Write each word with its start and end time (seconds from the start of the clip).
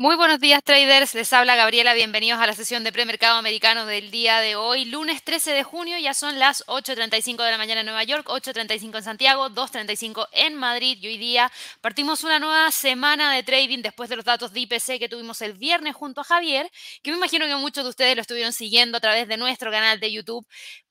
Muy 0.00 0.14
buenos 0.14 0.38
días 0.38 0.62
traders, 0.62 1.12
les 1.16 1.32
habla 1.32 1.56
Gabriela, 1.56 1.92
bienvenidos 1.92 2.40
a 2.40 2.46
la 2.46 2.52
sesión 2.52 2.84
de 2.84 2.92
premercado 2.92 3.36
americano 3.36 3.84
del 3.84 4.12
día 4.12 4.38
de 4.38 4.54
hoy, 4.54 4.84
lunes 4.84 5.24
13 5.24 5.50
de 5.50 5.64
junio, 5.64 5.98
ya 5.98 6.14
son 6.14 6.38
las 6.38 6.64
8.35 6.68 7.44
de 7.44 7.50
la 7.50 7.58
mañana 7.58 7.80
en 7.80 7.86
Nueva 7.86 8.04
York, 8.04 8.28
8.35 8.28 8.98
en 8.98 9.02
Santiago, 9.02 9.50
2.35 9.50 10.28
en 10.30 10.54
Madrid. 10.54 10.98
Y 11.00 11.08
hoy 11.08 11.18
día 11.18 11.50
partimos 11.80 12.22
una 12.22 12.38
nueva 12.38 12.70
semana 12.70 13.34
de 13.34 13.42
trading 13.42 13.82
después 13.82 14.08
de 14.08 14.14
los 14.14 14.24
datos 14.24 14.52
de 14.52 14.60
IPC 14.60 15.00
que 15.00 15.08
tuvimos 15.08 15.42
el 15.42 15.54
viernes 15.54 15.96
junto 15.96 16.20
a 16.20 16.24
Javier, 16.24 16.70
que 17.02 17.10
me 17.10 17.16
imagino 17.16 17.46
que 17.46 17.56
muchos 17.56 17.82
de 17.82 17.90
ustedes 17.90 18.14
lo 18.14 18.22
estuvieron 18.22 18.52
siguiendo 18.52 18.98
a 18.98 19.00
través 19.00 19.26
de 19.26 19.36
nuestro 19.36 19.72
canal 19.72 19.98
de 19.98 20.12
YouTube. 20.12 20.46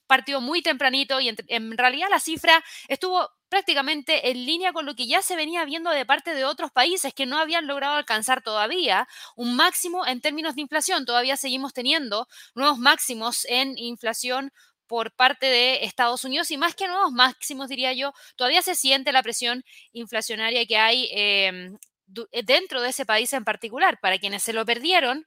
Partió 0.06 0.42
muy 0.42 0.62
tempranito 0.62 1.22
y 1.22 1.30
en, 1.30 1.78
realidad 1.78 2.08
la 2.10 2.20
cifra 2.20 2.62
estuvo 2.90 3.30
prácticamente 3.50 4.30
en 4.30 4.46
línea 4.46 4.74
con 4.74 4.86
lo 4.86 4.96
que 4.96 5.08
ya 5.08 5.22
se 5.22 5.36
venía 5.36 5.66
viendo 5.66 5.90
de 5.92 6.06
parte 6.06 6.34
de 6.34 6.46
otros 6.46 6.72
países 6.72 7.14
que 7.14 7.26
no 7.26 7.38
habían 7.38 7.68
logrado 7.68 7.96
alcanzar 7.96 8.42
todavía 8.42 9.08
un 9.36 9.56
máximo 9.56 10.06
en 10.06 10.22
términos 10.22 10.56
de 10.56 10.62
inflación. 10.62 11.06
Todavía 11.06 11.38
seguimos 11.38 11.74
teniendo 11.74 12.28
nuevos 12.56 12.78
máximos 12.80 13.46
en 13.46 13.78
inflación 13.78 14.52
por 14.88 15.12
parte 15.12 15.46
de 15.46 15.84
Estados 15.86 16.24
Unidos 16.24 16.50
y 16.52 16.58
más 16.58 16.74
que 16.76 16.88
nuevos 16.88 17.12
máximos, 17.12 17.68
diría 17.70 17.94
yo, 17.94 18.14
todavía 18.36 18.62
se 18.62 18.76
siente 18.76 19.12
la 19.12 19.22
presión 19.22 19.64
inflacionaria 19.92 20.66
que 20.66 20.78
hay 20.78 21.10
em, 21.12 21.78
dentro 22.46 22.82
de 22.82 22.90
ese 22.90 23.06
país 23.06 23.32
en 23.34 23.44
particular. 23.44 24.00
Para 24.00 24.18
quienes 24.18 24.44
se 24.44 24.54
lo 24.54 24.66
perdieron, 24.66 25.26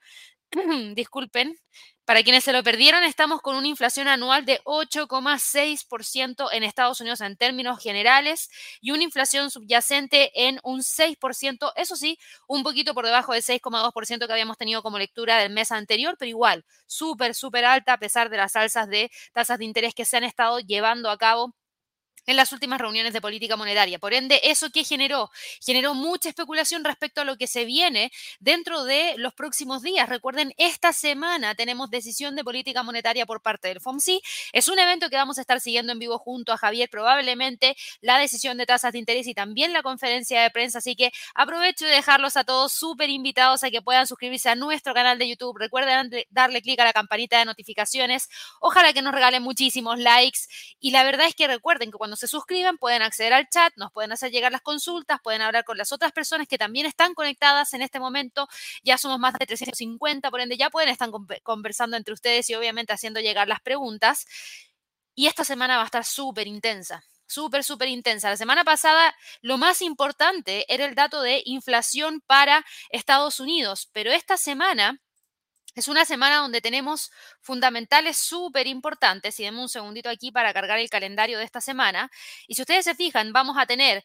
disculpen, 0.95 1.57
para 2.05 2.25
quienes 2.25 2.43
se 2.43 2.53
lo 2.53 2.65
perdieron, 2.65 3.05
estamos 3.05 3.41
con 3.41 3.55
una 3.55 3.69
inflación 3.69 4.09
anual 4.09 4.45
de 4.45 4.61
8,6% 4.65 6.49
en 6.53 6.65
Estados 6.65 7.01
Unidos 7.01 7.21
en 7.21 7.37
términos 7.37 7.81
generales 7.81 8.51
y 8.81 8.91
una 8.91 9.05
inflación 9.05 9.51
subyacente 9.51 10.33
en 10.49 10.59
un 10.65 10.83
6%, 10.83 11.73
eso 11.77 11.95
sí, 11.95 12.19
un 12.49 12.65
poquito 12.65 12.95
por 12.95 13.07
debajo 13.07 13.33
del 13.33 13.43
6,2% 13.43 14.27
que 14.27 14.33
habíamos 14.33 14.59
tenido 14.59 14.83
como 14.83 14.99
lectura 14.99 15.39
del 15.39 15.53
mes 15.53 15.71
anterior, 15.71 16.17
pero 16.19 16.29
igual, 16.29 16.65
súper, 16.87 17.35
súper 17.35 17.65
alta 17.65 17.93
a 17.93 17.99
pesar 17.99 18.29
de 18.29 18.39
las 18.39 18.57
alzas 18.57 18.89
de 18.89 19.11
tasas 19.33 19.59
de 19.59 19.67
interés 19.67 19.95
que 19.95 20.05
se 20.05 20.17
han 20.17 20.25
estado 20.25 20.59
llevando 20.59 21.11
a 21.11 21.19
cabo 21.19 21.55
en 22.27 22.37
las 22.37 22.53
últimas 22.53 22.81
reuniones 22.81 23.13
de 23.13 23.21
política 23.21 23.57
monetaria. 23.57 23.99
Por 23.99 24.15
ende, 24.15 24.41
¿eso 24.45 24.71
qué 24.71 24.85
generó? 24.85 25.31
Generó 25.65 25.95
mucha 25.95 26.29
especulación 26.29 26.85
respecto 26.85 27.21
a 27.21 27.25
lo 27.25 27.37
que 27.37 27.47
se 27.47 27.65
viene 27.65 28.13
dentro 28.39 28.85
de 28.85 29.15
los 29.17 29.35
próximos 29.35 29.83
días. 29.83 30.09
Recuerden, 30.09 30.55
esta 30.57 30.93
semana 30.93 31.55
tenemos 31.55 31.91
decisión 31.91 32.37
de 32.37 32.45
política 32.45 32.83
monetaria 32.83 33.27
por 33.27 33.43
parte 33.43 33.69
del 33.69 33.81
FOMC. 33.81 34.21
Es 34.53 34.69
un 34.69 34.79
evento 34.79 35.11
que 35.11 35.17
vamos 35.17 35.39
a 35.39 35.41
estar 35.41 35.61
siguiendo 35.61 35.93
en 35.93 35.99
vivo 35.99 36.19
junto 36.19 36.53
a 36.53 36.57
Javier, 36.57 36.89
probablemente 36.91 37.77
la 38.01 38.19
decisión 38.19 38.59
de 38.59 38.67
tasas 38.67 38.93
de 38.93 38.99
interés 38.99 39.27
y 39.27 39.35
también 39.35 39.73
la 39.73 39.83
conferencia 39.83 40.43
de 40.43 40.51
prensa. 40.51 40.79
Así 40.79 40.97
que 40.97 41.13
aprovecho 41.35 41.85
de 41.85 41.93
dejarlos 41.93 42.37
a 42.37 42.45
todos 42.45 42.73
súper 42.73 43.11
invitados 43.11 43.65
a 43.65 43.71
que 43.71 43.83
puedan 43.83 44.07
suscribirse 44.07 44.49
a 44.49 44.55
nuestro 44.55 44.95
canal 44.95 45.19
de 45.19 45.29
YouTube. 45.29 45.57
Recuerden 45.59 46.11
darle 46.31 46.63
clic 46.63 46.79
a 46.81 46.85
la 46.85 46.93
campanita 46.93 47.39
de 47.39 47.45
notificaciones. 47.45 48.29
Ojalá 48.61 48.93
que 48.93 49.03
nos 49.03 49.13
regalen 49.13 49.43
muchísimos 49.43 49.99
likes. 49.99 50.41
Y 50.81 50.91
la 50.91 51.03
verdad 51.05 51.27
es 51.27 51.35
que 51.35 51.47
recuerden 51.47 51.91
que 51.91 51.99
cuando 51.99 52.10
se 52.17 52.29
suscriben 52.29 52.79
pueden 52.79 53.03
acceder 53.03 53.33
al 53.33 53.49
chat, 53.49 53.73
nos 53.77 53.93
pueden 53.93 54.13
hacer 54.13 54.31
llegar 54.31 54.53
las 54.53 54.63
consultas, 54.63 55.21
pueden 55.23 55.43
hablar 55.43 55.65
con 55.65 55.77
las 55.79 55.93
otras 55.93 56.13
personas 56.13 56.47
que 56.49 56.59
también 56.59 56.87
están 56.87 57.15
conectadas 57.15 57.73
en 57.75 57.83
este 57.83 58.01
momento. 58.01 58.49
Ya 58.83 58.99
somos 58.99 59.19
más 59.19 59.35
de 59.35 59.47
350, 59.47 60.31
por 60.31 60.41
ende 60.41 60.57
ya 60.57 60.71
pueden 60.71 60.89
estar 60.89 61.11
conversando 61.43 61.97
entre 61.97 62.15
ustedes 62.15 62.49
y 62.51 62.55
obviamente 62.55 62.93
haciendo 62.93 63.21
llegar 63.21 63.49
las 63.49 63.61
preguntas. 63.61 64.27
Y 65.15 65.27
esta 65.27 65.45
semana 65.45 65.77
va 65.77 65.83
a 65.83 65.87
estar 65.87 66.05
súper 66.05 66.47
intensa 66.47 67.05
súper, 67.31 67.63
súper 67.65 67.89
intensa. 67.89 68.29
La 68.29 68.37
semana 68.37 68.65
pasada 68.65 69.15
lo 69.41 69.57
más 69.57 69.83
importante 69.83 70.65
era 70.73 70.85
el 70.85 70.95
dato 70.95 71.23
de 71.23 71.43
inflación 71.45 72.21
para 72.27 72.67
Estados 72.91 73.39
Unidos, 73.41 73.89
pero 73.93 74.11
esta 74.11 74.37
semana 74.37 75.01
es 75.75 75.89
una 75.89 76.05
semana 76.05 76.37
donde 76.37 76.61
tenemos 76.61 77.11
fundamentales 77.41 78.17
súper 78.19 78.67
importantes. 78.67 79.39
Y 79.41 79.45
denme 79.45 79.61
un 79.61 79.69
segundito 79.69 80.09
aquí 80.09 80.31
para 80.33 80.53
cargar 80.53 80.79
el 80.79 80.91
calendario 80.91 81.39
de 81.39 81.45
esta 81.45 81.61
semana. 81.61 82.11
Y 82.47 82.55
si 82.55 82.63
ustedes 82.63 82.85
se 82.85 82.95
fijan, 82.95 83.33
vamos 83.33 83.57
a 83.59 83.67
tener 83.67 84.05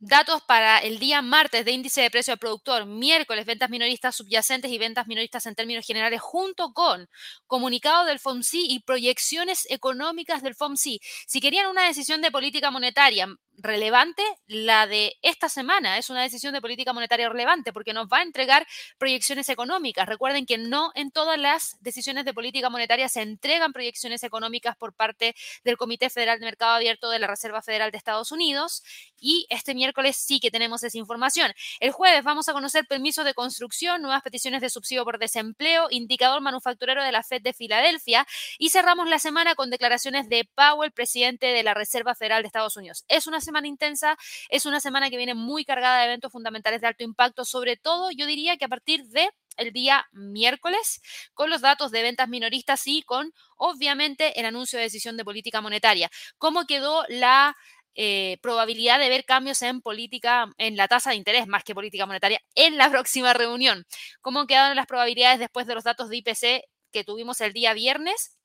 Datos 0.00 0.42
para 0.42 0.78
el 0.78 1.00
día 1.00 1.22
martes 1.22 1.64
de 1.64 1.72
índice 1.72 2.00
de 2.00 2.10
precio 2.10 2.32
al 2.32 2.38
productor, 2.38 2.86
miércoles 2.86 3.44
ventas 3.44 3.68
minoristas 3.68 4.14
subyacentes 4.14 4.70
y 4.70 4.78
ventas 4.78 5.08
minoristas 5.08 5.44
en 5.46 5.56
términos 5.56 5.84
generales, 5.84 6.20
junto 6.20 6.72
con 6.72 7.08
comunicado 7.48 8.04
del 8.04 8.20
FOMC 8.20 8.50
y 8.52 8.78
proyecciones 8.86 9.66
económicas 9.68 10.40
del 10.40 10.54
FOMC. 10.54 11.00
Si 11.26 11.40
querían 11.40 11.66
una 11.66 11.84
decisión 11.84 12.22
de 12.22 12.30
política 12.30 12.70
monetaria 12.70 13.26
relevante, 13.58 14.22
la 14.46 14.86
de 14.86 15.16
esta 15.22 15.48
semana 15.48 15.98
es 15.98 16.10
una 16.10 16.22
decisión 16.22 16.54
de 16.54 16.60
política 16.60 16.92
monetaria 16.92 17.28
relevante 17.28 17.72
porque 17.72 17.92
nos 17.92 18.06
va 18.06 18.18
a 18.18 18.22
entregar 18.22 18.66
proyecciones 18.98 19.48
económicas. 19.48 20.08
Recuerden 20.08 20.46
que 20.46 20.58
no 20.58 20.92
en 20.94 21.10
todas 21.10 21.38
las 21.38 21.76
decisiones 21.80 22.24
de 22.24 22.32
política 22.32 22.70
monetaria 22.70 23.08
se 23.08 23.22
entregan 23.22 23.72
proyecciones 23.72 24.22
económicas 24.22 24.76
por 24.76 24.94
parte 24.94 25.34
del 25.64 25.76
Comité 25.76 26.08
Federal 26.08 26.38
de 26.38 26.46
Mercado 26.46 26.72
Abierto 26.72 27.10
de 27.10 27.18
la 27.18 27.26
Reserva 27.26 27.60
Federal 27.62 27.90
de 27.90 27.98
Estados 27.98 28.32
Unidos 28.32 28.82
y 29.20 29.46
este 29.50 29.74
miércoles 29.74 30.16
sí 30.16 30.38
que 30.40 30.50
tenemos 30.50 30.82
esa 30.84 30.96
información. 30.96 31.52
El 31.80 31.90
jueves 31.90 32.22
vamos 32.22 32.48
a 32.48 32.52
conocer 32.52 32.86
permisos 32.86 33.24
de 33.24 33.34
construcción, 33.34 34.02
nuevas 34.02 34.22
peticiones 34.22 34.60
de 34.60 34.70
subsidio 34.70 35.04
por 35.04 35.18
desempleo, 35.18 35.88
indicador 35.90 36.40
manufacturero 36.40 37.02
de 37.02 37.12
la 37.12 37.22
Fed 37.22 37.42
de 37.42 37.52
Filadelfia 37.52 38.26
y 38.58 38.70
cerramos 38.70 39.08
la 39.08 39.18
semana 39.18 39.54
con 39.56 39.70
declaraciones 39.70 40.28
de 40.28 40.48
Powell, 40.54 40.92
presidente 40.92 41.46
de 41.46 41.62
la 41.62 41.74
Reserva 41.74 42.14
Federal 42.14 42.42
de 42.42 42.46
Estados 42.46 42.76
Unidos. 42.76 43.04
Es 43.08 43.26
una 43.26 43.40
semana 43.48 43.68
intensa, 43.68 44.16
es 44.48 44.66
una 44.66 44.80
semana 44.80 45.10
que 45.10 45.16
viene 45.16 45.34
muy 45.34 45.64
cargada 45.64 46.00
de 46.00 46.06
eventos 46.06 46.32
fundamentales 46.32 46.80
de 46.80 46.86
alto 46.86 47.04
impacto, 47.04 47.44
sobre 47.44 47.76
todo 47.76 48.10
yo 48.10 48.26
diría 48.26 48.56
que 48.56 48.66
a 48.66 48.68
partir 48.68 49.04
de 49.08 49.30
el 49.56 49.72
día 49.72 50.06
miércoles 50.12 51.00
con 51.34 51.50
los 51.50 51.60
datos 51.60 51.90
de 51.90 52.02
ventas 52.02 52.28
minoristas 52.28 52.86
y 52.86 53.02
con, 53.02 53.32
obviamente, 53.56 54.38
el 54.38 54.46
anuncio 54.46 54.78
de 54.78 54.84
decisión 54.84 55.16
de 55.16 55.24
política 55.24 55.60
monetaria. 55.60 56.10
¿Cómo 56.38 56.64
quedó 56.66 57.04
la 57.08 57.56
eh, 57.94 58.38
probabilidad 58.42 58.98
de 59.00 59.08
ver 59.08 59.24
cambios 59.24 59.60
en 59.62 59.80
política, 59.82 60.52
en 60.58 60.76
la 60.76 60.86
tasa 60.88 61.10
de 61.10 61.16
interés 61.16 61.48
más 61.48 61.64
que 61.64 61.74
política 61.74 62.06
monetaria 62.06 62.40
en 62.54 62.76
la 62.76 62.90
próxima 62.90 63.34
reunión? 63.34 63.84
¿Cómo 64.20 64.46
quedaron 64.46 64.76
las 64.76 64.86
probabilidades 64.86 65.40
después 65.40 65.66
de 65.66 65.74
los 65.74 65.84
datos 65.84 66.08
de 66.08 66.18
IPC 66.18 66.62
que 66.92 67.04
tuvimos 67.04 67.40
el 67.40 67.52
día 67.52 67.74
viernes? 67.74 68.37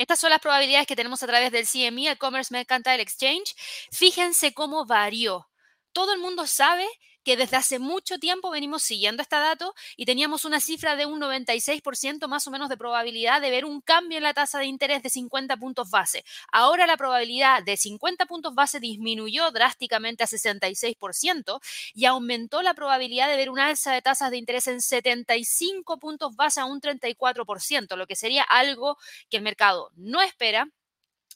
Estas 0.00 0.18
son 0.18 0.30
las 0.30 0.40
probabilidades 0.40 0.86
que 0.86 0.96
tenemos 0.96 1.22
a 1.22 1.26
través 1.26 1.52
del 1.52 1.68
CME, 1.68 2.08
el 2.08 2.16
Commerce 2.16 2.54
Mercantile 2.54 3.02
Exchange. 3.02 3.54
Fíjense 3.92 4.54
cómo 4.54 4.86
varió. 4.86 5.50
Todo 5.92 6.14
el 6.14 6.20
mundo 6.20 6.46
sabe 6.46 6.88
que 7.30 7.36
desde 7.36 7.58
hace 7.58 7.78
mucho 7.78 8.18
tiempo 8.18 8.50
venimos 8.50 8.82
siguiendo 8.82 9.22
este 9.22 9.36
dato 9.36 9.72
y 9.96 10.04
teníamos 10.04 10.44
una 10.44 10.58
cifra 10.58 10.96
de 10.96 11.06
un 11.06 11.20
96% 11.20 12.26
más 12.26 12.44
o 12.48 12.50
menos 12.50 12.68
de 12.68 12.76
probabilidad 12.76 13.40
de 13.40 13.50
ver 13.50 13.64
un 13.64 13.80
cambio 13.80 14.18
en 14.18 14.24
la 14.24 14.34
tasa 14.34 14.58
de 14.58 14.66
interés 14.66 15.00
de 15.04 15.10
50 15.10 15.56
puntos 15.56 15.90
base. 15.90 16.24
Ahora 16.50 16.88
la 16.88 16.96
probabilidad 16.96 17.62
de 17.62 17.76
50 17.76 18.26
puntos 18.26 18.56
base 18.56 18.80
disminuyó 18.80 19.48
drásticamente 19.52 20.24
a 20.24 20.26
66% 20.26 21.60
y 21.94 22.06
aumentó 22.06 22.62
la 22.62 22.74
probabilidad 22.74 23.28
de 23.28 23.36
ver 23.36 23.50
un 23.50 23.60
alza 23.60 23.92
de 23.92 24.02
tasas 24.02 24.32
de 24.32 24.38
interés 24.38 24.66
en 24.66 24.80
75 24.80 26.00
puntos 26.00 26.34
base 26.34 26.58
a 26.58 26.64
un 26.64 26.80
34%, 26.80 27.94
lo 27.94 28.08
que 28.08 28.16
sería 28.16 28.42
algo 28.42 28.98
que 29.30 29.36
el 29.36 29.44
mercado 29.44 29.92
no 29.94 30.20
espera 30.20 30.68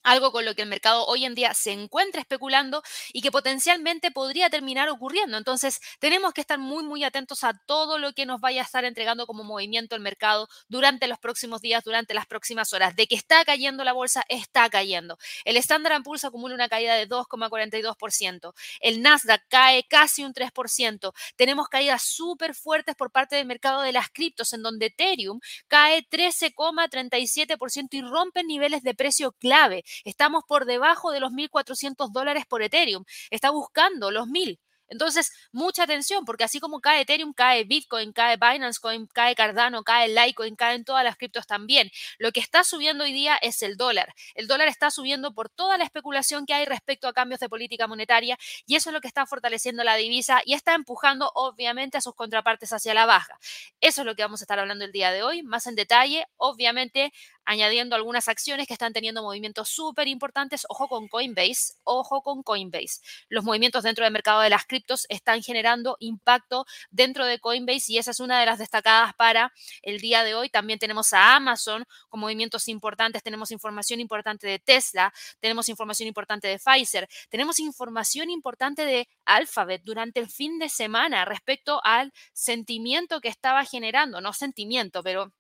algo 0.05 0.31
con 0.31 0.45
lo 0.45 0.55
que 0.55 0.63
el 0.63 0.69
mercado 0.69 1.05
hoy 1.07 1.25
en 1.25 1.35
día 1.35 1.53
se 1.55 1.73
encuentra 1.73 2.21
especulando 2.21 2.83
y 3.13 3.23
que 3.23 3.33
potencialmente 3.33 4.11
podría 4.11 4.51
terminar 4.51 4.89
ocurriendo. 4.89 5.37
Entonces, 5.37 5.81
tenemos 5.99 6.33
que 6.33 6.41
estar 6.41 6.59
muy, 6.59 6.85
muy 6.85 7.03
atentos 7.03 7.43
a 7.43 7.55
todo 7.67 7.99
lo 7.99 8.13
que 8.13 8.27
nos 8.27 8.41
vaya 8.41 8.61
a 8.61 8.65
estar 8.65 8.85
entregando 8.85 9.27
como 9.27 9.43
movimiento 9.45 9.97
el 9.97 10.03
mercado 10.03 10.49
durante 10.69 11.09
los 11.09 11.19
próximos 11.19 11.61
días, 11.61 11.83
durante 11.83 12.15
las 12.15 12.27
próximas 12.27 12.73
horas. 12.73 12.95
De 12.95 13.07
que 13.07 13.15
está 13.17 13.45
cayendo 13.45 13.83
la 13.83 13.93
bolsa, 13.93 14.25
está 14.29 14.69
cayendo. 14.71 15.19
El 15.45 15.57
Standard 15.57 16.03
Poor's 16.03 16.25
acumula 16.25 16.55
una 16.55 16.69
caída 16.69 16.95
de 16.95 17.09
2,42%. 17.09 18.55
El 18.81 19.03
Nasdaq 19.03 19.43
cae 19.49 19.85
casi 19.89 20.25
un 20.25 20.35
3%. 20.35 21.13
Tenemos 21.37 21.69
caídas 21.69 22.03
súper 22.03 22.55
fuertes 22.55 22.95
por 22.95 23.11
parte 23.11 23.37
del 23.37 23.47
mercado 23.47 23.81
de 23.83 23.93
las 23.93 24.11
criptos, 24.11 24.53
en 24.53 24.63
donde 24.63 24.87
Ethereum 24.87 25.41
cae 25.69 26.07
13,37% 26.09 27.89
y 27.93 28.03
rompe 28.03 28.45
niveles 28.45 28.83
de 28.83 28.95
precio 28.95 29.33
clave. 29.33 29.85
Estamos 30.05 30.45
por 30.47 30.65
debajo 30.65 31.13
de 31.13 31.21
los 31.21 31.33
1.400 31.33 32.11
dólares 32.13 32.45
por 32.47 32.63
Ethereum. 32.63 33.05
Está 33.31 33.51
buscando 33.51 34.11
los 34.11 34.27
1.000. 34.29 34.59
Entonces, 34.89 35.33
mucha 35.53 35.85
atención, 35.85 36.25
porque 36.25 36.45
así 36.45 36.61
como 36.61 36.81
cae 36.81 37.03
Ethereum, 37.03 37.33
cae 37.33 37.65
Bitcoin, 37.65 38.13
cae 38.13 38.37
Binance 38.37 38.79
Coin, 38.81 39.07
cae 39.07 39.35
Cardano, 39.35 39.83
cae 39.83 40.09
Litecoin, 40.09 40.57
caen 40.57 40.85
todas 40.85 41.03
las 41.05 41.17
criptos 41.17 41.47
también. 41.47 41.91
Lo 42.19 42.33
que 42.33 42.41
está 42.41 42.65
subiendo 42.65 43.05
hoy 43.05 43.13
día 43.13 43.37
es 43.37 43.63
el 43.63 43.77
dólar. 43.77 44.15
El 44.35 44.47
dólar 44.47 44.69
está 44.69 44.91
subiendo 44.91 45.33
por 45.33 45.49
toda 45.49 45.79
la 45.79 45.85
especulación 45.85 46.45
que 46.47 46.55
hay 46.55 46.67
respecto 46.67 47.09
a 47.09 47.13
cambios 47.13 47.41
de 47.41 47.49
política 47.49 47.87
monetaria 47.87 48.39
y 48.67 48.77
eso 48.77 48.91
es 48.91 48.95
lo 48.95 49.01
que 49.01 49.09
está 49.09 49.27
fortaleciendo 49.27 49.85
la 49.85 49.97
divisa 49.97 50.43
y 50.45 50.53
está 50.53 50.75
empujando 50.75 51.31
obviamente 51.35 51.97
a 51.99 52.01
sus 52.01 52.15
contrapartes 52.15 52.73
hacia 52.73 52.95
la 52.95 53.07
baja. 53.07 53.39
Eso 53.81 54.03
es 54.03 54.07
lo 54.07 54.15
que 54.15 54.23
vamos 54.23 54.43
a 54.43 54.45
estar 54.45 54.59
hablando 54.59 54.85
el 54.85 54.93
día 54.93 55.11
de 55.13 55.23
hoy, 55.23 55.43
más 55.43 55.67
en 55.67 55.75
detalle. 55.77 56.27
Obviamente, 56.37 57.13
añadiendo 57.45 57.97
algunas 57.97 58.29
acciones 58.29 58.67
que 58.67 58.73
están 58.73 58.93
teniendo 58.93 59.23
movimientos 59.23 59.69
súper 59.69 60.09
importantes. 60.09 60.67
Ojo 60.69 60.89
con 60.89 61.09
Coinbase, 61.09 61.75
ojo 61.85 62.23
con 62.23 62.43
Coinbase. 62.43 63.01
Los 63.29 63.45
movimientos 63.45 63.83
dentro 63.83 64.05
del 64.05 64.13
mercado 64.13 64.41
de 64.41 64.51
las 64.51 64.67
criptos 64.67 65.07
están 65.09 65.43
generando 65.43 65.97
impacto 66.01 66.67
dentro 66.91 67.27
de 67.27 67.39
Coinbase 67.39 67.93
y 67.93 67.99
esa 67.99 68.11
es 68.11 68.21
una 68.21 68.41
de 68.41 68.47
las 68.47 68.59
destacadas 68.59 69.15
para 69.15 69.53
el 69.83 70.01
día 70.01 70.25
de 70.25 70.35
hoy. 70.35 70.49
También 70.49 70.79
tenemos 70.79 71.13
a 71.13 71.37
Amazon 71.37 71.85
con 72.09 72.21
movimientos 72.21 72.69
importantes, 72.69 73.23
tenemos 73.23 73.51
información 73.51 74.01
importante 74.01 74.47
de 74.47 74.59
Tesla, 74.59 75.13
tenemos 75.41 75.69
información 75.69 76.09
importante 76.09 76.49
de 76.49 76.59
Pfizer, 76.59 77.09
tenemos 77.29 77.59
información 77.59 78.31
importante 78.31 78.85
de 78.85 79.09
Alphabet 79.25 79.83
durante 79.85 80.21
el 80.21 80.29
fin 80.29 80.59
de 80.59 80.69
semana 80.69 81.25
respecto 81.25 81.81
al 81.85 82.13
sentimiento 82.33 83.21
que 83.21 83.29
estaba 83.29 83.65
generando, 83.65 84.21
no 84.21 84.33
sentimiento, 84.33 85.03
pero 85.03 85.33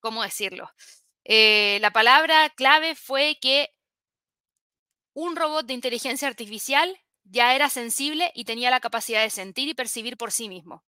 ¿cómo 0.00 0.22
decirlo? 0.22 0.70
Eh, 1.28 1.78
la 1.82 1.90
palabra 1.92 2.48
clave 2.56 2.94
fue 2.94 3.36
que 3.40 3.68
un 5.14 5.36
robot 5.36 5.66
de 5.66 5.74
inteligencia 5.74 6.26
artificial 6.26 6.96
ya 7.24 7.54
era 7.54 7.68
sensible 7.68 8.32
y 8.34 8.44
tenía 8.44 8.70
la 8.70 8.80
capacidad 8.80 9.22
de 9.22 9.28
sentir 9.28 9.68
y 9.68 9.74
percibir 9.74 10.16
por 10.16 10.32
sí 10.32 10.48
mismo. 10.48 10.84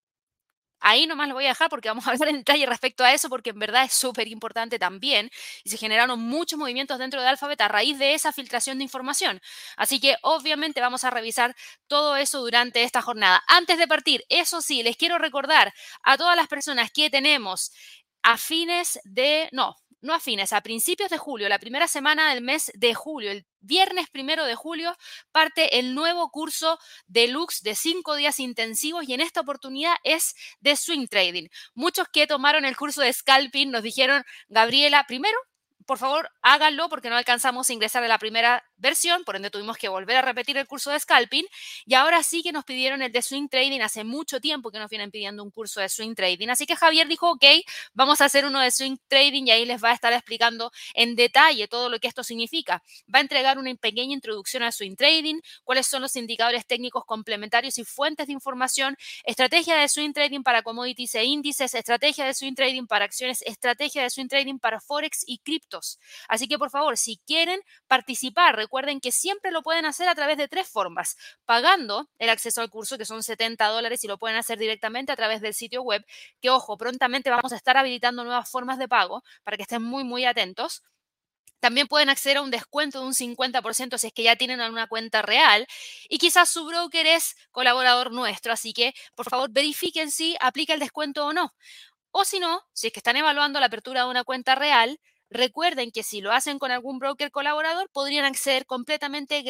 Ahí 0.81 1.07
nomás 1.07 1.29
lo 1.29 1.35
voy 1.35 1.45
a 1.45 1.51
dejar 1.51 1.69
porque 1.69 1.89
vamos 1.91 2.07
a 2.07 2.11
hablar 2.13 2.31
en 2.31 2.39
detalle 2.39 2.65
respecto 2.65 3.05
a 3.05 3.13
eso, 3.13 3.29
porque 3.29 3.51
en 3.51 3.59
verdad 3.59 3.85
es 3.85 3.93
súper 3.93 4.29
importante 4.29 4.79
también. 4.79 5.31
Y 5.63 5.71
se 5.71 5.77
generaron 5.77 6.19
muchos 6.21 6.59
movimientos 6.59 6.99
dentro 6.99 7.21
de 7.21 7.29
Alphabet 7.29 7.61
a 7.61 7.69
raíz 7.69 7.99
de 7.99 8.15
esa 8.15 8.33
filtración 8.33 8.79
de 8.79 8.85
información. 8.85 9.41
Así 9.77 10.01
que 10.01 10.17
obviamente 10.23 10.81
vamos 10.81 11.05
a 11.05 11.11
revisar 11.11 11.55
todo 11.87 12.17
eso 12.17 12.41
durante 12.41 12.83
esta 12.83 13.03
jornada. 13.03 13.43
Antes 13.47 13.77
de 13.79 13.89
partir, 13.89 14.25
eso 14.31 14.63
sí, 14.63 14.83
les 14.83 14.97
quiero 14.97 15.19
recordar 15.19 15.75
a 16.03 16.17
todas 16.17 16.37
las 16.37 16.49
personas 16.49 16.91
que 16.91 17.11
tenemos 17.11 17.73
a 18.23 18.39
fines 18.39 19.01
de, 19.05 19.49
no, 19.53 19.77
no 20.01 20.15
a 20.15 20.21
fines, 20.21 20.53
a 20.53 20.61
principios 20.61 21.11
de 21.11 21.19
julio, 21.19 21.49
la 21.49 21.59
primera 21.59 21.89
semana 21.89 22.31
del 22.31 22.43
mes 22.43 22.71
de 22.75 22.95
julio, 22.95 23.31
el 23.31 23.47
viernes 23.61 24.09
primero 24.11 24.45
de 24.47 24.55
julio, 24.55 24.97
parte 25.33 25.79
el 25.79 25.95
nuevo 25.95 26.31
curso 26.31 26.79
deluxe 27.07 27.63
de 27.63 27.75
cinco 27.75 28.15
días 28.17 28.41
intensivos 28.41 29.09
y 29.09 29.15
en 29.15 29.21
esta 29.21 29.41
oportunidad 29.41 29.97
es 30.05 30.35
de 30.61 30.77
swing 30.77 31.07
trading. 31.09 31.49
Muchos 31.75 32.09
que 32.13 32.27
tomaron 32.27 32.65
el 32.65 32.77
curso 32.77 33.03
de 33.03 33.13
scalping 33.13 33.71
nos 33.71 33.83
dijeron, 33.83 34.25
Gabriela, 34.49 35.05
primero, 35.07 35.37
por 35.87 35.99
favor, 35.99 36.31
háganlo 36.43 36.89
porque 36.89 37.11
no 37.11 37.17
alcanzamos 37.17 37.69
a 37.69 37.73
ingresar 37.73 38.05
a 38.05 38.09
la 38.09 38.19
primera 38.19 38.65
versión, 38.81 39.25
por 39.25 39.37
ende 39.37 39.51
tuvimos 39.51 39.77
que 39.77 39.89
volver 39.89 40.17
a 40.17 40.23
repetir 40.23 40.57
el 40.57 40.67
curso 40.67 40.91
de 40.91 40.99
scalping 41.01 41.47
y 41.87 41.95
ahora 41.95 42.23
sí 42.23 42.43
que 42.43 42.53
nos 42.53 42.65
pidieron 42.65 43.03
el 43.03 43.13
de 43.13 43.23
swing 43.23 43.49
trading 43.49 43.81
hace 43.81 44.05
mucho 44.05 44.41
tiempo 44.41 44.71
que 44.71 44.79
nos 44.79 44.91
vienen 44.91 45.11
pidiendo 45.11 45.43
un 45.43 45.51
curso 45.51 45.81
de 45.81 45.89
swing 45.89 46.15
trading. 46.15 46.49
Así 46.49 46.67
que 46.67 46.77
Javier 46.77 47.09
dijo, 47.09 47.31
ok, 47.31 47.45
vamos 47.95 48.21
a 48.21 48.25
hacer 48.27 48.45
uno 48.45 48.61
de 48.61 48.71
swing 48.71 48.97
trading 49.09 49.45
y 49.47 49.51
ahí 49.51 49.65
les 49.65 49.83
va 49.83 49.91
a 49.91 49.95
estar 49.95 50.13
explicando 50.13 50.71
en 50.95 51.17
detalle 51.17 51.69
todo 51.69 51.89
lo 51.89 51.99
que 51.99 52.09
esto 52.09 52.23
significa. 52.25 52.83
Va 53.13 53.19
a 53.19 53.23
entregar 53.23 53.59
una 53.59 53.75
pequeña 53.75 54.15
introducción 54.15 54.63
al 54.63 54.73
swing 54.73 54.97
trading, 54.97 55.41
cuáles 55.65 55.87
son 55.87 56.03
los 56.03 56.17
indicadores 56.17 56.67
técnicos 56.67 57.05
complementarios 57.05 57.79
y 57.79 57.85
fuentes 57.85 58.27
de 58.27 58.33
información, 58.33 58.97
estrategia 59.25 59.77
de 59.77 59.89
swing 59.89 60.13
trading 60.13 60.43
para 60.43 60.63
commodities 60.63 61.15
e 61.15 61.25
índices, 61.25 61.75
estrategia 61.75 62.25
de 62.25 62.35
swing 62.35 62.55
trading 62.55 62.87
para 62.87 63.05
acciones, 63.05 63.43
estrategia 63.43 64.03
de 64.03 64.11
swing 64.11 64.29
trading 64.29 64.59
para 64.59 64.81
forex 64.81 65.25
y 65.27 65.39
criptos. 65.39 65.99
Así 66.29 66.49
que 66.49 66.59
por 66.59 66.71
favor, 66.71 66.97
si 66.97 67.19
quieren 67.27 67.61
participar, 67.87 68.57
recuerden 68.71 69.01
que 69.01 69.11
siempre 69.11 69.51
lo 69.51 69.63
pueden 69.63 69.85
hacer 69.85 70.09
a 70.09 70.15
través 70.15 70.39
de 70.39 70.47
tres 70.47 70.69
formas. 70.69 71.17
Pagando 71.45 72.09
el 72.21 72.31
acceso 72.31 72.61
al 72.61 72.71
curso, 72.71 72.99
que 72.99 73.05
son 73.05 73.25
70 73.25 73.67
dólares, 73.67 74.05
y 74.05 74.07
lo 74.07 74.17
pueden 74.17 74.37
hacer 74.37 74.59
directamente 74.61 75.11
a 75.11 75.17
través 75.17 75.41
del 75.41 75.55
sitio 75.55 75.83
web, 75.83 76.07
que 76.41 76.51
ojo, 76.51 76.77
prontamente 76.79 77.31
vamos 77.31 77.53
a 77.53 77.57
estar 77.57 77.77
habilitando 77.77 78.23
nuevas 78.23 78.49
formas 78.49 78.79
de 78.79 78.87
pago 78.87 79.25
para 79.43 79.57
que 79.57 79.65
estén 79.65 79.83
muy, 79.83 80.05
muy 80.05 80.25
atentos. 80.25 80.85
También 81.59 81.89
pueden 81.89 82.11
acceder 82.11 82.37
a 82.37 82.43
un 82.43 82.53
descuento 82.53 83.01
de 83.01 83.07
un 83.07 83.15
50% 83.15 83.99
si 83.99 84.07
es 84.07 84.13
que 84.13 84.23
ya 84.23 84.37
tienen 84.37 84.61
una 84.61 84.87
cuenta 84.87 85.21
real 85.21 85.67
y 86.09 86.19
quizás 86.19 86.49
su 86.49 86.65
broker 86.65 87.07
es 87.07 87.35
colaborador 87.51 88.13
nuestro, 88.13 88.53
así 88.53 88.73
que 88.73 88.95
por 89.17 89.29
favor 89.29 89.51
verifiquen 89.51 90.13
si 90.13 90.37
aplica 90.41 90.75
el 90.75 90.81
descuento 90.81 91.27
o 91.27 91.33
no. 91.33 91.55
O 92.13 92.25
si 92.25 92.39
no, 92.39 92.63
si 92.73 92.87
es 92.87 92.93
que 92.93 93.01
están 93.01 93.17
evaluando 93.17 93.59
la 93.59 93.67
apertura 93.67 94.05
de 94.05 94.11
una 94.11 94.25
cuenta 94.25 94.55
real, 94.55 95.01
Recuerden 95.31 95.93
que 95.93 96.03
si 96.03 96.21
lo 96.21 96.33
hacen 96.33 96.59
con 96.59 96.71
algún 96.71 96.99
broker 96.99 97.31
colaborador, 97.31 97.89
podrían 97.91 98.25
acceder 98.25 98.67
completamente, 98.67 99.43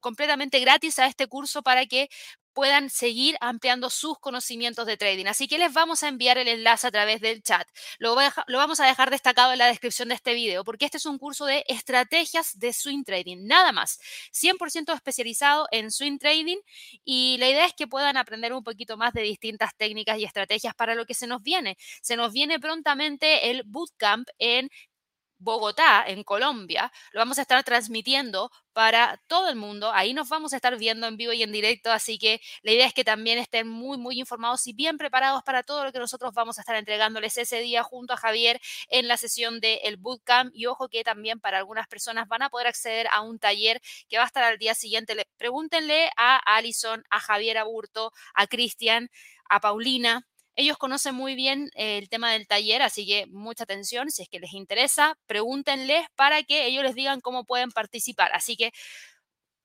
completamente 0.00 0.60
gratis 0.60 0.98
a 0.98 1.06
este 1.06 1.26
curso 1.26 1.62
para 1.62 1.86
que 1.86 2.08
puedan 2.52 2.90
seguir 2.90 3.36
ampliando 3.40 3.90
sus 3.90 4.18
conocimientos 4.18 4.86
de 4.86 4.96
trading. 4.96 5.26
Así 5.26 5.48
que 5.48 5.58
les 5.58 5.72
vamos 5.72 6.02
a 6.02 6.08
enviar 6.08 6.38
el 6.38 6.48
enlace 6.48 6.86
a 6.86 6.90
través 6.90 7.20
del 7.20 7.42
chat. 7.42 7.66
Lo, 7.98 8.16
lo, 8.46 8.58
vamos 8.58 8.80
a 8.80 8.86
dejar 8.86 9.10
destacado 9.10 9.52
en 9.52 9.58
la 9.58 9.66
descripción 9.66 10.08
de 10.08 10.14
este 10.14 10.34
video, 10.34 10.64
porque 10.64 10.84
este 10.84 10.96
es 10.96 11.06
un 11.06 11.18
curso 11.18 11.46
de 11.46 11.64
estrategias 11.68 12.58
de 12.58 12.72
swing 12.72 13.04
trading, 13.04 13.46
nada 13.46 13.72
más. 13.72 13.98
100% 14.32 14.94
especializado 14.94 15.66
en 15.70 15.90
swing 15.90 16.18
trading 16.18 16.58
y 17.04 17.36
la 17.38 17.48
idea 17.48 17.66
es 17.66 17.74
que 17.74 17.86
puedan 17.86 18.16
aprender 18.16 18.52
un 18.52 18.64
poquito 18.64 18.96
más 18.96 19.12
de 19.12 19.22
distintas 19.22 19.74
técnicas 19.76 20.18
y 20.18 20.24
estrategias 20.24 20.74
para 20.74 20.94
lo 20.94 21.06
que 21.06 21.14
se 21.14 21.26
nos 21.26 21.42
viene. 21.42 21.76
Se 22.02 22.16
nos 22.16 22.32
viene 22.32 22.58
prontamente 22.58 23.50
el 23.50 23.62
bootcamp 23.64 24.28
en 24.38 24.70
Bogotá, 25.40 26.04
en 26.06 26.22
Colombia, 26.22 26.92
lo 27.12 27.20
vamos 27.20 27.38
a 27.38 27.42
estar 27.42 27.64
transmitiendo 27.64 28.50
para 28.74 29.20
todo 29.26 29.48
el 29.48 29.56
mundo. 29.56 29.90
Ahí 29.92 30.12
nos 30.14 30.28
vamos 30.28 30.52
a 30.52 30.56
estar 30.56 30.76
viendo 30.78 31.06
en 31.06 31.16
vivo 31.16 31.32
y 31.32 31.42
en 31.42 31.50
directo, 31.50 31.90
así 31.90 32.18
que 32.18 32.40
la 32.62 32.72
idea 32.72 32.86
es 32.86 32.94
que 32.94 33.04
también 33.04 33.38
estén 33.38 33.66
muy, 33.66 33.98
muy 33.98 34.18
informados 34.20 34.66
y 34.66 34.74
bien 34.74 34.98
preparados 34.98 35.42
para 35.42 35.62
todo 35.62 35.82
lo 35.84 35.92
que 35.92 35.98
nosotros 35.98 36.32
vamos 36.34 36.58
a 36.58 36.60
estar 36.60 36.76
entregándoles 36.76 37.36
ese 37.38 37.60
día 37.60 37.82
junto 37.82 38.12
a 38.12 38.16
Javier 38.18 38.60
en 38.90 39.08
la 39.08 39.16
sesión 39.16 39.60
del 39.60 39.78
el 39.82 39.96
bootcamp. 39.96 40.52
Y 40.54 40.66
ojo 40.66 40.88
que 40.88 41.02
también 41.04 41.40
para 41.40 41.58
algunas 41.58 41.88
personas 41.88 42.28
van 42.28 42.42
a 42.42 42.50
poder 42.50 42.66
acceder 42.66 43.08
a 43.10 43.22
un 43.22 43.38
taller 43.38 43.80
que 44.08 44.18
va 44.18 44.24
a 44.24 44.26
estar 44.26 44.44
al 44.44 44.58
día 44.58 44.74
siguiente. 44.74 45.16
Pregúntenle 45.38 46.10
a 46.16 46.36
Alison, 46.36 47.02
a 47.10 47.18
Javier 47.20 47.58
Aburto, 47.58 48.12
a 48.34 48.46
Cristian, 48.46 49.10
a 49.48 49.60
Paulina, 49.60 50.26
ellos 50.56 50.76
conocen 50.78 51.14
muy 51.14 51.34
bien 51.34 51.70
el 51.74 52.08
tema 52.08 52.32
del 52.32 52.46
taller, 52.46 52.82
así 52.82 53.06
que 53.06 53.26
mucha 53.26 53.64
atención. 53.64 54.10
Si 54.10 54.22
es 54.22 54.28
que 54.28 54.40
les 54.40 54.52
interesa, 54.52 55.16
pregúntenles 55.26 56.06
para 56.16 56.42
que 56.42 56.66
ellos 56.66 56.82
les 56.82 56.94
digan 56.94 57.20
cómo 57.20 57.44
pueden 57.44 57.70
participar. 57.70 58.32
Así 58.32 58.56
que 58.56 58.72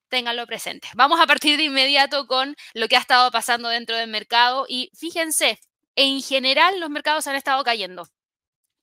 ténganlo 0.09 0.45
presente. 0.45 0.87
Vamos 0.95 1.19
a 1.19 1.27
partir 1.27 1.57
de 1.57 1.63
inmediato 1.63 2.27
con 2.27 2.55
lo 2.73 2.87
que 2.87 2.95
ha 2.95 2.99
estado 2.99 3.31
pasando 3.31 3.69
dentro 3.69 3.95
del 3.97 4.09
mercado 4.09 4.65
y 4.69 4.91
fíjense, 4.95 5.59
en 5.95 6.21
general 6.21 6.79
los 6.79 6.89
mercados 6.89 7.27
han 7.27 7.35
estado 7.35 7.63
cayendo. 7.63 8.07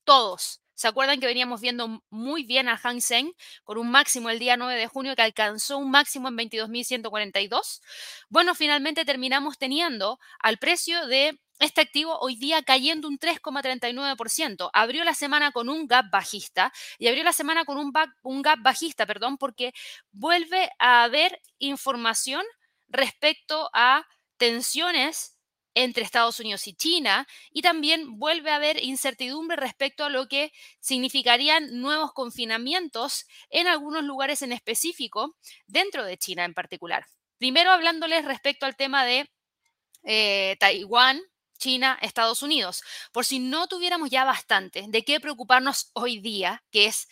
Todos. 0.05 0.63
¿Se 0.75 0.89
acuerdan 0.89 1.21
que 1.21 1.27
veníamos 1.27 1.61
viendo 1.61 2.03
muy 2.11 2.45
bien 2.45 2.69
a 2.69 2.77
Hang 2.77 3.01
Seng 3.01 3.33
con 3.63 3.79
un 3.79 3.91
máximo 3.91 4.31
el 4.31 4.41
día 4.41 4.57
9 4.57 4.75
de 4.75 4.89
junio 4.89 5.15
que 5.15 5.23
alcanzó 5.23 5.79
un 5.79 5.91
máximo 5.91 6.29
en 6.29 6.37
22.142? 6.37 7.81
Bueno, 8.29 8.55
finalmente 8.55 9.05
terminamos 9.05 9.59
teniendo 9.59 10.19
al 10.41 10.59
precio 10.59 11.07
de 11.07 11.39
este 11.63 11.81
activo 11.81 12.19
hoy 12.21 12.37
día 12.37 12.63
cayendo 12.63 13.09
un 13.09 13.19
3,39%. 13.19 14.71
Abrió 14.73 15.05
la 15.05 15.15
semana 15.15 15.53
con 15.53 15.69
un 15.69 15.87
gap 15.87 16.11
bajista 16.11 16.73
y 16.99 17.09
abrió 17.09 17.25
la 17.25 17.33
semana 17.33 17.65
con 17.65 17.79
un, 17.79 17.93
un 18.23 18.43
gap 18.43 18.59
bajista, 18.63 19.07
perdón, 19.07 19.39
porque 19.39 19.73
vuelve 20.13 20.71
a 20.79 21.05
haber 21.05 21.41
información 21.59 22.45
respecto 22.89 23.71
a 23.73 24.07
tensiones 24.37 25.37
entre 25.75 26.05
Estados 26.05 26.39
Unidos 26.41 26.67
y 26.69 26.75
China 26.75 27.27
y 27.51 27.63
también 27.63 28.19
vuelve 28.19 28.51
a 28.51 28.57
haber 28.57 28.83
incertidumbre 28.83 29.57
respecto 29.57 30.05
a 30.05 30.11
lo 30.11 30.29
que 30.29 30.53
significarían 30.81 31.81
nuevos 31.81 32.13
confinamientos 32.13 33.27
en 33.51 33.69
algunos 33.69 34.05
lugares 34.05 34.43
en 34.43 34.53
específico 34.53 35.37
dentro 35.67 36.05
de 36.05 36.19
China 36.19 36.45
en 36.45 36.55
particular. 36.55 37.07
Primero 37.39 37.71
hablándoles 37.71 38.25
respecto 38.25 38.67
al 38.67 38.77
tema 38.77 39.05
de 39.05 39.31
eh, 40.05 40.57
Taiwán, 40.61 41.21
China, 41.63 41.97
Estados 42.03 42.43
Unidos, 42.43 42.83
por 43.13 43.25
si 43.25 43.39
no 43.39 43.69
tuviéramos 43.69 44.11
ya 44.11 44.25
bastante 44.25 44.85
de 44.89 45.05
qué 45.05 45.21
preocuparnos 45.21 45.93
hoy 45.95 46.19
día, 46.19 46.65
que 46.73 46.87
es 46.87 47.07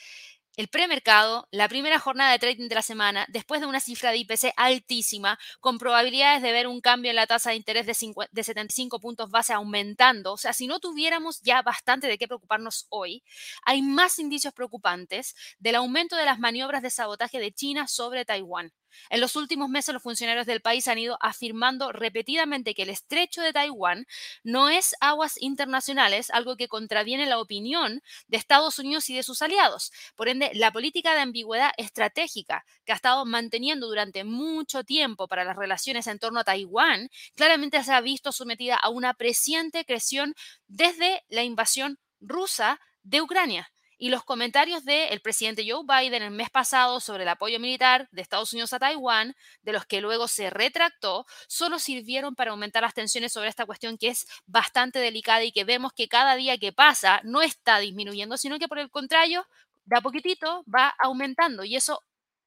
el 0.57 0.67
premercado, 0.67 1.47
la 1.53 1.69
primera 1.69 2.01
jornada 2.01 2.33
de 2.33 2.41
trading 2.41 2.69
de 2.69 2.75
la 2.75 2.83
semana, 2.83 3.27
después 3.29 3.61
de 3.61 3.69
una 3.69 3.79
cifra 3.79 4.11
de 4.11 4.19
IPC 4.19 4.53
altísima, 4.57 5.39
con 5.61 5.79
probabilidades 5.79 6.43
de 6.43 6.51
ver 6.51 6.67
un 6.67 6.81
cambio 6.81 7.11
en 7.11 7.17
la 7.17 7.29
tasa 7.29 7.51
de 7.51 7.57
interés 7.57 7.87
de, 7.87 7.95
de 8.33 8.43
75 8.43 8.99
puntos 8.99 9.31
base 9.31 9.53
aumentando, 9.53 10.33
o 10.33 10.37
sea, 10.37 10.53
si 10.53 10.67
no 10.67 10.81
tuviéramos 10.81 11.41
ya 11.43 11.63
bastante 11.63 12.09
de 12.09 12.19
qué 12.19 12.27
preocuparnos 12.27 12.87
hoy, 12.91 13.23
hay 13.65 13.83
más 13.83 14.19
indicios 14.19 14.53
preocupantes 14.53 15.37
del 15.61 15.77
aumento 15.77 16.17
de 16.17 16.25
las 16.25 16.41
maniobras 16.41 16.83
de 16.83 16.91
sabotaje 16.91 17.39
de 17.39 17.53
China 17.53 17.87
sobre 17.87 18.25
Taiwán. 18.25 18.73
En 19.09 19.21
los 19.21 19.37
últimos 19.37 19.69
meses, 19.69 19.93
los 19.93 20.03
funcionarios 20.03 20.47
del 20.47 20.61
país 20.61 20.89
han 20.89 20.99
ido 20.99 21.19
afirmando 21.21 21.93
repetidamente 21.93 22.75
que 22.75 22.83
el 22.83 22.91
estrecho 22.91 23.43
de 23.43 23.53
Taiwán 23.53 24.07
no 24.43 24.69
es 24.69 24.95
aguas 25.01 25.41
internacionales, 25.41 26.31
algo 26.31 26.57
que 26.57 26.69
contraviene 26.69 27.27
la 27.27 27.39
opinión 27.39 28.03
de 28.29 28.37
Estados 28.37 28.79
Unidos 28.79 29.09
y 29.11 29.15
de 29.15 29.23
sus 29.23 29.43
aliados. 29.43 29.93
Por 30.17 30.29
ende, 30.29 30.51
la 30.55 30.73
política 30.73 31.15
de 31.15 31.21
ambigüedad 31.21 31.73
estratégica 31.77 32.65
que 32.85 32.93
ha 32.93 32.97
estado 32.97 33.25
manteniendo 33.25 33.87
durante 33.87 34.25
mucho 34.25 34.85
tiempo 34.85 35.29
para 35.29 35.45
las 35.45 35.57
relaciones 35.57 36.07
en 36.07 36.19
torno 36.19 36.41
a 36.41 36.45
Taiwán, 36.45 37.11
claramente 37.35 37.83
se 37.83 37.93
ha 37.93 38.01
visto 38.01 38.33
sometida 38.33 38.77
a 38.77 38.89
una 38.89 39.15
creciente 39.15 39.85
presión 39.85 40.35
desde 40.67 41.25
la 41.29 41.43
invasión 41.43 41.99
rusa 42.21 42.81
de 43.03 43.21
Ucrania. 43.21 43.71
Y 44.03 44.09
los 44.09 44.25
comentarios 44.25 44.87
del 44.87 45.21
presidente 45.21 45.63
Joe 45.69 45.85
Biden 45.85 46.23
el 46.23 46.31
mes 46.31 46.49
pasado 46.49 47.01
sobre 47.01 47.25
el 47.25 47.29
apoyo 47.29 47.61
militar 47.61 48.09
de 48.13 48.23
Estados 48.23 48.51
Unidos 48.55 48.73
a 48.73 48.79
Taiwán, 48.79 49.37
de 49.61 49.75
los 49.75 49.85
que 49.85 50.01
luego 50.01 50.27
se 50.27 50.49
retractó, 50.49 51.27
solo 51.49 51.79
sirvieron 51.79 52.35
para 52.35 52.53
aumentar 52.53 52.83
las 52.83 52.95
tensiones 52.95 53.31
sobre 53.31 53.51
esta 53.51 53.67
cuestión 53.67 53.99
que 53.99 54.09
es 54.09 54.27
bastante 54.47 55.01
delicada 55.01 55.45
y 55.45 55.53
que 55.53 55.65
vemos 55.65 55.93
que 55.93 56.09
cada 56.09 56.35
día 56.37 56.57
que 56.57 56.73
pasa 56.73 57.21
no 57.25 57.43
está 57.43 57.79
disminuyendo, 57.79 58.39
sino 58.39 58.59
que 58.59 58.69
por 58.69 58.79
el 58.79 58.91
contrario, 58.91 59.47
de 59.85 59.99
a 59.99 60.01
poquitito 60.01 60.65
va 60.65 60.95
aumentando 60.99 61.63
y 61.63 61.77
eso 61.77 62.03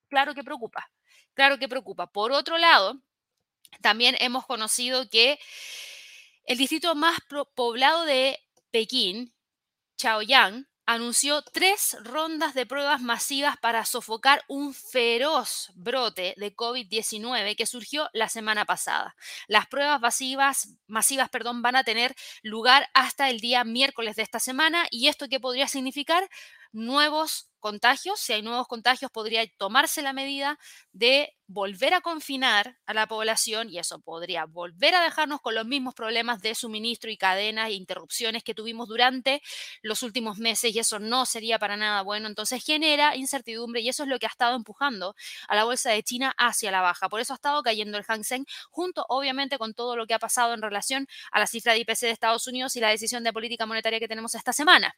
claro 0.10 0.34
que 0.34 0.44
preocupa, 0.44 0.90
claro 1.36 1.60
que 1.60 1.70
preocupa. 1.70 2.08
Por 2.08 2.32
otro 2.32 2.58
lado, 2.58 3.00
también 3.80 4.16
hemos 4.22 4.48
conocido 4.48 5.08
que 5.08 5.38
el 6.46 6.58
distrito 6.58 6.96
más 6.96 7.20
poblado 7.54 8.06
de 8.06 8.40
Pekín, 8.72 9.36
Chaoyang, 9.98 10.68
anunció 10.86 11.42
tres 11.42 11.98
rondas 12.02 12.54
de 12.54 12.66
pruebas 12.66 13.02
masivas 13.02 13.58
para 13.58 13.86
sofocar 13.86 14.44
un 14.48 14.74
feroz 14.74 15.72
brote 15.76 16.34
de 16.38 16.56
COVID-19 16.56 17.56
que 17.56 17.66
surgió 17.66 18.10
la 18.14 18.30
semana 18.30 18.66
pasada. 18.66 19.16
Las 19.48 19.68
pruebas 19.68 20.02
masivas, 20.02 20.78
masivas 20.88 21.30
perdón, 21.30 21.62
van 21.62 21.76
a 21.76 21.84
tener 21.84 22.16
lugar 22.42 22.90
hasta 22.94 23.30
el 23.30 23.40
día 23.40 23.64
miércoles 23.64 24.16
de 24.16 24.24
esta 24.24 24.40
semana 24.40 24.86
y 24.92 25.08
esto 25.08 25.30
qué 25.30 25.40
podría 25.40 25.68
significar 25.68 26.30
nuevos 26.74 27.50
contagios, 27.60 28.20
si 28.20 28.34
hay 28.34 28.42
nuevos 28.42 28.68
contagios, 28.68 29.10
podría 29.12 29.48
tomarse 29.58 30.02
la 30.02 30.12
medida 30.12 30.60
de 30.92 31.34
volver 31.48 31.94
a 31.94 32.02
confinar 32.02 32.78
a 32.86 32.94
la 32.94 33.08
población 33.08 33.70
y 33.70 33.80
eso 33.80 34.00
podría 34.02 34.46
volver 34.46 34.96
a 34.96 35.04
dejarnos 35.04 35.40
con 35.42 35.56
los 35.56 35.66
mismos 35.66 35.94
problemas 35.94 36.42
de 36.42 36.56
suministro 36.56 37.10
y 37.10 37.18
cadenas 37.18 37.70
e 37.70 37.74
interrupciones 37.74 38.44
que 38.44 38.54
tuvimos 38.54 38.88
durante 38.90 39.42
los 39.82 40.04
últimos 40.04 40.38
meses 40.40 40.76
y 40.76 40.80
eso 40.80 41.00
no 41.00 41.26
sería 41.26 41.60
para 41.60 41.78
nada 41.78 42.02
bueno. 42.02 42.28
Entonces 42.28 42.64
genera 42.64 43.16
incertidumbre 43.16 43.82
y 43.82 43.90
eso 43.90 44.04
es 44.04 44.10
lo 44.10 44.20
que 44.20 44.26
ha 44.26 44.30
estado 44.30 44.56
empujando 44.56 45.16
a 45.48 45.56
la 45.56 45.64
bolsa 45.64 45.92
de 45.92 46.04
China 46.04 46.34
hacia 46.38 46.72
la 46.72 46.82
baja. 46.82 47.10
Por 47.10 47.22
eso 47.22 47.34
ha 47.34 47.36
estado 47.36 47.62
cayendo 47.64 47.98
el 47.98 48.04
Hang 48.06 48.24
Seng 48.24 48.46
junto 48.72 49.06
obviamente 49.10 49.58
con 49.58 49.74
todo 49.74 49.96
lo 49.96 50.06
que 50.08 50.14
ha 50.14 50.20
pasado 50.20 50.54
en 50.54 50.62
relación 50.62 51.08
a 51.32 51.40
la 51.40 51.48
cifra 51.48 51.74
de 51.74 51.80
IPC 51.80 52.02
de 52.02 52.12
Estados 52.12 52.48
Unidos 52.48 52.76
y 52.76 52.80
la 52.80 52.90
decisión 52.90 53.24
de 53.24 53.34
política 53.34 53.66
monetaria 53.66 54.00
que 54.00 54.08
tenemos 54.08 54.36
esta 54.36 54.54
semana. 54.54 54.96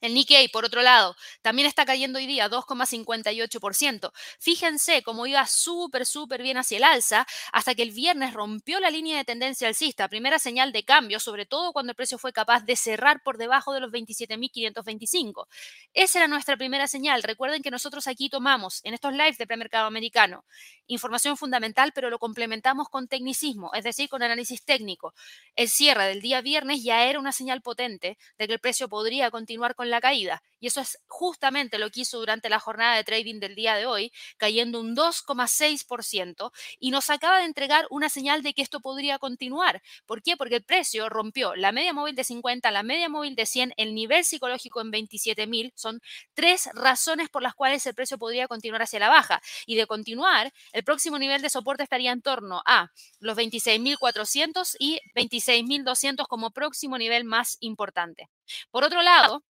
El 0.00 0.14
Nikkei, 0.14 0.48
por 0.48 0.64
otro 0.64 0.82
lado, 0.82 1.16
también 1.42 1.66
está 1.66 1.84
cayendo 1.86 2.18
hoy 2.18 2.26
día 2.26 2.50
2,58%. 2.50 4.12
Fíjense 4.38 5.02
cómo 5.02 5.26
iba 5.26 5.46
súper, 5.46 6.04
súper 6.06 6.42
bien 6.42 6.56
hacia 6.56 6.76
el 6.78 6.84
alza 6.84 7.26
hasta 7.52 7.74
que 7.74 7.82
el 7.82 7.90
viernes 7.90 8.34
rompió 8.34 8.80
la 8.80 8.90
línea 8.90 9.16
de 9.16 9.24
tendencia 9.24 9.68
alcista, 9.68 10.08
primera 10.08 10.38
señal 10.38 10.72
de 10.72 10.84
cambio, 10.84 11.20
sobre 11.20 11.46
todo 11.46 11.72
cuando 11.72 11.92
el 11.92 11.96
precio 11.96 12.18
fue 12.18 12.32
capaz 12.32 12.64
de 12.64 12.76
cerrar 12.76 13.22
por 13.22 13.38
debajo 13.38 13.72
de 13.72 13.80
los 13.80 13.90
27.525. 13.92 15.46
Esa 15.94 16.18
era 16.18 16.28
nuestra 16.28 16.56
primera 16.56 16.86
señal. 16.86 17.22
Recuerden 17.22 17.62
que 17.62 17.70
nosotros 17.70 18.06
aquí 18.06 18.28
tomamos 18.28 18.80
en 18.84 18.94
estos 18.94 19.12
lives 19.12 19.38
de 19.38 19.46
premercado 19.46 19.86
americano 19.86 20.44
información 20.86 21.36
fundamental, 21.36 21.92
pero 21.94 22.10
lo 22.10 22.18
complementamos 22.18 22.88
con 22.88 23.08
tecnicismo, 23.08 23.70
es 23.74 23.84
decir, 23.84 24.08
con 24.08 24.22
análisis 24.22 24.64
técnico. 24.64 25.14
El 25.56 25.68
cierre 25.68 26.06
del 26.06 26.20
día 26.20 26.40
viernes 26.40 26.82
ya 26.82 27.04
era 27.04 27.18
una 27.18 27.32
señal 27.32 27.62
potente 27.62 28.18
de 28.38 28.46
que 28.46 28.52
el 28.52 28.60
precio 28.60 28.88
podría 28.88 29.30
continuar 29.30 29.74
con 29.74 29.83
la 29.90 30.00
caída. 30.00 30.42
Y 30.60 30.68
eso 30.68 30.80
es 30.80 30.98
justamente 31.06 31.78
lo 31.78 31.90
que 31.90 32.00
hizo 32.00 32.18
durante 32.18 32.48
la 32.48 32.58
jornada 32.58 32.96
de 32.96 33.04
trading 33.04 33.38
del 33.38 33.54
día 33.54 33.74
de 33.74 33.84
hoy, 33.84 34.12
cayendo 34.38 34.80
un 34.80 34.96
2,6% 34.96 36.52
y 36.78 36.90
nos 36.90 37.10
acaba 37.10 37.38
de 37.38 37.44
entregar 37.44 37.86
una 37.90 38.08
señal 38.08 38.42
de 38.42 38.54
que 38.54 38.62
esto 38.62 38.80
podría 38.80 39.18
continuar. 39.18 39.82
¿Por 40.06 40.22
qué? 40.22 40.36
Porque 40.38 40.56
el 40.56 40.64
precio 40.64 41.10
rompió 41.10 41.54
la 41.54 41.70
media 41.72 41.92
móvil 41.92 42.14
de 42.14 42.24
50, 42.24 42.70
la 42.70 42.82
media 42.82 43.10
móvil 43.10 43.34
de 43.34 43.44
100, 43.44 43.74
el 43.76 43.94
nivel 43.94 44.24
psicológico 44.24 44.80
en 44.80 44.90
27.000. 44.90 45.72
Son 45.74 46.00
tres 46.32 46.70
razones 46.72 47.28
por 47.28 47.42
las 47.42 47.54
cuales 47.54 47.84
el 47.86 47.94
precio 47.94 48.16
podría 48.16 48.48
continuar 48.48 48.82
hacia 48.82 48.98
la 48.98 49.10
baja. 49.10 49.42
Y 49.66 49.76
de 49.76 49.86
continuar, 49.86 50.52
el 50.72 50.84
próximo 50.84 51.18
nivel 51.18 51.42
de 51.42 51.50
soporte 51.50 51.82
estaría 51.82 52.12
en 52.12 52.22
torno 52.22 52.62
a 52.64 52.90
los 53.20 53.36
26.400 53.36 54.76
y 54.78 55.00
26.200 55.14 56.26
como 56.26 56.50
próximo 56.52 56.98
nivel 56.98 57.24
más 57.24 57.56
importante. 57.60 58.30
Por 58.70 58.84
otro 58.84 59.02
lado, 59.02 59.42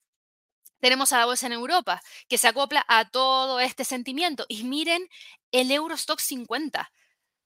tenemos 0.85 1.15
a 1.15 1.25
bolsa 1.25 1.47
en 1.47 1.55
Europa, 1.55 2.03
que 2.29 2.37
se 2.37 2.47
acopla 2.47 2.85
a 2.89 3.09
todo 3.09 3.59
este 3.59 3.87
sentimiento. 3.87 4.45
Y 4.49 4.65
miren 4.65 5.09
el 5.51 5.71
Eurostock 5.71 6.21
50. 6.21 6.93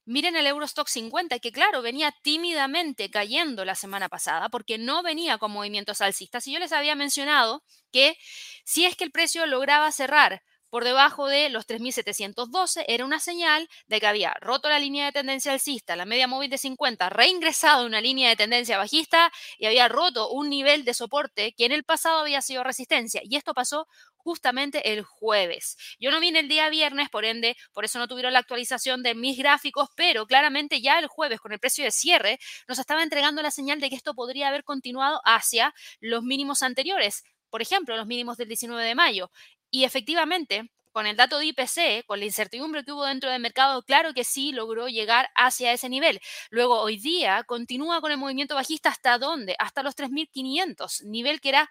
Miren 0.06 0.34
el 0.34 0.48
Eurostock 0.48 0.88
50, 0.88 1.38
que 1.38 1.52
claro, 1.52 1.80
venía 1.80 2.12
tímidamente 2.22 3.12
cayendo 3.12 3.64
la 3.64 3.76
semana 3.76 4.08
pasada 4.08 4.48
porque 4.48 4.76
no 4.76 5.04
venía 5.04 5.38
con 5.38 5.52
movimientos 5.52 6.00
alcistas. 6.00 6.48
Y 6.48 6.52
yo 6.52 6.58
les 6.58 6.72
había 6.72 6.96
mencionado 6.96 7.62
que 7.92 8.18
si 8.64 8.86
es 8.86 8.96
que 8.96 9.04
el 9.04 9.12
precio 9.12 9.46
lograba 9.46 9.92
cerrar 9.92 10.42
por 10.70 10.84
debajo 10.84 11.26
de 11.26 11.48
los 11.48 11.66
3.712 11.66 12.84
era 12.88 13.04
una 13.04 13.20
señal 13.20 13.68
de 13.86 14.00
que 14.00 14.06
había 14.06 14.34
roto 14.40 14.68
la 14.68 14.78
línea 14.78 15.06
de 15.06 15.12
tendencia 15.12 15.52
alcista, 15.52 15.96
la 15.96 16.04
media 16.04 16.26
móvil 16.26 16.50
de 16.50 16.58
50, 16.58 17.08
reingresado 17.10 17.86
una 17.86 18.00
línea 18.00 18.28
de 18.28 18.36
tendencia 18.36 18.78
bajista 18.78 19.32
y 19.58 19.66
había 19.66 19.88
roto 19.88 20.30
un 20.30 20.48
nivel 20.50 20.84
de 20.84 20.94
soporte 20.94 21.54
que 21.56 21.64
en 21.64 21.72
el 21.72 21.84
pasado 21.84 22.20
había 22.20 22.42
sido 22.42 22.64
resistencia. 22.64 23.20
Y 23.24 23.36
esto 23.36 23.54
pasó 23.54 23.88
justamente 24.16 24.92
el 24.92 25.02
jueves. 25.02 25.76
Yo 25.98 26.10
no 26.10 26.20
vine 26.20 26.40
el 26.40 26.48
día 26.48 26.68
viernes, 26.68 27.08
por 27.08 27.24
ende, 27.24 27.56
por 27.72 27.84
eso 27.84 27.98
no 27.98 28.08
tuvieron 28.08 28.32
la 28.32 28.40
actualización 28.40 29.02
de 29.02 29.14
mis 29.14 29.38
gráficos, 29.38 29.88
pero 29.96 30.26
claramente 30.26 30.82
ya 30.82 30.98
el 30.98 31.06
jueves 31.06 31.40
con 31.40 31.52
el 31.52 31.58
precio 31.58 31.84
de 31.84 31.90
cierre 31.90 32.38
nos 32.66 32.78
estaba 32.78 33.02
entregando 33.02 33.40
la 33.40 33.50
señal 33.50 33.80
de 33.80 33.88
que 33.88 33.96
esto 33.96 34.14
podría 34.14 34.48
haber 34.48 34.64
continuado 34.64 35.20
hacia 35.24 35.74
los 36.00 36.22
mínimos 36.22 36.62
anteriores, 36.62 37.24
por 37.50 37.62
ejemplo, 37.62 37.96
los 37.96 38.06
mínimos 38.06 38.36
del 38.36 38.48
19 38.48 38.84
de 38.84 38.94
mayo. 38.94 39.30
Y 39.70 39.84
efectivamente, 39.84 40.70
con 40.92 41.06
el 41.06 41.16
dato 41.16 41.38
de 41.38 41.46
IPC, 41.46 42.06
con 42.06 42.18
la 42.18 42.24
incertidumbre 42.24 42.84
que 42.84 42.92
hubo 42.92 43.04
dentro 43.04 43.30
del 43.30 43.40
mercado, 43.40 43.82
claro 43.82 44.14
que 44.14 44.24
sí 44.24 44.52
logró 44.52 44.88
llegar 44.88 45.30
hacia 45.34 45.72
ese 45.72 45.88
nivel. 45.88 46.20
Luego, 46.50 46.80
hoy 46.80 46.98
día, 46.98 47.44
continúa 47.44 48.00
con 48.00 48.10
el 48.10 48.18
movimiento 48.18 48.54
bajista 48.54 48.88
hasta 48.88 49.18
dónde? 49.18 49.54
Hasta 49.58 49.82
los 49.82 49.94
3.500, 49.94 51.04
nivel 51.04 51.40
que 51.40 51.50
era 51.50 51.70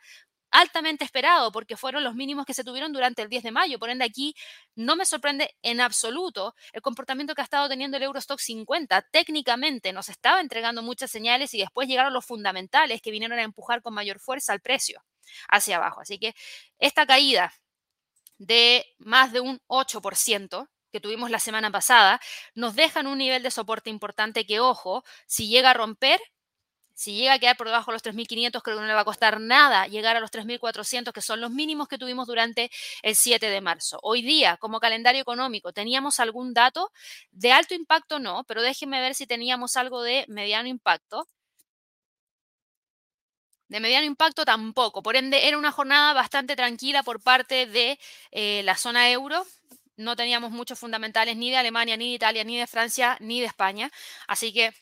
altamente 0.52 1.04
esperado 1.04 1.52
porque 1.52 1.76
fueron 1.76 2.04
los 2.04 2.16
mínimos 2.16 2.46
que 2.46 2.54
se 2.54 2.64
tuvieron 2.64 2.94
durante 2.94 3.22
el 3.22 3.30
10 3.30 3.44
de 3.44 3.52
mayo. 3.52 3.80
Por 3.80 3.90
ende, 3.90 4.06
aquí 4.06 4.36
no 4.76 4.96
me 4.96 5.06
sorprende 5.06 5.56
en 5.62 5.82
absoluto 5.82 6.56
el 6.74 6.82
comportamiento 6.82 7.36
que 7.36 7.42
ha 7.42 7.44
estado 7.44 7.68
teniendo 7.70 7.98
el 7.98 8.04
Eurostock 8.04 8.40
50. 8.40 9.02
Técnicamente 9.12 9.92
nos 9.94 10.10
estaba 10.10 10.40
entregando 10.40 10.82
muchas 10.82 11.12
señales 11.12 11.54
y 11.54 11.60
después 11.60 11.88
llegaron 11.88 12.14
los 12.14 12.26
fundamentales 12.26 13.02
que 13.02 13.12
vinieron 13.12 13.40
a 13.40 13.44
empujar 13.44 13.82
con 13.82 13.94
mayor 13.94 14.20
fuerza 14.20 14.54
al 14.54 14.62
precio 14.62 15.04
hacia 15.50 15.78
abajo. 15.78 16.02
Así 16.02 16.18
que 16.20 16.34
esta 16.80 17.06
caída 17.06 17.54
de 18.38 18.86
más 19.00 19.32
de 19.34 19.40
un 19.42 19.60
8% 19.68 20.70
que 20.92 21.02
tuvimos 21.02 21.30
la 21.32 21.40
semana 21.40 21.72
pasada, 21.72 22.20
nos 22.56 22.76
dejan 22.76 23.08
un 23.08 23.18
nivel 23.20 23.44
de 23.44 23.52
soporte 23.52 23.90
importante 23.90 24.46
que, 24.46 24.60
ojo, 24.60 25.04
si 25.28 25.48
llega 25.50 25.72
a 25.72 25.74
romper, 25.74 26.20
si 26.94 27.16
llega 27.16 27.34
a 27.34 27.40
quedar 27.40 27.58
por 27.58 27.68
debajo 27.68 27.92
de 27.92 27.96
los 27.96 28.02
3.500, 28.04 28.64
creo 28.64 28.76
que 28.78 28.82
no 28.82 28.88
le 28.88 28.94
va 28.96 29.02
a 29.02 29.06
costar 29.06 29.40
nada 29.40 29.86
llegar 29.88 30.18
a 30.18 30.20
los 30.20 30.32
3.400, 30.32 31.14
que 31.14 31.22
son 31.22 31.40
los 31.42 31.52
mínimos 31.52 31.88
que 31.88 31.98
tuvimos 32.00 32.28
durante 32.28 32.72
el 33.04 33.16
7 33.16 33.50
de 33.50 33.62
marzo. 33.62 34.00
Hoy 34.02 34.24
día, 34.24 34.58
como 34.58 34.80
calendario 34.80 35.22
económico, 35.22 35.74
¿teníamos 35.74 36.20
algún 36.20 36.54
dato? 36.56 36.92
De 37.32 37.52
alto 37.52 37.76
impacto 37.76 38.20
no, 38.20 38.44
pero 38.46 38.62
déjenme 38.64 39.00
ver 39.00 39.14
si 39.16 39.28
teníamos 39.28 39.78
algo 39.78 40.02
de 40.02 40.26
mediano 40.28 40.68
impacto. 40.70 41.28
De 43.68 43.80
mediano 43.80 44.06
impacto 44.06 44.46
tampoco. 44.46 45.04
Por 45.04 45.16
ende, 45.16 45.48
era 45.48 45.58
una 45.58 45.72
jornada 45.72 46.14
bastante 46.14 46.56
tranquila 46.56 47.04
por 47.04 47.22
parte 47.22 47.66
de 47.66 48.00
eh, 48.32 48.62
la 48.64 48.76
zona 48.76 49.10
euro. 49.10 49.46
No 49.98 50.16
teníamos 50.16 50.52
muchos 50.52 50.80
fundamentales 50.80 51.36
ni 51.36 51.50
de 51.52 51.58
Alemania, 51.58 51.98
ni 51.98 52.10
de 52.10 52.16
Italia, 52.16 52.44
ni 52.44 52.58
de 52.58 52.68
Francia, 52.68 53.18
ni 53.20 53.42
de 53.42 53.48
España. 53.48 53.92
Así 54.28 54.54
que 54.54 54.74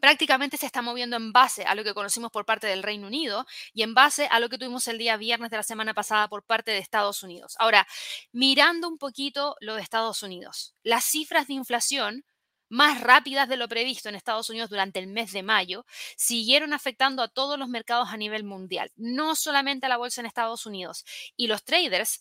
prácticamente 0.00 0.56
se 0.56 0.66
está 0.66 0.82
moviendo 0.82 1.16
en 1.16 1.32
base 1.32 1.64
a 1.64 1.74
lo 1.74 1.82
que 1.82 1.94
conocimos 1.94 2.30
por 2.30 2.44
parte 2.44 2.66
del 2.66 2.82
Reino 2.82 3.06
Unido 3.06 3.46
y 3.72 3.82
en 3.82 3.94
base 3.94 4.28
a 4.30 4.38
lo 4.40 4.48
que 4.48 4.58
tuvimos 4.58 4.86
el 4.88 4.98
día 4.98 5.16
viernes 5.16 5.50
de 5.50 5.56
la 5.56 5.62
semana 5.62 5.94
pasada 5.94 6.28
por 6.28 6.44
parte 6.44 6.70
de 6.70 6.78
Estados 6.78 7.22
Unidos. 7.22 7.56
Ahora, 7.58 7.86
mirando 8.32 8.88
un 8.88 8.98
poquito 8.98 9.56
lo 9.60 9.74
de 9.74 9.82
Estados 9.82 10.22
Unidos, 10.22 10.74
las 10.82 11.04
cifras 11.04 11.48
de 11.48 11.54
inflación 11.54 12.24
más 12.68 13.00
rápidas 13.00 13.48
de 13.48 13.56
lo 13.56 13.68
previsto 13.68 14.08
en 14.08 14.14
Estados 14.14 14.50
Unidos 14.50 14.70
durante 14.70 14.98
el 14.98 15.06
mes 15.06 15.32
de 15.32 15.42
mayo, 15.42 15.84
siguieron 16.16 16.72
afectando 16.72 17.22
a 17.22 17.28
todos 17.28 17.58
los 17.58 17.68
mercados 17.68 18.08
a 18.10 18.16
nivel 18.16 18.44
mundial, 18.44 18.92
no 18.96 19.34
solamente 19.34 19.86
a 19.86 19.88
la 19.88 19.96
bolsa 19.96 20.20
en 20.20 20.26
Estados 20.26 20.66
Unidos. 20.66 21.04
Y 21.36 21.46
los 21.46 21.64
traders 21.64 22.20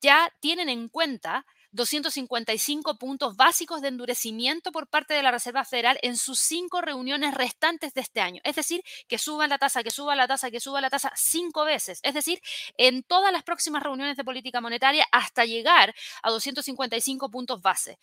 ya 0.00 0.32
tienen 0.40 0.68
en 0.68 0.88
cuenta 0.88 1.46
255 1.76 2.96
puntos 2.96 3.36
básicos 3.36 3.82
de 3.82 3.88
endurecimiento 3.88 4.72
por 4.72 4.88
parte 4.88 5.14
de 5.14 5.22
la 5.22 5.30
Reserva 5.30 5.64
Federal 5.64 5.98
en 6.02 6.16
sus 6.16 6.38
cinco 6.38 6.80
reuniones 6.80 7.34
restantes 7.34 7.92
de 7.92 8.00
este 8.00 8.20
año. 8.20 8.40
Es 8.44 8.56
decir, 8.56 8.82
que 9.08 9.18
suba 9.18 9.46
la 9.46 9.58
tasa, 9.58 9.82
que 9.82 9.90
suba 9.90 10.16
la 10.16 10.26
tasa, 10.26 10.50
que 10.50 10.58
suba 10.58 10.80
la 10.80 10.90
tasa 10.90 11.12
cinco 11.14 11.64
veces. 11.64 12.00
Es 12.02 12.14
decir, 12.14 12.40
en 12.78 13.02
todas 13.02 13.30
las 13.30 13.42
próximas 13.42 13.82
reuniones 13.82 14.16
de 14.16 14.24
política 14.24 14.60
monetaria 14.60 15.06
hasta 15.12 15.44
llegar 15.44 15.94
a 16.22 16.30
255 16.30 17.30
puntos 17.30 17.60
base 17.60 17.98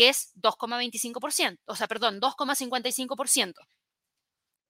que 0.00 0.08
es 0.08 0.32
2,25%, 0.40 1.58
o 1.66 1.76
sea, 1.76 1.86
perdón, 1.86 2.22
2,55%. 2.22 3.52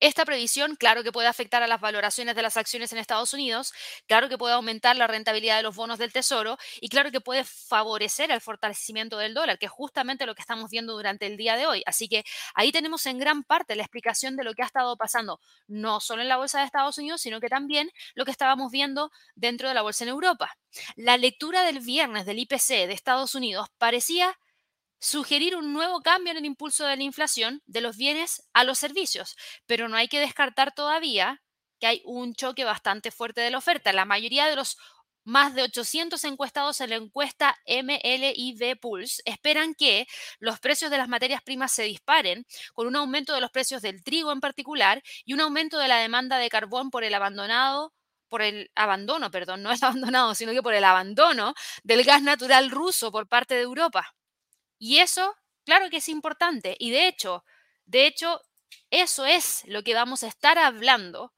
Esta 0.00 0.25
previsión, 0.25 0.75
claro 0.75 1.04
que 1.04 1.12
puede 1.12 1.28
afectar 1.28 1.62
a 1.62 1.68
las 1.68 1.80
valoraciones 1.80 2.34
de 2.34 2.42
las 2.42 2.56
acciones 2.56 2.90
en 2.90 2.99
Estados 2.99 3.32
Unidos, 3.32 3.72
claro 4.08 4.28
que 4.28 4.37
puede 4.37 4.54
aumentar 4.54 4.96
la 4.96 5.06
rentabilidad 5.06 5.56
de 5.58 5.62
los 5.62 5.76
bonos 5.76 6.00
del 6.00 6.12
Tesoro 6.12 6.58
y 6.80 6.88
claro 6.88 7.12
que 7.12 7.20
puede 7.20 7.44
favorecer 7.44 8.32
el 8.32 8.40
fortalecimiento 8.40 9.18
del 9.18 9.32
dólar, 9.32 9.60
que 9.60 9.66
es 9.66 9.70
justamente 9.70 10.26
lo 10.26 10.34
que 10.34 10.40
estamos 10.40 10.68
viendo 10.68 10.94
durante 10.94 11.26
el 11.26 11.37
día 11.37 11.54
de 11.56 11.68
hoy. 11.68 11.84
Así 11.87 12.08
que 12.08 12.25
ahí 12.56 12.72
tenemos 12.72 13.06
en 13.06 13.18
gran 13.20 13.44
parte 13.44 13.76
la 13.76 13.84
explicación 13.84 14.34
de 14.34 14.42
lo 14.42 14.54
que 14.54 14.62
ha 14.62 14.66
estado 14.66 14.96
pasando, 14.96 15.38
no 15.68 16.00
solo 16.00 16.22
en 16.22 16.28
la 16.28 16.38
bolsa 16.38 16.58
de 16.58 16.64
Estados 16.64 16.99
Unidos, 16.99 17.20
sino 17.20 17.38
que 17.38 17.49
también 17.49 17.88
lo 18.16 18.25
que 18.25 18.32
estábamos 18.32 18.72
viendo 18.72 19.12
dentro 19.37 19.68
de 19.68 19.75
la 19.75 19.82
bolsa 19.82 20.02
en 20.02 20.10
Europa. 20.10 20.56
La 20.96 21.16
lectura 21.18 21.62
del 21.62 21.78
viernes 21.78 22.26
del 22.26 22.40
IPC 22.40 22.88
de 22.88 22.94
Estados 22.94 23.37
Unidos 23.37 23.68
parecía 23.78 24.37
sugerir 25.00 25.57
un 25.57 25.73
nuevo 25.73 26.02
cambio 26.02 26.30
en 26.33 26.38
el 26.38 26.45
impulso 26.45 26.87
de 26.87 26.97
la 26.97 27.02
inflación 27.02 27.62
de 27.66 27.80
los 27.80 27.97
bienes 27.97 28.49
a 28.52 28.64
los 28.64 28.78
servicios, 28.78 29.37
pero 29.66 29.88
no 29.88 29.97
hay 29.97 30.09
que 30.09 30.21
descartar 30.21 30.73
todavía 30.75 31.42
que 31.80 31.87
hay 31.87 32.02
un 32.04 32.35
choque 32.35 32.64
bastante 32.64 33.11
fuerte 33.11 33.40
de 33.40 33.50
la 33.50 33.59
oferta. 33.59 33.92
La 33.92 34.04
mayoría 34.04 34.47
de 34.47 34.57
los 34.57 34.76
más 35.25 35.54
de 35.54 35.62
800 35.62 36.23
encuestados 36.25 36.80
en 36.80 36.90
la 36.90 36.97
encuesta 36.97 37.59
MLIV 37.66 38.78
Pulse 38.80 39.23
esperan 39.25 39.75
que 39.75 40.07
los 40.38 40.61
precios 40.61 40.90
de 40.90 40.99
las 40.99 41.09
materias 41.09 41.42
primas 41.42 41.73
se 41.73 41.85
disparen, 41.85 42.47
con 42.75 42.87
un 42.87 42.97
aumento 42.97 43.35
de 43.35 43.40
los 43.40 43.50
precios 43.50 43.83
del 43.83 44.02
trigo 44.02 44.33
en 44.33 44.40
particular 44.40 45.02
y 45.25 45.33
un 45.33 45.40
aumento 45.40 45.78
de 45.78 45.88
la 45.88 45.99
demanda 45.99 46.38
de 46.38 46.49
carbón 46.49 46.90
por 46.90 47.04
el 47.04 47.14
abandonado 47.14 47.92
por 48.28 48.42
el 48.42 48.71
abandono, 48.76 49.30
perdón, 49.30 49.62
no 49.62 49.73
es 49.73 49.83
abandonado, 49.83 50.35
sino 50.35 50.52
que 50.52 50.62
por 50.62 50.75
el 50.75 50.85
abandono 50.85 51.52
del 51.83 52.04
gas 52.04 52.23
natural 52.23 52.71
ruso 52.71 53.11
por 53.11 53.28
parte 53.28 53.54
de 53.57 53.62
Europa. 53.62 54.14
Y 54.80 54.99
eso, 54.99 55.37
claro 55.64 55.90
que 55.90 55.99
es 55.99 56.08
importante. 56.08 56.75
Y 56.80 56.90
de 56.90 57.06
hecho, 57.06 57.44
de 57.84 58.06
hecho, 58.06 58.40
eso 58.90 59.26
es 59.26 59.62
lo 59.66 59.84
que 59.84 59.94
vamos 59.94 60.25
a 60.25 60.28
estar 60.28 60.58
hablando 60.58 61.32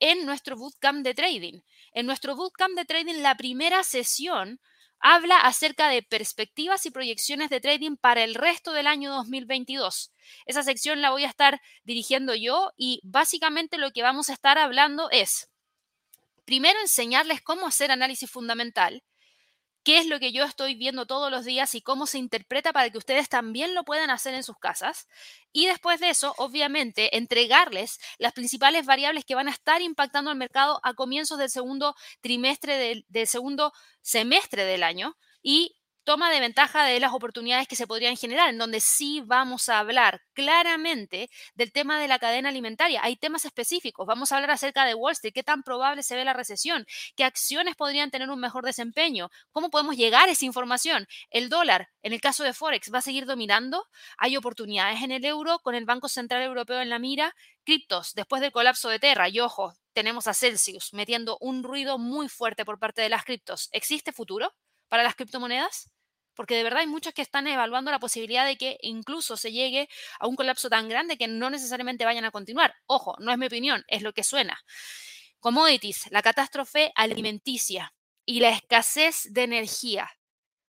en 0.00 0.26
nuestro 0.26 0.56
bootcamp 0.56 1.04
de 1.04 1.14
trading. 1.14 1.60
En 1.92 2.06
nuestro 2.06 2.34
bootcamp 2.36 2.76
de 2.76 2.84
trading, 2.84 3.22
la 3.22 3.36
primera 3.36 3.84
sesión 3.84 4.60
habla 4.98 5.38
acerca 5.38 5.88
de 5.88 6.02
perspectivas 6.02 6.84
y 6.86 6.90
proyecciones 6.90 7.50
de 7.50 7.60
trading 7.60 7.96
para 7.96 8.24
el 8.24 8.34
resto 8.34 8.72
del 8.72 8.88
año 8.88 9.12
2022. 9.12 10.12
Esa 10.44 10.64
sección 10.64 11.00
la 11.00 11.10
voy 11.10 11.24
a 11.24 11.28
estar 11.28 11.60
dirigiendo 11.84 12.34
yo 12.34 12.72
y 12.76 13.00
básicamente 13.04 13.78
lo 13.78 13.92
que 13.92 14.02
vamos 14.02 14.28
a 14.28 14.32
estar 14.32 14.58
hablando 14.58 15.08
es, 15.12 15.48
primero, 16.44 16.80
enseñarles 16.80 17.42
cómo 17.42 17.68
hacer 17.68 17.92
análisis 17.92 18.28
fundamental 18.28 19.04
qué 19.88 19.96
es 19.96 20.06
lo 20.06 20.20
que 20.20 20.32
yo 20.32 20.44
estoy 20.44 20.74
viendo 20.74 21.06
todos 21.06 21.30
los 21.30 21.46
días 21.46 21.74
y 21.74 21.80
cómo 21.80 22.06
se 22.06 22.18
interpreta 22.18 22.74
para 22.74 22.90
que 22.90 22.98
ustedes 22.98 23.30
también 23.30 23.74
lo 23.74 23.84
puedan 23.84 24.10
hacer 24.10 24.34
en 24.34 24.44
sus 24.44 24.58
casas. 24.58 25.08
Y 25.50 25.66
después 25.66 25.98
de 25.98 26.10
eso, 26.10 26.34
obviamente, 26.36 27.16
entregarles 27.16 27.98
las 28.18 28.34
principales 28.34 28.84
variables 28.84 29.24
que 29.24 29.34
van 29.34 29.48
a 29.48 29.50
estar 29.50 29.80
impactando 29.80 30.30
al 30.30 30.36
mercado 30.36 30.78
a 30.82 30.92
comienzos 30.92 31.38
del 31.38 31.48
segundo 31.48 31.94
trimestre 32.20 32.76
del, 33.08 33.26
segundo 33.26 33.72
semestre 34.02 34.66
del 34.66 34.82
año 34.82 35.16
y 35.40 35.77
toma 36.08 36.30
de 36.30 36.40
ventaja 36.40 36.84
de 36.84 37.00
las 37.00 37.12
oportunidades 37.12 37.68
que 37.68 37.76
se 37.76 37.86
podrían 37.86 38.16
generar, 38.16 38.48
en 38.48 38.56
donde 38.56 38.80
sí 38.80 39.20
vamos 39.26 39.68
a 39.68 39.78
hablar 39.78 40.22
claramente 40.32 41.28
del 41.54 41.70
tema 41.70 42.00
de 42.00 42.08
la 42.08 42.18
cadena 42.18 42.48
alimentaria. 42.48 43.02
Hay 43.04 43.16
temas 43.16 43.44
específicos. 43.44 44.06
Vamos 44.06 44.32
a 44.32 44.36
hablar 44.36 44.52
acerca 44.52 44.86
de 44.86 44.94
Wall 44.94 45.12
Street, 45.12 45.34
qué 45.34 45.42
tan 45.42 45.62
probable 45.62 46.02
se 46.02 46.16
ve 46.16 46.24
la 46.24 46.32
recesión, 46.32 46.86
qué 47.14 47.24
acciones 47.24 47.76
podrían 47.76 48.10
tener 48.10 48.30
un 48.30 48.40
mejor 48.40 48.64
desempeño, 48.64 49.28
cómo 49.52 49.68
podemos 49.68 49.98
llegar 49.98 50.30
a 50.30 50.32
esa 50.32 50.46
información. 50.46 51.06
El 51.28 51.50
dólar, 51.50 51.90
en 52.00 52.14
el 52.14 52.22
caso 52.22 52.42
de 52.42 52.54
Forex, 52.54 52.90
va 52.90 53.00
a 53.00 53.02
seguir 53.02 53.26
dominando. 53.26 53.84
Hay 54.16 54.34
oportunidades 54.38 55.02
en 55.02 55.12
el 55.12 55.26
euro 55.26 55.58
con 55.58 55.74
el 55.74 55.84
Banco 55.84 56.08
Central 56.08 56.42
Europeo 56.42 56.80
en 56.80 56.88
la 56.88 56.98
mira. 56.98 57.36
Criptos, 57.64 58.14
después 58.14 58.40
del 58.40 58.50
colapso 58.50 58.88
de 58.88 58.98
Terra, 58.98 59.28
y 59.28 59.40
ojo, 59.40 59.74
tenemos 59.92 60.26
a 60.26 60.32
Celsius 60.32 60.94
metiendo 60.94 61.36
un 61.42 61.62
ruido 61.62 61.98
muy 61.98 62.30
fuerte 62.30 62.64
por 62.64 62.78
parte 62.78 63.02
de 63.02 63.10
las 63.10 63.26
criptos. 63.26 63.68
¿Existe 63.72 64.10
futuro 64.12 64.54
para 64.88 65.02
las 65.02 65.14
criptomonedas? 65.14 65.90
Porque 66.38 66.54
de 66.54 66.62
verdad 66.62 66.82
hay 66.82 66.86
muchos 66.86 67.12
que 67.12 67.20
están 67.20 67.48
evaluando 67.48 67.90
la 67.90 67.98
posibilidad 67.98 68.46
de 68.46 68.56
que 68.56 68.78
incluso 68.82 69.36
se 69.36 69.50
llegue 69.50 69.88
a 70.20 70.28
un 70.28 70.36
colapso 70.36 70.70
tan 70.70 70.88
grande 70.88 71.18
que 71.18 71.26
no 71.26 71.50
necesariamente 71.50 72.04
vayan 72.04 72.24
a 72.24 72.30
continuar. 72.30 72.76
Ojo, 72.86 73.16
no 73.18 73.32
es 73.32 73.38
mi 73.38 73.46
opinión, 73.46 73.82
es 73.88 74.02
lo 74.02 74.12
que 74.12 74.22
suena. 74.22 74.56
Commodities, 75.40 76.08
la 76.12 76.22
catástrofe 76.22 76.92
alimenticia 76.94 77.92
y 78.24 78.38
la 78.38 78.50
escasez 78.50 79.26
de 79.32 79.42
energía. 79.42 80.08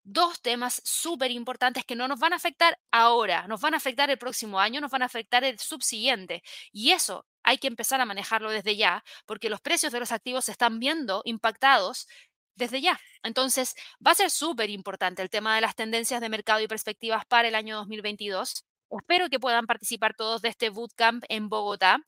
Dos 0.02 0.42
temas 0.42 0.82
súper 0.84 1.30
importantes 1.30 1.86
que 1.86 1.96
no 1.96 2.08
nos 2.08 2.20
van 2.20 2.34
a 2.34 2.36
afectar 2.36 2.78
ahora, 2.90 3.46
nos 3.48 3.62
van 3.62 3.72
a 3.72 3.78
afectar 3.78 4.10
el 4.10 4.18
próximo 4.18 4.60
año, 4.60 4.82
nos 4.82 4.90
van 4.90 5.00
a 5.00 5.06
afectar 5.06 5.44
el 5.44 5.58
subsiguiente. 5.58 6.42
Y 6.72 6.90
eso 6.90 7.26
hay 7.42 7.56
que 7.56 7.68
empezar 7.68 8.02
a 8.02 8.04
manejarlo 8.04 8.50
desde 8.50 8.76
ya, 8.76 9.02
porque 9.24 9.48
los 9.48 9.62
precios 9.62 9.92
de 9.94 10.00
los 10.00 10.12
activos 10.12 10.44
se 10.44 10.52
están 10.52 10.78
viendo 10.78 11.22
impactados 11.24 12.06
desde 12.54 12.80
ya. 12.80 13.00
Entonces, 13.22 13.74
va 14.04 14.12
a 14.12 14.14
ser 14.14 14.30
súper 14.30 14.70
importante 14.70 15.22
el 15.22 15.30
tema 15.30 15.54
de 15.54 15.60
las 15.60 15.74
tendencias 15.74 16.20
de 16.20 16.28
mercado 16.28 16.60
y 16.60 16.68
perspectivas 16.68 17.24
para 17.26 17.48
el 17.48 17.54
año 17.54 17.76
2022. 17.76 18.64
Espero 18.90 19.28
que 19.28 19.40
puedan 19.40 19.66
participar 19.66 20.14
todos 20.14 20.42
de 20.42 20.50
este 20.50 20.70
bootcamp 20.70 21.24
en 21.28 21.48
Bogotá. 21.48 21.98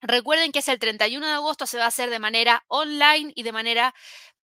Recuerden 0.00 0.52
que 0.52 0.58
es 0.58 0.68
el 0.68 0.78
31 0.78 1.26
de 1.26 1.32
agosto, 1.32 1.66
se 1.66 1.78
va 1.78 1.84
a 1.84 1.88
hacer 1.88 2.10
de 2.10 2.18
manera 2.18 2.64
online 2.68 3.32
y 3.34 3.42
de 3.42 3.52
manera 3.52 3.94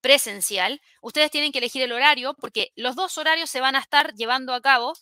presencial. 0.01 0.82
Ustedes 1.01 1.32
tienen 1.32 1.51
que 1.51 1.60
elegir 1.60 1.84
el 1.84 1.91
horario 1.91 2.34
porque 2.34 2.71
los 2.75 2.95
dos 2.95 3.17
horarios 3.17 3.49
se 3.49 3.62
van 3.62 3.75
a 3.75 3.80
estar 3.80 4.13
llevando 4.15 4.54
a 4.54 4.62
cabo 4.62 4.93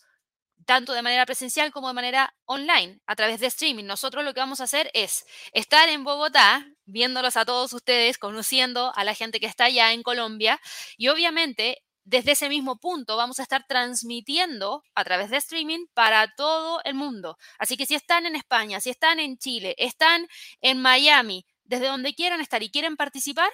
tanto 0.70 0.92
de 0.92 1.02
manera 1.02 1.26
presencial 1.26 1.72
como 1.72 1.88
de 1.88 1.94
manera 1.94 2.32
online, 2.44 3.00
a 3.04 3.16
través 3.16 3.40
de 3.40 3.48
streaming. 3.48 3.86
Nosotros 3.86 4.24
lo 4.24 4.32
que 4.32 4.38
vamos 4.38 4.60
a 4.60 4.64
hacer 4.64 4.88
es 4.94 5.24
estar 5.52 5.88
en 5.88 6.04
Bogotá, 6.04 6.64
viéndolos 6.84 7.36
a 7.36 7.44
todos 7.44 7.72
ustedes, 7.72 8.18
conociendo 8.18 8.92
a 8.94 9.02
la 9.02 9.16
gente 9.16 9.40
que 9.40 9.46
está 9.46 9.64
allá 9.64 9.92
en 9.92 10.04
Colombia 10.04 10.60
y 10.96 11.08
obviamente 11.08 11.82
desde 12.04 12.32
ese 12.32 12.48
mismo 12.48 12.78
punto 12.78 13.16
vamos 13.16 13.40
a 13.40 13.42
estar 13.42 13.64
transmitiendo 13.66 14.84
a 14.94 15.02
través 15.02 15.30
de 15.30 15.38
streaming 15.38 15.86
para 15.92 16.32
todo 16.36 16.80
el 16.84 16.94
mundo. 16.94 17.36
Así 17.58 17.76
que 17.76 17.84
si 17.84 17.96
están 17.96 18.24
en 18.26 18.36
España, 18.36 18.78
si 18.78 18.90
están 18.90 19.18
en 19.18 19.38
Chile, 19.38 19.74
están 19.76 20.28
en 20.60 20.80
Miami, 20.80 21.46
desde 21.64 21.88
donde 21.88 22.14
quieran 22.14 22.40
estar 22.40 22.62
y 22.62 22.70
quieren 22.70 22.96
participar, 22.96 23.50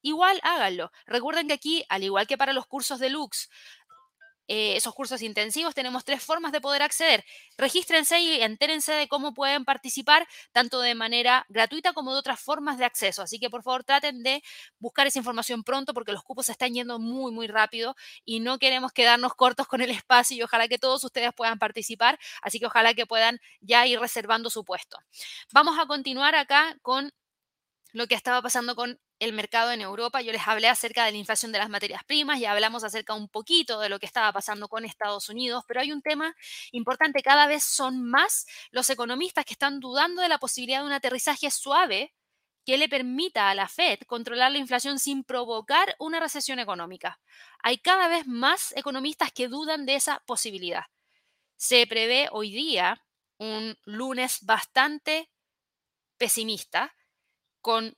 igual 0.00 0.38
háganlo. 0.44 0.92
Recuerden 1.06 1.48
que 1.48 1.54
aquí, 1.54 1.84
al 1.88 2.04
igual 2.04 2.26
que 2.28 2.38
para 2.38 2.52
los 2.52 2.66
cursos 2.66 3.00
de 3.00 3.10
Lux, 3.10 3.48
eh, 4.48 4.76
esos 4.76 4.94
cursos 4.94 5.22
intensivos, 5.22 5.74
tenemos 5.74 6.04
tres 6.04 6.22
formas 6.22 6.52
de 6.52 6.60
poder 6.60 6.82
acceder. 6.82 7.24
Regístrense 7.56 8.20
y 8.20 8.42
entérense 8.42 8.92
de 8.92 9.08
cómo 9.08 9.34
pueden 9.34 9.64
participar, 9.64 10.26
tanto 10.52 10.80
de 10.80 10.94
manera 10.94 11.46
gratuita 11.48 11.92
como 11.92 12.12
de 12.12 12.18
otras 12.18 12.40
formas 12.40 12.78
de 12.78 12.84
acceso. 12.84 13.22
Así 13.22 13.38
que 13.38 13.50
por 13.50 13.62
favor 13.62 13.84
traten 13.84 14.22
de 14.22 14.42
buscar 14.78 15.06
esa 15.06 15.18
información 15.18 15.62
pronto 15.62 15.94
porque 15.94 16.12
los 16.12 16.22
cupos 16.22 16.46
se 16.46 16.52
están 16.52 16.74
yendo 16.74 16.98
muy, 16.98 17.32
muy 17.32 17.46
rápido 17.46 17.94
y 18.24 18.40
no 18.40 18.58
queremos 18.58 18.92
quedarnos 18.92 19.34
cortos 19.34 19.66
con 19.68 19.80
el 19.80 19.90
espacio 19.90 20.36
y 20.36 20.42
ojalá 20.42 20.68
que 20.68 20.78
todos 20.78 21.04
ustedes 21.04 21.32
puedan 21.34 21.58
participar. 21.58 22.18
Así 22.42 22.58
que 22.58 22.66
ojalá 22.66 22.94
que 22.94 23.06
puedan 23.06 23.38
ya 23.60 23.86
ir 23.86 24.00
reservando 24.00 24.50
su 24.50 24.64
puesto. 24.64 24.98
Vamos 25.52 25.78
a 25.78 25.86
continuar 25.86 26.34
acá 26.34 26.76
con 26.82 27.12
lo 27.92 28.06
que 28.06 28.14
estaba 28.14 28.42
pasando 28.42 28.74
con 28.74 28.98
el 29.22 29.32
mercado 29.32 29.70
en 29.70 29.80
Europa. 29.80 30.20
Yo 30.20 30.32
les 30.32 30.46
hablé 30.48 30.68
acerca 30.68 31.04
de 31.04 31.12
la 31.12 31.18
inflación 31.18 31.52
de 31.52 31.58
las 31.58 31.70
materias 31.70 32.02
primas 32.04 32.40
y 32.40 32.44
hablamos 32.44 32.82
acerca 32.82 33.14
un 33.14 33.28
poquito 33.28 33.78
de 33.78 33.88
lo 33.88 34.00
que 34.00 34.06
estaba 34.06 34.32
pasando 34.32 34.68
con 34.68 34.84
Estados 34.84 35.28
Unidos, 35.28 35.64
pero 35.68 35.80
hay 35.80 35.92
un 35.92 36.02
tema 36.02 36.34
importante. 36.72 37.22
Cada 37.22 37.46
vez 37.46 37.62
son 37.62 38.02
más 38.02 38.46
los 38.72 38.90
economistas 38.90 39.44
que 39.44 39.52
están 39.52 39.78
dudando 39.78 40.22
de 40.22 40.28
la 40.28 40.38
posibilidad 40.38 40.80
de 40.80 40.86
un 40.86 40.92
aterrizaje 40.92 41.50
suave 41.50 42.14
que 42.64 42.76
le 42.78 42.88
permita 42.88 43.48
a 43.48 43.54
la 43.54 43.68
Fed 43.68 44.00
controlar 44.06 44.50
la 44.50 44.58
inflación 44.58 44.98
sin 44.98 45.24
provocar 45.24 45.94
una 45.98 46.18
recesión 46.18 46.58
económica. 46.58 47.20
Hay 47.62 47.78
cada 47.78 48.08
vez 48.08 48.26
más 48.26 48.72
economistas 48.76 49.32
que 49.32 49.48
dudan 49.48 49.86
de 49.86 49.96
esa 49.96 50.20
posibilidad. 50.26 50.84
Se 51.56 51.86
prevé 51.86 52.28
hoy 52.32 52.50
día 52.50 53.04
un 53.38 53.76
lunes 53.84 54.38
bastante 54.42 55.30
pesimista, 56.18 56.94
con 57.60 57.96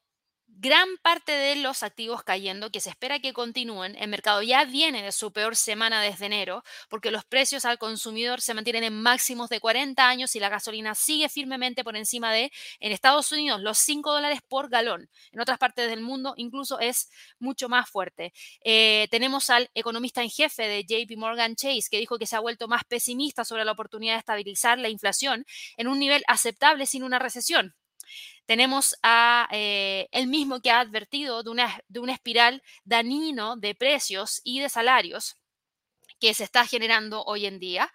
gran 0.56 0.88
parte 1.02 1.32
de 1.32 1.56
los 1.56 1.82
activos 1.82 2.22
cayendo 2.22 2.70
que 2.70 2.80
se 2.80 2.90
espera 2.90 3.18
que 3.18 3.32
continúen. 3.32 3.96
El 3.96 4.08
mercado 4.08 4.42
ya 4.42 4.64
viene 4.64 5.02
de 5.02 5.12
su 5.12 5.32
peor 5.32 5.56
semana 5.56 6.00
desde 6.00 6.26
enero 6.26 6.62
porque 6.88 7.10
los 7.10 7.24
precios 7.24 7.64
al 7.64 7.78
consumidor 7.78 8.40
se 8.40 8.54
mantienen 8.54 8.84
en 8.84 9.02
máximos 9.02 9.48
de 9.48 9.60
40 9.60 10.08
años 10.08 10.34
y 10.36 10.40
la 10.40 10.48
gasolina 10.48 10.94
sigue 10.94 11.28
firmemente 11.28 11.82
por 11.82 11.96
encima 11.96 12.32
de, 12.32 12.52
en 12.80 12.92
Estados 12.92 13.32
Unidos, 13.32 13.60
los 13.60 13.78
5 13.78 14.12
dólares 14.12 14.40
por 14.48 14.68
galón. 14.68 15.10
En 15.32 15.40
otras 15.40 15.58
partes 15.58 15.88
del 15.88 16.00
mundo 16.00 16.34
incluso 16.36 16.78
es 16.78 17.10
mucho 17.38 17.68
más 17.68 17.90
fuerte. 17.90 18.32
Eh, 18.64 19.08
tenemos 19.10 19.50
al 19.50 19.70
economista 19.74 20.22
en 20.22 20.30
jefe 20.30 20.68
de 20.68 20.84
JP 20.84 21.18
Morgan 21.18 21.56
Chase 21.56 21.88
que 21.90 21.98
dijo 21.98 22.18
que 22.18 22.26
se 22.26 22.36
ha 22.36 22.40
vuelto 22.40 22.68
más 22.68 22.84
pesimista 22.84 23.44
sobre 23.44 23.64
la 23.64 23.72
oportunidad 23.72 24.14
de 24.14 24.20
estabilizar 24.20 24.78
la 24.78 24.88
inflación 24.88 25.44
en 25.76 25.88
un 25.88 25.98
nivel 25.98 26.22
aceptable 26.28 26.86
sin 26.86 27.02
una 27.02 27.18
recesión. 27.18 27.74
Tenemos 28.46 28.96
a 29.02 29.48
eh, 29.52 30.08
el 30.12 30.26
mismo 30.26 30.60
que 30.60 30.70
ha 30.70 30.80
advertido 30.80 31.42
de 31.42 31.50
una, 31.50 31.80
de 31.88 32.00
una 32.00 32.12
espiral 32.12 32.62
dañino 32.84 33.56
de 33.56 33.74
precios 33.74 34.40
y 34.44 34.60
de 34.60 34.68
salarios 34.68 35.36
que 36.20 36.34
se 36.34 36.44
está 36.44 36.66
generando 36.66 37.22
hoy 37.24 37.46
en 37.46 37.58
día. 37.58 37.92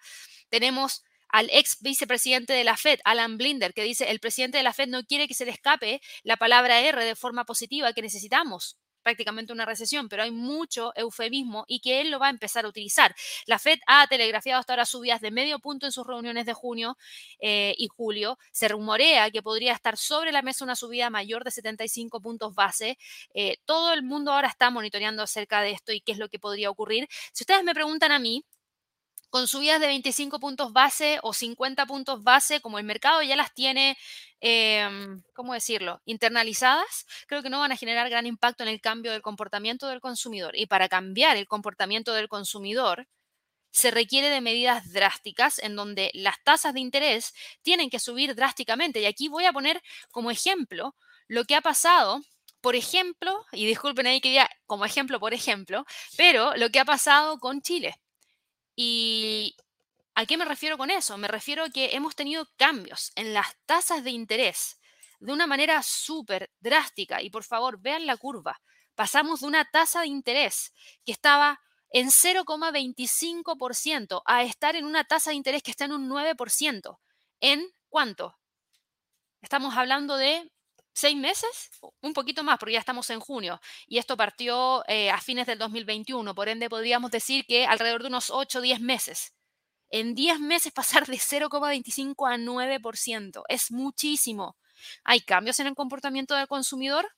Tenemos 0.48 1.04
al 1.28 1.48
ex 1.50 1.80
vicepresidente 1.80 2.52
de 2.52 2.64
la 2.64 2.76
Fed, 2.76 2.98
Alan 3.04 3.38
Blinder, 3.38 3.72
que 3.72 3.84
dice, 3.84 4.10
el 4.10 4.18
presidente 4.18 4.58
de 4.58 4.64
la 4.64 4.72
Fed 4.72 4.88
no 4.88 5.04
quiere 5.04 5.28
que 5.28 5.34
se 5.34 5.44
le 5.44 5.52
escape 5.52 6.00
la 6.24 6.36
palabra 6.36 6.80
R 6.80 7.04
de 7.04 7.14
forma 7.14 7.44
positiva 7.44 7.92
que 7.92 8.02
necesitamos 8.02 8.79
prácticamente 9.02 9.52
una 9.52 9.64
recesión, 9.64 10.08
pero 10.08 10.22
hay 10.22 10.30
mucho 10.30 10.92
eufemismo 10.94 11.64
y 11.66 11.80
que 11.80 12.00
él 12.00 12.10
lo 12.10 12.18
va 12.18 12.28
a 12.28 12.30
empezar 12.30 12.64
a 12.64 12.68
utilizar. 12.68 13.14
La 13.46 13.58
Fed 13.58 13.78
ha 13.86 14.06
telegrafiado 14.06 14.60
hasta 14.60 14.72
ahora 14.72 14.84
subidas 14.84 15.20
de 15.20 15.30
medio 15.30 15.58
punto 15.58 15.86
en 15.86 15.92
sus 15.92 16.06
reuniones 16.06 16.46
de 16.46 16.52
junio 16.52 16.96
eh, 17.40 17.74
y 17.76 17.88
julio. 17.88 18.38
Se 18.52 18.68
rumorea 18.68 19.30
que 19.30 19.42
podría 19.42 19.72
estar 19.72 19.96
sobre 19.96 20.32
la 20.32 20.42
mesa 20.42 20.64
una 20.64 20.76
subida 20.76 21.10
mayor 21.10 21.44
de 21.44 21.50
75 21.50 22.20
puntos 22.20 22.54
base. 22.54 22.98
Eh, 23.34 23.58
todo 23.64 23.92
el 23.92 24.02
mundo 24.02 24.32
ahora 24.32 24.48
está 24.48 24.70
monitoreando 24.70 25.22
acerca 25.22 25.62
de 25.62 25.72
esto 25.72 25.92
y 25.92 26.00
qué 26.00 26.12
es 26.12 26.18
lo 26.18 26.28
que 26.28 26.38
podría 26.38 26.70
ocurrir. 26.70 27.08
Si 27.32 27.44
ustedes 27.44 27.64
me 27.64 27.74
preguntan 27.74 28.12
a 28.12 28.18
mí, 28.18 28.44
con 29.30 29.48
subidas 29.48 29.80
de 29.80 29.86
25 29.86 30.40
puntos 30.40 30.72
base 30.72 31.18
o 31.22 31.32
50 31.32 31.86
puntos 31.86 32.22
base, 32.22 32.60
como 32.60 32.78
el 32.78 32.84
mercado 32.84 33.22
ya 33.22 33.36
las 33.36 33.54
tiene, 33.54 33.96
em, 34.40 35.22
¿cómo 35.34 35.54
decirlo?, 35.54 36.00
internalizadas, 36.04 37.06
creo 37.26 37.42
que 37.42 37.50
no 37.50 37.60
van 37.60 37.72
a 37.72 37.76
generar 37.76 38.10
gran 38.10 38.26
impacto 38.26 38.62
en 38.64 38.68
el 38.68 38.80
cambio 38.80 39.12
del 39.12 39.22
comportamiento 39.22 39.88
del 39.88 40.00
consumidor. 40.00 40.56
Y 40.56 40.66
para 40.66 40.88
cambiar 40.88 41.36
el 41.36 41.46
comportamiento 41.46 42.12
del 42.14 42.28
consumidor, 42.28 43.06
se 43.72 43.90
requiere 43.90 44.30
de 44.30 44.40
medidas 44.40 44.92
drásticas 44.92 45.58
en 45.60 45.76
donde 45.76 46.10
las 46.14 46.42
tasas 46.44 46.74
de 46.74 46.80
interés 46.80 47.34
tienen 47.62 47.90
que 47.90 48.00
subir 48.00 48.34
drásticamente. 48.34 49.00
Y 49.00 49.06
aquí 49.06 49.28
voy 49.28 49.44
a 49.46 49.52
poner 49.52 49.82
como 50.10 50.30
ejemplo 50.30 50.96
lo 51.28 51.44
que 51.44 51.54
ha 51.56 51.60
pasado 51.60 52.22
por 52.60 52.76
ejemplo, 52.76 53.46
y 53.52 53.66
disculpen 53.66 54.06
ahí 54.06 54.20
que 54.20 54.30
diga 54.30 54.50
como 54.66 54.84
ejemplo, 54.84 55.18
por 55.20 55.32
ejemplo, 55.34 55.86
pero 56.16 56.54
lo 56.56 56.70
que 56.70 56.80
ha 56.80 56.84
pasado 56.84 57.38
con 57.38 57.62
Chile. 57.62 57.96
¿Y 58.82 59.56
a 60.14 60.24
qué 60.24 60.38
me 60.38 60.46
refiero 60.46 60.78
con 60.78 60.90
eso? 60.90 61.18
Me 61.18 61.28
refiero 61.28 61.64
a 61.64 61.68
que 61.68 61.94
hemos 61.94 62.16
tenido 62.16 62.48
cambios 62.56 63.12
en 63.14 63.34
las 63.34 63.54
tasas 63.66 64.02
de 64.02 64.10
interés 64.10 64.80
de 65.18 65.34
una 65.34 65.46
manera 65.46 65.82
súper 65.82 66.50
drástica. 66.60 67.20
Y 67.20 67.28
por 67.28 67.44
favor, 67.44 67.78
vean 67.78 68.06
la 68.06 68.16
curva. 68.16 68.62
Pasamos 68.94 69.40
de 69.40 69.48
una 69.48 69.66
tasa 69.66 70.00
de 70.00 70.06
interés 70.06 70.72
que 71.04 71.12
estaba 71.12 71.60
en 71.90 72.08
0,25% 72.08 74.22
a 74.24 74.44
estar 74.44 74.76
en 74.76 74.86
una 74.86 75.04
tasa 75.04 75.28
de 75.28 75.36
interés 75.36 75.62
que 75.62 75.72
está 75.72 75.84
en 75.84 75.92
un 75.92 76.08
9%. 76.08 77.00
¿En 77.40 77.70
cuánto? 77.90 78.38
Estamos 79.42 79.76
hablando 79.76 80.16
de 80.16 80.50
seis 80.92 81.16
meses, 81.16 81.70
un 82.00 82.12
poquito 82.12 82.42
más, 82.42 82.58
porque 82.58 82.74
ya 82.74 82.78
estamos 82.78 83.08
en 83.10 83.20
junio, 83.20 83.60
y 83.86 83.98
esto 83.98 84.16
partió 84.16 84.84
eh, 84.88 85.10
a 85.10 85.20
fines 85.20 85.46
del 85.46 85.58
2021, 85.58 86.34
por 86.34 86.48
ende 86.48 86.68
podríamos 86.68 87.10
decir 87.10 87.46
que 87.46 87.66
alrededor 87.66 88.02
de 88.02 88.08
unos 88.08 88.30
8 88.30 88.58
o 88.58 88.62
10 88.62 88.80
meses. 88.80 89.34
En 89.90 90.14
10 90.14 90.40
meses 90.40 90.72
pasar 90.74 91.06
de 91.06 91.16
0,25 91.16 92.32
a 92.32 92.36
9% 92.36 93.42
es 93.48 93.70
muchísimo. 93.70 94.56
¿Hay 95.04 95.20
cambios 95.20 95.60
en 95.60 95.66
el 95.66 95.74
comportamiento 95.74 96.34
del 96.34 96.46
consumidor? 96.46 97.08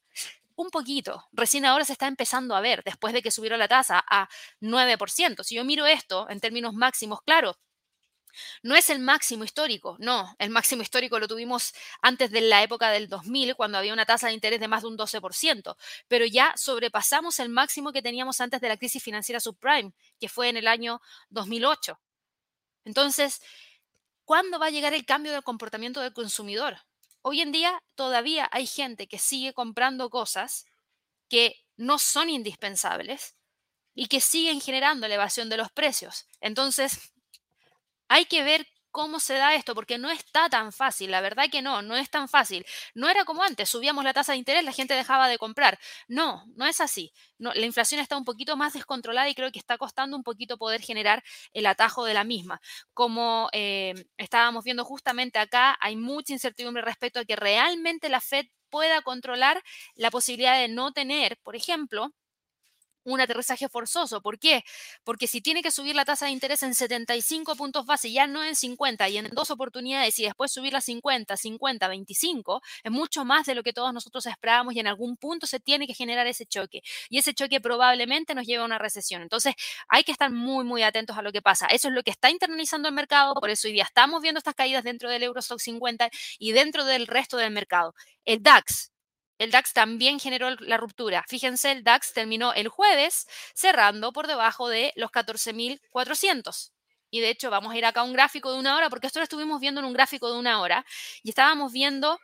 Un 0.54 0.70
poquito. 0.70 1.24
Recién 1.32 1.64
ahora 1.64 1.84
se 1.84 1.92
está 1.92 2.06
empezando 2.06 2.54
a 2.54 2.60
ver, 2.60 2.82
después 2.84 3.14
de 3.14 3.22
que 3.22 3.30
subieron 3.30 3.58
la 3.58 3.68
tasa 3.68 4.04
a 4.08 4.28
9%. 4.60 5.44
Si 5.44 5.54
yo 5.54 5.64
miro 5.64 5.86
esto 5.86 6.28
en 6.28 6.40
términos 6.40 6.74
máximos, 6.74 7.20
claro, 7.22 7.56
no 8.62 8.74
es 8.74 8.90
el 8.90 8.98
máximo 8.98 9.44
histórico, 9.44 9.96
no, 9.98 10.34
el 10.38 10.50
máximo 10.50 10.82
histórico 10.82 11.18
lo 11.18 11.28
tuvimos 11.28 11.72
antes 12.00 12.30
de 12.30 12.40
la 12.40 12.62
época 12.62 12.90
del 12.90 13.08
2000, 13.08 13.54
cuando 13.56 13.78
había 13.78 13.92
una 13.92 14.06
tasa 14.06 14.28
de 14.28 14.34
interés 14.34 14.60
de 14.60 14.68
más 14.68 14.82
de 14.82 14.88
un 14.88 14.96
12%, 14.96 15.76
pero 16.08 16.26
ya 16.26 16.52
sobrepasamos 16.56 17.38
el 17.38 17.48
máximo 17.48 17.92
que 17.92 18.02
teníamos 18.02 18.40
antes 18.40 18.60
de 18.60 18.68
la 18.68 18.76
crisis 18.76 19.02
financiera 19.02 19.40
subprime, 19.40 19.92
que 20.18 20.28
fue 20.28 20.48
en 20.48 20.56
el 20.56 20.68
año 20.68 21.00
2008. 21.30 21.98
Entonces, 22.84 23.40
¿cuándo 24.24 24.58
va 24.58 24.66
a 24.66 24.70
llegar 24.70 24.94
el 24.94 25.04
cambio 25.04 25.32
del 25.32 25.42
comportamiento 25.42 26.00
del 26.00 26.12
consumidor? 26.12 26.78
Hoy 27.22 27.40
en 27.40 27.52
día 27.52 27.82
todavía 27.94 28.48
hay 28.52 28.66
gente 28.66 29.06
que 29.06 29.18
sigue 29.18 29.52
comprando 29.52 30.10
cosas 30.10 30.66
que 31.28 31.64
no 31.76 31.98
son 31.98 32.30
indispensables 32.30 33.36
y 33.94 34.06
que 34.06 34.20
siguen 34.20 34.60
generando 34.60 35.06
elevación 35.06 35.48
de 35.48 35.56
los 35.56 35.70
precios. 35.70 36.26
Entonces, 36.40 37.12
hay 38.12 38.26
que 38.26 38.42
ver 38.42 38.66
cómo 38.90 39.20
se 39.20 39.34
da 39.34 39.54
esto, 39.54 39.74
porque 39.74 39.96
no 39.96 40.10
está 40.10 40.50
tan 40.50 40.70
fácil, 40.70 41.10
la 41.10 41.22
verdad 41.22 41.46
que 41.50 41.62
no, 41.62 41.80
no 41.80 41.96
es 41.96 42.10
tan 42.10 42.28
fácil. 42.28 42.64
No 42.94 43.08
era 43.08 43.24
como 43.24 43.42
antes, 43.42 43.70
subíamos 43.70 44.04
la 44.04 44.12
tasa 44.12 44.32
de 44.32 44.38
interés, 44.38 44.64
la 44.64 44.72
gente 44.72 44.92
dejaba 44.94 45.28
de 45.28 45.38
comprar. 45.38 45.78
No, 46.08 46.44
no 46.56 46.66
es 46.66 46.78
así. 46.82 47.10
La 47.38 47.64
inflación 47.64 48.00
está 48.00 48.18
un 48.18 48.26
poquito 48.26 48.54
más 48.56 48.74
descontrolada 48.74 49.30
y 49.30 49.34
creo 49.34 49.50
que 49.50 49.58
está 49.58 49.78
costando 49.78 50.14
un 50.14 50.22
poquito 50.22 50.58
poder 50.58 50.82
generar 50.82 51.24
el 51.54 51.64
atajo 51.66 52.04
de 52.04 52.12
la 52.12 52.22
misma. 52.24 52.60
Como 52.92 53.48
eh, 53.52 53.94
estábamos 54.18 54.62
viendo 54.62 54.84
justamente 54.84 55.38
acá, 55.38 55.74
hay 55.80 55.96
mucha 55.96 56.34
incertidumbre 56.34 56.82
respecto 56.82 57.18
a 57.20 57.24
que 57.24 57.34
realmente 57.36 58.10
la 58.10 58.20
Fed 58.20 58.46
pueda 58.68 59.00
controlar 59.00 59.62
la 59.94 60.10
posibilidad 60.10 60.58
de 60.58 60.68
no 60.68 60.92
tener, 60.92 61.38
por 61.42 61.56
ejemplo, 61.56 62.12
un 63.04 63.20
aterrizaje 63.20 63.68
forzoso. 63.68 64.20
¿Por 64.20 64.38
qué? 64.38 64.64
Porque 65.04 65.26
si 65.26 65.40
tiene 65.40 65.62
que 65.62 65.70
subir 65.70 65.94
la 65.94 66.04
tasa 66.04 66.26
de 66.26 66.32
interés 66.32 66.62
en 66.62 66.74
75 66.74 67.56
puntos 67.56 67.86
base, 67.86 68.12
ya 68.12 68.26
no 68.26 68.44
en 68.44 68.56
50 68.56 69.08
y 69.08 69.18
en 69.18 69.28
dos 69.32 69.50
oportunidades 69.50 70.18
y 70.18 70.24
después 70.24 70.52
subirla 70.52 70.78
a 70.78 70.82
50, 70.82 71.36
50, 71.36 71.88
25, 71.88 72.62
es 72.84 72.92
mucho 72.92 73.24
más 73.24 73.46
de 73.46 73.54
lo 73.54 73.62
que 73.62 73.72
todos 73.72 73.92
nosotros 73.92 74.26
esperábamos 74.26 74.74
y 74.74 74.80
en 74.80 74.86
algún 74.86 75.16
punto 75.16 75.46
se 75.46 75.60
tiene 75.60 75.86
que 75.86 75.94
generar 75.94 76.26
ese 76.26 76.46
choque. 76.46 76.82
Y 77.08 77.18
ese 77.18 77.34
choque 77.34 77.60
probablemente 77.60 78.34
nos 78.34 78.46
lleva 78.46 78.62
a 78.62 78.66
una 78.66 78.78
recesión. 78.78 79.22
Entonces 79.22 79.54
hay 79.88 80.04
que 80.04 80.12
estar 80.12 80.30
muy, 80.30 80.64
muy 80.64 80.82
atentos 80.82 81.16
a 81.16 81.22
lo 81.22 81.32
que 81.32 81.42
pasa. 81.42 81.66
Eso 81.66 81.88
es 81.88 81.94
lo 81.94 82.02
que 82.02 82.10
está 82.10 82.30
internalizando 82.30 82.88
el 82.88 82.94
mercado, 82.94 83.34
por 83.34 83.50
eso 83.50 83.68
hoy 83.68 83.74
día 83.74 83.84
estamos 83.84 84.22
viendo 84.22 84.38
estas 84.38 84.54
caídas 84.54 84.84
dentro 84.84 85.10
del 85.10 85.22
Eurostock 85.22 85.58
50 85.58 86.10
y 86.38 86.52
dentro 86.52 86.84
del 86.84 87.06
resto 87.06 87.36
del 87.36 87.52
mercado. 87.52 87.94
El 88.24 88.42
DAX, 88.42 88.91
el 89.38 89.50
DAX 89.50 89.72
también 89.72 90.20
generó 90.20 90.50
la 90.60 90.76
ruptura. 90.76 91.24
Fíjense, 91.28 91.72
el 91.72 91.84
DAX 91.84 92.12
terminó 92.12 92.52
el 92.52 92.68
jueves 92.68 93.26
cerrando 93.54 94.12
por 94.12 94.26
debajo 94.26 94.68
de 94.68 94.92
los 94.96 95.10
14.400. 95.10 96.72
Y 97.10 97.20
de 97.20 97.28
hecho, 97.28 97.50
vamos 97.50 97.72
a 97.72 97.76
ir 97.76 97.84
acá 97.84 98.00
a 98.00 98.04
un 98.04 98.14
gráfico 98.14 98.52
de 98.52 98.58
una 98.58 98.76
hora, 98.76 98.88
porque 98.88 99.06
esto 99.06 99.20
lo 99.20 99.24
estuvimos 99.24 99.60
viendo 99.60 99.80
en 99.80 99.86
un 99.86 99.92
gráfico 99.92 100.32
de 100.32 100.38
una 100.38 100.60
hora, 100.60 100.86
y 101.22 101.28
estábamos 101.28 101.72
viendo 101.72 102.18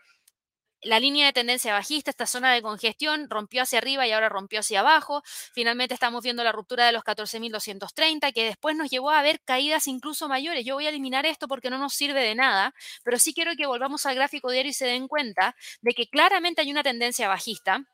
la 0.82 1.00
línea 1.00 1.26
de 1.26 1.32
tendencia 1.32 1.72
bajista, 1.72 2.10
esta 2.10 2.26
zona 2.26 2.52
de 2.52 2.62
congestión, 2.62 3.28
rompió 3.28 3.62
hacia 3.62 3.78
arriba 3.78 4.06
y 4.06 4.12
ahora 4.12 4.28
rompió 4.28 4.60
hacia 4.60 4.80
abajo. 4.80 5.22
Finalmente 5.52 5.94
estamos 5.94 6.22
viendo 6.22 6.44
la 6.44 6.52
ruptura 6.52 6.86
de 6.86 6.92
los 6.92 7.02
14.230, 7.02 8.32
que 8.32 8.44
después 8.44 8.76
nos 8.76 8.90
llevó 8.90 9.10
a 9.10 9.22
ver 9.22 9.40
caídas 9.44 9.88
incluso 9.88 10.28
mayores. 10.28 10.64
Yo 10.64 10.74
voy 10.74 10.86
a 10.86 10.90
eliminar 10.90 11.26
esto 11.26 11.48
porque 11.48 11.70
no 11.70 11.78
nos 11.78 11.94
sirve 11.94 12.22
de 12.22 12.34
nada, 12.34 12.74
pero 13.02 13.18
sí 13.18 13.34
quiero 13.34 13.56
que 13.56 13.66
volvamos 13.66 14.06
al 14.06 14.14
gráfico 14.14 14.50
diario 14.50 14.70
y 14.70 14.74
se 14.74 14.86
den 14.86 15.08
cuenta 15.08 15.56
de 15.80 15.94
que 15.94 16.08
claramente 16.08 16.60
hay 16.60 16.70
una 16.70 16.82
tendencia 16.82 17.28
bajista 17.28 17.84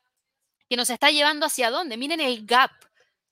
que 0.69 0.77
nos 0.77 0.89
está 0.89 1.11
llevando 1.11 1.45
hacia 1.45 1.71
dónde. 1.71 1.97
Miren 1.97 2.19
el 2.19 2.45
gap 2.45 2.71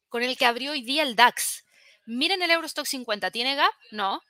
con 0.10 0.24
el 0.24 0.38
que 0.38 0.46
abrió 0.46 0.72
hoy 0.72 0.84
día 0.84 1.04
el 1.04 1.16
DAX. 1.16 1.66
Miren 2.06 2.42
el 2.42 2.52
Eurostock 2.52 2.86
50, 2.86 3.32
¿tiene 3.32 3.56
gap? 3.56 3.74
No. 3.92 4.22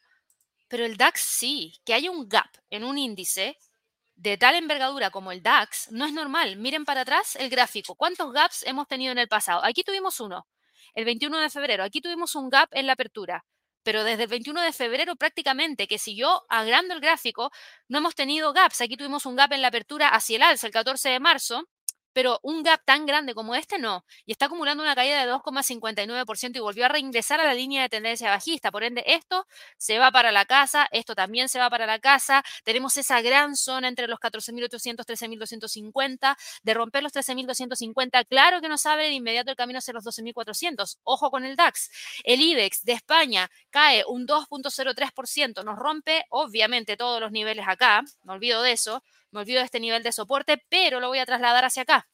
Pero 0.68 0.86
el 0.86 0.98
DAX 0.98 1.22
sí, 1.22 1.74
que 1.86 1.94
hay 1.94 2.08
un 2.08 2.28
gap 2.28 2.50
en 2.70 2.84
un 2.84 2.98
índice 2.98 3.58
de 4.24 4.38
tal 4.38 4.56
envergadura 4.56 5.10
como 5.12 5.34
el 5.34 5.44
DAX 5.44 5.92
no 5.92 6.06
es 6.06 6.14
normal. 6.14 6.56
Miren 6.56 6.86
para 6.86 7.02
atrás 7.02 7.36
el 7.36 7.50
gráfico. 7.50 7.94
¿Cuántos 7.96 8.32
gaps 8.32 8.64
hemos 8.66 8.88
tenido 8.88 9.12
en 9.12 9.18
el 9.18 9.28
pasado? 9.28 9.62
Aquí 9.66 9.84
tuvimos 9.84 10.22
uno, 10.22 10.48
el 10.96 11.04
21 11.04 11.40
de 11.40 11.50
febrero. 11.50 11.84
Aquí 11.84 12.00
tuvimos 12.00 12.34
un 12.36 12.50
gap 12.50 12.70
en 12.72 12.88
la 12.88 12.94
apertura. 12.94 13.44
Pero 13.84 14.06
desde 14.06 14.24
el 14.24 14.30
21 14.30 14.62
de 14.62 14.72
febrero 14.72 15.18
prácticamente, 15.18 15.88
que 15.88 16.00
si 16.00 16.16
yo 16.16 16.46
agrando 16.48 16.94
el 16.94 17.02
gráfico, 17.02 17.52
no 17.90 17.98
hemos 17.98 18.16
tenido 18.16 18.54
gaps. 18.54 18.80
Aquí 18.80 18.96
tuvimos 18.96 19.26
un 19.26 19.36
gap 19.36 19.52
en 19.52 19.62
la 19.62 19.68
apertura 19.68 20.08
hacia 20.08 20.38
el 20.38 20.44
alza 20.44 20.68
el 20.68 20.74
14 20.74 21.10
de 21.10 21.20
marzo 21.20 21.68
pero 22.14 22.40
un 22.44 22.64
gap 22.64 22.82
tan 22.86 23.06
grande 23.06 23.34
como 23.34 23.56
este 23.56 23.78
no. 23.80 24.06
Y 24.26 24.32
está 24.32 24.46
acumulando 24.46 24.84
una 24.84 24.96
caída 24.96 25.26
de 25.26 25.32
2,59% 25.32 26.56
y 26.56 26.60
volvió 26.60 26.86
a 26.86 26.88
reingresar 26.88 27.40
a 27.40 27.46
la 27.46 27.54
línea 27.54 27.82
de 27.82 27.90
tendencia 27.90 28.30
bajista. 28.30 28.72
Por 28.72 28.84
ende, 28.84 29.04
esto 29.06 29.46
se 29.78 30.00
va 30.00 30.12
para 30.12 30.32
la 30.32 30.46
casa, 30.46 30.88
esto 30.92 31.16
también 31.16 31.50
se 31.50 31.60
va 31.60 31.70
para 31.70 31.86
la 31.86 32.00
casa. 32.00 32.44
Tenemos 32.64 32.98
esa 32.98 33.22
gran 33.22 33.56
zona 33.56 33.88
entre 33.88 34.08
los 34.08 34.20
14.800, 34.20 35.06
13.250. 35.06 36.38
De 36.64 36.74
romper 36.74 37.04
los 37.04 37.14
13.250, 37.14 38.26
claro 38.28 38.62
que 38.62 38.70
nos 38.70 38.86
abre 38.86 39.06
de 39.06 39.14
inmediato 39.14 39.52
el 39.52 39.58
camino 39.58 39.80
hacia 39.80 39.94
los 39.94 40.06
12.400. 40.06 41.00
Ojo 41.04 41.32
con 41.32 41.46
el 41.46 41.56
DAX. 41.56 41.90
El 42.24 42.42
IBEX 42.42 42.84
de 42.84 42.94
España 42.94 43.50
cae 43.70 44.04
un 44.08 44.28
2.03%. 44.28 45.64
Nos 45.64 45.78
rompe, 45.78 46.26
obviamente, 46.30 46.98
todos 46.98 47.20
los 47.20 47.32
niveles 47.32 47.66
acá. 47.68 48.04
No 48.24 48.34
olvido 48.34 48.62
de 48.62 48.74
eso 48.74 49.04
me 49.34 49.42
olvido 49.42 49.60
de 49.60 49.66
este 49.66 49.80
nivel 49.80 50.04
de 50.04 50.12
soporte, 50.12 50.64
pero 50.70 51.00
lo 51.00 51.10
voy 51.10 51.20
a 51.20 51.26
trasladar 51.26 51.66
hacia 51.66 51.84
acá. 51.84 52.08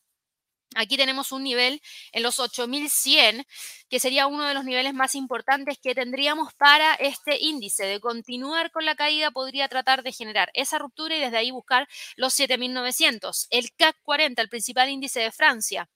Aquí 0.76 0.98
tenemos 0.98 1.32
un 1.32 1.44
nivel 1.44 1.82
en 2.12 2.22
los 2.22 2.40
8100, 2.40 3.44
que 3.90 4.00
sería 4.00 4.28
uno 4.28 4.46
de 4.46 4.54
los 4.54 4.66
niveles 4.66 4.94
más 4.94 5.16
importantes 5.16 5.80
que 5.82 5.96
tendríamos 5.96 6.54
para 6.54 6.94
este 6.96 7.38
índice. 7.40 7.86
De 7.86 8.00
continuar 8.00 8.72
con 8.72 8.86
la 8.86 8.96
caída, 8.96 9.32
podría 9.32 9.68
tratar 9.68 10.04
de 10.04 10.12
generar 10.12 10.52
esa 10.54 10.78
ruptura 10.78 11.16
y 11.16 11.20
desde 11.20 11.38
ahí 11.38 11.50
buscar 11.50 11.88
los 12.18 12.36
7900. 12.36 13.48
El 13.50 13.72
CAC 13.76 13.98
40, 14.04 14.42
el 14.44 14.50
principal 14.50 14.90
índice 14.90 15.22
de 15.22 15.32
Francia, 15.32 15.90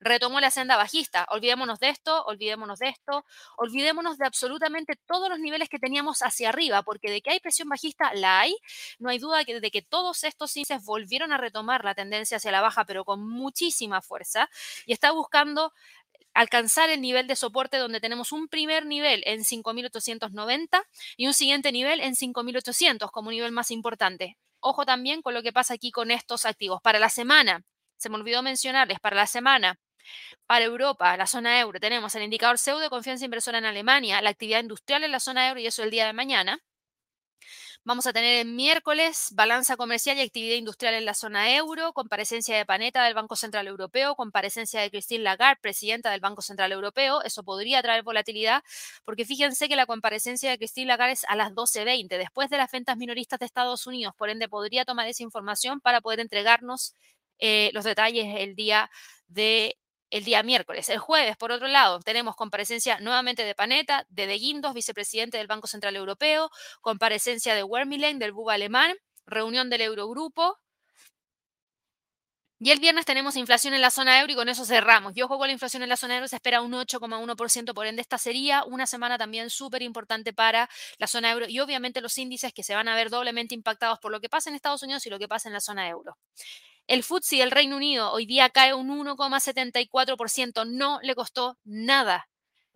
retomó 0.00 0.40
la 0.40 0.50
senda 0.50 0.76
bajista. 0.76 1.26
Olvidémonos 1.30 1.78
de 1.78 1.90
esto, 1.90 2.24
olvidémonos 2.24 2.78
de 2.78 2.88
esto, 2.88 3.24
olvidémonos 3.56 4.18
de 4.18 4.26
absolutamente 4.26 4.94
todos 5.06 5.28
los 5.28 5.38
niveles 5.38 5.68
que 5.68 5.78
teníamos 5.78 6.22
hacia 6.22 6.48
arriba, 6.48 6.82
porque 6.82 7.10
de 7.10 7.20
que 7.20 7.30
hay 7.30 7.40
presión 7.40 7.68
bajista, 7.68 8.12
la 8.14 8.40
hay. 8.40 8.56
No 8.98 9.10
hay 9.10 9.18
duda 9.18 9.44
de 9.44 9.70
que 9.70 9.82
todos 9.82 10.24
estos 10.24 10.56
índices 10.56 10.84
volvieron 10.84 11.32
a 11.32 11.38
retomar 11.38 11.84
la 11.84 11.94
tendencia 11.94 12.38
hacia 12.38 12.52
la 12.52 12.60
baja, 12.60 12.84
pero 12.84 13.04
con 13.04 13.26
muchísima 13.28 14.02
fuerza, 14.02 14.48
y 14.86 14.92
está 14.92 15.12
buscando 15.12 15.72
alcanzar 16.34 16.90
el 16.90 17.00
nivel 17.00 17.26
de 17.26 17.36
soporte 17.36 17.76
donde 17.78 18.00
tenemos 18.00 18.32
un 18.32 18.48
primer 18.48 18.86
nivel 18.86 19.22
en 19.26 19.40
5.890 19.40 20.82
y 21.16 21.26
un 21.26 21.34
siguiente 21.34 21.72
nivel 21.72 22.00
en 22.00 22.14
5.800 22.14 23.10
como 23.10 23.30
nivel 23.30 23.52
más 23.52 23.70
importante. 23.70 24.38
Ojo 24.60 24.84
también 24.84 25.22
con 25.22 25.34
lo 25.34 25.42
que 25.42 25.52
pasa 25.52 25.74
aquí 25.74 25.90
con 25.90 26.10
estos 26.10 26.44
activos. 26.46 26.80
Para 26.82 26.98
la 26.98 27.08
semana, 27.08 27.64
se 27.96 28.08
me 28.10 28.16
olvidó 28.16 28.42
mencionarles, 28.42 29.00
para 29.00 29.16
la 29.16 29.26
semana, 29.26 29.78
para 30.46 30.64
Europa, 30.64 31.16
la 31.16 31.26
zona 31.26 31.60
euro, 31.60 31.80
tenemos 31.80 32.14
el 32.14 32.22
indicador 32.22 32.58
pseudo 32.58 32.80
de 32.80 32.90
confianza 32.90 33.24
inversora 33.24 33.58
en 33.58 33.66
Alemania, 33.66 34.20
la 34.22 34.30
actividad 34.30 34.60
industrial 34.60 35.04
en 35.04 35.12
la 35.12 35.20
zona 35.20 35.48
euro 35.48 35.60
y 35.60 35.66
eso 35.66 35.82
el 35.82 35.90
día 35.90 36.06
de 36.06 36.12
mañana. 36.12 36.60
Vamos 37.82 38.06
a 38.06 38.12
tener 38.12 38.46
el 38.46 38.52
miércoles 38.52 39.28
balanza 39.32 39.74
comercial 39.76 40.18
y 40.18 40.20
actividad 40.20 40.56
industrial 40.56 40.92
en 40.94 41.06
la 41.06 41.14
zona 41.14 41.56
euro, 41.56 41.94
comparecencia 41.94 42.54
de 42.54 42.66
Paneta 42.66 43.02
del 43.04 43.14
Banco 43.14 43.36
Central 43.36 43.66
Europeo, 43.68 44.16
comparecencia 44.16 44.82
de 44.82 44.90
Christine 44.90 45.24
Lagarde, 45.24 45.58
presidenta 45.62 46.10
del 46.10 46.20
Banco 46.20 46.42
Central 46.42 46.72
Europeo. 46.72 47.22
Eso 47.22 47.42
podría 47.42 47.80
traer 47.80 48.02
volatilidad, 48.02 48.62
porque 49.04 49.24
fíjense 49.24 49.66
que 49.66 49.76
la 49.76 49.86
comparecencia 49.86 50.50
de 50.50 50.58
Christine 50.58 50.88
Lagarde 50.88 51.14
es 51.14 51.24
a 51.24 51.36
las 51.36 51.52
12.20, 51.52 52.18
después 52.18 52.50
de 52.50 52.58
las 52.58 52.70
ventas 52.70 52.98
minoristas 52.98 53.38
de 53.38 53.46
Estados 53.46 53.86
Unidos. 53.86 54.14
Por 54.14 54.28
ende, 54.28 54.46
podría 54.46 54.84
tomar 54.84 55.06
esa 55.08 55.22
información 55.22 55.80
para 55.80 56.02
poder 56.02 56.20
entregarnos 56.20 56.94
eh, 57.38 57.70
los 57.72 57.84
detalles 57.84 58.26
el 58.38 58.56
día 58.56 58.90
de 59.26 59.78
el 60.10 60.24
día 60.24 60.42
miércoles. 60.42 60.88
El 60.88 60.98
jueves, 60.98 61.36
por 61.36 61.52
otro 61.52 61.68
lado, 61.68 62.00
tenemos 62.00 62.36
comparecencia 62.36 63.00
nuevamente 63.00 63.44
de 63.44 63.54
Paneta, 63.54 64.06
de 64.08 64.26
De 64.26 64.38
Guindos, 64.38 64.74
vicepresidente 64.74 65.38
del 65.38 65.46
Banco 65.46 65.66
Central 65.66 65.96
Europeo, 65.96 66.50
comparecencia 66.80 67.54
de 67.54 67.62
Wermilen, 67.62 68.18
del 68.18 68.32
BUBA 68.32 68.54
alemán, 68.54 68.96
reunión 69.26 69.70
del 69.70 69.82
Eurogrupo. 69.82 70.58
Y 72.62 72.72
el 72.72 72.78
viernes 72.78 73.06
tenemos 73.06 73.36
inflación 73.36 73.72
en 73.72 73.80
la 73.80 73.90
zona 73.90 74.20
euro 74.20 74.34
y 74.34 74.36
con 74.36 74.50
eso 74.50 74.66
cerramos. 74.66 75.14
Yo 75.14 75.26
juego 75.28 75.46
la 75.46 75.52
inflación 75.52 75.82
en 75.82 75.88
la 75.88 75.96
zona 75.96 76.16
euro, 76.16 76.28
se 76.28 76.36
espera 76.36 76.60
un 76.60 76.72
8,1%, 76.72 77.72
por 77.72 77.86
ende 77.86 78.02
esta 78.02 78.18
sería 78.18 78.64
una 78.64 78.86
semana 78.86 79.16
también 79.16 79.48
súper 79.48 79.80
importante 79.80 80.34
para 80.34 80.68
la 80.98 81.06
zona 81.06 81.30
euro 81.30 81.46
y 81.48 81.58
obviamente 81.60 82.02
los 82.02 82.18
índices 82.18 82.52
que 82.52 82.62
se 82.62 82.74
van 82.74 82.86
a 82.88 82.94
ver 82.94 83.08
doblemente 83.08 83.54
impactados 83.54 83.98
por 83.98 84.12
lo 84.12 84.20
que 84.20 84.28
pasa 84.28 84.50
en 84.50 84.56
Estados 84.56 84.82
Unidos 84.82 85.06
y 85.06 85.10
lo 85.10 85.18
que 85.18 85.26
pasa 85.26 85.48
en 85.48 85.54
la 85.54 85.60
zona 85.60 85.88
euro. 85.88 86.18
El 86.90 87.04
FTSE 87.04 87.36
del 87.36 87.52
Reino 87.52 87.76
Unido 87.76 88.10
hoy 88.10 88.26
día 88.26 88.50
cae 88.50 88.74
un 88.74 88.88
1,74%. 88.88 90.66
No 90.66 90.98
le 91.04 91.14
costó 91.14 91.56
nada 91.62 92.28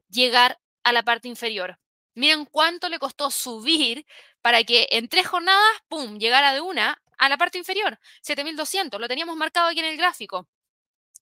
llegar 0.09 0.61
a 0.85 0.93
la 0.93 1.03
parte 1.03 1.27
inferior. 1.27 1.81
Miren 2.15 2.45
cuánto 2.45 2.89
le 2.89 3.01
costó 3.01 3.33
subir 3.33 4.07
para 4.41 4.63
que 4.63 4.87
en 4.93 5.09
tres 5.09 5.27
jornadas, 5.27 5.67
¡pum!, 5.89 6.17
llegara 6.19 6.55
de 6.55 6.61
una 6.61 7.03
a 7.19 7.29
la 7.29 7.37
parte 7.37 7.59
inferior. 7.59 7.99
7.200, 8.23 9.01
lo 9.01 9.09
teníamos 9.09 9.37
marcado 9.37 9.67
aquí 9.67 9.81
en 9.81 9.87
el 9.87 9.97
gráfico. 9.97 10.47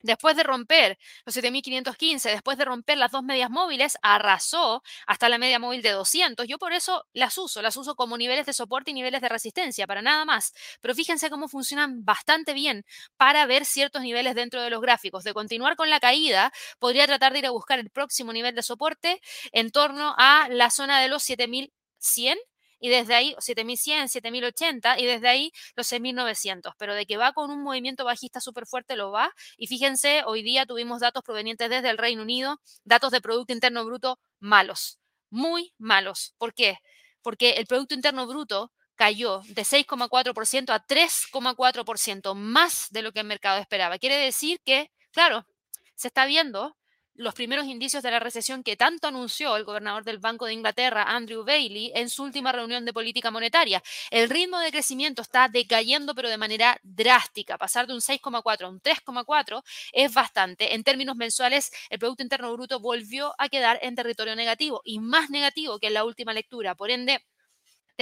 Después 0.03 0.37
de 0.37 0.43
romper 0.43 0.99
los 1.25 1.35
7515, 1.35 2.31
después 2.31 2.59
de 2.59 2.65
romper 2.65 2.99
las 2.99 3.11
dos 3.12 3.23
medias 3.23 3.51
móviles, 3.51 3.97
arrasó 4.03 4.83
hasta 5.07 5.29
la 5.29 5.38
media 5.38 5.59
móvil 5.59 5.83
de 5.83 5.91
200. 5.91 6.47
Yo 6.47 6.59
por 6.59 6.73
eso 6.73 7.07
las 7.12 7.38
uso, 7.38 7.62
las 7.62 7.77
uso 7.77 7.95
como 7.95 8.19
niveles 8.19 8.47
de 8.47 8.53
soporte 8.53 8.91
y 8.91 8.95
niveles 8.95 9.21
de 9.21 9.29
resistencia, 9.29 9.87
para 9.87 10.03
nada 10.03 10.25
más. 10.25 10.53
Pero 10.81 10.95
fíjense 10.95 11.31
cómo 11.31 11.49
funcionan 11.49 12.05
bastante 12.05 12.53
bien 12.53 12.85
para 13.17 13.47
ver 13.47 13.65
ciertos 13.65 14.03
niveles 14.03 14.35
dentro 14.35 14.62
de 14.62 14.71
los 14.71 14.81
gráficos. 14.81 15.25
De 15.25 15.35
continuar 15.35 15.77
con 15.77 15.91
la 15.91 16.01
caída, 16.01 16.53
podría 16.79 17.07
tratar 17.07 17.33
de 17.33 17.41
ir 17.41 17.47
a 17.47 17.51
buscar 17.51 17.79
el 17.79 17.91
próximo 17.91 18.33
nivel 18.33 18.55
de 18.55 18.62
soporte 18.62 19.21
en 19.53 19.71
torno 19.71 20.15
a 20.19 20.49
la 20.51 20.71
zona 20.71 21.01
de 21.01 21.09
los 21.09 21.23
7100 21.23 22.38
y 22.83 22.88
desde 22.88 23.14
ahí 23.14 23.37
7100, 23.38 24.09
7080 24.09 24.99
y 24.99 25.07
desde 25.07 25.29
ahí 25.29 25.53
los 25.77 25.87
6900, 25.87 26.75
pero 26.77 26.97
de 26.97 27.07
que 27.07 27.16
va 27.16 27.33
con 27.33 27.53
un 27.53 27.62
movimiento 27.62 28.05
bajista 28.05 28.40
súper 28.40 28.66
fuerte 28.66 28.97
lo 28.97 29.12
va. 29.12 29.33
Y 29.57 29.68
fíjense, 29.68 30.25
hoy 30.27 30.42
día 30.42 30.66
tuvimos 30.66 31.01
datos 31.01 31.23
provenientes 31.23 31.71
desde 31.71 31.90
el 31.90 31.97
Reino 31.97 32.23
Unido, 32.23 32.61
datos 32.83 33.12
de 33.12 33.21
Producto 33.21 33.53
Interno 33.53 33.85
Bruto 33.85 34.18
malos, 34.40 34.99
muy 35.31 35.73
malos. 35.79 36.35
¿Por 36.38 36.55
qué? 36.55 36.79
Porque 37.23 37.51
el 37.53 37.66
Producto 37.66 37.95
Interno 37.95 38.27
Bruto 38.27 38.73
cayó 38.97 39.42
de 39.47 39.62
6,4% 39.62 40.71
a 40.71 40.85
3,4%, 40.85 42.35
más 42.35 42.88
de 42.90 43.03
lo 43.03 43.12
que 43.12 43.21
el 43.21 43.27
mercado 43.27 43.61
esperaba. 43.61 43.99
Quiere 43.99 44.16
decir 44.16 44.61
que, 44.64 44.90
claro, 45.12 45.47
se 45.95 46.09
está 46.09 46.27
viendo 46.27 46.77
los 47.14 47.35
primeros 47.35 47.66
indicios 47.66 48.03
de 48.03 48.11
la 48.11 48.20
recesión 48.20 48.62
que 48.62 48.77
tanto 48.77 49.09
anunció 49.09 49.57
el 49.57 49.64
gobernador 49.64 50.05
del 50.05 50.18
Banco 50.18 50.46
de 50.46 50.55
Inglaterra, 50.55 51.05
Andrew 51.05 51.44
Bailey, 51.44 51.92
en 51.94 52.09
su 52.09 52.22
última 52.22 52.53
reunión 52.53 52.85
de 52.85 52.92
política 52.92 53.31
monetaria. 53.31 53.83
El 54.11 54.31
ritmo 54.31 54.59
de 54.59 54.70
crecimiento 54.70 55.22
está 55.22 55.48
decayendo, 55.48 56.14
pero 56.14 56.29
de 56.29 56.38
manera 56.38 56.79
drástica. 56.83 57.59
Pasar 57.59 57.87
de 57.87 57.94
un 57.94 58.01
6,4 58.01 58.62
a 58.62 58.68
un 58.68 58.81
3,4 58.81 59.62
es 59.92 60.12
bastante. 60.14 60.75
En 60.75 60.85
términos 60.85 61.16
mensuales, 61.16 61.70
el 61.90 61.98
Producto 61.98 62.22
Interno 62.22 62.53
Bruto 62.53 62.81
volvió 62.81 63.35
a 63.38 63.48
quedar 63.48 63.79
en 63.83 63.94
territorio 63.94 64.37
negativo 64.37 64.81
y 64.85 64.98
más 64.98 65.31
negativo 65.31 65.79
que 65.79 65.88
en 65.88 65.94
la 65.94 66.05
última 66.05 66.33
lectura. 66.33 66.75
Por 66.75 66.90
ende, 66.90 67.25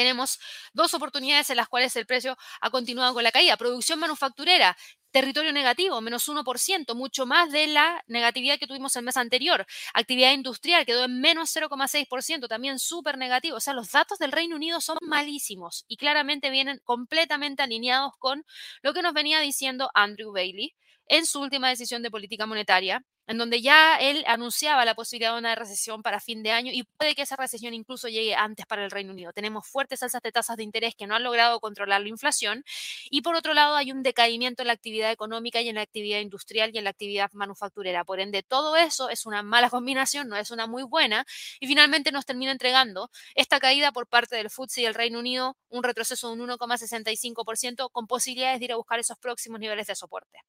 tenemos 0.00 0.38
dos 0.72 0.94
oportunidades 0.94 1.50
en 1.50 1.56
las 1.56 1.68
cuales 1.68 1.94
el 1.96 2.06
precio 2.06 2.36
ha 2.60 2.70
continuado 2.70 3.12
con 3.14 3.22
la 3.22 3.32
caída. 3.32 3.56
Producción 3.56 3.98
manufacturera 3.98 4.76
territorio 5.10 5.52
negativo, 5.52 6.00
menos 6.00 6.28
1%, 6.28 6.94
mucho 6.94 7.26
más 7.26 7.50
de 7.50 7.66
la 7.66 8.02
negatividad 8.06 8.58
que 8.58 8.66
tuvimos 8.66 8.94
el 8.96 9.04
mes 9.04 9.16
anterior. 9.16 9.66
Actividad 9.92 10.32
industrial 10.32 10.86
quedó 10.86 11.04
en 11.04 11.20
menos 11.20 11.54
0,6%, 11.54 12.48
también 12.48 12.78
súper 12.78 13.18
negativo. 13.18 13.56
O 13.56 13.60
sea, 13.60 13.74
los 13.74 13.90
datos 13.90 14.18
del 14.18 14.32
Reino 14.32 14.56
Unido 14.56 14.80
son 14.80 14.98
malísimos 15.02 15.84
y 15.88 15.96
claramente 15.96 16.50
vienen 16.50 16.80
completamente 16.84 17.62
alineados 17.62 18.12
con 18.18 18.44
lo 18.82 18.94
que 18.94 19.02
nos 19.02 19.12
venía 19.12 19.40
diciendo 19.40 19.90
Andrew 19.94 20.32
Bailey 20.32 20.74
en 21.10 21.26
su 21.26 21.40
última 21.40 21.68
decisión 21.68 22.02
de 22.04 22.10
política 22.10 22.46
monetaria, 22.46 23.04
en 23.26 23.36
donde 23.36 23.60
ya 23.60 23.96
él 23.96 24.24
anunciaba 24.28 24.84
la 24.84 24.94
posibilidad 24.94 25.32
de 25.32 25.40
una 25.40 25.56
recesión 25.56 26.02
para 26.02 26.20
fin 26.20 26.42
de 26.44 26.52
año 26.52 26.70
y 26.72 26.84
puede 26.84 27.16
que 27.16 27.22
esa 27.22 27.34
recesión 27.34 27.74
incluso 27.74 28.08
llegue 28.08 28.36
antes 28.36 28.64
para 28.64 28.84
el 28.84 28.92
Reino 28.92 29.12
Unido. 29.12 29.32
Tenemos 29.32 29.66
fuertes 29.66 30.02
alzas 30.04 30.22
de 30.22 30.30
tasas 30.30 30.56
de 30.56 30.62
interés 30.62 30.94
que 30.94 31.08
no 31.08 31.16
han 31.16 31.24
logrado 31.24 31.58
controlar 31.58 32.00
la 32.00 32.08
inflación 32.08 32.64
y 33.10 33.22
por 33.22 33.34
otro 33.34 33.54
lado 33.54 33.74
hay 33.74 33.90
un 33.90 34.04
decaimiento 34.04 34.62
en 34.62 34.68
la 34.68 34.72
actividad 34.72 35.10
económica 35.10 35.60
y 35.60 35.68
en 35.68 35.74
la 35.76 35.82
actividad 35.82 36.20
industrial 36.20 36.70
y 36.72 36.78
en 36.78 36.84
la 36.84 36.90
actividad 36.90 37.30
manufacturera. 37.32 38.04
Por 38.04 38.20
ende, 38.20 38.44
todo 38.44 38.76
eso 38.76 39.10
es 39.10 39.26
una 39.26 39.42
mala 39.42 39.68
combinación, 39.70 40.28
no 40.28 40.36
es 40.36 40.52
una 40.52 40.68
muy 40.68 40.84
buena 40.84 41.26
y 41.58 41.66
finalmente 41.66 42.12
nos 42.12 42.24
termina 42.24 42.52
entregando 42.52 43.10
esta 43.34 43.58
caída 43.58 43.90
por 43.90 44.06
parte 44.06 44.36
del 44.36 44.48
FTSE 44.48 44.82
y 44.82 44.84
el 44.86 44.94
Reino 44.94 45.18
Unido, 45.18 45.56
un 45.70 45.82
retroceso 45.82 46.28
de 46.28 46.40
un 46.40 46.50
1,65% 46.50 47.90
con 47.90 48.06
posibilidades 48.06 48.60
de 48.60 48.66
ir 48.66 48.72
a 48.72 48.76
buscar 48.76 49.00
esos 49.00 49.18
próximos 49.18 49.58
niveles 49.58 49.88
de 49.88 49.96
soporte. 49.96 50.40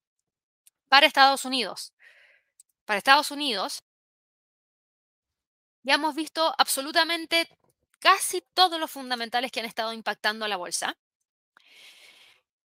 Para 0.92 1.08
Estados 1.08 1.46
Unidos, 1.46 1.94
para 2.84 2.98
Estados 2.98 3.32
Unidos, 3.32 3.82
ya 5.84 5.94
hemos 5.94 6.16
visto 6.16 6.54
absolutamente 6.58 7.48
casi 8.00 8.42
todos 8.54 8.78
los 8.78 8.92
fundamentales 8.92 9.54
que 9.54 9.62
han 9.62 9.66
estado 9.66 9.94
impactando 9.94 10.44
a 10.44 10.50
la 10.50 10.58
bolsa. 10.58 10.98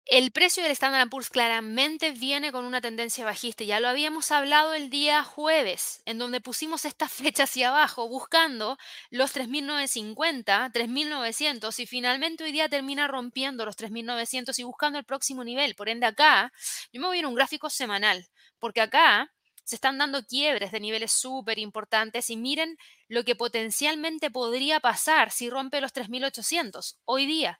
El 0.07 0.31
precio 0.31 0.61
del 0.61 0.71
Standard 0.73 1.09
Poor's 1.09 1.31
claramente 1.31 2.11
viene 2.11 2.51
con 2.51 2.65
una 2.65 2.79
tendencia 2.79 3.25
bajista. 3.25 3.63
Ya 3.63 3.79
lo 3.79 3.87
habíamos 3.87 4.31
hablado 4.31 4.75
el 4.75 4.91
día 4.91 5.23
jueves, 5.23 6.03
en 6.05 6.19
donde 6.19 6.41
pusimos 6.41 6.85
esta 6.85 7.09
flecha 7.09 7.43
hacia 7.43 7.69
abajo 7.69 8.07
buscando 8.07 8.77
los 9.09 9.35
3.950, 9.35 10.71
3.900 10.71 11.79
y 11.79 11.87
finalmente 11.87 12.43
hoy 12.43 12.51
día 12.51 12.69
termina 12.69 13.07
rompiendo 13.07 13.65
los 13.65 13.77
3.900 13.77 14.59
y 14.59 14.63
buscando 14.63 14.99
el 14.99 15.05
próximo 15.05 15.43
nivel. 15.43 15.73
Por 15.73 15.89
ende 15.89 16.05
acá, 16.05 16.53
yo 16.93 17.01
me 17.01 17.07
voy 17.07 17.21
a 17.21 17.27
un 17.27 17.33
gráfico 17.33 17.71
semanal, 17.71 18.27
porque 18.59 18.81
acá 18.81 19.33
se 19.63 19.73
están 19.73 19.97
dando 19.97 20.23
quiebres 20.23 20.71
de 20.71 20.79
niveles 20.81 21.13
súper 21.13 21.57
importantes 21.57 22.29
y 22.29 22.37
miren 22.37 22.77
lo 23.07 23.23
que 23.23 23.35
potencialmente 23.35 24.29
podría 24.29 24.79
pasar 24.79 25.31
si 25.31 25.49
rompe 25.49 25.81
los 25.81 25.93
3.800 25.93 26.97
hoy 27.05 27.25
día. 27.25 27.59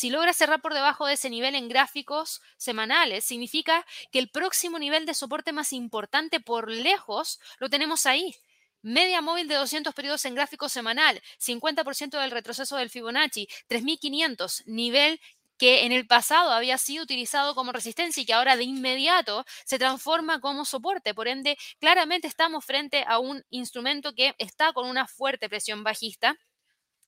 Si 0.00 0.08
logra 0.08 0.32
cerrar 0.32 0.62
por 0.62 0.72
debajo 0.72 1.04
de 1.04 1.12
ese 1.12 1.28
nivel 1.28 1.54
en 1.54 1.68
gráficos 1.68 2.40
semanales, 2.56 3.22
significa 3.22 3.84
que 4.10 4.18
el 4.18 4.30
próximo 4.30 4.78
nivel 4.78 5.04
de 5.04 5.12
soporte 5.12 5.52
más 5.52 5.74
importante 5.74 6.40
por 6.40 6.70
lejos 6.70 7.38
lo 7.58 7.68
tenemos 7.68 8.06
ahí. 8.06 8.34
Media 8.80 9.20
móvil 9.20 9.46
de 9.46 9.56
200 9.56 9.92
periodos 9.92 10.24
en 10.24 10.34
gráfico 10.34 10.70
semanal, 10.70 11.20
50% 11.38 12.18
del 12.18 12.30
retroceso 12.30 12.78
del 12.78 12.88
Fibonacci, 12.88 13.46
3500, 13.66 14.62
nivel 14.64 15.20
que 15.58 15.84
en 15.84 15.92
el 15.92 16.06
pasado 16.06 16.52
había 16.52 16.78
sido 16.78 17.04
utilizado 17.04 17.54
como 17.54 17.70
resistencia 17.70 18.22
y 18.22 18.24
que 18.24 18.32
ahora 18.32 18.56
de 18.56 18.64
inmediato 18.64 19.44
se 19.66 19.78
transforma 19.78 20.40
como 20.40 20.64
soporte. 20.64 21.12
Por 21.12 21.28
ende, 21.28 21.58
claramente 21.78 22.26
estamos 22.26 22.64
frente 22.64 23.04
a 23.06 23.18
un 23.18 23.44
instrumento 23.50 24.14
que 24.14 24.34
está 24.38 24.72
con 24.72 24.88
una 24.88 25.06
fuerte 25.06 25.50
presión 25.50 25.84
bajista 25.84 26.38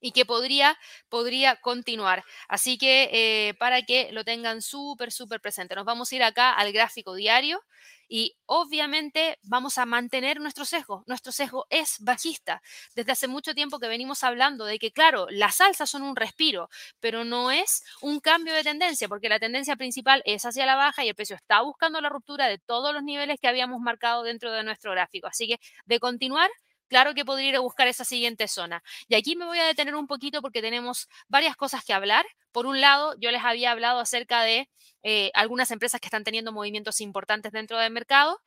y 0.03 0.13
que 0.13 0.27
podría, 0.27 0.77
podría 1.09 1.57
continuar. 1.57 2.25
Así 2.49 2.77
que 2.77 3.09
eh, 3.13 3.55
para 3.55 3.83
que 3.83 4.13
lo 4.13 4.25
tengan 4.25 4.61
súper, 4.61 5.13
súper 5.13 5.41
presente. 5.41 5.75
Nos 5.75 5.87
vamos 5.87 6.13
a 6.13 6.17
ir 6.17 6.23
acá 6.23 6.53
al 6.53 6.73
gráfico 6.73 7.15
diario 7.15 7.63
y 8.09 8.37
obviamente 8.45 9.39
vamos 9.43 9.79
a 9.79 9.87
mantener 9.87 10.39
nuestro 10.39 10.67
sesgo. 10.67 11.03
Nuestro 11.07 11.33
sesgo 11.33 11.67
es 11.71 11.97
bajista. 12.01 12.61
Desde 12.95 13.13
hace 13.13 13.27
mucho 13.27 13.55
tiempo 13.55 13.79
que 13.79 13.89
venimos 13.89 14.23
hablando 14.23 14.67
de 14.67 14.79
que, 14.79 14.93
claro, 14.93 15.27
las 15.31 15.63
alzas 15.63 15.89
son 15.89 16.03
un 16.03 16.15
respiro, 16.15 16.69
pero 17.01 17.25
no 17.25 17.51
es 17.51 17.83
un 18.03 18.21
cambio 18.21 18.53
de 18.53 18.65
tendencia, 18.65 19.09
porque 19.09 19.31
la 19.31 19.39
tendencia 19.39 19.77
principal 19.77 20.23
es 20.27 20.45
hacia 20.45 20.67
la 20.67 20.77
baja 20.77 21.05
y 21.05 21.09
el 21.09 21.15
precio 21.15 21.37
está 21.37 21.63
buscando 21.63 22.03
la 22.03 22.11
ruptura 22.11 22.49
de 22.49 22.59
todos 22.59 22.93
los 22.93 23.03
niveles 23.03 23.39
que 23.41 23.49
habíamos 23.49 23.81
marcado 23.81 24.25
dentro 24.25 24.53
de 24.53 24.63
nuestro 24.63 24.91
gráfico. 24.91 25.29
Así 25.29 25.47
que 25.49 25.59
de 25.87 25.99
continuar, 25.99 26.51
claro 26.93 27.15
que 27.15 27.25
podría 27.25 27.49
ir 27.51 27.57
a 27.57 27.61
buscar 27.61 27.89
esa 27.89 28.05
siguiente 28.05 28.47
zona. 28.49 28.83
Y 29.09 29.15
aquí 29.17 29.37
me 29.37 29.47
voy 29.47 29.59
a 29.59 29.65
detener 29.67 29.95
un 29.97 30.07
poquito 30.07 30.43
porque 30.43 30.61
tenemos 30.63 31.09
varias 31.29 31.57
cosas 31.57 31.85
que 31.85 31.95
hablar. 31.95 32.25
Por 32.53 32.67
un 32.67 32.81
lado, 32.81 33.15
yo 33.19 33.31
les 33.31 33.43
había 33.43 33.73
hablado 33.73 34.01
acerca 34.01 34.43
de 34.43 34.69
eh, 35.05 35.31
algunas 35.35 35.71
empresas 35.73 36.01
que 36.01 36.07
están 36.07 36.23
teniendo 36.23 36.53
movimientos 36.53 37.01
importantes 37.01 37.53
dentro 37.53 37.79
del 37.79 37.93
mercado. 37.93 38.41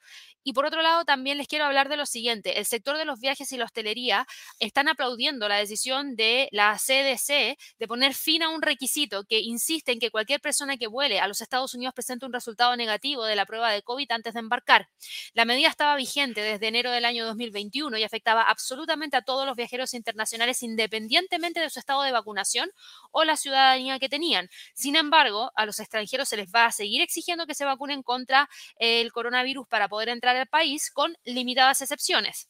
Y 0.47 0.53
por 0.53 0.65
otro 0.65 0.83
lado, 0.83 1.05
también 1.05 1.39
les 1.39 1.47
quiero 1.47 1.65
hablar 1.65 1.89
de 1.89 1.97
lo 1.97 2.05
siguiente. 2.05 2.59
El 2.59 2.65
sector 2.67 2.97
de 2.97 3.05
los 3.05 3.19
viajes 3.19 3.51
y 3.51 3.57
la 3.57 3.65
hostelería 3.65 4.27
están 4.59 4.87
aplaudiendo 4.87 5.49
la 5.49 5.57
decisión 5.57 6.15
de 6.15 6.47
la 6.51 6.77
CDC 6.77 7.57
de 7.79 7.87
poner 7.87 8.13
fin 8.13 8.43
a 8.43 8.49
un 8.49 8.61
requisito 8.61 9.23
que 9.23 9.39
insiste 9.39 9.91
en 9.91 9.99
que 9.99 10.11
cualquier 10.11 10.39
persona 10.39 10.77
que 10.77 10.85
vuele 10.85 11.19
a 11.19 11.27
los 11.27 11.41
Estados 11.41 11.73
Unidos 11.73 11.95
presente 11.95 12.27
un 12.27 12.33
resultado 12.33 12.75
negativo 12.77 13.25
de 13.25 13.35
la 13.35 13.47
prueba 13.47 13.71
de 13.71 13.81
COVID 13.81 14.11
antes 14.11 14.35
de 14.35 14.39
embarcar. 14.39 14.87
La 15.33 15.45
medida 15.45 15.67
estaba 15.67 15.95
vigente 15.95 16.41
desde 16.41 16.67
enero 16.67 16.91
del 16.91 17.05
año 17.05 17.25
2021 17.25 17.97
y 17.97 18.03
afectaba 18.03 18.43
absolutamente 18.43 19.17
a 19.17 19.23
todos 19.23 19.47
los 19.47 19.55
viajeros 19.55 19.95
internacionales 19.95 20.61
independientemente 20.61 21.59
de 21.59 21.71
su 21.71 21.79
estado 21.79 22.03
de 22.03 22.11
vacunación 22.11 22.69
o 23.11 23.23
la 23.23 23.35
ciudadanía 23.35 23.94
que 23.99 24.09
tenían. 24.09 24.49
Sin 24.73 24.95
embargo, 24.95 25.51
a 25.55 25.65
los 25.65 25.79
extranjeros 25.79 26.29
se 26.29 26.37
les 26.37 26.49
va 26.51 26.65
a 26.65 26.71
seguir 26.71 27.01
exigiendo 27.01 27.45
que 27.47 27.55
se 27.55 27.65
vacunen 27.65 28.03
contra 28.03 28.49
el 28.77 29.11
coronavirus 29.11 29.67
para 29.67 29.87
poder 29.89 30.09
entrar 30.09 30.35
al 30.35 30.47
país 30.47 30.91
con 30.91 31.15
limitadas 31.23 31.81
excepciones. 31.81 32.49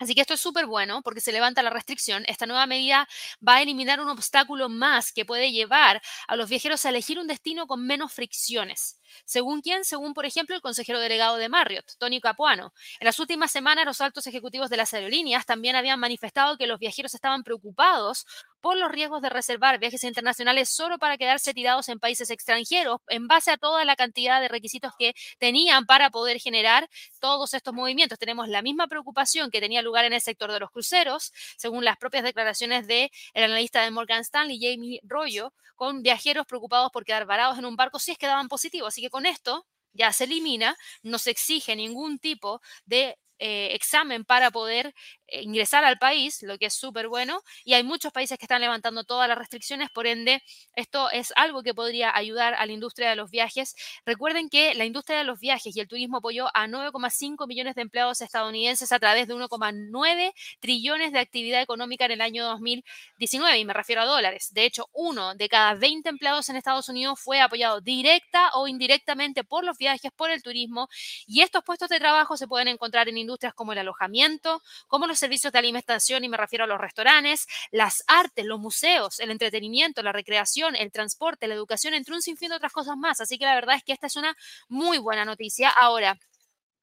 Así 0.00 0.14
que 0.14 0.20
esto 0.20 0.34
es 0.34 0.40
súper 0.40 0.66
bueno 0.66 1.02
porque 1.02 1.20
se 1.20 1.32
levanta 1.32 1.62
la 1.62 1.70
restricción. 1.70 2.24
Esta 2.28 2.46
nueva 2.46 2.66
medida 2.66 3.08
va 3.46 3.56
a 3.56 3.62
eliminar 3.62 4.00
un 4.00 4.08
obstáculo 4.08 4.68
más 4.68 5.12
que 5.12 5.24
puede 5.24 5.50
llevar 5.50 6.00
a 6.28 6.36
los 6.36 6.48
viajeros 6.48 6.84
a 6.86 6.90
elegir 6.90 7.18
un 7.18 7.26
destino 7.26 7.66
con 7.66 7.84
menos 7.84 8.12
fricciones. 8.12 9.00
¿Según 9.24 9.60
quién? 9.60 9.84
Según, 9.84 10.14
por 10.14 10.26
ejemplo, 10.26 10.54
el 10.54 10.62
consejero 10.62 11.00
delegado 11.00 11.36
de 11.36 11.48
Marriott, 11.48 11.92
Tony 11.98 12.20
Capuano. 12.20 12.72
En 13.00 13.06
las 13.06 13.18
últimas 13.18 13.50
semanas, 13.50 13.84
los 13.84 14.00
altos 14.00 14.26
ejecutivos 14.26 14.70
de 14.70 14.76
las 14.76 14.94
aerolíneas 14.94 15.46
también 15.46 15.76
habían 15.76 16.00
manifestado 16.00 16.56
que 16.56 16.66
los 16.66 16.78
viajeros 16.78 17.14
estaban 17.14 17.42
preocupados 17.42 18.26
por 18.60 18.76
los 18.76 18.90
riesgos 18.90 19.22
de 19.22 19.30
reservar 19.30 19.78
viajes 19.78 20.04
internacionales 20.04 20.68
solo 20.68 20.98
para 20.98 21.16
quedarse 21.16 21.54
tirados 21.54 21.88
en 21.88 22.00
países 22.00 22.30
extranjeros 22.30 23.00
en 23.08 23.28
base 23.28 23.50
a 23.50 23.56
toda 23.56 23.84
la 23.84 23.96
cantidad 23.96 24.40
de 24.40 24.48
requisitos 24.48 24.92
que 24.98 25.14
tenían 25.38 25.86
para 25.86 26.10
poder 26.10 26.40
generar 26.40 26.88
todos 27.20 27.54
estos 27.54 27.74
movimientos. 27.74 28.18
Tenemos 28.18 28.48
la 28.48 28.62
misma 28.62 28.88
preocupación 28.88 29.50
que 29.50 29.60
tenía 29.60 29.82
lugar 29.82 30.04
en 30.04 30.12
el 30.12 30.20
sector 30.20 30.52
de 30.52 30.60
los 30.60 30.70
cruceros, 30.70 31.32
según 31.56 31.84
las 31.84 31.96
propias 31.96 32.24
declaraciones 32.24 32.86
del 32.86 33.10
analista 33.34 33.82
de 33.82 33.90
Morgan 33.90 34.20
Stanley, 34.20 34.58
Jamie 34.60 35.00
Rollo, 35.04 35.52
con 35.76 36.02
viajeros 36.02 36.44
preocupados 36.46 36.90
por 36.90 37.04
quedar 37.04 37.24
varados 37.24 37.56
en 37.56 37.64
un 37.64 37.76
barco 37.76 38.00
si 38.00 38.10
es 38.10 38.18
que 38.18 38.26
daban 38.26 38.48
positivo. 38.48 38.90
Así 38.98 39.02
que 39.04 39.10
con 39.10 39.26
esto 39.26 39.64
ya 39.92 40.12
se 40.12 40.24
elimina, 40.24 40.76
no 41.04 41.18
se 41.18 41.30
exige 41.30 41.76
ningún 41.76 42.18
tipo 42.18 42.60
de 42.84 43.16
eh, 43.38 43.70
examen 43.74 44.24
para 44.24 44.50
poder 44.50 44.94
eh, 45.28 45.42
ingresar 45.42 45.84
al 45.84 45.98
país, 45.98 46.42
lo 46.42 46.58
que 46.58 46.66
es 46.66 46.74
súper 46.74 47.08
bueno, 47.08 47.42
y 47.64 47.74
hay 47.74 47.84
muchos 47.84 48.12
países 48.12 48.38
que 48.38 48.46
están 48.46 48.60
levantando 48.60 49.04
todas 49.04 49.28
las 49.28 49.38
restricciones, 49.38 49.90
por 49.90 50.06
ende, 50.06 50.42
esto 50.74 51.10
es 51.10 51.32
algo 51.36 51.62
que 51.62 51.74
podría 51.74 52.16
ayudar 52.16 52.54
a 52.54 52.66
la 52.66 52.72
industria 52.72 53.10
de 53.10 53.16
los 53.16 53.30
viajes. 53.30 53.74
Recuerden 54.06 54.48
que 54.48 54.74
la 54.74 54.84
industria 54.86 55.18
de 55.18 55.24
los 55.24 55.38
viajes 55.38 55.76
y 55.76 55.80
el 55.80 55.88
turismo 55.88 56.18
apoyó 56.18 56.48
a 56.54 56.66
9,5 56.66 57.46
millones 57.46 57.74
de 57.74 57.82
empleados 57.82 58.20
estadounidenses 58.20 58.90
a 58.90 58.98
través 58.98 59.28
de 59.28 59.34
1,9 59.34 60.32
trillones 60.60 61.12
de 61.12 61.18
actividad 61.18 61.62
económica 61.62 62.06
en 62.06 62.12
el 62.12 62.20
año 62.20 62.44
2019, 62.44 63.58
y 63.58 63.64
me 63.64 63.72
refiero 63.74 64.02
a 64.02 64.06
dólares. 64.06 64.48
De 64.52 64.64
hecho, 64.64 64.88
uno 64.92 65.34
de 65.34 65.48
cada 65.48 65.74
20 65.74 66.08
empleados 66.08 66.48
en 66.48 66.56
Estados 66.56 66.88
Unidos 66.88 67.20
fue 67.20 67.40
apoyado 67.40 67.80
directa 67.80 68.50
o 68.54 68.66
indirectamente 68.66 69.44
por 69.44 69.64
los 69.64 69.78
viajes, 69.78 70.10
por 70.16 70.30
el 70.30 70.42
turismo, 70.42 70.88
y 71.26 71.42
estos 71.42 71.62
puestos 71.64 71.88
de 71.88 71.98
trabajo 71.98 72.36
se 72.36 72.48
pueden 72.48 72.68
encontrar 72.68 73.08
en 73.08 73.18
industrias 73.28 73.54
como 73.54 73.72
el 73.72 73.78
alojamiento, 73.78 74.62
como 74.86 75.06
los 75.06 75.18
servicios 75.18 75.52
de 75.52 75.58
alimentación, 75.58 76.24
y 76.24 76.28
me 76.28 76.36
refiero 76.36 76.64
a 76.64 76.66
los 76.66 76.80
restaurantes, 76.80 77.46
las 77.70 78.02
artes, 78.06 78.44
los 78.46 78.58
museos, 78.58 79.20
el 79.20 79.30
entretenimiento, 79.30 80.02
la 80.02 80.12
recreación, 80.12 80.74
el 80.76 80.90
transporte, 80.90 81.46
la 81.46 81.54
educación, 81.54 81.94
entre 81.94 82.14
un 82.14 82.22
sinfín 82.22 82.50
de 82.50 82.56
otras 82.56 82.72
cosas 82.72 82.96
más. 82.96 83.20
Así 83.20 83.38
que 83.38 83.44
la 83.44 83.54
verdad 83.54 83.76
es 83.76 83.84
que 83.84 83.92
esta 83.92 84.06
es 84.06 84.16
una 84.16 84.34
muy 84.68 84.98
buena 84.98 85.24
noticia. 85.24 85.68
Ahora, 85.70 86.18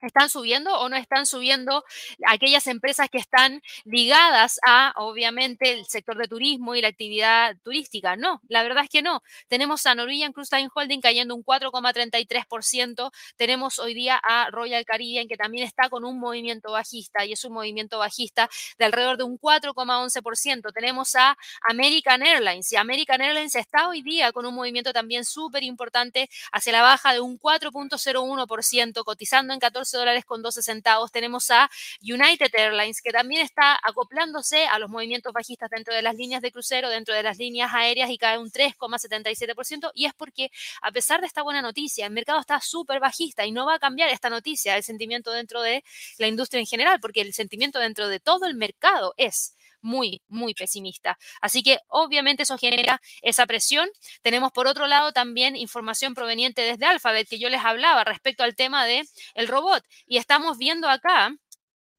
¿Están 0.05 0.29
subiendo 0.29 0.77
o 0.79 0.89
no 0.89 0.95
están 0.95 1.25
subiendo 1.25 1.83
aquellas 2.27 2.67
empresas 2.67 3.09
que 3.09 3.17
están 3.17 3.61
ligadas 3.83 4.59
a, 4.65 4.93
obviamente, 4.97 5.73
el 5.73 5.85
sector 5.85 6.17
de 6.17 6.27
turismo 6.27 6.75
y 6.75 6.81
la 6.81 6.89
actividad 6.89 7.55
turística? 7.63 8.15
No, 8.15 8.41
la 8.47 8.63
verdad 8.63 8.83
es 8.83 8.89
que 8.89 9.01
no. 9.01 9.21
Tenemos 9.47 9.85
a 9.85 9.95
Norwegian 9.95 10.33
Cruise 10.33 10.49
Holding 10.73 11.01
cayendo 11.01 11.35
un 11.35 11.43
4,33%. 11.43 13.11
Tenemos 13.35 13.79
hoy 13.79 13.93
día 13.93 14.19
a 14.21 14.49
Royal 14.51 14.85
Caribbean 14.85 15.27
que 15.27 15.37
también 15.37 15.65
está 15.65 15.89
con 15.89 16.05
un 16.05 16.19
movimiento 16.19 16.71
bajista 16.71 17.25
y 17.25 17.33
es 17.33 17.43
un 17.45 17.53
movimiento 17.53 17.99
bajista 17.99 18.49
de 18.77 18.85
alrededor 18.85 19.17
de 19.17 19.23
un 19.23 19.39
4,11%. 19.39 20.71
Tenemos 20.73 21.15
a 21.15 21.37
American 21.67 22.21
Airlines 22.21 22.71
y 22.71 22.75
American 22.75 23.21
Airlines 23.21 23.55
está 23.55 23.87
hoy 23.87 24.01
día 24.01 24.31
con 24.31 24.45
un 24.45 24.53
movimiento 24.53 24.93
también 24.93 25.25
súper 25.25 25.63
importante 25.63 26.29
hacia 26.51 26.71
la 26.71 26.81
baja 26.81 27.13
de 27.13 27.19
un 27.19 27.39
4,01%, 27.39 29.03
cotizando 29.03 29.53
en 29.53 29.59
14 29.59 29.94
dólares 29.97 30.25
con 30.25 30.41
12 30.41 30.61
centavos. 30.61 31.11
Tenemos 31.11 31.49
a 31.51 31.69
United 32.01 32.49
Airlines, 32.53 33.01
que 33.01 33.11
también 33.11 33.41
está 33.41 33.79
acoplándose 33.83 34.67
a 34.67 34.79
los 34.79 34.89
movimientos 34.89 35.33
bajistas 35.33 35.69
dentro 35.69 35.93
de 35.93 36.01
las 36.01 36.15
líneas 36.15 36.41
de 36.41 36.51
crucero, 36.51 36.89
dentro 36.89 37.15
de 37.15 37.23
las 37.23 37.37
líneas 37.37 37.71
aéreas 37.73 38.09
y 38.09 38.17
cae 38.17 38.37
un 38.37 38.51
3,77%. 38.51 39.91
Y 39.93 40.05
es 40.05 40.13
porque, 40.13 40.51
a 40.81 40.91
pesar 40.91 41.21
de 41.21 41.27
esta 41.27 41.41
buena 41.41 41.61
noticia, 41.61 42.05
el 42.05 42.13
mercado 42.13 42.39
está 42.39 42.59
súper 42.61 42.99
bajista 42.99 43.45
y 43.45 43.51
no 43.51 43.65
va 43.65 43.75
a 43.75 43.79
cambiar 43.79 44.09
esta 44.09 44.29
noticia, 44.29 44.75
el 44.77 44.83
sentimiento 44.83 45.31
dentro 45.31 45.61
de 45.61 45.83
la 46.17 46.27
industria 46.27 46.59
en 46.59 46.67
general, 46.67 46.99
porque 46.99 47.21
el 47.21 47.33
sentimiento 47.33 47.79
dentro 47.79 48.07
de 48.07 48.19
todo 48.19 48.45
el 48.45 48.55
mercado 48.55 49.13
es 49.17 49.54
muy, 49.85 50.21
muy 50.27 50.53
pesimista. 50.53 51.17
Así 51.41 51.63
que 51.63 51.79
obviamente 51.87 52.43
eso 52.43 52.57
genera 52.57 53.01
esa 53.21 53.45
presión. 53.45 53.87
Tenemos 54.21 54.51
por 54.51 54.67
otro 54.67 54.87
lado 54.87 55.13
también 55.13 55.55
información 55.55 56.13
proveniente 56.15 56.61
desde 56.63 56.85
Alphabet 56.85 57.29
que 57.29 57.39
yo 57.39 57.49
les 57.49 57.63
hablaba 57.63 58.03
respecto 58.03 58.43
al 58.43 58.55
tema 58.55 58.85
de 58.85 59.03
el 59.35 59.47
robot 59.47 59.83
y 60.07 60.17
estamos 60.17 60.57
viendo 60.57 60.89
acá 60.89 61.31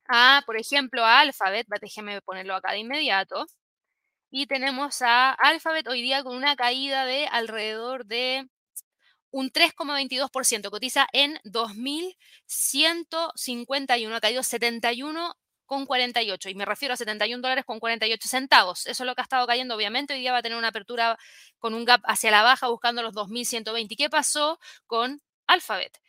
a, 0.09 0.43
por 0.47 0.57
ejemplo, 0.57 1.05
a 1.05 1.20
Alphabet, 1.20 1.66
déjeme 1.80 2.20
ponerlo 2.22 2.55
acá 2.55 2.72
de 2.72 2.78
inmediato. 2.78 3.47
Y 4.30 4.47
tenemos 4.47 5.03
a 5.03 5.32
Alphabet 5.32 5.87
hoy 5.89 6.03
día 6.03 6.22
con 6.22 6.37
una 6.37 6.57
caída 6.57 7.05
de 7.07 7.26
alrededor 7.28 8.07
de 8.07 8.49
un 9.30 9.51
3,22%, 9.51 10.70
cotiza 10.70 11.07
en 11.12 11.39
2.151, 11.45 14.14
ha 14.14 14.20
caído 14.20 14.43
71 14.43 15.34
con 15.67 15.87
48, 15.87 16.49
y 16.49 16.55
me 16.55 16.64
refiero 16.64 16.95
a 16.95 16.97
71 16.97 17.43
dólares 17.43 17.64
con 17.64 17.81
48 17.81 18.29
centavos. 18.29 18.87
Eso 18.87 19.03
es 19.03 19.07
lo 19.07 19.14
que 19.14 19.21
ha 19.21 19.25
estado 19.25 19.47
cayendo, 19.47 19.75
obviamente. 19.75 20.14
Hoy 20.14 20.21
día 20.21 20.33
va 20.33 20.39
a 20.39 20.43
tener 20.43 20.57
una 20.57 20.69
apertura 20.69 21.19
con 21.59 21.75
un 21.75 21.85
gap 21.85 22.01
hacia 22.05 22.31
la 22.31 22.43
baja 22.43 22.69
buscando 22.69 23.03
los 23.03 23.12
2120. 23.14 23.95
¿Y 23.95 23.97
qué 23.97 24.09
pasó 24.11 24.59
con 24.87 25.21
Alphabet? 25.47 26.01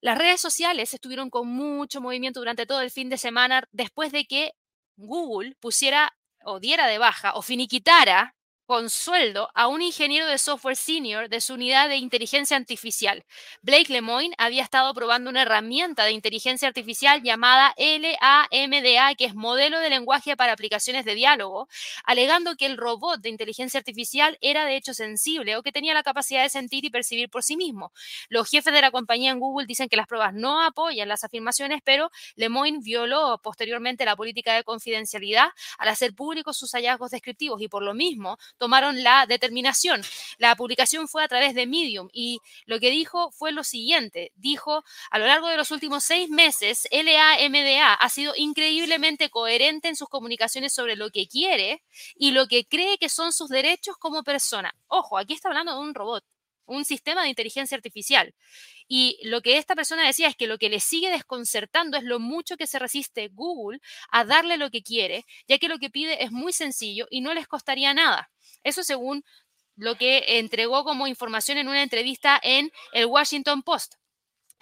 Las 0.00 0.18
redes 0.18 0.40
sociales 0.40 0.92
estuvieron 0.92 1.30
con 1.30 1.48
mucho 1.48 2.00
movimiento 2.00 2.40
durante 2.40 2.66
todo 2.66 2.80
el 2.82 2.90
fin 2.90 3.08
de 3.08 3.16
semana 3.16 3.66
después 3.72 4.12
de 4.12 4.26
que 4.26 4.52
Google 4.96 5.56
pusiera 5.60 6.14
o 6.44 6.60
diera 6.60 6.86
de 6.86 6.98
baja 6.98 7.34
o 7.34 7.42
finiquitara 7.42 8.34
con 8.66 8.88
sueldo 8.88 9.50
a 9.54 9.68
un 9.68 9.82
ingeniero 9.82 10.26
de 10.26 10.38
software 10.38 10.76
senior 10.76 11.28
de 11.28 11.40
su 11.40 11.54
unidad 11.54 11.88
de 11.88 11.96
inteligencia 11.96 12.56
artificial. 12.56 13.24
Blake 13.62 13.92
Lemoine 13.92 14.34
había 14.38 14.62
estado 14.62 14.94
probando 14.94 15.28
una 15.28 15.42
herramienta 15.42 16.04
de 16.04 16.12
inteligencia 16.12 16.66
artificial 16.68 17.22
llamada 17.22 17.74
LAMDA, 17.76 19.14
que 19.16 19.26
es 19.26 19.34
modelo 19.34 19.78
de 19.80 19.90
lenguaje 19.90 20.36
para 20.36 20.52
aplicaciones 20.52 21.04
de 21.04 21.14
diálogo, 21.14 21.68
alegando 22.04 22.56
que 22.56 22.66
el 22.66 22.78
robot 22.78 23.20
de 23.20 23.28
inteligencia 23.28 23.78
artificial 23.78 24.38
era 24.40 24.64
de 24.64 24.76
hecho 24.76 24.94
sensible 24.94 25.56
o 25.56 25.62
que 25.62 25.72
tenía 25.72 25.92
la 25.92 26.02
capacidad 26.02 26.42
de 26.42 26.48
sentir 26.48 26.84
y 26.86 26.90
percibir 26.90 27.28
por 27.28 27.42
sí 27.42 27.56
mismo. 27.56 27.92
Los 28.28 28.48
jefes 28.48 28.72
de 28.72 28.80
la 28.80 28.90
compañía 28.90 29.30
en 29.30 29.40
Google 29.40 29.66
dicen 29.66 29.88
que 29.88 29.96
las 29.96 30.06
pruebas 30.06 30.32
no 30.32 30.62
apoyan 30.62 31.08
las 31.08 31.22
afirmaciones, 31.22 31.80
pero 31.84 32.10
Lemoine 32.36 32.80
violó 32.82 33.38
posteriormente 33.42 34.06
la 34.06 34.16
política 34.16 34.54
de 34.54 34.64
confidencialidad 34.64 35.48
al 35.78 35.88
hacer 35.88 36.14
públicos 36.14 36.56
sus 36.56 36.72
hallazgos 36.72 37.10
descriptivos 37.10 37.60
y 37.60 37.68
por 37.68 37.82
lo 37.82 37.92
mismo 37.92 38.38
tomaron 38.58 39.02
la 39.02 39.26
determinación. 39.26 40.02
La 40.38 40.56
publicación 40.56 41.08
fue 41.08 41.24
a 41.24 41.28
través 41.28 41.54
de 41.54 41.66
Medium 41.66 42.08
y 42.12 42.40
lo 42.66 42.80
que 42.80 42.90
dijo 42.90 43.30
fue 43.32 43.52
lo 43.52 43.64
siguiente. 43.64 44.32
Dijo, 44.36 44.84
a 45.10 45.18
lo 45.18 45.26
largo 45.26 45.48
de 45.48 45.56
los 45.56 45.70
últimos 45.70 46.04
seis 46.04 46.28
meses, 46.28 46.88
LAMDA 46.90 47.94
ha 47.94 48.08
sido 48.08 48.34
increíblemente 48.36 49.30
coherente 49.30 49.88
en 49.88 49.96
sus 49.96 50.08
comunicaciones 50.08 50.72
sobre 50.72 50.96
lo 50.96 51.10
que 51.10 51.26
quiere 51.28 51.82
y 52.16 52.32
lo 52.32 52.46
que 52.46 52.66
cree 52.66 52.98
que 52.98 53.08
son 53.08 53.32
sus 53.32 53.48
derechos 53.48 53.96
como 53.98 54.22
persona. 54.22 54.74
Ojo, 54.88 55.18
aquí 55.18 55.34
está 55.34 55.48
hablando 55.48 55.74
de 55.74 55.80
un 55.80 55.94
robot 55.94 56.24
un 56.66 56.84
sistema 56.84 57.22
de 57.22 57.28
inteligencia 57.28 57.76
artificial. 57.76 58.34
Y 58.88 59.18
lo 59.22 59.40
que 59.42 59.58
esta 59.58 59.74
persona 59.74 60.06
decía 60.06 60.28
es 60.28 60.36
que 60.36 60.46
lo 60.46 60.58
que 60.58 60.68
le 60.68 60.80
sigue 60.80 61.10
desconcertando 61.10 61.96
es 61.96 62.04
lo 62.04 62.18
mucho 62.20 62.56
que 62.56 62.66
se 62.66 62.78
resiste 62.78 63.28
Google 63.32 63.80
a 64.10 64.24
darle 64.24 64.56
lo 64.56 64.70
que 64.70 64.82
quiere, 64.82 65.24
ya 65.48 65.58
que 65.58 65.68
lo 65.68 65.78
que 65.78 65.90
pide 65.90 66.22
es 66.22 66.32
muy 66.32 66.52
sencillo 66.52 67.06
y 67.10 67.20
no 67.20 67.34
les 67.34 67.46
costaría 67.46 67.94
nada. 67.94 68.30
Eso 68.62 68.82
según 68.82 69.24
lo 69.76 69.96
que 69.96 70.38
entregó 70.38 70.84
como 70.84 71.06
información 71.06 71.58
en 71.58 71.68
una 71.68 71.82
entrevista 71.82 72.40
en 72.42 72.70
el 72.92 73.06
Washington 73.06 73.62
Post 73.62 73.94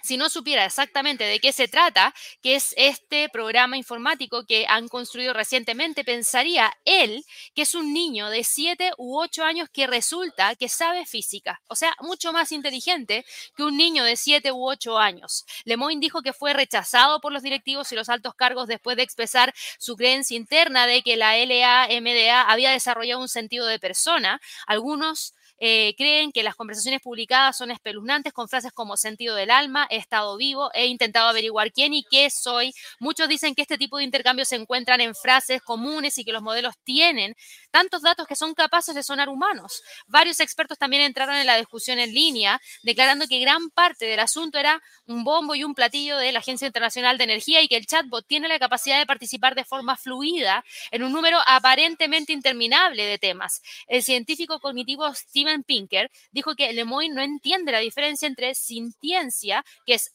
si 0.03 0.17
no 0.17 0.29
supiera 0.29 0.65
exactamente 0.65 1.23
de 1.23 1.39
qué 1.39 1.53
se 1.53 1.67
trata, 1.67 2.13
que 2.41 2.55
es 2.55 2.73
este 2.77 3.29
programa 3.29 3.77
informático 3.77 4.45
que 4.45 4.65
han 4.67 4.89
construido 4.89 5.33
recientemente, 5.33 6.03
pensaría 6.03 6.77
él 6.83 7.23
que 7.55 7.61
es 7.61 7.73
un 7.73 7.93
niño 7.93 8.29
de 8.29 8.43
7 8.43 8.91
u 8.97 9.17
8 9.17 9.43
años 9.43 9.69
que 9.71 9.87
resulta 9.87 10.55
que 10.55 10.67
sabe 10.67 11.05
física, 11.05 11.61
o 11.67 11.75
sea, 11.75 11.95
mucho 12.01 12.33
más 12.33 12.51
inteligente 12.51 13.25
que 13.55 13.63
un 13.63 13.77
niño 13.77 14.03
de 14.03 14.17
7 14.17 14.51
u 14.51 14.67
8 14.67 14.99
años. 14.99 15.45
Lemoyne 15.63 16.01
dijo 16.01 16.21
que 16.21 16.33
fue 16.33 16.53
rechazado 16.53 17.21
por 17.21 17.31
los 17.31 17.41
directivos 17.41 17.91
y 17.91 17.95
los 17.95 18.09
altos 18.09 18.35
cargos 18.35 18.67
después 18.67 18.97
de 18.97 19.03
expresar 19.03 19.53
su 19.79 19.95
creencia 19.95 20.35
interna 20.35 20.85
de 20.85 21.01
que 21.01 21.15
la 21.15 21.37
LAMDA 21.37 22.41
había 22.41 22.71
desarrollado 22.71 23.21
un 23.21 23.29
sentido 23.29 23.65
de 23.67 23.79
persona. 23.79 24.41
Algunos 24.67 25.33
eh, 25.65 25.95
creen 25.97 26.33
que 26.33 26.43
las 26.43 26.55
conversaciones 26.55 26.99
publicadas 26.99 27.55
son 27.55 27.71
espeluznantes 27.71 28.33
con 28.33 28.49
frases 28.49 28.73
como 28.73 28.97
sentido 28.97 29.33
del 29.33 29.49
alma, 29.49 29.87
he 29.89 29.95
estado 29.95 30.35
vivo, 30.35 30.69
he 30.73 30.87
intentado 30.87 31.29
averiguar 31.29 31.71
quién 31.71 31.93
y 31.93 32.03
qué 32.03 32.29
soy. 32.29 32.73
Muchos 32.99 33.29
dicen 33.29 33.55
que 33.55 33.61
este 33.61 33.77
tipo 33.77 33.97
de 33.97 34.03
intercambios 34.03 34.49
se 34.49 34.57
encuentran 34.57 34.99
en 34.99 35.15
frases 35.15 35.61
comunes 35.61 36.17
y 36.17 36.25
que 36.25 36.33
los 36.33 36.41
modelos 36.41 36.75
tienen 36.83 37.33
tantos 37.73 38.03
datos 38.03 38.27
que 38.27 38.35
son 38.35 38.53
capaces 38.53 38.93
de 38.93 39.01
sonar 39.01 39.29
humanos. 39.29 39.81
Varios 40.05 40.39
expertos 40.39 40.77
también 40.77 41.01
entraron 41.01 41.35
en 41.35 41.47
la 41.47 41.57
discusión 41.57 41.97
en 41.97 42.13
línea, 42.13 42.61
declarando 42.83 43.25
que 43.27 43.39
gran 43.39 43.71
parte 43.71 44.05
del 44.05 44.19
asunto 44.19 44.59
era 44.59 44.79
un 45.07 45.23
bombo 45.23 45.55
y 45.55 45.63
un 45.63 45.73
platillo 45.73 46.17
de 46.17 46.31
la 46.31 46.39
Agencia 46.39 46.67
Internacional 46.67 47.17
de 47.17 47.23
Energía 47.23 47.63
y 47.63 47.67
que 47.67 47.77
el 47.77 47.87
chatbot 47.87 48.27
tiene 48.27 48.47
la 48.47 48.59
capacidad 48.59 48.99
de 48.99 49.07
participar 49.07 49.55
de 49.55 49.65
forma 49.65 49.97
fluida 49.97 50.63
en 50.91 51.03
un 51.03 51.11
número 51.11 51.39
aparentemente 51.47 52.31
interminable 52.31 53.05
de 53.05 53.17
temas. 53.17 53.63
El 53.87 54.03
científico 54.03 54.59
cognitivo 54.59 55.11
Steven 55.11 55.63
Pinker 55.63 56.11
dijo 56.31 56.55
que 56.55 56.71
Lemoyne 56.73 57.15
no 57.15 57.23
entiende 57.23 57.71
la 57.71 57.79
diferencia 57.79 58.27
entre 58.27 58.53
sintiencia, 58.53 59.65
que 59.87 59.95
es 59.95 60.13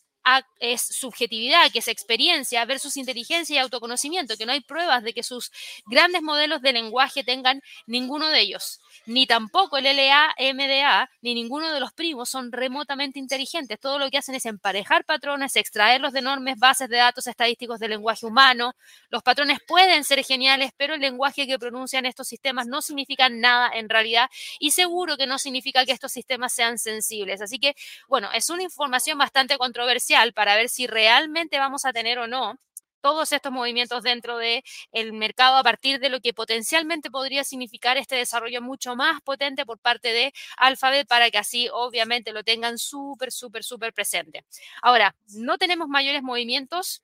es 0.61 0.83
subjetividad, 0.83 1.71
que 1.73 1.81
es 1.81 1.89
experiencia, 1.89 2.65
versus 2.65 2.97
inteligencia 2.97 3.57
y 3.57 3.59
autoconocimiento, 3.59 4.37
que 4.37 4.47
no 4.47 4.53
hay 4.53 4.61
pruebas 4.61 5.03
de 5.03 5.13
que 5.13 5.23
sus 5.23 5.51
grandes 5.87 6.23
modelos 6.23 6.63
de 6.63 6.73
lenguaje 6.73 7.25
tengan 7.25 7.61
ninguno 7.87 8.29
de 8.29 8.41
ellos 8.41 8.81
ni 9.09 9.27
tampoco 9.27 9.79
el 9.79 9.87
LA-MDA, 9.87 11.09
ni 11.23 11.35
ninguno 11.35 11.73
de 11.73 11.81
los 11.81 11.95
primos 11.95 12.29
son 12.29 12.53
remotamente 12.53 13.19
inteligentes. 13.19 13.81
Todo 13.81 13.99
lo 13.99 14.11
que 14.11 14.19
hacen 14.19 14.35
es 14.35 14.45
emparejar 14.45 15.07
patrones, 15.07 15.57
extraerlos 15.57 16.13
de 16.13 16.19
enormes 16.19 16.59
bases 16.59 16.91
de 16.91 16.99
datos 16.99 17.27
estadísticos 17.27 17.81
del 17.81 17.91
lenguaje 17.91 18.27
humano. 18.27 18.75
Los 19.09 19.23
patrones 19.23 19.61
pueden 19.67 20.05
ser 20.05 20.23
geniales, 20.25 20.73
pero 20.77 20.95
el 20.95 21.01
lenguaje 21.01 21.47
que 21.47 21.59
pronuncian 21.59 22.05
estos 22.05 22.29
sistemas 22.29 22.67
no 22.67 22.83
significa 22.83 23.31
nada 23.31 23.71
en 23.73 23.89
realidad 23.89 24.29
y 24.59 24.73
seguro 24.73 25.17
que 25.17 25.27
no 25.27 25.39
significa 25.39 25.87
que 25.87 25.93
estos 25.93 26.13
sistemas 26.13 26.53
sean 26.53 26.79
sensibles. 26.79 27.41
Así 27.41 27.59
que, 27.59 27.75
bueno, 28.09 28.29
es 28.35 28.51
una 28.51 28.63
información 28.63 29.17
bastante 29.17 29.57
controversial 29.57 30.18
para 30.35 30.57
ver 30.57 30.69
si 30.69 30.87
realmente 30.87 31.59
vamos 31.59 31.85
a 31.85 31.93
tener 31.93 32.19
o 32.19 32.27
no 32.27 32.59
todos 33.01 33.33
estos 33.33 33.53
movimientos 33.53 34.03
dentro 34.03 34.39
del 34.39 34.63
el 34.93 35.13
mercado 35.13 35.57
a 35.57 35.63
partir 35.63 36.01
de 36.01 36.09
lo 36.09 36.21
que 36.21 36.35
potencialmente 36.35 37.11
podría 37.11 37.45
significar 37.45 37.97
este 37.97 38.17
desarrollo 38.17 38.61
mucho 38.61 38.97
más 38.97 39.21
potente 39.23 39.65
por 39.65 39.79
parte 39.79 40.13
de 40.13 40.33
Alphabet 40.57 41.07
para 41.07 41.31
que 41.31 41.39
así 41.39 41.69
obviamente 41.73 42.33
lo 42.33 42.43
tengan 42.45 42.79
súper, 42.79 43.31
súper, 43.33 43.63
súper 43.65 43.93
presente. 43.93 44.45
Ahora, 44.83 45.15
no 45.35 45.59
tenemos 45.59 45.89
mayores 45.89 46.23
movimientos 46.23 47.03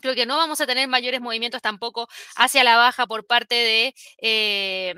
Creo 0.00 0.14
que 0.14 0.24
no 0.24 0.36
vamos 0.36 0.60
a 0.60 0.66
tener 0.66 0.88
mayores 0.88 1.20
movimientos 1.20 1.60
tampoco 1.60 2.08
hacia 2.36 2.64
la 2.64 2.76
baja 2.76 3.06
por 3.06 3.26
parte 3.26 3.54
de, 3.54 3.94
eh, 4.22 4.94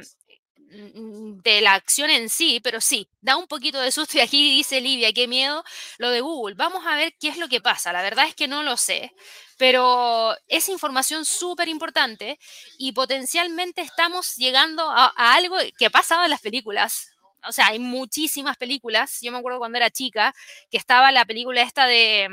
de 0.73 1.61
la 1.61 1.75
acción 1.75 2.11
en 2.11 2.29
sí, 2.31 2.61
pero 2.62 2.81
sí, 2.81 3.09
da 3.20 3.37
un 3.37 3.47
poquito 3.47 3.81
de 3.81 3.93
susto 3.93 4.16
y 4.16 4.20
aquí 4.20 4.57
dice 4.57 4.81
Livia, 4.81 5.12
qué 5.12 5.29
miedo 5.29 5.62
lo 5.99 6.11
de 6.11 6.20
Google. 6.20 6.55
Vamos 6.55 6.87
a 6.87 6.97
ver 6.97 7.14
qué 7.20 7.29
es 7.29 7.37
lo 7.37 7.49
que 7.49 7.61
pasa. 7.61 7.93
La 7.93 8.03
verdad 8.03 8.27
es 8.27 8.35
que 8.35 8.49
no 8.49 8.62
lo 8.62 8.77
sé, 8.77 9.12
pero 9.59 10.35
es 10.49 10.68
información 10.68 11.25
súper 11.25 11.68
importante 11.68 12.39
y 12.79 12.93
potencialmente 12.93 13.83
estamos 13.83 14.37
llegando 14.37 14.91
a, 14.91 15.12
algo 15.16 15.57
que 15.79 15.87
ha 15.87 15.91
pasado 15.91 16.25
en 16.25 16.31
las 16.31 16.41
películas. 16.41 17.11
O 17.47 17.53
sea, 17.53 17.68
hay 17.68 17.79
muchísimas 17.79 18.57
películas. 18.57 19.18
Yo 19.20 19.33
me 19.33 19.39
acuerdo 19.39 19.59
cuando 19.59 19.79
era 19.79 19.91
chica 19.91 20.35
que 20.70 20.79
estaba 20.79 21.12
la 21.12 21.25
película 21.25 21.62
esta 21.62 21.87
de, 21.87 22.29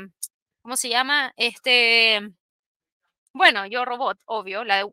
¿cómo 0.62 0.76
se 0.76 0.88
llama? 0.88 1.32
Este, 1.36 2.20
bueno, 3.32 3.66
Yo 3.66 3.84
Robot, 3.84 4.18
obvio, 4.26 4.64
la 4.64 4.88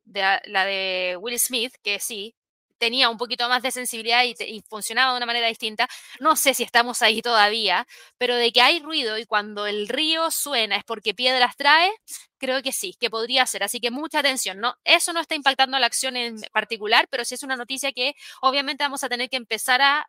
la 0.46 0.66
de 0.66 1.18
Will 1.20 1.40
Smith, 1.40 1.74
que 1.84 2.00
sí, 2.00 2.36
tenía 2.78 3.10
un 3.10 3.18
poquito 3.18 3.48
más 3.50 3.62
de 3.62 3.72
sensibilidad 3.72 4.24
y, 4.24 4.62
funcionaba 4.70 5.12
de 5.12 5.18
una 5.18 5.26
manera 5.26 5.48
distinta. 5.48 5.88
No 6.20 6.36
sé 6.36 6.54
si 6.54 6.64
estamos 6.64 7.02
ahí 7.02 7.22
todavía, 7.22 7.88
pero 8.18 8.36
de 8.36 8.52
que 8.52 8.62
hay 8.62 8.80
ruido 8.80 9.18
y 9.18 9.26
cuando 9.26 9.66
el 9.68 9.88
río 9.88 10.32
suena 10.32 10.78
es 10.78 10.84
porque 10.84 11.14
piedras 11.14 11.56
trae, 11.58 11.92
creo 12.38 12.62
que 12.62 12.72
sí, 12.72 12.96
que 13.00 13.10
podría 13.10 13.46
ser. 13.46 13.64
Así 13.64 13.80
que 13.80 13.92
mucha 13.92 14.20
atención. 14.20 14.60
No, 14.60 14.76
eso 14.84 15.14
no 15.14 15.20
está 15.20 15.36
impactando 15.36 15.78
a 15.78 15.80
la 15.80 15.88
acción 15.88 16.16
en 16.18 16.42
particular, 16.54 17.08
pero 17.10 17.26
sí 17.26 17.36
es 17.36 17.44
una 17.44 17.56
noticia 17.56 17.92
que 17.92 18.16
obviamente 18.42 18.84
vamos 18.84 19.04
a 19.04 19.10
tener 19.10 19.30
que 19.30 19.38
empezar 19.38 19.82
a 19.82 20.08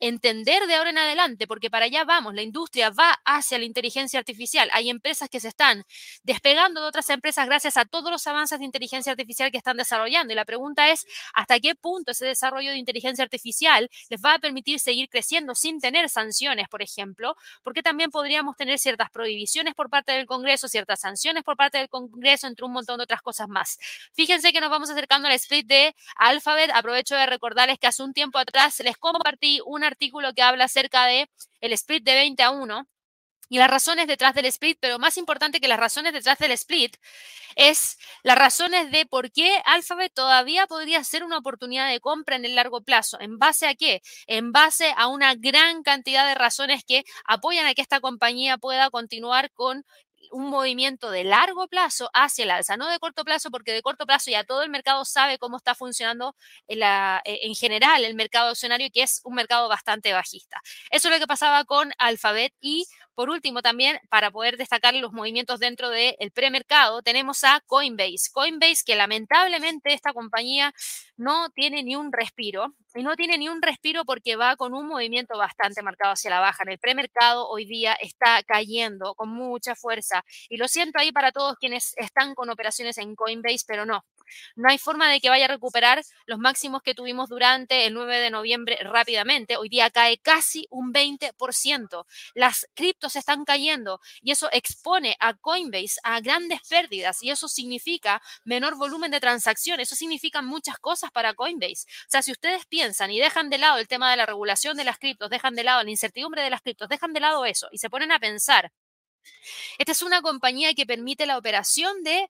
entender 0.00 0.66
de 0.66 0.74
ahora 0.74 0.90
en 0.90 0.98
adelante, 0.98 1.46
porque 1.46 1.70
para 1.70 1.86
allá 1.86 2.04
vamos, 2.04 2.34
la 2.34 2.42
industria 2.42 2.90
va 2.90 3.18
hacia 3.24 3.58
la 3.58 3.64
inteligencia 3.64 4.18
artificial. 4.18 4.68
Hay 4.72 4.90
empresas 4.90 5.28
que 5.28 5.40
se 5.40 5.48
están 5.48 5.84
despegando 6.22 6.80
de 6.80 6.88
otras 6.88 7.08
empresas 7.10 7.46
gracias 7.46 7.76
a 7.76 7.84
todos 7.84 8.10
los 8.10 8.26
avances 8.26 8.58
de 8.58 8.64
inteligencia 8.64 9.12
artificial 9.12 9.50
que 9.50 9.58
están 9.58 9.76
desarrollando. 9.76 10.32
Y 10.32 10.36
la 10.36 10.44
pregunta 10.44 10.90
es, 10.90 11.06
¿hasta 11.34 11.58
qué 11.60 11.74
punto 11.74 12.12
ese 12.12 12.26
desarrollo 12.26 12.70
de 12.70 12.78
inteligencia 12.78 13.24
artificial 13.24 13.88
les 14.08 14.20
va 14.20 14.34
a 14.34 14.38
permitir 14.38 14.80
seguir 14.80 15.08
creciendo 15.08 15.54
sin 15.54 15.80
tener 15.80 16.08
sanciones, 16.08 16.68
por 16.68 16.82
ejemplo? 16.82 17.36
Porque 17.62 17.82
también 17.82 18.10
podríamos 18.10 18.56
tener 18.56 18.78
ciertas 18.78 19.10
prohibiciones 19.10 19.74
por 19.74 19.90
parte 19.90 20.12
del 20.12 20.26
Congreso, 20.26 20.68
ciertas 20.68 21.00
sanciones 21.00 21.42
por 21.42 21.56
parte 21.56 21.78
del 21.78 21.88
Congreso, 21.88 22.46
entre 22.46 22.66
un 22.66 22.72
montón 22.72 22.98
de 22.98 23.04
otras 23.04 23.22
cosas 23.22 23.48
más. 23.48 23.78
Fíjense 24.14 24.52
que 24.52 24.60
nos 24.60 24.70
vamos 24.70 24.90
acercando 24.90 25.28
al 25.28 25.34
split 25.34 25.66
de 25.66 25.94
Alphabet. 26.16 26.70
Aprovecho 26.74 27.14
de 27.14 27.26
recordarles 27.26 27.78
que 27.78 27.86
hace 27.86 28.02
un 28.02 28.12
tiempo 28.12 28.38
atrás 28.38 28.80
les 28.80 28.96
compartí 28.96 29.60
una 29.64 29.85
artículo 29.86 30.32
que 30.34 30.42
habla 30.42 30.64
acerca 30.64 31.06
de 31.06 31.30
el 31.60 31.72
split 31.72 32.04
de 32.04 32.14
20 32.14 32.42
a 32.42 32.50
1 32.50 32.86
y 33.48 33.58
las 33.58 33.70
razones 33.70 34.06
detrás 34.08 34.34
del 34.34 34.46
split, 34.46 34.78
pero 34.80 34.98
más 34.98 35.16
importante 35.16 35.60
que 35.60 35.68
las 35.68 35.78
razones 35.78 36.12
detrás 36.12 36.38
del 36.38 36.52
split 36.52 36.96
es 37.54 37.96
las 38.22 38.36
razones 38.36 38.90
de 38.90 39.06
por 39.06 39.30
qué 39.32 39.62
Alphabet 39.64 40.12
todavía 40.12 40.66
podría 40.66 41.02
ser 41.04 41.24
una 41.24 41.38
oportunidad 41.38 41.88
de 41.88 42.00
compra 42.00 42.36
en 42.36 42.44
el 42.44 42.54
largo 42.54 42.82
plazo. 42.82 43.20
¿En 43.20 43.38
base 43.38 43.66
a 43.66 43.74
qué? 43.74 44.02
En 44.26 44.52
base 44.52 44.92
a 44.96 45.06
una 45.06 45.34
gran 45.34 45.82
cantidad 45.82 46.26
de 46.26 46.34
razones 46.34 46.84
que 46.84 47.04
apoyan 47.24 47.66
a 47.66 47.74
que 47.74 47.82
esta 47.82 48.00
compañía 48.00 48.58
pueda 48.58 48.90
continuar 48.90 49.50
con 49.52 49.84
un 50.32 50.48
movimiento 50.50 51.10
de 51.10 51.24
largo 51.24 51.68
plazo 51.68 52.10
hacia 52.14 52.44
el 52.44 52.50
alza, 52.50 52.76
no 52.76 52.88
de 52.88 52.98
corto 52.98 53.24
plazo, 53.24 53.50
porque 53.50 53.72
de 53.72 53.82
corto 53.82 54.06
plazo 54.06 54.30
ya 54.30 54.44
todo 54.44 54.62
el 54.62 54.70
mercado 54.70 55.04
sabe 55.04 55.38
cómo 55.38 55.56
está 55.56 55.74
funcionando 55.74 56.34
en, 56.68 56.80
la, 56.80 57.22
e, 57.24 57.40
en 57.46 57.54
general 57.54 58.04
el 58.04 58.14
mercado 58.14 58.50
accionario, 58.50 58.88
que 58.92 59.02
es 59.02 59.20
un 59.24 59.34
mercado 59.34 59.68
bastante 59.68 60.12
bajista. 60.12 60.60
Eso 60.90 61.08
es 61.08 61.14
lo 61.14 61.20
que 61.20 61.26
pasaba 61.26 61.64
con 61.64 61.92
Alphabet 61.98 62.52
y 62.60 62.86
por 63.16 63.30
último, 63.30 63.62
también 63.62 63.98
para 64.10 64.30
poder 64.30 64.58
destacar 64.58 64.92
los 64.94 65.10
movimientos 65.10 65.58
dentro 65.58 65.88
del 65.88 66.30
premercado, 66.34 67.00
tenemos 67.00 67.44
a 67.44 67.62
Coinbase. 67.66 68.30
Coinbase, 68.30 68.82
que 68.84 68.94
lamentablemente 68.94 69.94
esta 69.94 70.12
compañía 70.12 70.74
no 71.16 71.50
tiene 71.50 71.82
ni 71.82 71.96
un 71.96 72.12
respiro. 72.12 72.74
Y 72.94 73.02
no 73.02 73.14
tiene 73.16 73.36
ni 73.36 73.48
un 73.48 73.60
respiro 73.60 74.04
porque 74.04 74.36
va 74.36 74.56
con 74.56 74.72
un 74.72 74.86
movimiento 74.86 75.36
bastante 75.36 75.82
marcado 75.82 76.12
hacia 76.12 76.30
la 76.30 76.40
baja. 76.40 76.62
En 76.62 76.70
el 76.70 76.78
premercado 76.78 77.48
hoy 77.48 77.66
día 77.66 77.94
está 77.94 78.42
cayendo 78.42 79.14
con 79.14 79.28
mucha 79.28 79.74
fuerza. 79.74 80.24
Y 80.48 80.56
lo 80.56 80.68
siento 80.68 80.98
ahí 80.98 81.12
para 81.12 81.32
todos 81.32 81.56
quienes 81.58 81.92
están 81.96 82.34
con 82.34 82.48
operaciones 82.50 82.98
en 82.98 83.14
Coinbase, 83.14 83.64
pero 83.66 83.84
no. 83.84 84.04
No 84.54 84.70
hay 84.70 84.78
forma 84.78 85.10
de 85.10 85.20
que 85.20 85.28
vaya 85.28 85.46
a 85.46 85.48
recuperar 85.48 86.02
los 86.26 86.38
máximos 86.38 86.82
que 86.82 86.94
tuvimos 86.94 87.28
durante 87.28 87.86
el 87.86 87.94
9 87.94 88.18
de 88.18 88.30
noviembre 88.30 88.78
rápidamente. 88.82 89.56
Hoy 89.56 89.68
día 89.68 89.90
cae 89.90 90.18
casi 90.18 90.66
un 90.70 90.92
20%. 90.92 92.06
Las 92.34 92.66
criptos 92.74 93.16
están 93.16 93.44
cayendo 93.44 94.00
y 94.22 94.32
eso 94.32 94.48
expone 94.52 95.16
a 95.20 95.34
Coinbase 95.34 96.00
a 96.02 96.20
grandes 96.20 96.60
pérdidas 96.68 97.22
y 97.22 97.30
eso 97.30 97.48
significa 97.48 98.22
menor 98.44 98.76
volumen 98.76 99.10
de 99.10 99.20
transacciones. 99.20 99.88
Eso 99.88 99.96
significa 99.96 100.42
muchas 100.42 100.78
cosas 100.78 101.10
para 101.10 101.34
Coinbase. 101.34 101.86
O 102.06 102.10
sea, 102.10 102.22
si 102.22 102.32
ustedes 102.32 102.66
piensan 102.66 103.10
y 103.10 103.20
dejan 103.20 103.50
de 103.50 103.58
lado 103.58 103.78
el 103.78 103.88
tema 103.88 104.10
de 104.10 104.16
la 104.16 104.26
regulación 104.26 104.76
de 104.76 104.84
las 104.84 104.98
criptos, 104.98 105.30
dejan 105.30 105.54
de 105.54 105.64
lado 105.64 105.82
la 105.82 105.90
incertidumbre 105.90 106.42
de 106.42 106.50
las 106.50 106.62
criptos, 106.62 106.88
dejan 106.88 107.12
de 107.12 107.20
lado 107.20 107.44
eso 107.44 107.68
y 107.70 107.78
se 107.78 107.90
ponen 107.90 108.12
a 108.12 108.18
pensar 108.18 108.72
esta 109.78 109.92
es 109.92 110.02
una 110.02 110.22
compañía 110.22 110.74
que 110.74 110.86
permite 110.86 111.26
la 111.26 111.38
operación 111.38 112.02
de 112.02 112.28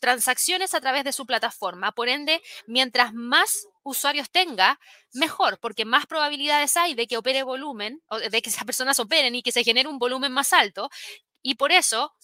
transacciones 0.00 0.74
a 0.74 0.80
través 0.80 1.04
de 1.04 1.12
su 1.12 1.26
plataforma. 1.26 1.92
Por 1.92 2.08
ende, 2.08 2.42
mientras 2.66 3.12
más 3.14 3.66
usuarios 3.82 4.30
tenga, 4.30 4.78
mejor, 5.12 5.58
porque 5.60 5.84
más 5.84 6.06
probabilidades 6.06 6.76
hay 6.76 6.94
de 6.94 7.06
que 7.06 7.16
opere 7.16 7.42
volumen, 7.42 8.02
de 8.30 8.42
que 8.42 8.50
esas 8.50 8.64
personas 8.64 8.98
operen 9.00 9.34
y 9.34 9.42
que 9.42 9.52
se 9.52 9.64
genere 9.64 9.88
un 9.88 9.98
volumen 9.98 10.32
más 10.32 10.52
alto. 10.52 10.90
Y 11.42 11.54
por 11.54 11.72
eso 11.72 12.14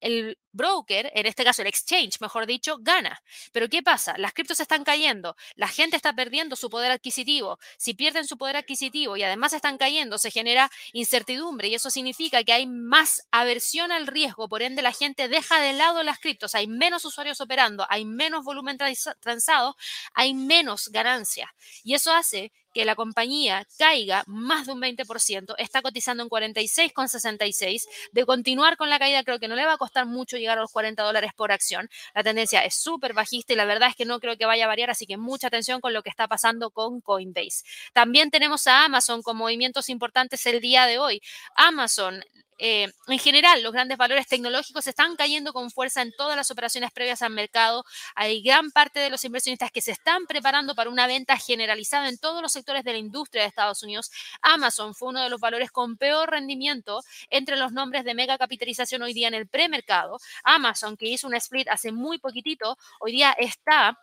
el 0.00 0.38
broker, 0.52 1.10
en 1.14 1.26
este 1.26 1.44
caso 1.44 1.62
el 1.62 1.68
exchange, 1.68 2.20
mejor 2.20 2.46
dicho, 2.46 2.78
gana. 2.80 3.22
Pero 3.52 3.68
¿qué 3.68 3.82
pasa? 3.82 4.16
Las 4.18 4.32
criptos 4.32 4.60
están 4.60 4.84
cayendo, 4.84 5.36
la 5.54 5.68
gente 5.68 5.96
está 5.96 6.12
perdiendo 6.12 6.56
su 6.56 6.70
poder 6.70 6.90
adquisitivo. 6.90 7.58
Si 7.78 7.94
pierden 7.94 8.26
su 8.26 8.36
poder 8.36 8.56
adquisitivo 8.56 9.16
y 9.16 9.22
además 9.22 9.52
están 9.52 9.78
cayendo, 9.78 10.18
se 10.18 10.30
genera 10.30 10.70
incertidumbre 10.92 11.68
y 11.68 11.74
eso 11.74 11.90
significa 11.90 12.42
que 12.42 12.52
hay 12.52 12.66
más 12.66 13.26
aversión 13.30 13.92
al 13.92 14.06
riesgo, 14.06 14.48
por 14.48 14.62
ende 14.62 14.82
la 14.82 14.92
gente 14.92 15.28
deja 15.28 15.60
de 15.60 15.72
lado 15.72 16.02
las 16.02 16.18
criptos, 16.18 16.54
hay 16.54 16.66
menos 16.66 17.04
usuarios 17.04 17.40
operando, 17.40 17.86
hay 17.88 18.04
menos 18.04 18.44
volumen 18.44 18.78
transado, 19.20 19.76
hay 20.14 20.34
menos 20.34 20.88
ganancia. 20.88 21.54
Y 21.84 21.94
eso 21.94 22.12
hace 22.12 22.52
que 22.72 22.84
la 22.84 22.94
compañía 22.94 23.66
caiga 23.78 24.24
más 24.26 24.66
de 24.66 24.72
un 24.72 24.80
20%, 24.80 25.54
está 25.58 25.82
cotizando 25.82 26.22
en 26.22 26.28
46,66. 26.28 27.86
De 28.12 28.24
continuar 28.24 28.76
con 28.76 28.90
la 28.90 28.98
caída, 28.98 29.24
creo 29.24 29.38
que 29.38 29.48
no 29.48 29.56
le 29.56 29.66
va 29.66 29.74
a 29.74 29.78
costar 29.78 30.06
mucho 30.06 30.36
llegar 30.36 30.58
a 30.58 30.62
los 30.62 30.72
40 30.72 31.02
dólares 31.02 31.32
por 31.34 31.52
acción. 31.52 31.88
La 32.14 32.22
tendencia 32.22 32.64
es 32.64 32.74
súper 32.74 33.14
bajista 33.14 33.52
y 33.52 33.56
la 33.56 33.64
verdad 33.64 33.88
es 33.88 33.96
que 33.96 34.04
no 34.04 34.20
creo 34.20 34.36
que 34.36 34.46
vaya 34.46 34.64
a 34.64 34.68
variar, 34.68 34.90
así 34.90 35.06
que 35.06 35.16
mucha 35.16 35.48
atención 35.48 35.80
con 35.80 35.92
lo 35.92 36.02
que 36.02 36.10
está 36.10 36.28
pasando 36.28 36.70
con 36.70 37.00
Coinbase. 37.00 37.64
También 37.92 38.30
tenemos 38.30 38.66
a 38.66 38.84
Amazon 38.84 39.22
con 39.22 39.36
movimientos 39.36 39.88
importantes 39.88 40.44
el 40.46 40.60
día 40.60 40.86
de 40.86 40.98
hoy. 40.98 41.22
Amazon 41.56 42.22
eh, 42.62 42.92
en 43.08 43.18
general, 43.18 43.62
los 43.62 43.72
grandes 43.72 43.96
valores 43.96 44.26
tecnológicos 44.26 44.86
están 44.86 45.16
cayendo 45.16 45.54
con 45.54 45.70
fuerza 45.70 46.02
en 46.02 46.12
todas 46.12 46.36
las 46.36 46.50
operaciones 46.50 46.92
previas 46.92 47.22
al 47.22 47.32
mercado. 47.32 47.84
Hay 48.14 48.42
gran 48.42 48.70
parte 48.70 49.00
de 49.00 49.08
los 49.08 49.24
inversionistas 49.24 49.70
que 49.70 49.80
se 49.80 49.92
están 49.92 50.26
preparando 50.26 50.74
para 50.74 50.90
una 50.90 51.06
venta 51.06 51.38
generalizada 51.38 52.10
en 52.10 52.18
todos 52.18 52.42
los 52.42 52.52
sectores 52.52 52.84
de 52.84 52.92
la 52.92 52.98
industria 52.98 53.42
de 53.42 53.48
Estados 53.48 53.82
Unidos. 53.82 54.10
Amazon 54.42 54.94
fue 54.94 55.08
uno 55.08 55.22
de 55.22 55.30
los 55.30 55.40
valores 55.40 55.70
con 55.70 55.96
peor 55.96 56.30
rendimiento 56.30 57.02
entre 57.30 57.56
los 57.56 57.72
nombres 57.72 58.04
de 58.04 58.14
mega 58.14 58.36
capitalización 58.36 59.00
hoy 59.02 59.14
día 59.14 59.28
en 59.28 59.34
el 59.34 59.48
premercado. 59.48 60.18
Amazon, 60.44 60.98
que 60.98 61.06
hizo 61.06 61.26
un 61.26 61.34
split 61.34 61.68
hace 61.68 61.92
muy 61.92 62.18
poquitito, 62.18 62.76
hoy 63.00 63.12
día 63.12 63.32
está 63.38 63.98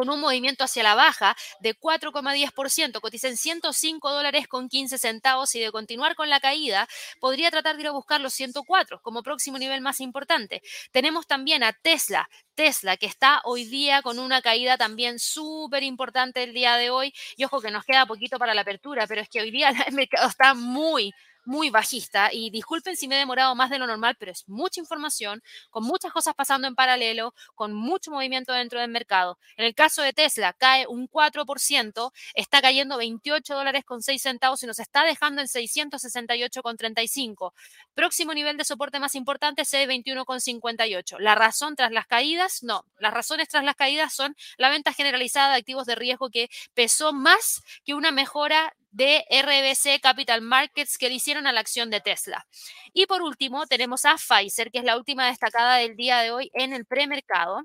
con 0.00 0.08
un 0.08 0.18
movimiento 0.18 0.64
hacia 0.64 0.82
la 0.82 0.94
baja 0.94 1.36
de 1.60 1.78
4,10%, 1.78 3.02
cotiza 3.02 3.28
en 3.28 3.36
105 3.36 4.10
dólares 4.10 4.48
con 4.48 4.70
15 4.70 4.96
centavos 4.96 5.54
y 5.54 5.60
de 5.60 5.70
continuar 5.70 6.14
con 6.14 6.30
la 6.30 6.40
caída, 6.40 6.88
podría 7.20 7.50
tratar 7.50 7.76
de 7.76 7.82
ir 7.82 7.88
a 7.88 7.90
buscar 7.90 8.18
los 8.18 8.32
104 8.32 9.02
como 9.02 9.22
próximo 9.22 9.58
nivel 9.58 9.82
más 9.82 10.00
importante. 10.00 10.62
Tenemos 10.90 11.26
también 11.26 11.62
a 11.62 11.74
Tesla, 11.74 12.30
Tesla, 12.54 12.96
que 12.96 13.04
está 13.04 13.42
hoy 13.44 13.66
día 13.66 14.00
con 14.00 14.18
una 14.18 14.40
caída 14.40 14.78
también 14.78 15.18
súper 15.18 15.82
importante 15.82 16.42
el 16.44 16.54
día 16.54 16.76
de 16.76 16.88
hoy. 16.88 17.12
Y 17.36 17.44
ojo 17.44 17.60
que 17.60 17.70
nos 17.70 17.84
queda 17.84 18.06
poquito 18.06 18.38
para 18.38 18.54
la 18.54 18.62
apertura, 18.62 19.06
pero 19.06 19.20
es 19.20 19.28
que 19.28 19.42
hoy 19.42 19.50
día 19.50 19.68
el 19.86 19.92
mercado 19.92 20.30
está 20.30 20.54
muy, 20.54 21.12
muy 21.50 21.68
bajista 21.68 22.30
y 22.32 22.50
disculpen 22.50 22.96
si 22.96 23.08
me 23.08 23.16
he 23.16 23.18
demorado 23.18 23.56
más 23.56 23.70
de 23.70 23.78
lo 23.80 23.88
normal, 23.88 24.14
pero 24.20 24.30
es 24.30 24.48
mucha 24.48 24.78
información, 24.78 25.42
con 25.70 25.82
muchas 25.82 26.12
cosas 26.12 26.32
pasando 26.32 26.68
en 26.68 26.76
paralelo, 26.76 27.34
con 27.56 27.72
mucho 27.74 28.12
movimiento 28.12 28.52
dentro 28.52 28.78
del 28.78 28.88
mercado. 28.88 29.36
En 29.56 29.64
el 29.64 29.74
caso 29.74 30.00
de 30.00 30.12
Tesla, 30.12 30.52
cae 30.52 30.86
un 30.86 31.08
4%, 31.08 32.12
está 32.34 32.62
cayendo 32.62 32.98
28 32.98 33.52
dólares 33.52 33.84
con 33.84 34.00
6 34.00 34.22
centavos 34.22 34.62
y 34.62 34.68
nos 34.68 34.78
está 34.78 35.02
dejando 35.04 35.40
en 35.40 35.48
668 35.48 36.62
con 36.62 36.76
35. 36.76 37.52
Próximo 37.94 38.32
nivel 38.32 38.56
de 38.56 38.64
soporte 38.64 39.00
más 39.00 39.16
importante, 39.16 39.62
C21 39.62 40.24
con 40.24 40.40
58. 40.40 41.18
La 41.18 41.34
razón 41.34 41.74
tras 41.74 41.90
las 41.90 42.06
caídas, 42.06 42.62
no. 42.62 42.84
Las 43.00 43.12
razones 43.12 43.48
tras 43.48 43.64
las 43.64 43.74
caídas 43.74 44.14
son 44.14 44.36
la 44.56 44.70
venta 44.70 44.92
generalizada 44.92 45.50
de 45.50 45.58
activos 45.58 45.86
de 45.86 45.96
riesgo 45.96 46.30
que 46.30 46.48
pesó 46.74 47.12
más 47.12 47.60
que 47.84 47.94
una 47.94 48.12
mejora 48.12 48.72
de 48.90 49.24
RBC 49.30 50.00
Capital 50.00 50.42
Markets 50.42 50.98
que 50.98 51.08
le 51.08 51.14
hicieron 51.14 51.46
a 51.46 51.52
la 51.52 51.60
acción 51.60 51.90
de 51.90 52.00
Tesla. 52.00 52.46
Y 52.92 53.06
por 53.06 53.22
último, 53.22 53.66
tenemos 53.66 54.04
a 54.04 54.16
Pfizer, 54.16 54.70
que 54.70 54.78
es 54.78 54.84
la 54.84 54.96
última 54.96 55.26
destacada 55.26 55.76
del 55.76 55.96
día 55.96 56.20
de 56.20 56.32
hoy 56.32 56.50
en 56.54 56.72
el 56.72 56.84
premercado. 56.86 57.62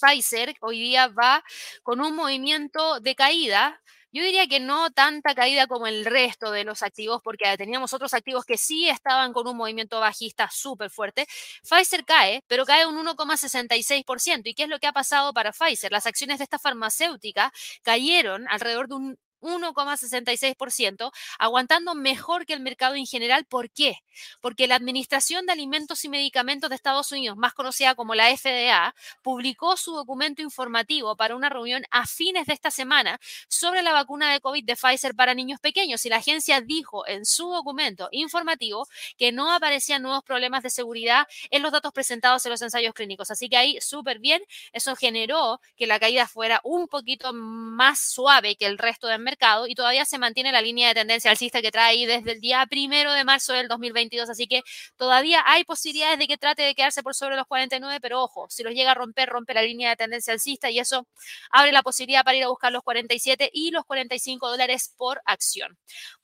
Pfizer 0.00 0.54
hoy 0.60 0.80
día 0.80 1.08
va 1.08 1.42
con 1.82 2.00
un 2.00 2.14
movimiento 2.14 3.00
de 3.00 3.14
caída. 3.14 3.80
Yo 4.12 4.22
diría 4.22 4.46
que 4.46 4.60
no 4.60 4.90
tanta 4.90 5.34
caída 5.34 5.66
como 5.66 5.86
el 5.86 6.04
resto 6.04 6.50
de 6.50 6.64
los 6.64 6.82
activos, 6.82 7.20
porque 7.22 7.54
teníamos 7.58 7.92
otros 7.92 8.14
activos 8.14 8.44
que 8.44 8.56
sí 8.56 8.88
estaban 8.88 9.32
con 9.32 9.46
un 9.46 9.56
movimiento 9.56 10.00
bajista 10.00 10.48
súper 10.50 10.90
fuerte. 10.90 11.26
Pfizer 11.68 12.04
cae, 12.04 12.42
pero 12.46 12.64
cae 12.64 12.86
un 12.86 12.96
1,66%. 12.96 14.42
¿Y 14.44 14.54
qué 14.54 14.64
es 14.64 14.68
lo 14.68 14.78
que 14.78 14.86
ha 14.86 14.92
pasado 14.92 15.32
para 15.34 15.52
Pfizer? 15.52 15.92
Las 15.92 16.06
acciones 16.06 16.38
de 16.38 16.44
esta 16.44 16.58
farmacéutica 16.58 17.52
cayeron 17.82 18.46
alrededor 18.48 18.88
de 18.88 18.94
un 18.94 19.18
1,66%, 19.40 21.12
aguantando 21.38 21.94
mejor 21.94 22.46
que 22.46 22.52
el 22.52 22.60
mercado 22.60 22.94
en 22.94 23.06
general. 23.06 23.44
¿Por 23.44 23.70
qué? 23.70 23.98
Porque 24.40 24.66
la 24.66 24.76
Administración 24.76 25.46
de 25.46 25.52
Alimentos 25.52 26.04
y 26.04 26.08
Medicamentos 26.08 26.70
de 26.70 26.76
Estados 26.76 27.12
Unidos, 27.12 27.36
más 27.36 27.54
conocida 27.54 27.94
como 27.94 28.14
la 28.14 28.34
FDA, 28.36 28.94
publicó 29.22 29.76
su 29.76 29.94
documento 29.94 30.42
informativo 30.42 31.16
para 31.16 31.36
una 31.36 31.48
reunión 31.48 31.84
a 31.90 32.06
fines 32.06 32.46
de 32.46 32.54
esta 32.54 32.70
semana 32.70 33.20
sobre 33.48 33.82
la 33.82 33.92
vacuna 33.92 34.32
de 34.32 34.40
COVID 34.40 34.64
de 34.64 34.76
Pfizer 34.76 35.14
para 35.14 35.34
niños 35.34 35.60
pequeños 35.60 36.04
y 36.06 36.08
la 36.08 36.16
agencia 36.16 36.60
dijo 36.60 37.06
en 37.06 37.24
su 37.24 37.48
documento 37.50 38.08
informativo 38.12 38.86
que 39.16 39.32
no 39.32 39.52
aparecían 39.52 40.02
nuevos 40.02 40.24
problemas 40.24 40.62
de 40.62 40.70
seguridad 40.70 41.26
en 41.50 41.62
los 41.62 41.72
datos 41.72 41.92
presentados 41.92 42.44
en 42.46 42.50
los 42.50 42.62
ensayos 42.62 42.94
clínicos. 42.94 43.30
Así 43.30 43.48
que 43.48 43.56
ahí 43.56 43.78
súper 43.80 44.18
bien, 44.18 44.42
eso 44.72 44.96
generó 44.96 45.60
que 45.76 45.86
la 45.86 45.98
caída 45.98 46.26
fuera 46.26 46.60
un 46.64 46.88
poquito 46.88 47.32
más 47.32 47.98
suave 48.00 48.56
que 48.56 48.66
el 48.66 48.78
resto 48.78 49.06
del 49.06 49.20
mercado 49.26 49.66
y 49.66 49.74
todavía 49.74 50.06
se 50.06 50.18
mantiene 50.18 50.52
la 50.52 50.62
línea 50.62 50.88
de 50.88 50.94
tendencia 50.94 51.30
alcista 51.30 51.60
que 51.60 51.70
trae 51.70 52.06
desde 52.06 52.32
el 52.32 52.40
día 52.40 52.64
primero 52.66 53.12
de 53.12 53.24
marzo 53.24 53.52
del 53.52 53.68
2022. 53.68 54.30
Así 54.30 54.46
que 54.46 54.62
todavía 54.96 55.42
hay 55.44 55.64
posibilidades 55.64 56.18
de 56.18 56.26
que 56.26 56.38
trate 56.38 56.62
de 56.62 56.74
quedarse 56.74 57.02
por 57.02 57.14
sobre 57.14 57.36
los 57.36 57.46
49, 57.46 58.00
pero 58.00 58.22
ojo, 58.22 58.46
si 58.48 58.62
los 58.62 58.72
llega 58.72 58.92
a 58.92 58.94
romper, 58.94 59.28
rompe 59.28 59.52
la 59.52 59.62
línea 59.62 59.90
de 59.90 59.96
tendencia 59.96 60.32
alcista 60.32 60.70
y 60.70 60.78
eso 60.78 61.06
abre 61.50 61.72
la 61.72 61.82
posibilidad 61.82 62.24
para 62.24 62.38
ir 62.38 62.44
a 62.44 62.48
buscar 62.48 62.72
los 62.72 62.82
47 62.82 63.50
y 63.52 63.70
los 63.70 63.84
45 63.84 64.48
dólares 64.48 64.94
por 64.96 65.20
acción. 65.26 65.78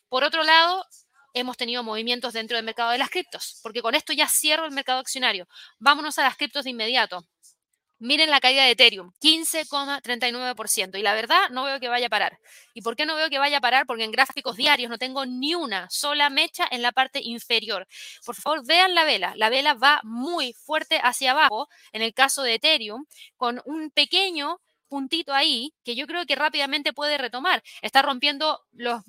Por 0.08 0.24
otro 0.24 0.44
lado, 0.44 0.84
hemos 1.34 1.56
tenido 1.56 1.82
movimientos 1.82 2.32
dentro 2.32 2.56
del 2.56 2.64
mercado 2.64 2.90
de 2.90 2.98
las 2.98 3.10
criptos, 3.10 3.60
porque 3.62 3.82
con 3.82 3.94
esto 3.94 4.12
ya 4.12 4.28
cierro 4.28 4.64
el 4.64 4.72
mercado 4.72 5.00
accionario. 5.00 5.48
Vámonos 5.78 6.18
a 6.18 6.22
las 6.22 6.36
criptos 6.36 6.64
de 6.64 6.70
inmediato. 6.70 7.26
Miren 8.04 8.30
la 8.30 8.40
caída 8.40 8.64
de 8.64 8.72
Ethereum, 8.72 9.12
15,39%. 9.20 10.98
Y 10.98 11.02
la 11.02 11.14
verdad, 11.14 11.50
no 11.50 11.62
veo 11.62 11.78
que 11.78 11.86
vaya 11.86 12.06
a 12.06 12.10
parar. 12.10 12.36
¿Y 12.74 12.82
por 12.82 12.96
qué 12.96 13.06
no 13.06 13.14
veo 13.14 13.30
que 13.30 13.38
vaya 13.38 13.58
a 13.58 13.60
parar? 13.60 13.86
Porque 13.86 14.02
en 14.02 14.10
gráficos 14.10 14.56
diarios 14.56 14.90
no 14.90 14.98
tengo 14.98 15.24
ni 15.24 15.54
una 15.54 15.88
sola 15.88 16.28
mecha 16.28 16.66
en 16.72 16.82
la 16.82 16.90
parte 16.90 17.20
inferior. 17.22 17.86
Por 18.26 18.34
favor, 18.34 18.66
vean 18.66 18.96
la 18.96 19.04
vela. 19.04 19.34
La 19.36 19.50
vela 19.50 19.74
va 19.74 20.00
muy 20.02 20.52
fuerte 20.52 20.98
hacia 21.00 21.30
abajo, 21.30 21.68
en 21.92 22.02
el 22.02 22.12
caso 22.12 22.42
de 22.42 22.54
Ethereum, 22.54 23.06
con 23.36 23.62
un 23.66 23.92
pequeño 23.92 24.60
puntito 24.88 25.32
ahí 25.32 25.72
que 25.84 25.94
yo 25.94 26.08
creo 26.08 26.26
que 26.26 26.34
rápidamente 26.34 26.92
puede 26.92 27.18
retomar. 27.18 27.62
Está 27.82 28.02
rompiendo 28.02 28.62
los 28.72 29.04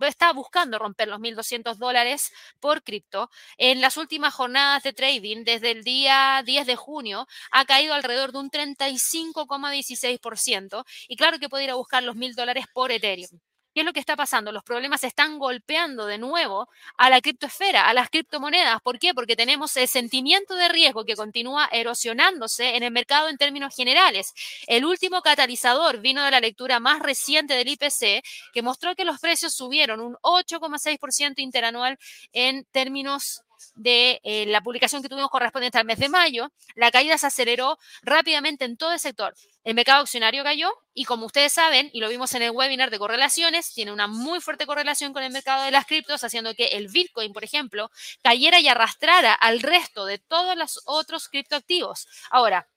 Está 0.00 0.32
buscando 0.32 0.78
romper 0.78 1.08
los 1.08 1.20
1.200 1.20 1.78
dólares 1.78 2.32
por 2.60 2.82
cripto. 2.82 3.30
En 3.56 3.80
las 3.80 3.96
últimas 3.96 4.34
jornadas 4.34 4.82
de 4.82 4.92
trading, 4.92 5.44
desde 5.44 5.70
el 5.70 5.84
día 5.84 6.42
10 6.44 6.66
de 6.66 6.76
junio, 6.76 7.26
ha 7.50 7.64
caído 7.64 7.94
alrededor 7.94 8.32
de 8.32 8.38
un 8.38 8.50
35,16%. 8.50 10.84
Y 11.08 11.16
claro 11.16 11.38
que 11.38 11.48
puede 11.48 11.64
ir 11.64 11.70
a 11.70 11.74
buscar 11.74 12.02
los 12.02 12.16
1.000 12.16 12.34
dólares 12.34 12.66
por 12.72 12.90
Ethereum. 12.92 13.40
¿Qué 13.72 13.80
es 13.80 13.86
lo 13.86 13.92
que 13.92 14.00
está 14.00 14.16
pasando? 14.16 14.50
Los 14.50 14.64
problemas 14.64 15.04
están 15.04 15.38
golpeando 15.38 16.06
de 16.06 16.18
nuevo 16.18 16.68
a 16.96 17.08
la 17.08 17.20
criptoesfera, 17.20 17.88
a 17.88 17.94
las 17.94 18.10
criptomonedas. 18.10 18.80
¿Por 18.82 18.98
qué? 18.98 19.14
Porque 19.14 19.36
tenemos 19.36 19.76
el 19.76 19.86
sentimiento 19.86 20.56
de 20.56 20.68
riesgo 20.68 21.04
que 21.04 21.14
continúa 21.14 21.68
erosionándose 21.70 22.76
en 22.76 22.82
el 22.82 22.90
mercado 22.90 23.28
en 23.28 23.36
términos 23.36 23.74
generales. 23.76 24.34
El 24.66 24.84
último 24.84 25.22
catalizador 25.22 26.00
vino 26.00 26.24
de 26.24 26.32
la 26.32 26.40
lectura 26.40 26.80
más 26.80 26.98
reciente 27.00 27.54
del 27.54 27.68
IPC, 27.68 28.24
que 28.52 28.62
mostró 28.62 28.96
que 28.96 29.04
los 29.04 29.20
precios 29.20 29.54
subieron 29.54 30.00
un 30.00 30.16
8,6% 30.22 31.34
interanual 31.38 31.96
en 32.32 32.64
términos 32.72 33.44
de 33.74 34.20
eh, 34.24 34.46
la 34.46 34.60
publicación 34.60 35.02
que 35.02 35.08
tuvimos 35.08 35.30
correspondiente 35.30 35.78
al 35.78 35.84
mes 35.84 35.98
de 35.98 36.08
mayo, 36.08 36.52
la 36.74 36.90
caída 36.90 37.18
se 37.18 37.26
aceleró 37.26 37.78
rápidamente 38.02 38.64
en 38.64 38.76
todo 38.76 38.92
el 38.92 39.00
sector. 39.00 39.34
El 39.62 39.74
mercado 39.74 40.00
accionario 40.00 40.42
cayó 40.42 40.72
y 40.94 41.04
como 41.04 41.26
ustedes 41.26 41.52
saben, 41.52 41.90
y 41.92 42.00
lo 42.00 42.08
vimos 42.08 42.34
en 42.34 42.42
el 42.42 42.50
webinar 42.50 42.90
de 42.90 42.98
correlaciones, 42.98 43.72
tiene 43.74 43.92
una 43.92 44.06
muy 44.06 44.40
fuerte 44.40 44.66
correlación 44.66 45.12
con 45.12 45.22
el 45.22 45.32
mercado 45.32 45.64
de 45.64 45.70
las 45.70 45.86
criptos, 45.86 46.24
haciendo 46.24 46.54
que 46.54 46.66
el 46.66 46.88
Bitcoin, 46.88 47.32
por 47.32 47.44
ejemplo, 47.44 47.90
cayera 48.22 48.58
y 48.60 48.68
arrastrara 48.68 49.34
al 49.34 49.60
resto 49.60 50.06
de 50.06 50.18
todos 50.18 50.56
los 50.56 50.80
otros 50.86 51.28
criptoactivos. 51.28 52.06
Ahora, 52.30 52.69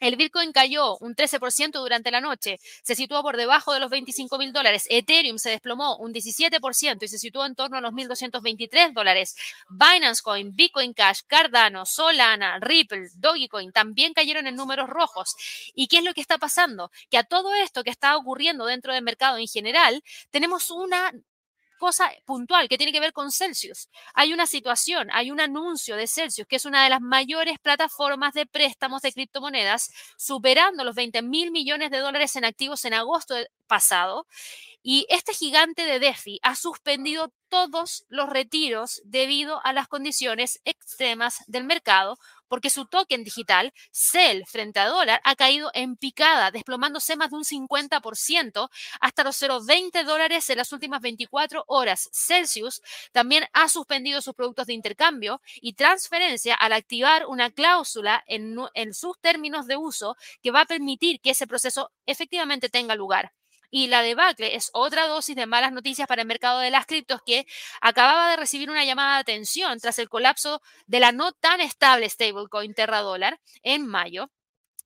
el 0.00 0.16
Bitcoin 0.16 0.52
cayó 0.52 0.96
un 0.98 1.14
13% 1.14 1.72
durante 1.72 2.10
la 2.10 2.20
noche, 2.20 2.58
se 2.82 2.94
situó 2.94 3.22
por 3.22 3.36
debajo 3.36 3.72
de 3.72 3.80
los 3.80 3.90
25 3.90 4.38
mil 4.38 4.52
dólares. 4.52 4.86
Ethereum 4.88 5.38
se 5.38 5.50
desplomó 5.50 5.96
un 5.96 6.12
17% 6.12 7.02
y 7.02 7.08
se 7.08 7.18
situó 7.18 7.44
en 7.46 7.54
torno 7.54 7.78
a 7.78 7.80
los 7.80 7.92
1.223 7.92 8.92
dólares. 8.92 9.36
Binance 9.68 10.22
Coin, 10.22 10.54
Bitcoin 10.54 10.92
Cash, 10.94 11.20
Cardano, 11.26 11.86
Solana, 11.86 12.58
Ripple, 12.60 13.08
Dogecoin 13.14 13.72
también 13.72 14.12
cayeron 14.12 14.46
en 14.46 14.56
números 14.56 14.88
rojos. 14.88 15.34
¿Y 15.74 15.88
qué 15.88 15.98
es 15.98 16.04
lo 16.04 16.14
que 16.14 16.20
está 16.20 16.38
pasando? 16.38 16.90
Que 17.10 17.18
a 17.18 17.24
todo 17.24 17.54
esto 17.54 17.84
que 17.84 17.90
está 17.90 18.16
ocurriendo 18.16 18.66
dentro 18.66 18.92
del 18.92 19.02
mercado 19.02 19.38
en 19.38 19.48
general, 19.48 20.02
tenemos 20.30 20.70
una 20.70 21.12
cosa 21.78 22.10
puntual 22.24 22.68
que 22.68 22.76
tiene 22.76 22.92
que 22.92 23.00
ver 23.00 23.12
con 23.12 23.30
Celsius. 23.30 23.88
Hay 24.14 24.32
una 24.32 24.46
situación, 24.46 25.08
hay 25.12 25.30
un 25.30 25.40
anuncio 25.40 25.96
de 25.96 26.06
Celsius, 26.06 26.46
que 26.46 26.56
es 26.56 26.66
una 26.66 26.84
de 26.84 26.90
las 26.90 27.00
mayores 27.00 27.58
plataformas 27.58 28.34
de 28.34 28.46
préstamos 28.46 29.02
de 29.02 29.12
criptomonedas, 29.12 29.90
superando 30.16 30.84
los 30.84 30.94
20 30.94 31.22
mil 31.22 31.50
millones 31.50 31.90
de 31.90 31.98
dólares 31.98 32.36
en 32.36 32.44
activos 32.44 32.84
en 32.84 32.94
agosto 32.94 33.34
pasado. 33.66 34.26
Y 34.82 35.06
este 35.08 35.34
gigante 35.34 35.84
de 35.84 35.98
DeFi 35.98 36.38
ha 36.42 36.54
suspendido 36.54 37.32
todos 37.48 38.04
los 38.08 38.28
retiros 38.28 39.00
debido 39.04 39.64
a 39.64 39.72
las 39.72 39.88
condiciones 39.88 40.60
extremas 40.64 41.42
del 41.46 41.64
mercado, 41.64 42.18
porque 42.48 42.70
su 42.70 42.86
token 42.86 43.24
digital, 43.24 43.72
CEL 43.92 44.44
frente 44.46 44.80
a 44.80 44.88
dólar, 44.88 45.20
ha 45.24 45.36
caído 45.36 45.70
en 45.74 45.96
picada, 45.96 46.50
desplomándose 46.50 47.16
más 47.16 47.30
de 47.30 47.36
un 47.36 47.44
50% 47.44 48.70
hasta 49.00 49.24
los 49.24 49.40
0,20 49.40 50.04
dólares 50.04 50.48
en 50.50 50.58
las 50.58 50.72
últimas 50.72 51.00
24 51.00 51.64
horas. 51.66 52.08
Celsius 52.12 52.82
también 53.12 53.44
ha 53.52 53.68
suspendido 53.68 54.20
sus 54.22 54.34
productos 54.34 54.66
de 54.66 54.74
intercambio 54.74 55.40
y 55.60 55.74
transferencia 55.74 56.54
al 56.54 56.72
activar 56.72 57.26
una 57.26 57.50
cláusula 57.50 58.24
en, 58.26 58.56
en 58.74 58.94
sus 58.94 59.18
términos 59.20 59.66
de 59.66 59.76
uso 59.76 60.16
que 60.42 60.50
va 60.50 60.62
a 60.62 60.66
permitir 60.66 61.20
que 61.20 61.30
ese 61.30 61.46
proceso 61.46 61.90
efectivamente 62.06 62.68
tenga 62.68 62.94
lugar. 62.94 63.32
Y 63.70 63.88
la 63.88 64.02
debacle 64.02 64.56
es 64.56 64.70
otra 64.72 65.06
dosis 65.06 65.36
de 65.36 65.46
malas 65.46 65.72
noticias 65.72 66.08
para 66.08 66.22
el 66.22 66.28
mercado 66.28 66.60
de 66.60 66.70
las 66.70 66.86
criptos 66.86 67.20
que 67.24 67.46
acababa 67.80 68.30
de 68.30 68.36
recibir 68.36 68.70
una 68.70 68.84
llamada 68.84 69.14
de 69.14 69.20
atención 69.20 69.78
tras 69.78 69.98
el 69.98 70.08
colapso 70.08 70.62
de 70.86 71.00
la 71.00 71.12
no 71.12 71.32
tan 71.32 71.60
estable 71.60 72.08
stablecoin 72.08 72.74
Terra 72.74 73.00
Dólar 73.00 73.40
en 73.62 73.86
mayo. 73.86 74.30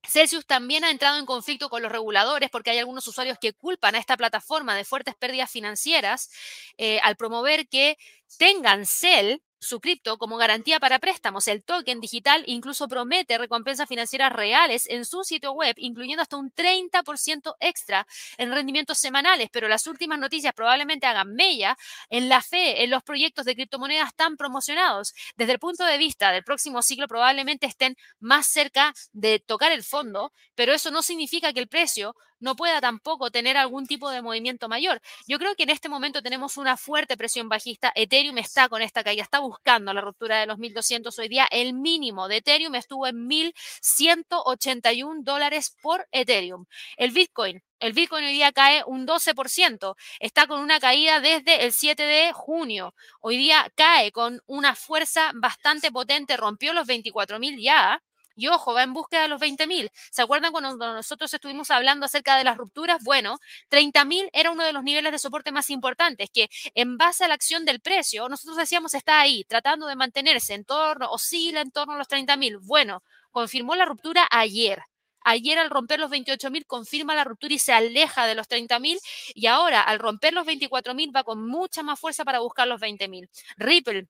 Celsius 0.05 0.45
también 0.45 0.83
ha 0.83 0.91
entrado 0.91 1.17
en 1.17 1.25
conflicto 1.25 1.69
con 1.69 1.81
los 1.81 1.91
reguladores 1.91 2.49
porque 2.49 2.71
hay 2.71 2.79
algunos 2.79 3.07
usuarios 3.07 3.37
que 3.39 3.53
culpan 3.53 3.95
a 3.95 3.99
esta 3.99 4.17
plataforma 4.17 4.75
de 4.75 4.83
fuertes 4.83 5.15
pérdidas 5.15 5.49
financieras 5.49 6.29
eh, 6.77 6.99
al 7.03 7.15
promover 7.15 7.67
que 7.69 7.97
tengan 8.37 8.85
CEL 8.85 9.41
su 9.63 9.79
cripto 9.79 10.17
como 10.17 10.37
garantía 10.37 10.79
para 10.79 10.99
préstamos. 10.99 11.47
El 11.47 11.63
token 11.63 11.99
digital 11.99 12.43
incluso 12.45 12.87
promete 12.87 13.37
recompensas 13.37 13.87
financieras 13.87 14.31
reales 14.31 14.87
en 14.87 15.05
su 15.05 15.23
sitio 15.23 15.53
web, 15.53 15.73
incluyendo 15.77 16.21
hasta 16.21 16.37
un 16.37 16.51
30% 16.51 17.55
extra 17.59 18.05
en 18.37 18.51
rendimientos 18.51 18.99
semanales, 18.99 19.49
pero 19.51 19.67
las 19.67 19.87
últimas 19.87 20.19
noticias 20.19 20.53
probablemente 20.53 21.07
hagan 21.07 21.33
mella 21.33 21.77
en 22.09 22.29
la 22.29 22.41
fe 22.41 22.83
en 22.83 22.89
los 22.89 23.03
proyectos 23.03 23.45
de 23.45 23.55
criptomonedas 23.55 24.13
tan 24.15 24.37
promocionados. 24.37 25.13
Desde 25.35 25.53
el 25.53 25.59
punto 25.59 25.85
de 25.85 25.97
vista 25.97 26.31
del 26.31 26.43
próximo 26.43 26.81
ciclo 26.81 27.07
probablemente 27.07 27.65
estén 27.65 27.95
más 28.19 28.47
cerca 28.47 28.93
de 29.11 29.39
tocar 29.39 29.71
el 29.71 29.83
fondo, 29.83 30.31
pero 30.55 30.73
eso 30.73 30.91
no 30.91 31.01
significa 31.01 31.53
que 31.53 31.59
el 31.59 31.67
precio 31.67 32.15
no 32.43 32.55
pueda 32.55 32.81
tampoco 32.81 33.31
tener 33.31 33.57
algún 33.57 33.87
tipo 33.87 34.11
de 34.11 34.21
movimiento 34.21 34.67
mayor. 34.67 35.01
Yo 35.27 35.39
creo 35.39 35.55
que 35.55 35.63
en 35.63 35.69
este 35.69 35.89
momento 35.89 36.21
tenemos 36.21 36.57
una 36.57 36.77
fuerte 36.77 37.17
presión 37.17 37.49
bajista. 37.49 37.91
Ethereum 37.95 38.37
está 38.37 38.69
con 38.69 38.81
esta 38.81 39.03
caída, 39.03 39.23
está 39.23 39.39
buscando 39.39 39.93
la 39.93 40.01
ruptura 40.01 40.39
de 40.39 40.45
los 40.45 40.59
1200 40.59 41.17
hoy 41.17 41.29
día. 41.29 41.47
El 41.49 41.73
mínimo 41.73 42.27
de 42.27 42.37
Ethereum 42.37 42.75
estuvo 42.75 43.07
en 43.07 43.25
1181 43.27 45.21
dólares 45.23 45.75
por 45.81 46.07
Ethereum. 46.11 46.65
El 46.97 47.11
Bitcoin 47.11 47.63
el 47.83 47.91
Bitcoin 47.91 48.23
hoy 48.23 48.31
día 48.31 48.53
cae 48.53 48.81
un 48.85 49.05
12%, 49.05 49.95
está 50.21 50.47
con 50.47 50.61
una 50.61 50.79
caída 50.79 51.19
desde 51.19 51.65
el 51.65 51.73
7 51.73 52.01
de 52.01 52.31
junio. 52.31 52.95
Hoy 53.19 53.35
día 53.35 53.69
cae 53.75 54.13
con 54.13 54.39
una 54.45 54.73
fuerza 54.73 55.31
bastante 55.35 55.91
potente, 55.91 56.37
rompió 56.37 56.71
los 56.71 56.87
24.000 56.87 57.61
ya. 57.61 58.01
Y 58.35 58.47
ojo, 58.47 58.73
va 58.73 58.83
en 58.83 58.93
búsqueda 58.93 59.23
de 59.23 59.27
los 59.27 59.39
20.000. 59.39 59.91
¿Se 60.11 60.21
acuerdan 60.21 60.51
cuando 60.51 60.75
nosotros 60.75 61.33
estuvimos 61.33 61.69
hablando 61.71 62.05
acerca 62.05 62.37
de 62.37 62.43
las 62.43 62.57
rupturas? 62.57 63.03
Bueno, 63.03 63.37
30.000 63.69 64.29
era 64.33 64.51
uno 64.51 64.63
de 64.63 64.73
los 64.73 64.83
niveles 64.83 65.11
de 65.11 65.19
soporte 65.19 65.51
más 65.51 65.69
importantes, 65.69 66.29
que 66.33 66.49
en 66.73 66.97
base 66.97 67.25
a 67.25 67.27
la 67.27 67.35
acción 67.35 67.65
del 67.65 67.79
precio, 67.79 68.27
nosotros 68.29 68.57
decíamos 68.57 68.93
está 68.93 69.21
ahí, 69.21 69.43
tratando 69.45 69.87
de 69.87 69.95
mantenerse 69.95 70.53
en 70.53 70.65
torno, 70.65 71.09
oscila 71.11 71.61
en 71.61 71.71
torno 71.71 71.93
a 71.93 71.97
los 71.97 72.07
30.000. 72.07 72.59
Bueno, 72.61 73.03
confirmó 73.31 73.75
la 73.75 73.85
ruptura 73.85 74.27
ayer. 74.31 74.83
Ayer 75.25 75.57
al 75.57 75.69
romper 75.69 75.99
los 75.99 76.11
28.000 76.11 76.65
confirma 76.65 77.15
la 77.15 77.23
ruptura 77.23 77.53
y 77.53 77.59
se 77.59 77.71
aleja 77.71 78.25
de 78.27 78.35
los 78.35 78.47
30.000 78.47 78.99
y 79.33 79.47
ahora 79.47 79.81
al 79.81 79.99
romper 79.99 80.33
los 80.33 80.45
24.000 80.45 81.15
va 81.15 81.23
con 81.23 81.47
mucha 81.47 81.81
más 81.81 81.99
fuerza 81.99 82.25
para 82.25 82.39
buscar 82.39 82.67
los 82.67 82.81
20.000. 82.81 83.29
Ripple 83.57 84.07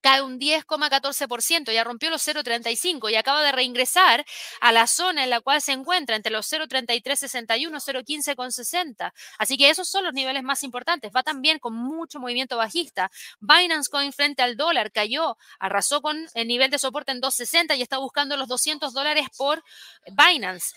cae 0.00 0.22
un 0.22 0.38
10,14%, 0.38 1.72
ya 1.72 1.84
rompió 1.84 2.10
los 2.10 2.26
0,35 2.26 3.10
y 3.10 3.16
acaba 3.16 3.42
de 3.42 3.52
reingresar 3.52 4.24
a 4.60 4.72
la 4.72 4.86
zona 4.86 5.24
en 5.24 5.30
la 5.30 5.40
cual 5.40 5.60
se 5.60 5.72
encuentra 5.72 6.16
entre 6.16 6.32
los 6.32 6.50
0,3361 6.50 7.58
y 7.58 7.58
0,15,60. 7.58 9.12
Así 9.38 9.56
que 9.56 9.70
esos 9.70 9.88
son 9.88 10.04
los 10.04 10.14
niveles 10.14 10.42
más 10.42 10.62
importantes. 10.62 11.10
Va 11.14 11.22
también 11.22 11.58
con 11.58 11.74
mucho 11.74 12.20
movimiento 12.20 12.56
bajista. 12.56 13.10
Binance 13.40 13.90
Coin 13.90 14.12
frente 14.12 14.42
al 14.42 14.56
dólar 14.56 14.92
cayó, 14.92 15.36
arrasó 15.58 16.00
con 16.00 16.28
el 16.34 16.48
nivel 16.48 16.70
de 16.70 16.78
soporte 16.78 17.12
en 17.12 17.20
260 17.20 17.76
y 17.76 17.82
está 17.82 17.98
buscando 17.98 18.36
los 18.36 18.48
200 18.48 18.92
dólares 18.92 19.26
por 19.36 19.62
Binance. 20.06 20.74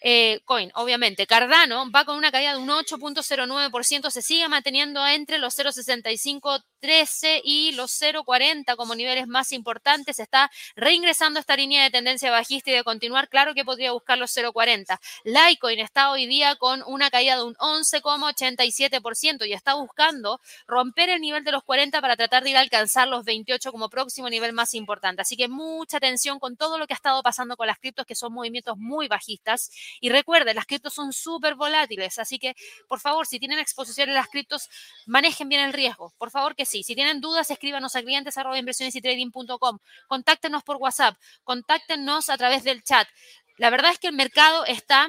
Eh, 0.00 0.40
coin, 0.44 0.70
obviamente. 0.74 1.26
Cardano 1.26 1.90
va 1.90 2.04
con 2.04 2.16
una 2.16 2.30
caída 2.30 2.52
de 2.52 2.58
un 2.58 2.68
8.09%, 2.68 4.10
se 4.10 4.22
sigue 4.22 4.48
manteniendo 4.48 5.04
entre 5.06 5.38
los 5.38 5.58
0.6513 5.58 7.40
y 7.42 7.72
los 7.72 7.90
0.40 8.00 8.76
como 8.76 8.94
niveles 8.94 9.26
más 9.26 9.52
importantes. 9.52 10.20
Está 10.20 10.50
reingresando 10.76 11.40
esta 11.40 11.56
línea 11.56 11.82
de 11.82 11.90
tendencia 11.90 12.30
bajista 12.30 12.70
y 12.70 12.74
de 12.74 12.84
continuar, 12.84 13.28
claro 13.28 13.54
que 13.54 13.64
podría 13.64 13.92
buscar 13.92 14.18
los 14.18 14.30
0.40. 14.36 14.98
Litecoin 15.24 15.80
está 15.80 16.10
hoy 16.10 16.26
día 16.26 16.54
con 16.56 16.82
una 16.86 17.10
caída 17.10 17.36
de 17.36 17.42
un 17.42 17.54
11,87% 17.54 19.46
y 19.48 19.52
está 19.52 19.74
buscando 19.74 20.40
romper 20.66 21.08
el 21.10 21.20
nivel 21.20 21.42
de 21.42 21.52
los 21.52 21.64
40 21.64 22.00
para 22.00 22.16
tratar 22.16 22.44
de 22.44 22.50
ir 22.50 22.56
a 22.56 22.60
alcanzar 22.60 23.08
los 23.08 23.24
28 23.24 23.72
como 23.72 23.88
próximo 23.88 24.30
nivel 24.30 24.52
más 24.52 24.74
importante. 24.74 25.22
Así 25.22 25.36
que 25.36 25.48
mucha 25.48 25.96
atención 25.96 26.38
con 26.38 26.56
todo 26.56 26.78
lo 26.78 26.86
que 26.86 26.94
ha 26.94 26.96
estado 26.96 27.22
pasando 27.22 27.56
con 27.56 27.66
las 27.66 27.78
criptos, 27.78 28.06
que 28.06 28.14
son 28.14 28.32
movimientos 28.32 28.76
muy 28.78 29.08
bajistas 29.08 29.70
y 30.00 30.10
recuerden, 30.10 30.56
las 30.56 30.66
criptos 30.66 30.94
son 30.94 31.12
súper 31.12 31.54
volátiles, 31.54 32.18
así 32.18 32.38
que 32.38 32.54
por 32.88 33.00
favor, 33.00 33.26
si 33.26 33.38
tienen 33.38 33.58
exposición 33.58 34.08
en 34.08 34.14
las 34.14 34.28
criptos, 34.28 34.68
manejen 35.06 35.48
bien 35.48 35.62
el 35.62 35.72
riesgo. 35.72 36.12
Por 36.18 36.30
favor 36.30 36.54
que 36.54 36.64
sí. 36.64 36.82
Si 36.82 36.94
tienen 36.94 37.20
dudas, 37.20 37.50
escríbanos 37.50 37.96
a 37.96 38.02
clientes 38.02 38.36
inversiones 38.56 38.94
y 38.94 39.00
trading.com. 39.00 39.78
Contáctenos 40.06 40.62
por 40.62 40.76
WhatsApp, 40.76 41.16
contáctenos 41.44 42.28
a 42.28 42.36
través 42.36 42.64
del 42.64 42.82
chat. 42.82 43.08
La 43.56 43.70
verdad 43.70 43.92
es 43.92 43.98
que 43.98 44.08
el 44.08 44.14
mercado 44.14 44.64
está 44.64 45.08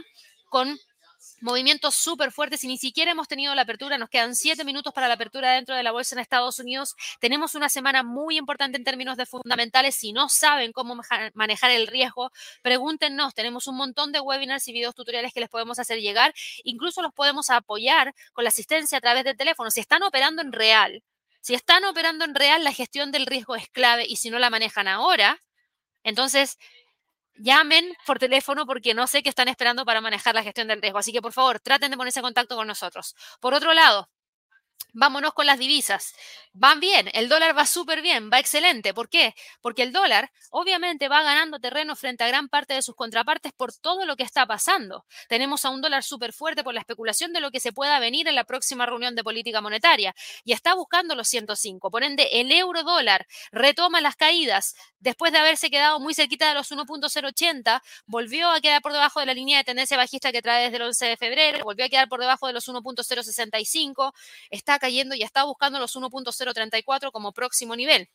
con 0.50 0.80
movimientos 1.42 1.96
súper 1.96 2.32
fuertes 2.32 2.64
y 2.64 2.68
ni 2.68 2.78
siquiera 2.78 3.12
hemos 3.12 3.28
tenido 3.28 3.54
la 3.56 3.64
apertura. 3.64 3.98
Nos 3.98 4.10
quedan 4.10 4.36
siete 4.36 4.64
minutos 4.64 4.94
para 4.94 5.08
la 5.08 5.16
apertura 5.16 5.54
dentro 5.54 5.76
de 5.76 5.84
la 5.84 5.92
bolsa 5.92 6.16
en 6.16 6.20
Estados 6.20 6.60
Unidos. 6.60 6.96
Tenemos 7.20 7.56
una 7.56 7.70
semana 7.70 8.04
muy 8.04 8.38
importante 8.38 8.78
en 8.78 8.84
términos 8.84 9.18
de 9.18 9.26
fundamentales. 9.26 9.96
Si 9.96 10.14
no 10.14 10.30
saben 10.30 10.72
cómo 10.72 11.00
manejar 11.34 11.72
el 11.72 11.88
riesgo, 11.88 12.32
pregúntenos. 12.62 13.34
Tenemos 13.34 13.68
un 13.68 13.78
montón 13.78 14.12
de 14.12 14.20
webinars 14.20 14.68
y 14.68 14.74
videos 14.74 14.96
tutoriales 14.96 15.34
que 15.34 15.40
les 15.40 15.50
podemos 15.50 15.80
hacer 15.80 16.00
llegar. 16.00 16.34
Incluso 16.64 17.02
los 17.02 17.14
podemos 17.14 17.50
apoyar 17.50 18.14
con 18.34 18.44
la 18.44 18.50
asistencia 18.50 18.98
a 18.98 19.02
través 19.02 19.24
del 19.24 19.38
teléfono. 19.38 19.72
Si 19.72 19.80
están 19.80 20.04
operando 20.04 20.42
en 20.42 20.52
real, 20.52 21.04
si 21.42 21.54
están 21.54 21.86
operando 21.86 22.26
en 22.26 22.36
real, 22.36 22.64
la 22.64 22.74
gestión 22.74 23.12
del 23.12 23.26
riesgo 23.26 23.56
es 23.56 23.70
clave 23.70 24.06
y 24.08 24.18
si 24.18 24.30
no 24.30 24.40
la 24.40 24.50
manejan 24.50 24.88
ahora, 24.88 25.42
entonces 26.04 26.58
llamen 27.40 27.94
por 28.06 28.20
teléfono 28.20 28.66
porque 28.66 28.94
no 28.94 29.08
sé 29.08 29.24
qué 29.24 29.30
están 29.30 29.48
esperando 29.48 29.86
para 29.86 30.02
manejar 30.02 30.36
la 30.36 30.44
gestión 30.44 30.68
del 30.68 30.82
riesgo. 30.82 31.00
Así 31.00 31.12
que 31.12 31.22
por 31.22 31.34
favor, 31.34 31.60
traten 31.60 31.92
de 31.92 31.98
ponerse 31.98 32.20
en 32.20 32.24
contacto 32.24 32.56
con 32.56 32.68
nosotros. 32.68 33.16
Por 33.40 33.54
otro 33.54 33.74
lado, 33.74 34.10
vámonos 34.94 35.34
con 35.34 35.46
las 35.46 35.60
divisas. 35.60 36.14
van 36.54 36.80
bien, 36.80 37.10
el 37.14 37.30
dólar 37.30 37.58
va 37.58 37.66
súper 37.66 38.02
bien, 38.02 38.30
va 38.32 38.40
excelente. 38.40 38.94
¿Por 38.94 39.08
qué? 39.10 39.36
Porque 39.62 39.84
el 39.84 39.92
dólar 39.92 40.32
obviamente 40.50 41.08
va 41.08 41.22
ganando 41.22 41.60
terreno 41.60 41.96
frente 41.96 42.24
a 42.24 42.28
gran 42.28 42.50
parte 42.50 42.74
de 42.74 42.82
sus 42.82 42.96
contrapartes 42.96 43.54
por 43.54 43.74
todo 43.74 44.06
lo 44.06 44.16
que 44.16 44.24
está 44.24 44.46
pasando. 44.46 45.06
Tenemos 45.28 45.64
a 45.64 45.70
un 45.70 45.82
dólar 45.82 46.04
súper 46.04 46.34
fuerte 46.34 46.64
por 46.64 46.74
la 46.74 46.80
especulación 46.80 47.34
de 47.34 47.40
lo 47.40 47.52
que 47.52 47.60
se 47.60 47.72
pueda 47.72 48.00
venir 48.00 48.28
en 48.28 48.36
la 48.36 48.44
próxima 48.44 48.86
reunión 48.86 49.16
de 49.16 49.24
política 49.24 49.62
monetaria 49.62 50.16
y 50.44 50.54
está 50.54 50.74
buscando 50.74 51.16
los 51.16 51.28
105. 51.28 51.92
Por 51.92 52.04
ende, 52.04 52.28
el 52.34 52.52
euro 52.52 52.84
dólar 52.84 53.28
retoma 53.52 54.02
las 54.02 54.16
caídas 54.16 54.76
después 55.00 55.32
de 55.32 55.38
haberse 55.38 55.70
quedado 55.70 56.00
muy 56.00 56.14
cerquita 56.14 56.50
de 56.50 56.56
los 56.56 56.72
1.080, 56.72 57.82
volvió 58.06 58.52
a 58.52 58.60
quedar 58.62 58.82
por 58.82 58.92
debajo 58.92 59.20
de 59.20 59.26
la 59.26 59.34
línea 59.34 59.58
de 59.58 59.64
tendencia 59.64 59.98
bajista 59.98 60.32
que 60.32 60.42
trae 60.42 60.66
desde 60.66 60.78
el 60.78 60.84
11 60.84 61.06
de 61.06 61.18
febrero, 61.18 61.64
volvió 61.64 61.86
a 61.86 61.90
quedar 61.90 62.10
por 62.10 62.20
debajo 62.20 62.48
de 62.48 62.54
los 62.54 62.68
1.065, 62.68 64.14
está 64.50 64.79
cayendo 64.80 65.16
y 65.16 65.24
está 65.24 65.44
buscando 65.44 65.80
los 65.80 65.96
1.0 65.96 66.54
34 66.54 67.12
como 67.12 67.34
próximo 67.34 67.76
nivel. 67.76 68.10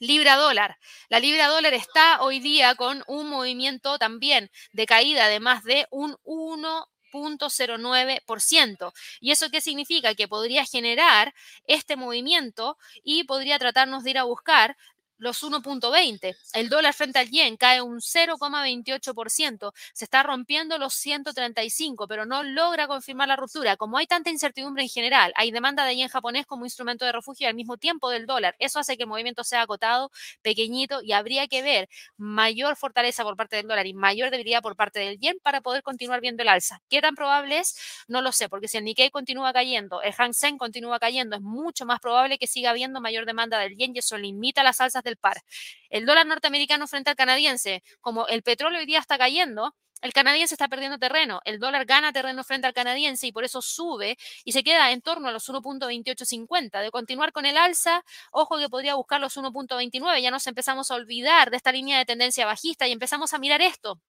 Libra 0.00 0.36
dólar. 0.36 0.78
La 1.08 1.18
libra 1.18 1.48
dólar 1.48 1.74
está 1.74 2.22
hoy 2.22 2.38
día 2.38 2.76
con 2.76 3.02
un 3.08 3.28
movimiento 3.28 3.98
también 3.98 4.48
de 4.72 4.86
caída 4.86 5.26
de 5.26 5.40
más 5.40 5.64
de 5.64 5.88
un 5.90 6.16
1.09%. 6.24 8.92
¿Y 9.20 9.32
eso 9.32 9.50
qué 9.50 9.60
significa? 9.60 10.14
Que 10.14 10.28
podría 10.28 10.64
generar 10.64 11.34
este 11.64 11.96
movimiento 11.96 12.78
y 13.02 13.24
podría 13.24 13.58
tratarnos 13.58 14.04
de 14.04 14.10
ir 14.10 14.18
a 14.18 14.22
buscar 14.22 14.76
los 15.18 15.42
1.20. 15.42 16.36
El 16.54 16.68
dólar 16.68 16.94
frente 16.94 17.18
al 17.18 17.28
yen 17.28 17.56
cae 17.56 17.82
un 17.82 18.00
0,28%. 18.00 19.72
Se 19.92 20.04
está 20.04 20.22
rompiendo 20.22 20.78
los 20.78 20.94
135, 20.94 22.06
pero 22.08 22.24
no 22.24 22.42
logra 22.42 22.86
confirmar 22.86 23.28
la 23.28 23.36
ruptura. 23.36 23.76
Como 23.76 23.98
hay 23.98 24.06
tanta 24.06 24.30
incertidumbre 24.30 24.84
en 24.84 24.88
general, 24.88 25.32
hay 25.36 25.50
demanda 25.50 25.84
de 25.84 25.96
yen 25.96 26.08
japonés 26.08 26.46
como 26.46 26.64
instrumento 26.64 27.04
de 27.04 27.12
refugio 27.12 27.48
al 27.48 27.54
mismo 27.54 27.76
tiempo 27.76 28.10
del 28.10 28.26
dólar. 28.26 28.54
Eso 28.58 28.78
hace 28.78 28.96
que 28.96 29.02
el 29.02 29.08
movimiento 29.08 29.44
sea 29.44 29.62
acotado, 29.62 30.10
pequeñito 30.42 31.02
y 31.02 31.12
habría 31.12 31.48
que 31.48 31.62
ver 31.62 31.88
mayor 32.16 32.76
fortaleza 32.76 33.24
por 33.24 33.36
parte 33.36 33.56
del 33.56 33.66
dólar 33.66 33.86
y 33.86 33.94
mayor 33.94 34.30
debilidad 34.30 34.62
por 34.62 34.76
parte 34.76 35.00
del 35.00 35.18
yen 35.18 35.38
para 35.42 35.60
poder 35.60 35.82
continuar 35.82 36.20
viendo 36.20 36.42
el 36.42 36.48
alza. 36.48 36.80
¿Qué 36.88 37.00
tan 37.00 37.14
probable 37.14 37.58
es? 37.58 37.76
No 38.06 38.22
lo 38.22 38.32
sé, 38.32 38.48
porque 38.48 38.68
si 38.68 38.78
el 38.78 38.84
Nikkei 38.84 39.10
continúa 39.10 39.52
cayendo, 39.52 40.00
el 40.02 40.12
Hang 40.12 40.32
Seng 40.32 40.58
continúa 40.58 40.98
cayendo, 40.98 41.36
es 41.36 41.42
mucho 41.42 41.84
más 41.86 42.00
probable 42.00 42.38
que 42.38 42.46
siga 42.46 42.70
habiendo 42.70 43.00
mayor 43.00 43.26
demanda 43.26 43.58
del 43.58 43.76
yen 43.76 43.94
y 43.94 43.98
eso 43.98 44.16
limita 44.16 44.62
las 44.62 44.80
alzas 44.80 45.02
del 45.08 45.16
par. 45.16 45.42
El 45.90 46.06
dólar 46.06 46.26
norteamericano 46.26 46.86
frente 46.86 47.10
al 47.10 47.16
canadiense, 47.16 47.82
como 48.00 48.26
el 48.28 48.42
petróleo 48.42 48.80
hoy 48.80 48.86
día 48.86 49.00
está 49.00 49.18
cayendo, 49.18 49.74
el 50.00 50.12
canadiense 50.12 50.54
está 50.54 50.68
perdiendo 50.68 50.98
terreno, 50.98 51.40
el 51.44 51.58
dólar 51.58 51.84
gana 51.84 52.12
terreno 52.12 52.44
frente 52.44 52.68
al 52.68 52.72
canadiense 52.72 53.26
y 53.26 53.32
por 53.32 53.42
eso 53.42 53.60
sube 53.60 54.16
y 54.44 54.52
se 54.52 54.62
queda 54.62 54.92
en 54.92 55.02
torno 55.02 55.28
a 55.28 55.32
los 55.32 55.48
1.2850. 55.48 56.80
De 56.80 56.90
continuar 56.92 57.32
con 57.32 57.46
el 57.46 57.56
alza, 57.56 58.04
ojo 58.30 58.58
que 58.58 58.68
podría 58.68 58.94
buscar 58.94 59.20
los 59.20 59.36
1.29, 59.36 60.22
ya 60.22 60.30
nos 60.30 60.46
empezamos 60.46 60.92
a 60.92 60.94
olvidar 60.94 61.50
de 61.50 61.56
esta 61.56 61.72
línea 61.72 61.98
de 61.98 62.04
tendencia 62.04 62.46
bajista 62.46 62.86
y 62.86 62.92
empezamos 62.92 63.34
a 63.34 63.38
mirar 63.38 63.60
esto. 63.60 64.00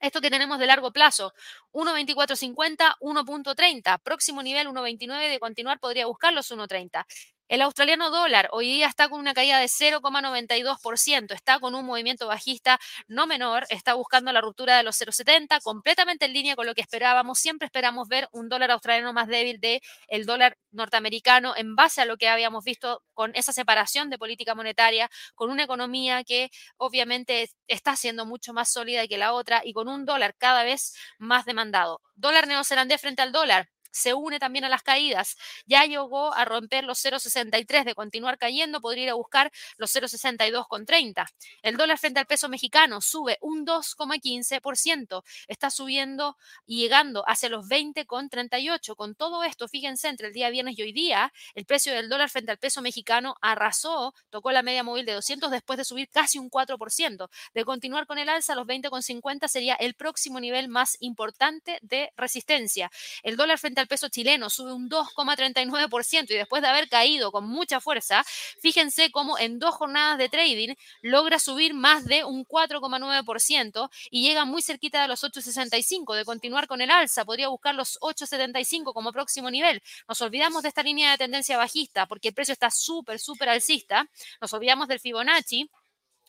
Esto 0.00 0.20
que 0.20 0.30
tenemos 0.30 0.58
de 0.60 0.66
largo 0.66 0.92
plazo, 0.92 1.34
1.2450, 1.72 2.94
1.30, 3.00 3.98
próximo 4.02 4.42
nivel 4.42 4.68
1.29, 4.68 5.28
de 5.28 5.40
continuar 5.40 5.80
podría 5.80 6.06
buscar 6.06 6.32
los 6.32 6.50
1.30. 6.52 7.04
El 7.48 7.62
australiano 7.62 8.10
dólar 8.10 8.50
hoy 8.52 8.66
día 8.66 8.88
está 8.88 9.08
con 9.08 9.20
una 9.20 9.32
caída 9.32 9.58
de 9.58 9.68
0,92%, 9.68 11.32
está 11.32 11.58
con 11.58 11.74
un 11.74 11.86
movimiento 11.86 12.26
bajista 12.26 12.78
no 13.06 13.26
menor, 13.26 13.64
está 13.70 13.94
buscando 13.94 14.30
la 14.32 14.42
ruptura 14.42 14.76
de 14.76 14.82
los 14.82 15.00
0,70, 15.00 15.62
completamente 15.62 16.26
en 16.26 16.34
línea 16.34 16.56
con 16.56 16.66
lo 16.66 16.74
que 16.74 16.82
esperábamos. 16.82 17.38
Siempre 17.38 17.64
esperamos 17.64 18.06
ver 18.06 18.28
un 18.32 18.50
dólar 18.50 18.70
australiano 18.72 19.14
más 19.14 19.28
débil 19.28 19.60
del 19.60 19.80
el 20.08 20.26
dólar 20.26 20.58
norteamericano 20.72 21.54
en 21.56 21.74
base 21.74 22.02
a 22.02 22.04
lo 22.04 22.18
que 22.18 22.28
habíamos 22.28 22.64
visto 22.64 23.02
con 23.14 23.34
esa 23.34 23.54
separación 23.54 24.10
de 24.10 24.18
política 24.18 24.54
monetaria, 24.54 25.08
con 25.34 25.50
una 25.50 25.62
economía 25.62 26.24
que 26.24 26.50
obviamente 26.76 27.48
está 27.66 27.96
siendo 27.96 28.26
mucho 28.26 28.52
más 28.52 28.70
sólida 28.70 29.08
que 29.08 29.16
la 29.16 29.32
otra 29.32 29.62
y 29.64 29.72
con 29.72 29.88
un 29.88 30.04
dólar 30.04 30.34
cada 30.36 30.64
vez 30.64 30.92
más 31.16 31.46
demandado. 31.46 32.02
Dólar 32.14 32.46
neozelandés 32.46 33.00
frente 33.00 33.22
al 33.22 33.32
dólar 33.32 33.70
se 33.90 34.14
une 34.14 34.38
también 34.38 34.64
a 34.64 34.68
las 34.68 34.82
caídas. 34.82 35.36
Ya 35.66 35.84
llegó 35.84 36.34
a 36.34 36.44
romper 36.44 36.84
los 36.84 37.04
0,63 37.04 37.84
de 37.84 37.94
continuar 37.94 38.38
cayendo, 38.38 38.80
podría 38.80 39.04
ir 39.04 39.10
a 39.10 39.14
buscar 39.14 39.50
los 39.76 39.94
0,62 39.94 40.66
con 40.68 40.86
30. 40.86 41.26
El 41.62 41.76
dólar 41.76 41.98
frente 41.98 42.20
al 42.20 42.26
peso 42.26 42.48
mexicano 42.48 43.00
sube 43.00 43.38
un 43.40 43.66
2,15%, 43.66 45.22
está 45.46 45.70
subiendo 45.70 46.36
y 46.66 46.80
llegando 46.80 47.24
hacia 47.26 47.48
los 47.48 47.66
20,38. 47.66 48.96
Con 48.96 49.14
todo 49.14 49.44
esto, 49.44 49.68
fíjense, 49.68 50.08
entre 50.08 50.28
el 50.28 50.32
día 50.32 50.50
viernes 50.50 50.78
y 50.78 50.82
hoy 50.82 50.92
día, 50.92 51.32
el 51.54 51.64
precio 51.64 51.92
del 51.92 52.08
dólar 52.08 52.30
frente 52.30 52.52
al 52.52 52.58
peso 52.58 52.82
mexicano 52.82 53.36
arrasó, 53.40 54.14
tocó 54.30 54.52
la 54.52 54.62
media 54.62 54.82
móvil 54.82 55.06
de 55.06 55.14
200 55.14 55.50
después 55.50 55.76
de 55.76 55.84
subir 55.84 56.08
casi 56.08 56.38
un 56.38 56.50
4%. 56.50 57.28
De 57.54 57.64
continuar 57.64 58.06
con 58.06 58.18
el 58.18 58.28
alza, 58.28 58.54
los 58.54 58.66
20,50 58.66 59.48
sería 59.48 59.74
el 59.74 59.94
próximo 59.94 60.40
nivel 60.40 60.68
más 60.68 60.96
importante 61.00 61.78
de 61.82 62.12
resistencia. 62.16 62.90
El 63.22 63.36
dólar 63.36 63.58
frente 63.58 63.77
al 63.80 63.86
peso 63.86 64.08
chileno 64.08 64.50
sube 64.50 64.72
un 64.72 64.88
2,39% 64.88 66.30
y 66.30 66.34
después 66.34 66.62
de 66.62 66.68
haber 66.68 66.88
caído 66.88 67.32
con 67.32 67.48
mucha 67.48 67.80
fuerza, 67.80 68.24
fíjense 68.60 69.10
cómo 69.10 69.38
en 69.38 69.58
dos 69.58 69.74
jornadas 69.74 70.18
de 70.18 70.28
trading 70.28 70.74
logra 71.02 71.38
subir 71.38 71.74
más 71.74 72.04
de 72.04 72.24
un 72.24 72.44
4,9% 72.44 73.90
y 74.10 74.22
llega 74.22 74.44
muy 74.44 74.62
cerquita 74.62 75.02
de 75.02 75.08
los 75.08 75.22
8,65. 75.24 76.14
De 76.14 76.24
continuar 76.24 76.66
con 76.66 76.80
el 76.80 76.90
alza, 76.90 77.24
podría 77.24 77.48
buscar 77.48 77.74
los 77.74 77.98
8,75 78.00 78.92
como 78.92 79.12
próximo 79.12 79.50
nivel. 79.50 79.82
Nos 80.08 80.20
olvidamos 80.20 80.62
de 80.62 80.68
esta 80.68 80.82
línea 80.82 81.10
de 81.10 81.18
tendencia 81.18 81.56
bajista 81.56 82.06
porque 82.06 82.28
el 82.28 82.34
precio 82.34 82.52
está 82.52 82.70
súper, 82.70 83.18
súper 83.18 83.48
alcista. 83.48 84.08
Nos 84.40 84.52
olvidamos 84.52 84.88
del 84.88 85.00
Fibonacci 85.00 85.70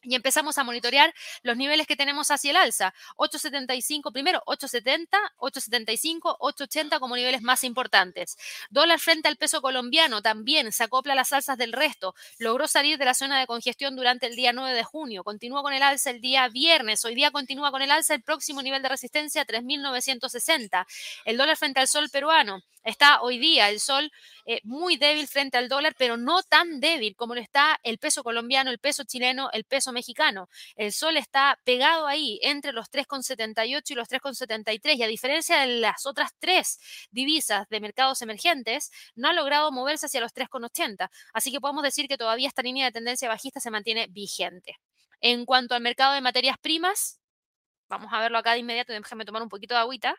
y 0.02 0.16
empezamos 0.16 0.58
a 0.58 0.64
monitorear 0.64 1.14
los 1.43 1.58
niveles 1.58 1.88
que 1.88 1.95
tenemos 1.95 2.32
hacia 2.32 2.52
el 2.52 2.58
alza. 2.58 2.93
8.75 3.18 4.12
primero, 4.12 4.41
8.70, 4.45 5.08
8.75, 5.38 6.38
8.80 6.39 7.00
como 7.00 7.16
niveles 7.16 7.41
más 7.41 7.64
importantes. 7.64 8.38
Dólar 8.70 9.00
frente 9.00 9.28
al 9.28 9.38
peso 9.38 9.62
colombiano 9.62 10.22
también 10.22 10.72
se 10.72 10.84
acopla 10.84 11.14
a 11.14 11.16
las 11.16 11.34
alzas 11.34 11.58
del 11.58 11.74
resto. 11.74 12.16
Logró 12.38 12.68
salir 12.68 12.97
de 12.97 13.06
la 13.06 13.14
zona 13.14 13.39
de 13.39 13.47
congestión 13.47 13.95
durante 13.95 14.28
el 14.28 14.36
día 14.36 14.54
9 14.54 14.74
de 14.76 14.84
junio. 14.84 15.24
Continúa 15.24 15.62
con 15.62 15.74
el 15.74 15.84
alza 15.84 16.12
el 16.12 16.22
día 16.22 16.47
viernes. 16.47 17.04
Hoy 17.06 17.16
día 17.16 17.32
continúa 17.32 17.72
con 17.72 17.82
el 17.82 17.91
alza 17.91 18.14
el 18.14 18.22
próximo 18.22 18.62
nivel 18.62 18.82
de 18.82 18.89
resistencia 18.89 19.45
3.960. 19.45 20.86
El 21.26 21.38
dólar 21.38 21.58
frente 21.58 21.80
al 21.80 21.88
sol 21.88 22.10
peruano 22.10 22.62
Está 22.84 23.22
hoy 23.22 23.38
día 23.39 23.70
el 23.70 23.80
sol 23.80 24.12
eh, 24.45 24.62
muy 24.64 24.95
débil 24.95 25.28
frente 25.28 25.58
al 25.58 25.68
dólar, 25.68 25.95
pero 25.97 26.16
no 26.16 26.41
tan 26.43 26.80
débil 26.80 27.16
como 27.16 27.36
lo 27.36 27.41
está 27.41 27.80
el 27.84 27.97
peso 27.97 28.24
colombiano, 28.24 28.72
el 28.72 28.80
peso 28.80 29.04
chileno, 29.04 29.50
el 29.52 29.66
peso 29.66 29.88
mexicano. 29.91 30.49
El 30.75 30.91
sol 30.91 31.17
está 31.17 31.59
pegado 31.63 32.07
ahí 32.07 32.39
entre 32.43 32.71
los 32.71 32.89
3,78 32.89 33.91
y 33.91 33.95
los 33.95 34.07
3,73 34.07 34.95
y 34.97 35.03
a 35.03 35.07
diferencia 35.07 35.59
de 35.61 35.67
las 35.79 36.05
otras 36.05 36.31
tres 36.39 36.79
divisas 37.11 37.67
de 37.69 37.79
mercados 37.79 38.21
emergentes, 38.21 38.91
no 39.15 39.29
ha 39.29 39.33
logrado 39.33 39.71
moverse 39.71 40.07
hacia 40.07 40.21
los 40.21 40.33
3,80. 40.33 41.09
Así 41.33 41.51
que 41.51 41.59
podemos 41.61 41.83
decir 41.83 42.07
que 42.07 42.17
todavía 42.17 42.47
esta 42.47 42.61
línea 42.61 42.85
de 42.85 42.91
tendencia 42.91 43.27
bajista 43.29 43.59
se 43.59 43.71
mantiene 43.71 44.07
vigente. 44.09 44.75
En 45.21 45.45
cuanto 45.45 45.75
al 45.75 45.81
mercado 45.81 46.13
de 46.13 46.21
materias 46.21 46.57
primas, 46.61 47.19
vamos 47.89 48.11
a 48.13 48.19
verlo 48.21 48.37
acá 48.37 48.53
de 48.53 48.59
inmediato, 48.59 48.93
déjame 48.93 49.25
tomar 49.25 49.41
un 49.43 49.49
poquito 49.49 49.73
de 49.75 49.81
agüita. 49.81 50.15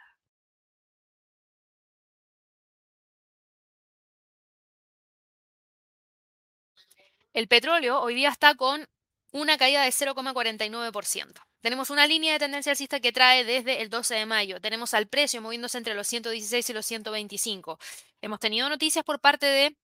El 7.33 7.49
petróleo 7.49 8.01
hoy 8.01 8.15
día 8.15 8.29
está 8.29 8.55
con 8.55 8.87
una 9.33 9.57
caída 9.59 9.83
de 9.83 9.91
0,49%. 9.91 11.41
Tenemos 11.61 11.91
una 11.91 12.07
línea 12.07 12.33
de 12.33 12.39
tendencia 12.39 12.73
alcista 12.73 13.01
que 13.01 13.13
trae 13.13 13.45
desde 13.45 13.83
el 13.83 13.91
12 13.91 14.15
de 14.15 14.27
mayo. 14.27 14.61
Tenemos 14.61 14.95
al 14.95 15.09
precio 15.09 15.43
moviéndose 15.43 15.79
entre 15.79 15.95
los 15.95 16.07
116 16.07 16.71
y 16.71 16.73
los 16.73 16.87
125. 16.87 17.79
Hemos 18.23 18.41
tenido 18.41 18.69
noticias 18.69 19.05
por 19.05 19.21
parte 19.21 19.47
de 19.47 19.77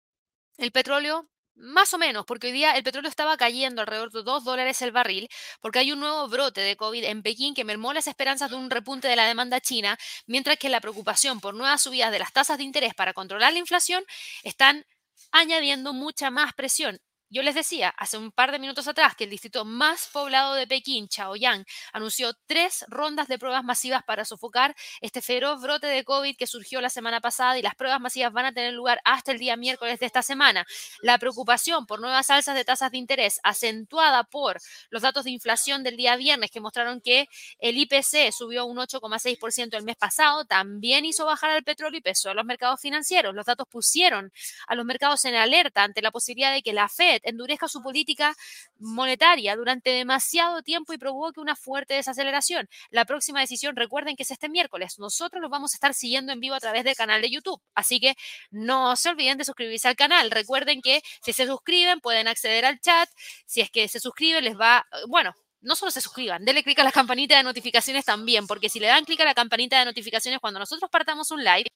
el 0.58 0.72
petróleo 0.72 1.28
más 1.56 1.94
o 1.94 1.98
menos, 1.98 2.26
porque 2.26 2.48
hoy 2.48 2.52
día 2.52 2.72
el 2.72 2.82
petróleo 2.82 3.08
estaba 3.08 3.36
cayendo 3.36 3.80
alrededor 3.80 4.12
de 4.12 4.22
2 4.22 4.44
dólares 4.44 4.82
el 4.82 4.92
barril, 4.92 5.28
porque 5.60 5.78
hay 5.78 5.90
un 5.92 6.00
nuevo 6.00 6.28
brote 6.28 6.60
de 6.60 6.76
COVID 6.76 7.04
en 7.04 7.22
Pekín 7.22 7.54
que 7.54 7.64
mermó 7.64 7.94
las 7.94 8.06
esperanzas 8.06 8.50
de 8.50 8.56
un 8.56 8.70
repunte 8.70 9.08
de 9.08 9.16
la 9.16 9.26
demanda 9.26 9.60
china, 9.60 9.98
mientras 10.26 10.58
que 10.58 10.68
la 10.68 10.80
preocupación 10.80 11.40
por 11.40 11.54
nuevas 11.54 11.82
subidas 11.82 12.12
de 12.12 12.18
las 12.18 12.32
tasas 12.32 12.58
de 12.58 12.64
interés 12.64 12.94
para 12.94 13.14
controlar 13.14 13.54
la 13.54 13.58
inflación 13.58 14.04
están 14.42 14.84
añadiendo 15.32 15.92
mucha 15.92 16.30
más 16.30 16.52
presión 16.52 17.00
yo 17.28 17.42
les 17.42 17.54
decía 17.54 17.88
hace 17.96 18.18
un 18.18 18.30
par 18.30 18.52
de 18.52 18.58
minutos 18.58 18.86
atrás 18.86 19.14
que 19.16 19.24
el 19.24 19.30
distrito 19.30 19.64
más 19.64 20.08
poblado 20.12 20.54
de 20.54 20.66
Pekín, 20.66 21.08
Chaoyang, 21.08 21.64
anunció 21.92 22.32
tres 22.46 22.84
rondas 22.88 23.28
de 23.28 23.38
pruebas 23.38 23.64
masivas 23.64 24.04
para 24.04 24.24
sofocar 24.24 24.76
este 25.00 25.22
feroz 25.22 25.60
brote 25.60 25.86
de 25.88 26.04
COVID 26.04 26.36
que 26.36 26.46
surgió 26.46 26.80
la 26.80 26.90
semana 26.90 27.20
pasada 27.20 27.58
y 27.58 27.62
las 27.62 27.74
pruebas 27.74 28.00
masivas 28.00 28.32
van 28.32 28.46
a 28.46 28.52
tener 28.52 28.72
lugar 28.72 29.00
hasta 29.04 29.32
el 29.32 29.38
día 29.38 29.56
miércoles 29.56 29.98
de 29.98 30.06
esta 30.06 30.22
semana. 30.22 30.66
La 31.02 31.18
preocupación 31.18 31.86
por 31.86 32.00
nuevas 32.00 32.30
alzas 32.30 32.54
de 32.54 32.64
tasas 32.64 32.92
de 32.92 32.98
interés 32.98 33.40
acentuada 33.42 34.24
por 34.24 34.60
los 34.90 35.02
datos 35.02 35.24
de 35.24 35.30
inflación 35.32 35.82
del 35.82 35.96
día 35.96 36.16
viernes 36.16 36.50
que 36.50 36.60
mostraron 36.60 37.00
que 37.00 37.28
el 37.58 37.76
IPC 37.76 38.32
subió 38.32 38.66
un 38.66 38.78
8,6% 38.78 39.76
el 39.76 39.84
mes 39.84 39.96
pasado, 39.96 40.44
también 40.44 41.04
hizo 41.04 41.26
bajar 41.26 41.50
al 41.50 41.64
petróleo 41.64 41.98
y 41.98 42.02
pesó 42.02 42.30
a 42.30 42.34
los 42.34 42.44
mercados 42.44 42.80
financieros. 42.80 43.34
Los 43.34 43.46
datos 43.46 43.66
pusieron 43.68 44.32
a 44.68 44.74
los 44.74 44.84
mercados 44.84 45.24
en 45.24 45.34
alerta 45.34 45.82
ante 45.82 46.02
la 46.02 46.10
posibilidad 46.10 46.52
de 46.52 46.62
que 46.62 46.72
la 46.72 46.88
Fed 46.88 47.15
endurezca 47.24 47.68
su 47.68 47.82
política 47.82 48.34
monetaria 48.78 49.56
durante 49.56 49.90
demasiado 49.90 50.62
tiempo 50.62 50.92
y 50.92 50.98
provoque 50.98 51.40
una 51.40 51.56
fuerte 51.56 51.94
desaceleración. 51.94 52.68
La 52.90 53.04
próxima 53.04 53.40
decisión, 53.40 53.76
recuerden 53.76 54.16
que 54.16 54.22
es 54.22 54.30
este 54.30 54.48
miércoles. 54.48 54.98
Nosotros 54.98 55.40
los 55.40 55.50
vamos 55.50 55.72
a 55.72 55.76
estar 55.76 55.94
siguiendo 55.94 56.32
en 56.32 56.40
vivo 56.40 56.54
a 56.54 56.60
través 56.60 56.84
del 56.84 56.96
canal 56.96 57.20
de 57.22 57.30
YouTube. 57.30 57.60
Así 57.74 58.00
que 58.00 58.14
no 58.50 58.96
se 58.96 59.08
olviden 59.10 59.38
de 59.38 59.44
suscribirse 59.44 59.88
al 59.88 59.96
canal. 59.96 60.30
Recuerden 60.30 60.80
que 60.82 61.02
si 61.22 61.32
se 61.32 61.46
suscriben 61.46 62.00
pueden 62.00 62.28
acceder 62.28 62.64
al 62.64 62.80
chat. 62.80 63.08
Si 63.46 63.60
es 63.60 63.70
que 63.70 63.88
se 63.88 64.00
suscriben 64.00 64.44
les 64.44 64.58
va, 64.58 64.86
bueno, 65.08 65.34
no 65.60 65.74
solo 65.74 65.90
se 65.90 66.00
suscriban, 66.00 66.44
denle 66.44 66.62
clic 66.62 66.78
a 66.78 66.84
la 66.84 66.92
campanita 66.92 67.36
de 67.36 67.42
notificaciones 67.42 68.04
también, 68.04 68.46
porque 68.46 68.68
si 68.68 68.78
le 68.78 68.86
dan 68.86 69.04
clic 69.04 69.20
a 69.20 69.24
la 69.24 69.34
campanita 69.34 69.78
de 69.78 69.84
notificaciones 69.84 70.40
cuando 70.40 70.60
nosotros 70.60 70.90
partamos 70.90 71.30
un 71.30 71.42
live, 71.42 71.66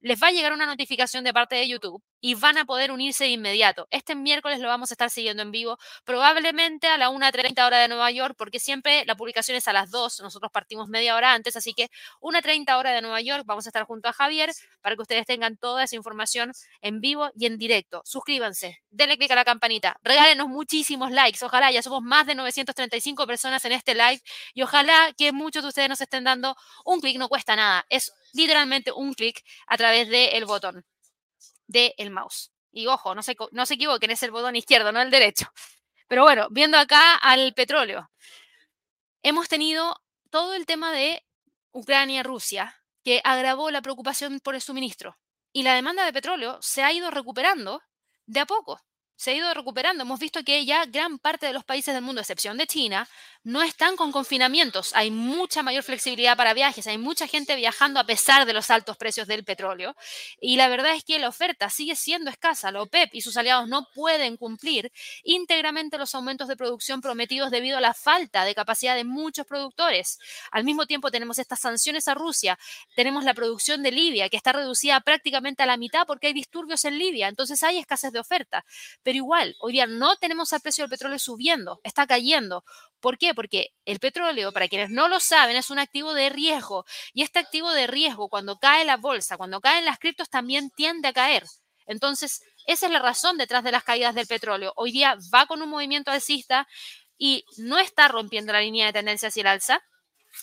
les 0.00 0.22
va 0.22 0.28
a 0.28 0.30
llegar 0.32 0.52
una 0.52 0.66
notificación 0.66 1.24
de 1.24 1.32
parte 1.32 1.56
de 1.56 1.68
YouTube 1.68 2.02
y 2.20 2.34
van 2.34 2.58
a 2.58 2.64
poder 2.64 2.92
unirse 2.92 3.24
de 3.24 3.30
inmediato. 3.30 3.86
Este 3.90 4.14
miércoles 4.14 4.60
lo 4.60 4.68
vamos 4.68 4.90
a 4.90 4.94
estar 4.94 5.10
siguiendo 5.10 5.42
en 5.42 5.50
vivo, 5.50 5.78
probablemente 6.04 6.86
a 6.86 6.98
la 6.98 7.10
1.30 7.10 7.66
hora 7.66 7.78
de 7.78 7.88
Nueva 7.88 8.10
York, 8.10 8.34
porque 8.36 8.60
siempre 8.60 9.04
la 9.06 9.14
publicación 9.14 9.56
es 9.56 9.68
a 9.68 9.72
las 9.72 9.90
2, 9.90 10.20
nosotros 10.20 10.50
partimos 10.52 10.88
media 10.88 11.16
hora 11.16 11.32
antes, 11.32 11.56
así 11.56 11.72
que 11.72 11.88
1.30 12.20 12.78
hora 12.78 12.92
de 12.92 13.02
Nueva 13.02 13.20
York, 13.20 13.44
vamos 13.46 13.66
a 13.66 13.70
estar 13.70 13.84
junto 13.84 14.08
a 14.08 14.12
Javier 14.12 14.50
para 14.82 14.96
que 14.96 15.02
ustedes 15.02 15.26
tengan 15.26 15.56
toda 15.56 15.84
esa 15.84 15.96
información 15.96 16.52
en 16.82 17.00
vivo 17.00 17.30
y 17.34 17.46
en 17.46 17.58
directo. 17.58 18.02
Suscríbanse, 18.04 18.82
denle 18.90 19.16
clic 19.16 19.30
a 19.30 19.34
la 19.34 19.44
campanita, 19.44 19.96
regálenos 20.02 20.48
muchísimos 20.48 21.10
likes, 21.10 21.44
ojalá 21.44 21.70
ya 21.70 21.82
somos 21.82 22.02
más 22.02 22.26
de 22.26 22.34
935 22.34 23.26
personas 23.26 23.64
en 23.64 23.72
este 23.72 23.94
live 23.94 24.20
y 24.54 24.62
ojalá 24.62 25.12
que 25.16 25.32
muchos 25.32 25.62
de 25.62 25.68
ustedes 25.68 25.88
nos 25.88 26.00
estén 26.00 26.24
dando 26.24 26.56
un 26.84 27.00
clic, 27.00 27.18
no 27.18 27.28
cuesta 27.28 27.56
nada, 27.56 27.86
es 27.88 28.12
literalmente 28.32 28.92
un 28.92 29.14
clic 29.14 29.44
a 29.66 29.76
través 29.76 30.08
del 30.08 30.44
botón 30.44 30.84
del 31.66 32.10
mouse. 32.10 32.52
Y 32.72 32.86
ojo, 32.86 33.14
no 33.14 33.22
se, 33.22 33.36
no 33.52 33.66
se 33.66 33.74
equivoquen, 33.74 34.10
es 34.10 34.22
el 34.22 34.30
botón 34.30 34.56
izquierdo, 34.56 34.92
no 34.92 35.00
el 35.00 35.10
derecho. 35.10 35.46
Pero 36.08 36.22
bueno, 36.22 36.48
viendo 36.50 36.78
acá 36.78 37.16
al 37.16 37.54
petróleo, 37.54 38.10
hemos 39.22 39.48
tenido 39.48 40.00
todo 40.30 40.54
el 40.54 40.66
tema 40.66 40.92
de 40.92 41.24
Ucrania-Rusia 41.72 42.76
que 43.04 43.20
agravó 43.24 43.70
la 43.70 43.82
preocupación 43.82 44.40
por 44.40 44.54
el 44.54 44.60
suministro. 44.60 45.16
Y 45.52 45.62
la 45.62 45.74
demanda 45.74 46.04
de 46.04 46.12
petróleo 46.12 46.58
se 46.60 46.82
ha 46.82 46.92
ido 46.92 47.10
recuperando 47.10 47.82
de 48.26 48.40
a 48.40 48.46
poco 48.46 48.80
se 49.20 49.32
ha 49.32 49.34
ido 49.34 49.52
recuperando. 49.52 50.02
Hemos 50.02 50.18
visto 50.18 50.42
que 50.42 50.64
ya 50.64 50.86
gran 50.86 51.18
parte 51.18 51.44
de 51.44 51.52
los 51.52 51.62
países 51.62 51.92
del 51.92 52.02
mundo, 52.02 52.22
excepción 52.22 52.56
de 52.56 52.66
China, 52.66 53.06
no 53.42 53.62
están 53.62 53.96
con 53.96 54.12
confinamientos. 54.12 54.92
Hay 54.94 55.10
mucha 55.10 55.62
mayor 55.62 55.82
flexibilidad 55.82 56.36
para 56.36 56.54
viajes, 56.54 56.86
hay 56.86 56.98
mucha 56.98 57.26
gente 57.26 57.56
viajando 57.56 57.98
a 57.98 58.04
pesar 58.04 58.44
de 58.46 58.52
los 58.52 58.70
altos 58.70 58.96
precios 58.96 59.26
del 59.26 59.44
petróleo. 59.44 59.96
Y 60.40 60.56
la 60.56 60.68
verdad 60.68 60.94
es 60.94 61.04
que 61.04 61.18
la 61.18 61.28
oferta 61.28 61.70
sigue 61.70 61.96
siendo 61.96 62.30
escasa. 62.30 62.70
La 62.70 62.82
OPEP 62.82 63.14
y 63.14 63.22
sus 63.22 63.36
aliados 63.36 63.68
no 63.68 63.88
pueden 63.94 64.36
cumplir 64.36 64.92
íntegramente 65.22 65.98
los 65.98 66.14
aumentos 66.14 66.48
de 66.48 66.56
producción 66.56 67.00
prometidos 67.00 67.50
debido 67.50 67.78
a 67.78 67.80
la 67.80 67.94
falta 67.94 68.44
de 68.44 68.54
capacidad 68.54 68.94
de 68.94 69.04
muchos 69.04 69.46
productores. 69.46 70.18
Al 70.50 70.64
mismo 70.64 70.86
tiempo 70.86 71.10
tenemos 71.10 71.38
estas 71.38 71.60
sanciones 71.60 72.08
a 72.08 72.14
Rusia, 72.14 72.58
tenemos 72.94 73.24
la 73.24 73.34
producción 73.34 73.82
de 73.82 73.92
Libia, 73.92 74.28
que 74.28 74.36
está 74.36 74.52
reducida 74.52 75.00
prácticamente 75.00 75.62
a 75.62 75.66
la 75.66 75.76
mitad 75.76 76.06
porque 76.06 76.28
hay 76.28 76.32
disturbios 76.32 76.84
en 76.84 76.98
Libia, 76.98 77.28
entonces 77.28 77.62
hay 77.62 77.78
escasez 77.78 78.12
de 78.12 78.20
oferta. 78.20 78.64
Pero 79.02 79.16
igual, 79.16 79.56
hoy 79.60 79.72
día 79.72 79.86
no 79.86 80.16
tenemos 80.16 80.52
el 80.52 80.60
precio 80.60 80.84
del 80.84 80.90
petróleo 80.90 81.18
subiendo, 81.18 81.80
está 81.84 82.06
cayendo. 82.06 82.64
¿Por 83.00 83.18
qué? 83.18 83.34
Porque 83.34 83.72
el 83.84 83.98
petróleo, 83.98 84.52
para 84.52 84.68
quienes 84.68 84.90
no 84.90 85.08
lo 85.08 85.20
saben, 85.20 85.56
es 85.56 85.70
un 85.70 85.78
activo 85.78 86.14
de 86.14 86.28
riesgo. 86.28 86.84
Y 87.12 87.22
este 87.22 87.38
activo 87.38 87.70
de 87.72 87.86
riesgo, 87.86 88.28
cuando 88.28 88.58
cae 88.58 88.84
la 88.84 88.96
bolsa, 88.96 89.36
cuando 89.36 89.60
caen 89.60 89.84
las 89.84 89.98
criptos, 89.98 90.30
también 90.30 90.70
tiende 90.70 91.08
a 91.08 91.12
caer. 91.12 91.44
Entonces, 91.86 92.42
esa 92.66 92.86
es 92.86 92.92
la 92.92 93.00
razón 93.00 93.36
detrás 93.38 93.64
de 93.64 93.72
las 93.72 93.84
caídas 93.84 94.14
del 94.14 94.26
petróleo. 94.26 94.72
Hoy 94.76 94.92
día 94.92 95.16
va 95.34 95.46
con 95.46 95.62
un 95.62 95.70
movimiento 95.70 96.10
alcista 96.10 96.68
y 97.18 97.44
no 97.58 97.78
está 97.78 98.08
rompiendo 98.08 98.52
la 98.52 98.60
línea 98.60 98.86
de 98.86 98.92
tendencia 98.92 99.28
hacia 99.28 99.40
el 99.42 99.46
alza, 99.48 99.82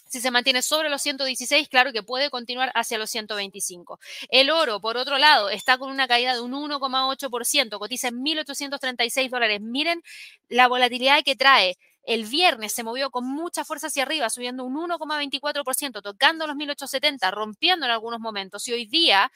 si 0.06 0.20
se 0.20 0.32
mantiene 0.32 0.62
sobre 0.62 0.90
los 0.90 1.02
116, 1.02 1.70
claro 1.70 1.92
que 1.94 2.04
puede 2.04 2.30
continuar 2.30 2.72
hacia 2.76 2.98
los 2.98 3.10
125. 3.10 4.00
El 4.30 4.50
oro, 4.50 4.80
por 4.80 4.98
otro 4.98 5.18
lado, 5.18 5.50
está 5.50 5.78
con 5.78 5.90
una 5.90 6.08
caída 6.08 6.34
de 6.34 6.42
un 6.42 6.52
1,8%, 6.52 7.80
cotiza 7.80 8.10
en 8.10 8.16
1.836 8.24 9.30
dólares. 9.30 9.62
Miren 9.62 10.04
la 10.50 10.68
volatilidad 10.68 11.24
que 11.24 11.36
trae. 11.36 11.78
El 12.08 12.24
viernes 12.26 12.74
se 12.74 12.84
movió 12.84 13.12
con 13.12 13.26
mucha 13.28 13.66
fuerza 13.66 13.88
hacia 13.88 14.04
arriba, 14.04 14.30
subiendo 14.30 14.64
un 14.64 14.76
1,24%, 14.76 16.02
tocando 16.02 16.48
los 16.48 16.56
1870, 16.56 17.32
rompiendo 17.32 17.86
en 17.86 17.92
algunos 17.92 18.22
momentos. 18.22 18.66
Y 18.70 18.72
hoy 18.74 18.86
día 18.86 19.30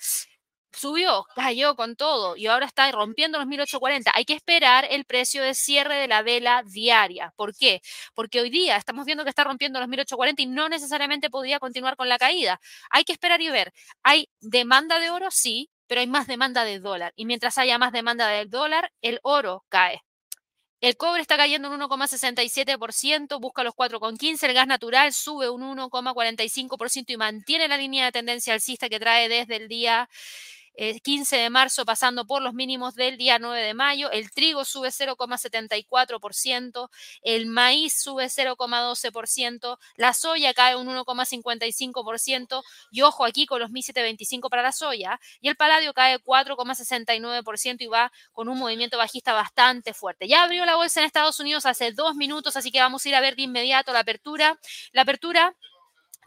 subió, 0.71 1.25
cayó 1.35 1.75
con 1.75 1.97
todo 1.97 2.37
y 2.37 2.47
ahora 2.47 2.65
está 2.65 2.89
rompiendo 2.93 3.37
los 3.37 3.47
1840. 3.47 4.11
Hay 4.15 4.23
que 4.23 4.33
esperar 4.33 4.87
el 4.89 5.03
precio 5.03 5.43
de 5.43 5.53
cierre 5.53 5.95
de 5.97 6.07
la 6.07 6.21
vela 6.21 6.63
diaria. 6.65 7.33
¿Por 7.35 7.53
qué? 7.53 7.81
Porque 8.13 8.39
hoy 8.39 8.49
día 8.49 8.77
estamos 8.77 9.05
viendo 9.05 9.25
que 9.25 9.29
está 9.29 9.43
rompiendo 9.43 9.79
los 9.81 9.89
1840 9.89 10.41
y 10.41 10.45
no 10.47 10.69
necesariamente 10.69 11.29
podría 11.29 11.59
continuar 11.59 11.97
con 11.97 12.07
la 12.07 12.17
caída. 12.17 12.61
Hay 12.89 13.03
que 13.03 13.11
esperar 13.11 13.41
y 13.41 13.49
ver. 13.49 13.73
¿Hay 14.01 14.29
demanda 14.39 14.99
de 14.99 15.09
oro? 15.09 15.29
Sí, 15.29 15.69
pero 15.87 15.99
hay 15.99 16.07
más 16.07 16.25
demanda 16.25 16.63
de 16.63 16.79
dólar. 16.79 17.11
Y 17.17 17.25
mientras 17.25 17.57
haya 17.57 17.77
más 17.77 17.91
demanda 17.91 18.29
del 18.29 18.49
dólar, 18.49 18.93
el 19.01 19.19
oro 19.23 19.65
cae. 19.67 20.01
El 20.81 20.97
cobre 20.97 21.21
está 21.21 21.37
cayendo 21.37 21.69
un 21.69 21.79
1,67%, 21.79 23.39
busca 23.39 23.63
los 23.63 23.75
4,15%. 23.75 24.47
El 24.47 24.53
gas 24.55 24.65
natural 24.65 25.13
sube 25.13 25.47
un 25.47 25.61
1,45% 25.61 27.11
y 27.13 27.17
mantiene 27.17 27.67
la 27.67 27.77
línea 27.77 28.05
de 28.05 28.11
tendencia 28.11 28.55
alcista 28.55 28.89
que 28.89 28.99
trae 28.99 29.29
desde 29.29 29.57
el 29.57 29.67
día 29.67 30.09
15 31.03 31.37
de 31.37 31.49
marzo 31.49 31.85
pasando 31.85 32.25
por 32.25 32.41
los 32.41 32.55
mínimos 32.55 32.95
del 32.95 33.17
día 33.17 33.37
9 33.37 33.61
de 33.61 33.73
mayo, 33.75 34.09
el 34.11 34.31
trigo 34.31 34.65
sube 34.65 34.89
0,74%, 34.89 36.89
el 37.21 37.45
maíz 37.45 38.01
sube 38.01 38.25
0,12%, 38.25 39.77
la 39.95 40.13
soya 40.13 40.55
cae 40.55 40.75
un 40.75 40.87
1,55% 40.87 42.63
y 42.89 43.01
ojo 43.01 43.25
aquí 43.25 43.45
con 43.45 43.59
los 43.59 43.69
1.725 43.69 44.49
para 44.49 44.63
la 44.63 44.71
soya 44.71 45.19
y 45.39 45.49
el 45.49 45.55
paladio 45.55 45.93
cae 45.93 46.19
4,69% 46.19 47.81
y 47.81 47.87
va 47.87 48.11
con 48.31 48.49
un 48.49 48.57
movimiento 48.57 48.97
bajista 48.97 49.33
bastante 49.33 49.93
fuerte. 49.93 50.27
Ya 50.27 50.43
abrió 50.43 50.65
la 50.65 50.77
bolsa 50.77 51.01
en 51.01 51.05
Estados 51.05 51.39
Unidos 51.39 51.67
hace 51.67 51.91
dos 51.91 52.15
minutos, 52.15 52.57
así 52.57 52.71
que 52.71 52.79
vamos 52.79 53.05
a 53.05 53.09
ir 53.09 53.15
a 53.15 53.21
ver 53.21 53.35
de 53.35 53.43
inmediato 53.43 53.93
la 53.93 53.99
apertura. 53.99 54.59
La 54.93 55.03
apertura 55.03 55.55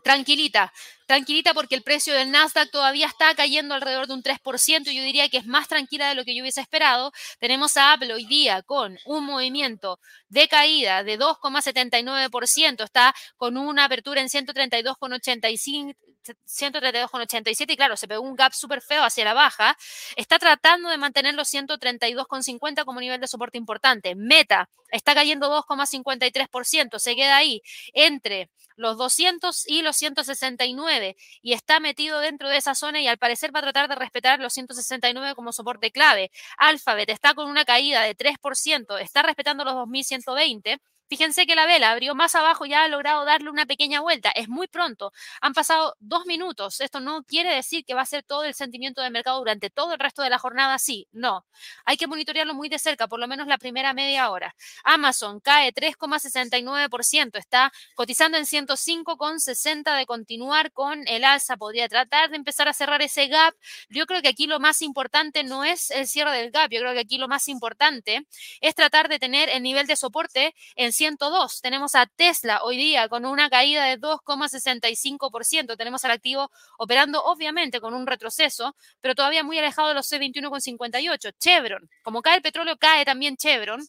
tranquilita, 0.05 0.73
tranquilita 1.07 1.55
porque 1.55 1.75
el 1.75 1.83
precio 1.83 2.15
del 2.15 2.31
Nasdaq 2.31 2.71
todavía 2.71 3.07
está 3.07 3.35
cayendo 3.35 3.75
alrededor 3.75 4.07
de 4.07 4.15
un 4.15 4.23
3%, 4.23 4.93
yo 4.93 5.03
diría 5.03 5.29
que 5.29 5.39
es 5.39 5.47
más 5.47 5.69
tranquila 5.69 6.09
de 6.09 6.15
lo 6.15 6.25
que 6.25 6.35
yo 6.35 6.43
hubiese 6.43 6.61
esperado. 6.61 7.13
Tenemos 7.39 7.77
a 7.77 7.93
Apple 7.93 8.13
hoy 8.15 8.27
día 8.27 8.63
con 8.63 8.99
un 9.05 9.25
movimiento 9.25 9.99
de 10.29 10.49
caída 10.49 11.05
de 11.05 11.19
2,79%, 11.19 12.85
está 12.85 13.15
con 13.37 13.57
una 13.57 13.85
apertura 13.85 14.21
en 14.21 14.29
132,85 14.29 15.95
132,87 16.25 17.73
y 17.73 17.77
claro, 17.77 17.97
se 17.97 18.09
pegó 18.09 18.23
un 18.23 18.35
gap 18.35 18.53
súper 18.53 18.81
feo 18.81 19.05
hacia 19.05 19.25
la 19.25 19.35
baja, 19.35 19.77
está 20.17 20.39
tratando 20.39 20.89
de 20.89 20.97
mantener 20.97 21.35
los 21.35 21.53
132,50 21.53 22.85
como 22.85 23.01
nivel 23.01 23.21
de 23.21 23.27
soporte 23.27 23.59
importante. 23.59 24.15
Meta 24.15 24.71
está 24.91 25.15
cayendo 25.15 25.51
2,53%, 25.51 26.99
se 26.99 27.17
queda 27.17 27.37
ahí 27.37 27.63
entre 27.93 28.51
los 28.77 28.97
200 28.97 29.69
y 29.69 29.83
los 29.83 29.97
169 29.97 30.94
y 31.43 31.53
está 31.53 31.81
metido 31.81 32.21
dentro 32.21 32.49
de 32.49 32.57
esa 32.59 32.75
zona 32.75 33.01
y 33.01 33.09
al 33.09 33.19
parecer 33.19 33.55
va 33.55 33.61
a 33.61 33.63
tratar 33.63 33.89
de 33.89 33.95
respetar 33.95 34.41
los 34.41 34.53
169 34.53 35.35
como 35.35 35.53
soporte 35.53 35.91
clave. 35.91 36.31
Alphabet 36.57 37.11
está 37.11 37.35
con 37.35 37.49
una 37.49 37.65
caída 37.65 38.03
de 38.03 38.15
3%, 38.15 38.99
está 39.01 39.23
respetando 39.23 39.65
los 39.65 39.75
2120 39.75 40.79
Fíjense 41.09 41.47
que 41.47 41.55
la 41.55 41.67
vela 41.67 41.91
abrió 41.91 42.15
más 42.15 42.35
abajo, 42.35 42.65
ya 42.65 42.85
ha 42.85 42.89
logrado 42.89 43.25
darle 43.25 43.51
una 43.51 43.67
pequeña 43.67 44.01
vuelta. 44.01 44.31
Es 44.31 44.49
muy 44.49 44.69
pronto. 44.69 45.13
Han 45.43 45.53
pasado 45.53 45.95
dos 46.01 46.25
minutos. 46.27 46.81
Esto 46.81 47.01
no 47.01 47.25
quiere 47.25 47.55
decir 47.55 47.85
que 47.85 47.95
va 47.95 48.03
a 48.03 48.07
ser 48.07 48.23
todo 48.23 48.45
el 48.45 48.55
sentimiento 48.55 49.03
de 49.03 49.11
mercado 49.11 49.39
durante 49.39 49.69
todo 49.69 49.93
el 49.93 49.99
resto 49.99 50.23
de 50.23 50.31
la 50.31 50.39
jornada. 50.39 50.79
Sí, 50.79 51.07
no. 51.13 51.45
Hay 51.85 51.99
que 51.99 52.07
monitorearlo 52.07 52.55
muy 52.55 52.69
de 52.71 52.79
cerca, 52.79 53.07
por 53.07 53.21
lo 53.21 53.29
menos 53.29 53.47
la 53.47 53.59
primera 53.59 53.93
media 53.93 54.31
hora. 54.31 54.57
Amazon 54.83 55.41
cae 55.41 55.73
3,69%. 55.73 57.39
Está 57.39 57.71
cotizando 57.95 58.39
en 58.39 58.47
105,60 58.47 59.97
de 59.97 60.07
continuar 60.07 60.73
con 60.73 61.07
el 61.07 61.25
alza. 61.25 61.59
Podría 61.59 61.89
tratar 61.89 62.31
de 62.31 62.37
empezar 62.37 62.67
a 62.69 62.73
cerrar 62.73 63.03
ese 63.03 63.29
gap. 63.29 63.55
Yo 63.91 64.07
creo 64.07 64.23
que 64.23 64.29
aquí 64.29 64.47
lo 64.47 64.59
más 64.59 64.81
importante 64.81 65.45
no 65.45 65.65
es 65.65 65.91
el 65.91 66.07
cierre 66.09 66.33
del 66.33 66.51
gap. 66.51 66.71
Yo 66.71 66.81
creo 66.81 66.95
que 66.95 67.01
aquí 67.01 67.19
lo 67.19 67.29
más 67.29 67.49
importante 67.49 68.27
es 68.63 68.75
tratar 68.75 69.09
de 69.09 69.19
tener 69.19 69.51
el 69.51 69.63
nivel 69.63 69.87
de 69.87 69.97
soporte 69.97 70.55
en 70.77 70.94
102. 70.95 71.61
Tenemos 71.61 71.95
a 71.95 72.07
Tesla 72.07 72.63
hoy 72.63 72.77
día 72.77 73.09
con 73.09 73.27
una 73.27 73.51
caída 73.51 73.85
de 73.85 73.99
2,65%. 73.99 75.77
Tenemos 75.77 76.05
al 76.05 76.13
activo 76.13 76.51
operando 76.79 77.23
obviamente 77.25 77.81
con 77.81 77.95
un 77.95 78.07
retroceso, 78.07 78.75
pero 79.01 79.15
todavía 79.15 79.45
muy 79.45 79.59
alejado 79.59 79.89
de 79.89 79.95
los 79.95 80.11
C21,58. 80.11 81.33
Chevron, 81.39 81.89
como 82.03 82.23
cae 82.23 82.37
el 82.37 82.43
petróleo, 82.43 82.77
cae 82.79 83.05
también 83.05 83.37
Chevron. 83.37 83.81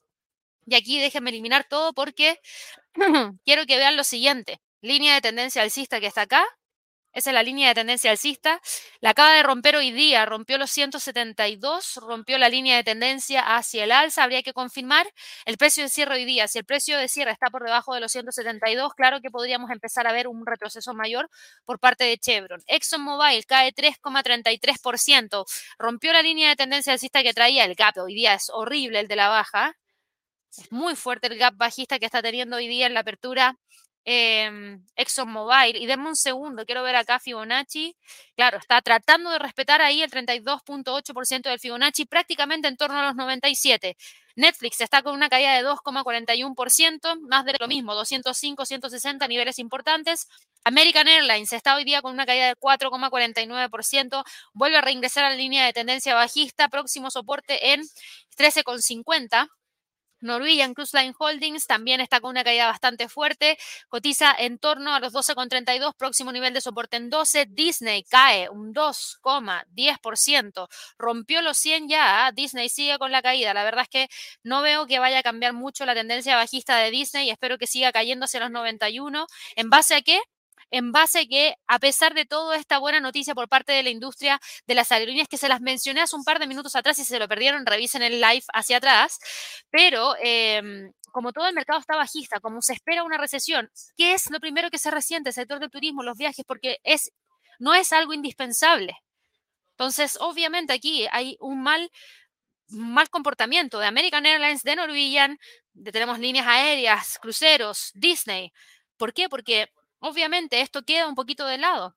Y 0.67 0.75
aquí 0.75 0.99
déjenme 0.99 1.29
eliminar 1.29 1.65
todo 1.69 1.93
porque 1.93 2.39
quiero 3.45 3.65
que 3.65 3.77
vean 3.77 3.97
lo 3.97 4.03
siguiente. 4.03 4.59
Línea 4.81 5.15
de 5.15 5.21
tendencia 5.21 5.61
alcista 5.61 5.99
que 5.99 6.07
está 6.07 6.21
acá, 6.21 6.45
esa 7.15 7.29
es 7.29 7.33
la 7.33 7.43
línea 7.43 7.69
de 7.69 7.75
tendencia 7.75 8.11
alcista. 8.11 8.61
La 8.99 9.11
acaba 9.11 9.31
de 9.31 9.41
romper 9.41 9.77
hoy 9.77 9.91
día, 9.91 10.25
rompió 10.25 10.57
los 10.57 10.69
172, 10.69 11.95
rompió 12.01 12.37
la 12.37 12.49
línea 12.49 12.75
de 12.75 12.83
tendencia 12.83 13.55
hacia 13.55 13.85
el 13.85 13.93
alza. 13.93 14.21
Habría 14.23 14.43
que 14.43 14.51
confirmar 14.51 15.07
el 15.45 15.57
precio 15.57 15.83
de 15.83 15.89
cierre 15.89 16.15
hoy 16.15 16.25
día. 16.25 16.49
Si 16.49 16.57
el 16.57 16.65
precio 16.65 16.97
de 16.97 17.07
cierre 17.07 17.31
está 17.31 17.49
por 17.49 17.63
debajo 17.63 17.93
de 17.95 18.01
los 18.01 18.11
172, 18.11 18.93
claro 18.95 19.21
que 19.21 19.31
podríamos 19.31 19.71
empezar 19.71 20.05
a 20.07 20.11
ver 20.11 20.27
un 20.27 20.45
retroceso 20.45 20.93
mayor 20.93 21.29
por 21.63 21.79
parte 21.79 22.03
de 22.03 22.17
Chevron. 22.17 22.61
ExxonMobil 22.67 23.45
cae 23.45 23.73
3,33%. 23.73 25.45
Rompió 25.79 26.11
la 26.11 26.21
línea 26.21 26.49
de 26.49 26.57
tendencia 26.57 26.91
alcista 26.91 27.23
que 27.23 27.33
traía 27.33 27.63
el 27.63 27.75
gap. 27.75 27.97
Hoy 27.97 28.13
día 28.13 28.33
es 28.33 28.49
horrible 28.49 28.99
el 28.99 29.07
de 29.07 29.15
la 29.15 29.29
baja. 29.29 29.77
Es 30.57 30.69
muy 30.69 30.97
fuerte 30.97 31.27
el 31.27 31.37
gap 31.37 31.55
bajista 31.55 31.97
que 31.97 32.05
está 32.05 32.21
teniendo 32.21 32.57
hoy 32.57 32.67
día 32.67 32.87
en 32.87 32.93
la 32.93 33.01
apertura 33.01 33.57
eh, 34.05 34.79
ExxonMobil. 34.95 35.75
Y 35.75 35.85
denme 35.85 36.07
un 36.09 36.15
segundo, 36.15 36.65
quiero 36.65 36.83
ver 36.83 36.95
acá 36.95 37.19
Fibonacci. 37.19 37.95
Claro, 38.35 38.57
está 38.57 38.81
tratando 38.81 39.31
de 39.31 39.39
respetar 39.39 39.81
ahí 39.81 40.01
el 40.01 40.11
32.8% 40.11 41.49
del 41.49 41.59
Fibonacci, 41.59 42.05
prácticamente 42.05 42.67
en 42.67 42.77
torno 42.77 42.99
a 42.99 43.07
los 43.07 43.15
97. 43.15 43.97
Netflix 44.35 44.81
está 44.81 45.01
con 45.01 45.13
una 45.13 45.29
caída 45.29 45.53
de 45.53 45.63
2,41%, 45.63 47.19
más 47.21 47.45
de 47.45 47.55
lo 47.59 47.67
mismo, 47.67 47.95
205, 47.95 48.65
160 48.65 49.27
niveles 49.27 49.59
importantes. 49.59 50.27
American 50.65 51.07
Airlines 51.07 51.53
está 51.53 51.75
hoy 51.75 51.85
día 51.85 52.01
con 52.01 52.13
una 52.13 52.25
caída 52.25 52.47
de 52.47 52.55
4,49%, 52.55 54.23
vuelve 54.53 54.77
a 54.77 54.81
reingresar 54.81 55.23
a 55.23 55.29
la 55.29 55.35
línea 55.35 55.65
de 55.65 55.73
tendencia 55.73 56.15
bajista, 56.15 56.67
próximo 56.67 57.11
soporte 57.11 57.73
en 57.73 57.81
13,50. 58.37 59.47
Norwegian 60.25 60.73
Cruise 60.73 60.93
Line 60.93 61.13
Holdings 61.17 61.67
también 61.67 62.01
está 62.01 62.19
con 62.19 62.31
una 62.31 62.43
caída 62.43 62.67
bastante 62.67 63.07
fuerte, 63.09 63.57
cotiza 63.87 64.33
en 64.37 64.59
torno 64.59 64.93
a 64.93 64.99
los 64.99 65.13
12,32, 65.13 65.93
próximo 65.95 66.31
nivel 66.31 66.53
de 66.53 66.61
soporte 66.61 66.97
en 66.97 67.09
12. 67.09 67.45
Disney 67.49 68.03
cae 68.03 68.49
un 68.49 68.73
2,10%, 68.73 70.67
rompió 70.97 71.41
los 71.41 71.57
100 71.57 71.87
ya, 71.89 72.25
¿ah? 72.27 72.31
Disney 72.31 72.69
sigue 72.69 72.97
con 72.97 73.11
la 73.11 73.21
caída. 73.21 73.53
La 73.53 73.63
verdad 73.63 73.83
es 73.83 73.89
que 73.89 74.07
no 74.43 74.61
veo 74.61 74.87
que 74.87 74.99
vaya 74.99 75.19
a 75.19 75.23
cambiar 75.23 75.53
mucho 75.53 75.85
la 75.85 75.93
tendencia 75.93 76.35
bajista 76.35 76.77
de 76.77 76.91
Disney 76.91 77.27
y 77.27 77.31
espero 77.31 77.57
que 77.57 77.67
siga 77.67 77.91
cayendo 77.91 78.25
hacia 78.25 78.39
los 78.41 78.51
91. 78.51 79.27
¿En 79.55 79.69
base 79.69 79.95
a 79.95 80.01
qué? 80.01 80.19
En 80.71 80.91
base 80.91 81.19
a 81.19 81.25
que, 81.25 81.55
a 81.67 81.79
pesar 81.79 82.13
de 82.13 82.25
toda 82.25 82.57
esta 82.57 82.79
buena 82.79 82.99
noticia 82.99 83.35
por 83.35 83.47
parte 83.47 83.73
de 83.73 83.83
la 83.83 83.89
industria 83.89 84.39
de 84.67 84.75
las 84.75 84.91
aerolíneas, 84.91 85.27
que 85.27 85.37
se 85.37 85.47
las 85.47 85.61
mencioné 85.61 86.01
hace 86.01 86.15
un 86.15 86.23
par 86.23 86.39
de 86.39 86.47
minutos 86.47 86.75
atrás 86.75 86.99
y 86.99 87.05
se 87.05 87.19
lo 87.19 87.27
perdieron, 87.27 87.65
revisen 87.65 88.01
el 88.01 88.21
live 88.21 88.43
hacia 88.53 88.77
atrás, 88.77 89.19
pero 89.69 90.15
em, 90.21 90.91
como 91.11 91.31
todo 91.31 91.47
el 91.47 91.55
mercado 91.55 91.79
está 91.79 91.95
bajista, 91.95 92.39
como 92.39 92.61
se 92.61 92.73
espera 92.73 93.03
una 93.03 93.17
recesión, 93.17 93.69
¿qué 93.97 94.13
es 94.13 94.29
lo 94.31 94.39
primero 94.39 94.69
que 94.69 94.77
se 94.77 94.91
resiente? 94.91 95.29
El 95.29 95.35
sector 95.35 95.59
del 95.59 95.71
turismo, 95.71 96.03
los 96.03 96.17
viajes, 96.17 96.45
porque 96.47 96.79
es, 96.83 97.11
no 97.59 97.73
es 97.73 97.93
algo 97.93 98.13
indispensable. 98.13 98.97
Entonces, 99.71 100.17
obviamente 100.21 100.73
aquí 100.73 101.07
hay 101.11 101.37
un 101.39 101.61
mal 101.61 101.89
mal 102.69 103.09
comportamiento 103.09 103.79
de 103.79 103.87
American 103.87 104.25
Airlines, 104.25 104.63
de 104.63 104.75
Norwegian, 104.75 105.37
tenemos 105.91 106.19
líneas 106.19 106.47
aéreas, 106.47 107.19
cruceros, 107.19 107.91
Disney. 107.93 108.51
¿Por 108.97 109.13
qué? 109.13 109.29
Porque 109.29 109.69
Obviamente 109.99 110.61
esto 110.61 110.83
queda 110.83 111.07
un 111.07 111.15
poquito 111.15 111.45
de 111.47 111.57
lado. 111.57 111.95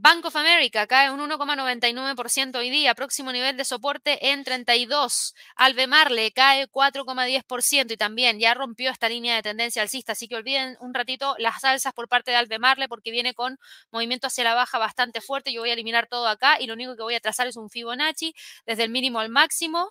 Bank 0.00 0.24
of 0.26 0.36
America 0.36 0.86
cae 0.86 1.10
un 1.10 1.18
1,99% 1.18 2.56
hoy 2.56 2.70
día, 2.70 2.94
próximo 2.94 3.32
nivel 3.32 3.56
de 3.56 3.64
soporte 3.64 4.30
en 4.30 4.44
32. 4.44 5.34
Albemarle 5.56 6.30
cae 6.30 6.68
4,10% 6.68 7.92
y 7.92 7.96
también 7.96 8.38
ya 8.38 8.54
rompió 8.54 8.92
esta 8.92 9.08
línea 9.08 9.34
de 9.34 9.42
tendencia 9.42 9.82
alcista, 9.82 10.12
así 10.12 10.28
que 10.28 10.36
olviden 10.36 10.76
un 10.78 10.94
ratito 10.94 11.34
las 11.38 11.64
alzas 11.64 11.92
por 11.94 12.06
parte 12.08 12.30
de 12.30 12.36
Albemarle 12.36 12.88
porque 12.88 13.10
viene 13.10 13.34
con 13.34 13.58
movimiento 13.90 14.28
hacia 14.28 14.44
la 14.44 14.54
baja 14.54 14.78
bastante 14.78 15.20
fuerte. 15.20 15.52
Yo 15.52 15.62
voy 15.62 15.70
a 15.70 15.72
eliminar 15.72 16.06
todo 16.06 16.28
acá 16.28 16.60
y 16.60 16.68
lo 16.68 16.74
único 16.74 16.94
que 16.94 17.02
voy 17.02 17.16
a 17.16 17.20
trazar 17.20 17.48
es 17.48 17.56
un 17.56 17.68
Fibonacci 17.68 18.34
desde 18.66 18.84
el 18.84 18.90
mínimo 18.90 19.18
al 19.18 19.30
máximo. 19.30 19.90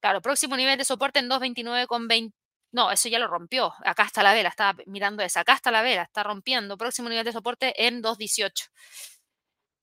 Claro, 0.00 0.20
próximo 0.20 0.58
nivel 0.58 0.76
de 0.76 0.84
soporte 0.84 1.20
en 1.20 1.30
229,20 1.30 2.32
no, 2.76 2.90
eso 2.92 3.08
ya 3.08 3.18
lo 3.18 3.26
rompió. 3.26 3.72
Acá 3.86 4.04
está 4.04 4.22
la 4.22 4.34
vela, 4.34 4.50
estaba 4.50 4.78
mirando 4.84 5.22
esa. 5.22 5.40
Acá 5.40 5.54
está 5.54 5.70
la 5.70 5.80
vela, 5.80 6.02
está 6.02 6.22
rompiendo. 6.22 6.76
Próximo 6.76 7.08
nivel 7.08 7.24
de 7.24 7.32
soporte 7.32 7.86
en 7.86 8.02
2.18. 8.02 8.68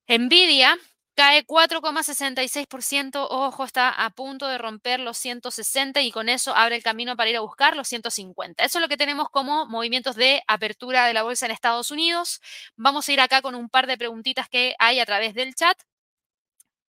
Nvidia 0.06 0.78
cae 1.16 1.44
4,66%. 1.44 3.26
Ojo, 3.28 3.64
está 3.64 3.88
a 3.90 4.10
punto 4.10 4.46
de 4.46 4.58
romper 4.58 5.00
los 5.00 5.18
160 5.18 6.02
y 6.02 6.12
con 6.12 6.28
eso 6.28 6.54
abre 6.54 6.76
el 6.76 6.84
camino 6.84 7.16
para 7.16 7.30
ir 7.30 7.36
a 7.36 7.40
buscar 7.40 7.76
los 7.76 7.88
150. 7.88 8.62
Eso 8.62 8.78
es 8.78 8.82
lo 8.82 8.88
que 8.88 8.96
tenemos 8.96 9.28
como 9.28 9.66
movimientos 9.66 10.14
de 10.14 10.44
apertura 10.46 11.06
de 11.06 11.14
la 11.14 11.24
bolsa 11.24 11.46
en 11.46 11.52
Estados 11.52 11.90
Unidos. 11.90 12.40
Vamos 12.76 13.08
a 13.08 13.12
ir 13.12 13.20
acá 13.20 13.42
con 13.42 13.56
un 13.56 13.68
par 13.68 13.88
de 13.88 13.98
preguntitas 13.98 14.48
que 14.48 14.76
hay 14.78 15.00
a 15.00 15.06
través 15.06 15.34
del 15.34 15.56
chat 15.56 15.76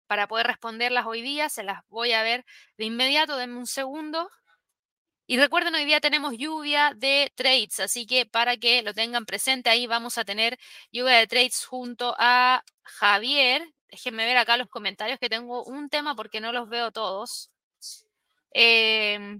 para 0.07 0.27
poder 0.29 0.47
responderlas 0.47 1.05
hoy 1.05 1.21
día. 1.21 1.49
Se 1.49 1.63
las 1.63 1.81
voy 1.89 2.13
a 2.13 2.23
ver 2.23 2.45
de 2.77 2.85
inmediato. 2.85 3.35
Denme 3.35 3.57
un 3.57 3.67
segundo. 3.67 4.29
Y 5.31 5.37
recuerden, 5.37 5.75
hoy 5.75 5.85
día 5.85 5.99
tenemos 6.01 6.33
lluvia 6.39 6.91
de 6.97 7.31
trades, 7.35 7.79
así 7.79 8.07
que 8.07 8.25
para 8.25 8.57
que 8.57 8.81
lo 8.81 8.95
tengan 8.95 9.27
presente, 9.27 9.69
ahí 9.69 9.85
vamos 9.85 10.17
a 10.17 10.25
tener 10.25 10.57
lluvia 10.91 11.17
de 11.17 11.27
trades 11.27 11.65
junto 11.65 12.15
a 12.17 12.63
Javier. 12.81 13.61
Déjenme 13.91 14.25
ver 14.25 14.37
acá 14.37 14.57
los 14.57 14.69
comentarios 14.69 15.19
que 15.19 15.29
tengo 15.29 15.63
un 15.65 15.87
tema 15.89 16.15
porque 16.15 16.41
no 16.41 16.51
los 16.51 16.67
veo 16.67 16.91
todos. 16.91 17.51
Eh, 18.55 19.39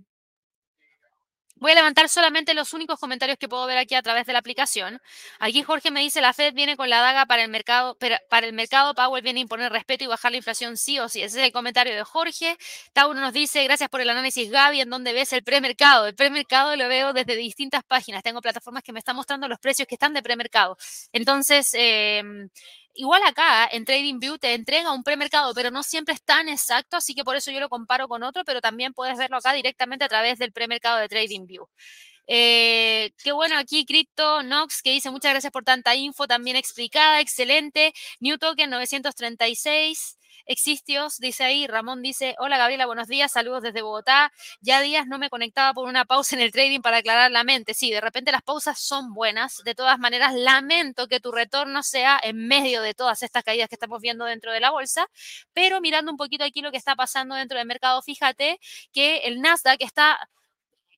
Voy 1.59 1.71
a 1.71 1.75
levantar 1.75 2.07
solamente 2.09 2.53
los 2.53 2.73
únicos 2.73 2.99
comentarios 2.99 3.37
que 3.37 3.49
puedo 3.49 3.65
ver 3.65 3.77
aquí 3.77 3.95
a 3.95 4.01
través 4.01 4.25
de 4.25 4.33
la 4.33 4.39
aplicación. 4.39 5.01
Aquí 5.39 5.61
Jorge 5.63 5.91
me 5.91 5.99
dice, 5.99 6.21
la 6.21 6.33
Fed 6.33 6.53
viene 6.53 6.77
con 6.77 6.89
la 6.89 7.01
daga 7.01 7.25
para 7.25 7.43
el 7.43 7.49
mercado, 7.49 7.97
para 8.29 8.47
el 8.47 8.53
mercado 8.53 8.93
Powell 8.95 9.23
viene 9.23 9.39
a 9.39 9.41
imponer 9.41 9.71
respeto 9.71 10.03
y 10.05 10.07
bajar 10.07 10.31
la 10.31 10.37
inflación 10.37 10.77
sí 10.77 10.99
o 10.99 11.09
sí. 11.09 11.21
Ese 11.21 11.39
es 11.39 11.45
el 11.45 11.51
comentario 11.51 11.93
de 11.93 12.03
Jorge. 12.03 12.57
Tauro 12.93 13.19
nos 13.19 13.33
dice, 13.33 13.63
gracias 13.63 13.89
por 13.89 14.01
el 14.01 14.09
análisis 14.09 14.49
Gaby, 14.49 14.81
¿en 14.81 14.89
dónde 14.89 15.13
ves 15.13 15.33
el 15.33 15.43
premercado? 15.43 16.07
El 16.07 16.15
premercado 16.15 16.75
lo 16.75 16.87
veo 16.87 17.13
desde 17.13 17.35
distintas 17.35 17.83
páginas. 17.83 18.23
Tengo 18.23 18.41
plataformas 18.41 18.83
que 18.83 18.93
me 18.93 18.99
están 18.99 19.15
mostrando 19.15 19.47
los 19.47 19.59
precios 19.59 19.87
que 19.87 19.95
están 19.95 20.13
de 20.13 20.21
premercado. 20.21 20.77
Entonces, 21.11 21.71
eh, 21.73 22.23
igual 22.95 23.21
acá 23.25 23.67
en 23.71 23.85
TradingView 23.85 24.37
te 24.37 24.53
entrega 24.53 24.91
un 24.93 25.03
premercado, 25.03 25.53
pero 25.53 25.71
no 25.71 25.83
siempre 25.83 26.13
es 26.13 26.21
tan 26.23 26.49
exacto, 26.49 26.97
así 26.97 27.13
que 27.15 27.23
por 27.23 27.35
eso 27.35 27.51
yo 27.51 27.59
lo 27.59 27.69
comparo 27.69 28.07
con 28.07 28.23
otro, 28.23 28.43
pero 28.45 28.61
también 28.61 28.93
puedes 28.93 29.17
verlo 29.17 29.37
acá 29.37 29.53
directamente 29.53 30.05
a 30.05 30.09
través 30.09 30.39
del 30.39 30.51
premercado 30.51 30.97
de 30.99 31.09
TradingView. 31.09 31.65
Eh, 32.31 33.11
qué 33.23 33.31
bueno 33.31 33.57
aquí, 33.57 33.87
Crypto 33.87 34.43
Nox, 34.43 34.83
que 34.83 34.91
dice 34.91 35.09
muchas 35.09 35.31
gracias 35.31 35.51
por 35.51 35.63
tanta 35.63 35.95
info 35.95 36.27
también 36.27 36.55
explicada, 36.55 37.21
excelente. 37.21 37.91
New 38.19 38.37
Token 38.37 38.69
936. 38.69 40.15
Existios, 40.45 41.17
dice 41.17 41.43
ahí, 41.43 41.65
Ramón 41.65 42.03
dice, 42.03 42.35
hola 42.37 42.57
Gabriela, 42.57 42.85
buenos 42.85 43.07
días, 43.07 43.31
saludos 43.31 43.63
desde 43.63 43.81
Bogotá. 43.81 44.31
Ya 44.61 44.79
días 44.81 45.07
no 45.07 45.17
me 45.17 45.31
conectaba 45.31 45.73
por 45.73 45.87
una 45.87 46.05
pausa 46.05 46.35
en 46.35 46.41
el 46.43 46.51
trading 46.51 46.81
para 46.81 46.97
aclarar 46.97 47.31
la 47.31 47.43
mente. 47.43 47.73
Sí, 47.73 47.89
de 47.89 48.01
repente 48.01 48.31
las 48.31 48.43
pausas 48.43 48.79
son 48.79 49.13
buenas. 49.15 49.63
De 49.65 49.73
todas 49.73 49.97
maneras, 49.97 50.33
lamento 50.35 51.07
que 51.07 51.19
tu 51.19 51.31
retorno 51.31 51.81
sea 51.81 52.19
en 52.21 52.47
medio 52.47 52.83
de 52.83 52.93
todas 52.93 53.23
estas 53.23 53.43
caídas 53.43 53.69
que 53.69 53.75
estamos 53.75 54.01
viendo 54.01 54.25
dentro 54.25 54.51
de 54.51 54.59
la 54.59 54.69
bolsa, 54.69 55.07
pero 55.53 55.81
mirando 55.81 56.11
un 56.11 56.17
poquito 56.17 56.43
aquí 56.43 56.61
lo 56.61 56.71
que 56.71 56.77
está 56.77 56.95
pasando 56.95 57.33
dentro 57.35 57.57
del 57.57 57.67
mercado, 57.67 58.01
fíjate 58.03 58.59
que 58.93 59.17
el 59.19 59.41
Nasdaq 59.41 59.81
está 59.81 60.29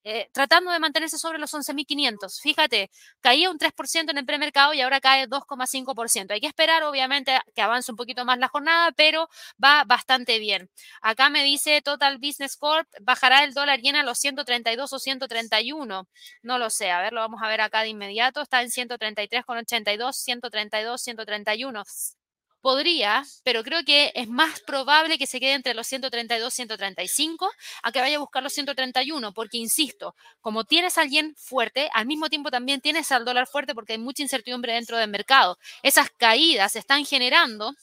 eh, 0.03 0.29
tratando 0.33 0.71
de 0.71 0.79
mantenerse 0.79 1.17
sobre 1.17 1.37
los 1.39 1.53
11.500. 1.53 2.39
Fíjate, 2.41 2.89
caía 3.21 3.49
un 3.51 3.57
3% 3.57 4.11
en 4.11 4.17
el 4.17 4.25
premercado 4.25 4.73
y 4.73 4.81
ahora 4.81 4.99
cae 4.99 5.27
2,5%. 5.27 6.31
Hay 6.31 6.41
que 6.41 6.47
esperar, 6.47 6.83
obviamente, 6.83 7.39
que 7.55 7.61
avance 7.61 7.91
un 7.91 7.97
poquito 7.97 8.25
más 8.25 8.37
la 8.39 8.47
jornada, 8.47 8.91
pero 8.93 9.29
va 9.63 9.83
bastante 9.85 10.39
bien. 10.39 10.69
Acá 11.01 11.29
me 11.29 11.43
dice 11.43 11.81
Total 11.81 12.17
Business 12.17 12.57
Corp, 12.57 12.87
bajará 13.01 13.43
el 13.43 13.53
dólar 13.53 13.79
yen 13.81 13.95
a 13.95 14.03
los 14.03 14.17
132 14.19 14.93
o 14.93 14.99
131. 14.99 16.07
No 16.43 16.57
lo 16.57 16.69
sé, 16.69 16.91
a 16.91 17.01
ver, 17.01 17.13
lo 17.13 17.21
vamos 17.21 17.41
a 17.43 17.47
ver 17.47 17.61
acá 17.61 17.81
de 17.81 17.89
inmediato. 17.89 18.41
Está 18.41 18.61
en 18.61 18.69
133,82, 18.69 20.13
132, 20.13 21.01
131. 21.01 21.83
Podría, 22.61 23.23
pero 23.43 23.63
creo 23.63 23.83
que 23.83 24.11
es 24.13 24.27
más 24.27 24.59
probable 24.61 25.17
que 25.17 25.25
se 25.25 25.39
quede 25.39 25.53
entre 25.53 25.73
los 25.73 25.87
132 25.87 26.53
y 26.53 26.55
135 26.55 27.49
a 27.81 27.91
que 27.91 27.99
vaya 27.99 28.17
a 28.17 28.19
buscar 28.19 28.43
los 28.43 28.53
131, 28.53 29.33
porque 29.33 29.57
insisto, 29.57 30.15
como 30.41 30.63
tienes 30.63 30.97
a 30.97 31.01
alguien 31.01 31.35
fuerte, 31.35 31.89
al 31.93 32.05
mismo 32.05 32.29
tiempo 32.29 32.51
también 32.51 32.79
tienes 32.79 33.11
al 33.11 33.25
dólar 33.25 33.47
fuerte 33.47 33.73
porque 33.73 33.93
hay 33.93 33.99
mucha 33.99 34.21
incertidumbre 34.21 34.73
dentro 34.73 34.97
del 34.97 35.09
mercado. 35.09 35.57
Esas 35.81 36.11
caídas 36.11 36.75
están 36.75 37.03
generando 37.05 37.73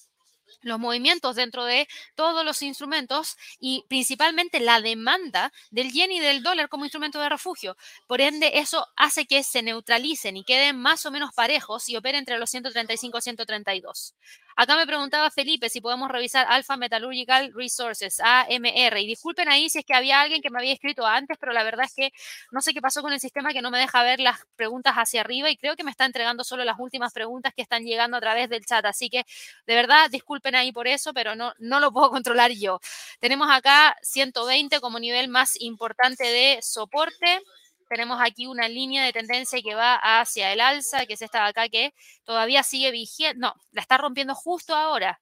los 0.63 0.79
movimientos 0.79 1.37
dentro 1.37 1.65
de 1.65 1.89
todos 2.15 2.45
los 2.45 2.63
instrumentos 2.63 3.37
y 3.61 3.85
principalmente 3.89 4.61
la 4.61 4.81
demanda 4.81 5.53
del 5.71 5.93
yen 5.93 6.13
y 6.13 6.21
del 6.21 6.43
dólar 6.43 6.69
como 6.69 6.85
instrumento 6.85 7.21
de 7.21 7.29
refugio. 7.29 7.77
Por 8.07 8.21
ende, 8.21 8.53
eso 8.55 8.87
hace 8.97 9.27
que 9.27 9.43
se 9.43 9.63
neutralicen 9.63 10.37
y 10.37 10.45
queden 10.45 10.77
más 10.81 11.07
o 11.07 11.11
menos 11.11 11.33
parejos 11.35 11.89
y 11.89 11.97
operen 11.97 12.21
entre 12.21 12.39
los 12.39 12.51
135 12.51 13.19
y 13.19 13.23
132. 13.23 14.15
Acá 14.61 14.75
me 14.75 14.89
preguntaba 14.89 15.31
Felipe 15.31 15.69
si 15.69 15.81
podemos 15.81 16.11
revisar 16.11 16.45
Alpha 16.49 16.77
Metallurgical 16.77 17.53
Resources, 17.55 18.19
AMR. 18.19 19.01
Y 19.01 19.07
disculpen 19.07 19.49
ahí 19.49 19.71
si 19.71 19.79
es 19.79 19.85
que 19.85 19.95
había 19.95 20.21
alguien 20.21 20.43
que 20.43 20.51
me 20.51 20.59
había 20.59 20.73
escrito 20.73 21.07
antes, 21.07 21.39
pero 21.39 21.53
la 21.53 21.63
verdad 21.63 21.85
es 21.87 21.95
que 21.95 22.11
no 22.51 22.61
sé 22.61 22.75
qué 22.75 22.81
pasó 22.81 23.01
con 23.01 23.13
el 23.13 23.21
sistema 23.21 23.53
que 23.53 23.63
no 23.63 23.71
me 23.71 23.79
deja 23.79 24.03
ver 24.03 24.19
las 24.19 24.41
preguntas 24.57 24.95
hacia 24.97 25.21
arriba 25.21 25.49
y 25.49 25.57
creo 25.57 25.77
que 25.77 25.85
me 25.85 25.93
está 25.93 26.07
entregando 26.07 26.43
solo 26.43 26.65
las 26.65 26.77
últimas 26.81 27.13
preguntas 27.13 27.53
que 27.55 27.63
están 27.63 27.85
llegando 27.85 28.17
a 28.17 28.21
través 28.21 28.49
del 28.49 28.67
chat. 28.67 28.85
Así 28.85 29.09
que 29.09 29.25
de 29.65 29.75
verdad 29.77 30.11
disculpen 30.11 30.57
ahí 30.57 30.73
por 30.73 30.89
eso, 30.89 31.15
pero 31.15 31.37
no, 31.37 31.53
no 31.61 31.79
lo 31.79 31.93
puedo 31.93 32.11
controlar 32.11 32.51
yo. 32.51 32.81
Tenemos 33.21 33.49
acá 33.53 33.97
120 34.03 34.81
como 34.81 34.99
nivel 34.99 35.29
más 35.29 35.55
importante 35.61 36.25
de 36.25 36.59
soporte 36.63 37.43
tenemos 37.89 38.19
aquí 38.23 38.47
una 38.47 38.69
línea 38.69 39.05
de 39.05 39.13
tendencia 39.13 39.61
que 39.63 39.75
va 39.75 39.97
hacia 39.97 40.53
el 40.53 40.61
alza, 40.61 41.07
que 41.07 41.15
es 41.15 41.23
esta 41.23 41.43
de 41.43 41.49
acá 41.51 41.69
que 41.69 41.95
todavía 42.25 42.63
sigue 42.63 42.91
vigente, 42.91 43.39
no, 43.39 43.55
la 43.73 43.83
está 43.83 43.99
rompiendo 43.99 44.35
justo 44.35 44.75
ahora. 44.75 45.21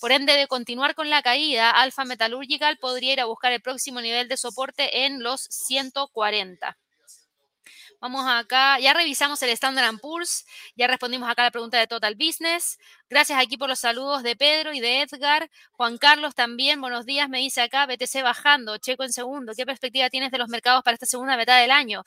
Por 0.00 0.12
ende, 0.12 0.34
de 0.34 0.46
continuar 0.46 0.94
con 0.94 1.10
la 1.10 1.22
caída, 1.22 1.70
Alfa 1.70 2.04
Metallurgical 2.04 2.78
podría 2.78 3.12
ir 3.14 3.20
a 3.20 3.26
buscar 3.26 3.52
el 3.52 3.62
próximo 3.62 4.00
nivel 4.00 4.28
de 4.28 4.36
soporte 4.36 5.04
en 5.04 5.22
los 5.22 5.42
140. 5.50 6.76
Vamos 8.00 8.24
acá, 8.28 8.78
ya 8.78 8.94
revisamos 8.94 9.42
el 9.42 9.50
Standard 9.50 9.98
Poor's, 9.98 10.46
ya 10.76 10.86
respondimos 10.86 11.28
acá 11.28 11.42
la 11.42 11.50
pregunta 11.50 11.78
de 11.78 11.88
Total 11.88 12.14
Business. 12.14 12.78
Gracias 13.10 13.40
aquí 13.40 13.56
por 13.56 13.68
los 13.68 13.80
saludos 13.80 14.22
de 14.22 14.36
Pedro 14.36 14.72
y 14.72 14.78
de 14.78 15.02
Edgar. 15.02 15.50
Juan 15.72 15.98
Carlos 15.98 16.36
también, 16.36 16.80
buenos 16.80 17.06
días, 17.06 17.28
me 17.28 17.38
dice 17.38 17.60
acá, 17.60 17.86
BTC 17.86 18.22
bajando, 18.22 18.78
checo 18.78 19.02
en 19.02 19.12
segundo. 19.12 19.52
¿Qué 19.56 19.66
perspectiva 19.66 20.10
tienes 20.10 20.30
de 20.30 20.38
los 20.38 20.48
mercados 20.48 20.84
para 20.84 20.94
esta 20.94 21.06
segunda 21.06 21.36
mitad 21.36 21.60
del 21.60 21.72
año? 21.72 22.04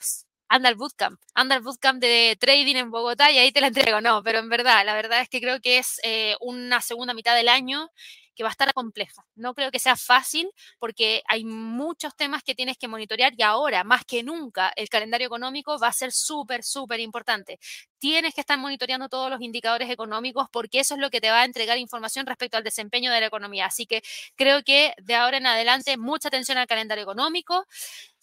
anda 0.48 0.68
al 0.68 0.74
bootcamp, 0.74 1.18
anda 1.34 1.54
al 1.56 1.62
bootcamp 1.62 1.98
de 1.98 2.36
trading 2.38 2.76
en 2.76 2.90
Bogotá 2.90 3.30
y 3.30 3.38
ahí 3.38 3.52
te 3.52 3.62
la 3.62 3.68
entrego. 3.68 4.02
No, 4.02 4.22
pero 4.22 4.38
en 4.38 4.50
verdad, 4.50 4.84
la 4.84 4.94
verdad 4.94 5.22
es 5.22 5.28
que 5.30 5.40
creo 5.40 5.60
que 5.60 5.78
es 5.78 5.98
eh, 6.04 6.36
una 6.40 6.82
segunda 6.82 7.14
mitad 7.14 7.34
del 7.34 7.48
año 7.48 7.90
que 8.34 8.42
va 8.42 8.50
a 8.50 8.52
estar 8.52 8.72
compleja. 8.74 9.24
No 9.34 9.54
creo 9.54 9.70
que 9.70 9.78
sea 9.78 9.96
fácil 9.96 10.50
porque 10.78 11.22
hay 11.28 11.44
muchos 11.44 12.14
temas 12.16 12.42
que 12.42 12.54
tienes 12.54 12.78
que 12.78 12.88
monitorear 12.88 13.32
y 13.36 13.42
ahora, 13.42 13.84
más 13.84 14.04
que 14.04 14.22
nunca, 14.22 14.72
el 14.76 14.88
calendario 14.88 15.26
económico 15.26 15.78
va 15.78 15.88
a 15.88 15.92
ser 15.92 16.12
súper, 16.12 16.62
súper 16.64 17.00
importante. 17.00 17.58
Tienes 17.98 18.34
que 18.34 18.40
estar 18.40 18.58
monitoreando 18.58 19.08
todos 19.08 19.30
los 19.30 19.40
indicadores 19.40 19.88
económicos 19.90 20.46
porque 20.50 20.80
eso 20.80 20.94
es 20.94 21.00
lo 21.00 21.10
que 21.10 21.20
te 21.20 21.30
va 21.30 21.42
a 21.42 21.44
entregar 21.44 21.78
información 21.78 22.26
respecto 22.26 22.56
al 22.56 22.64
desempeño 22.64 23.12
de 23.12 23.20
la 23.20 23.26
economía. 23.26 23.66
Así 23.66 23.86
que 23.86 24.02
creo 24.36 24.62
que 24.64 24.94
de 25.02 25.14
ahora 25.14 25.36
en 25.38 25.46
adelante 25.46 25.96
mucha 25.96 26.28
atención 26.28 26.58
al 26.58 26.66
calendario 26.66 27.02
económico. 27.02 27.66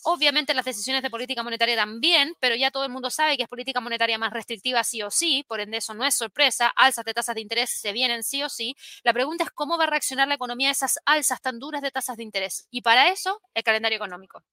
Obviamente 0.04 0.54
las 0.54 0.66
decisiones 0.66 1.04
de 1.04 1.10
política 1.10 1.44
monetaria 1.44 1.76
también, 1.76 2.34
pero 2.40 2.56
ya 2.56 2.72
todo 2.72 2.86
el 2.86 2.92
mundo 2.92 3.10
sabe 3.10 3.36
que 3.36 3.44
es 3.44 3.50
política 3.50 3.82
monetaria 3.82 4.18
más 4.18 4.32
restrictiva 4.32 4.84
sí 4.84 5.02
o 5.02 5.12
sí, 5.12 5.44
por 5.48 5.60
ende 5.60 5.78
eso 5.78 5.94
no 5.94 6.06
es 6.06 6.16
sorpresa, 6.16 6.68
alzas 6.76 7.04
de 7.04 7.14
tasas 7.14 7.36
de 7.36 7.42
interés 7.42 7.70
se 7.70 7.92
vienen 7.92 8.24
sí 8.24 8.42
o 8.44 8.50
sí. 8.50 8.76
La 9.04 9.14
pregunta 9.14 9.44
es 9.44 9.52
cómo 9.52 9.78
va 9.78 9.84
a 9.84 9.88
reaccionar 9.88 10.28
la 10.28 10.36
economía 10.36 10.70
a 10.70 10.72
esas 10.72 11.00
alzas 11.06 11.42
tan 11.42 11.60
duras 11.60 11.82
de 11.82 11.92
tasas 11.92 12.16
de 12.16 12.24
interés. 12.24 12.68
Y 12.72 12.82
para 12.82 13.10
eso, 13.10 13.42
el 13.54 13.64
calendario 13.64 13.98
económico. 13.98 14.44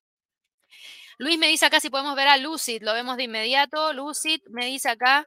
Luis 1.18 1.38
me 1.38 1.48
dice 1.48 1.64
acá 1.66 1.80
si 1.80 1.90
podemos 1.90 2.14
ver 2.16 2.28
a 2.28 2.36
Lucid, 2.36 2.82
lo 2.82 2.92
vemos 2.92 3.16
de 3.16 3.24
inmediato. 3.24 3.92
Lucid 3.92 4.40
me 4.50 4.66
dice 4.66 4.90
acá, 4.90 5.26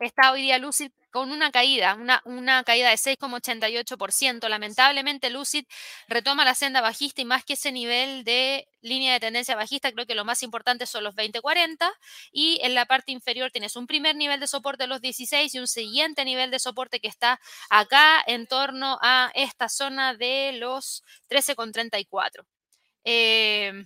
está 0.00 0.32
hoy 0.32 0.42
día 0.42 0.58
Lucid 0.58 0.90
con 1.10 1.30
una 1.30 1.52
caída, 1.52 1.96
una, 2.24 2.64
caída 2.64 2.90
de 2.90 2.96
6,88%. 2.96 4.48
Lamentablemente, 4.48 5.30
Lucid 5.30 5.64
retoma 6.08 6.44
la 6.44 6.56
senda 6.56 6.80
bajista 6.80 7.22
y 7.22 7.24
más 7.24 7.44
que 7.44 7.52
ese 7.52 7.70
nivel 7.70 8.24
de 8.24 8.66
línea 8.80 9.12
de 9.12 9.20
tendencia 9.20 9.54
bajista, 9.54 9.92
creo 9.92 10.06
que 10.06 10.16
lo 10.16 10.24
más 10.24 10.42
importante 10.42 10.86
son 10.86 11.04
los 11.04 11.14
20-40 11.14 11.88
y 12.32 12.58
en 12.62 12.74
la 12.74 12.86
parte 12.86 13.12
inferior 13.12 13.52
tienes 13.52 13.76
un 13.76 13.86
primer 13.86 14.16
nivel 14.16 14.40
de 14.40 14.48
soporte 14.48 14.82
de 14.82 14.88
los 14.88 15.00
16 15.00 15.54
y 15.54 15.58
un 15.60 15.68
siguiente 15.68 16.24
nivel 16.24 16.50
de 16.50 16.58
soporte 16.58 16.98
que 16.98 17.08
está 17.08 17.40
acá 17.70 18.20
en 18.26 18.48
torno 18.48 18.98
a 19.00 19.30
esta 19.34 19.68
zona 19.68 20.14
de 20.14 20.54
los 20.58 21.04
13,34. 21.28 22.44
Eh, 23.04 23.84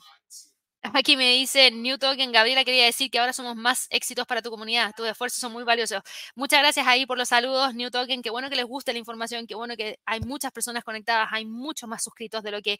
Aquí 0.94 1.16
me 1.16 1.32
dice 1.32 1.70
New 1.70 1.98
Token, 1.98 2.32
Gabriela 2.32 2.64
quería 2.64 2.84
decir 2.84 3.10
que 3.10 3.18
ahora 3.18 3.32
somos 3.32 3.56
más 3.56 3.86
éxitos 3.90 4.26
para 4.26 4.42
tu 4.42 4.50
comunidad. 4.50 4.94
Tus 4.96 5.06
esfuerzos 5.06 5.40
son 5.40 5.52
muy 5.52 5.64
valiosos. 5.64 6.02
Muchas 6.34 6.60
gracias 6.60 6.86
ahí 6.86 7.06
por 7.06 7.18
los 7.18 7.28
saludos, 7.28 7.74
New 7.74 7.90
Token. 7.90 8.22
Qué 8.22 8.30
bueno 8.30 8.48
que 8.48 8.56
les 8.56 8.64
guste 8.64 8.92
la 8.92 8.98
información, 8.98 9.46
qué 9.46 9.54
bueno 9.54 9.76
que 9.76 9.98
hay 10.06 10.20
muchas 10.20 10.52
personas 10.52 10.84
conectadas, 10.84 11.28
hay 11.32 11.44
muchos 11.44 11.88
más 11.88 12.02
suscritos 12.02 12.42
de 12.42 12.50
lo 12.50 12.62
que 12.62 12.78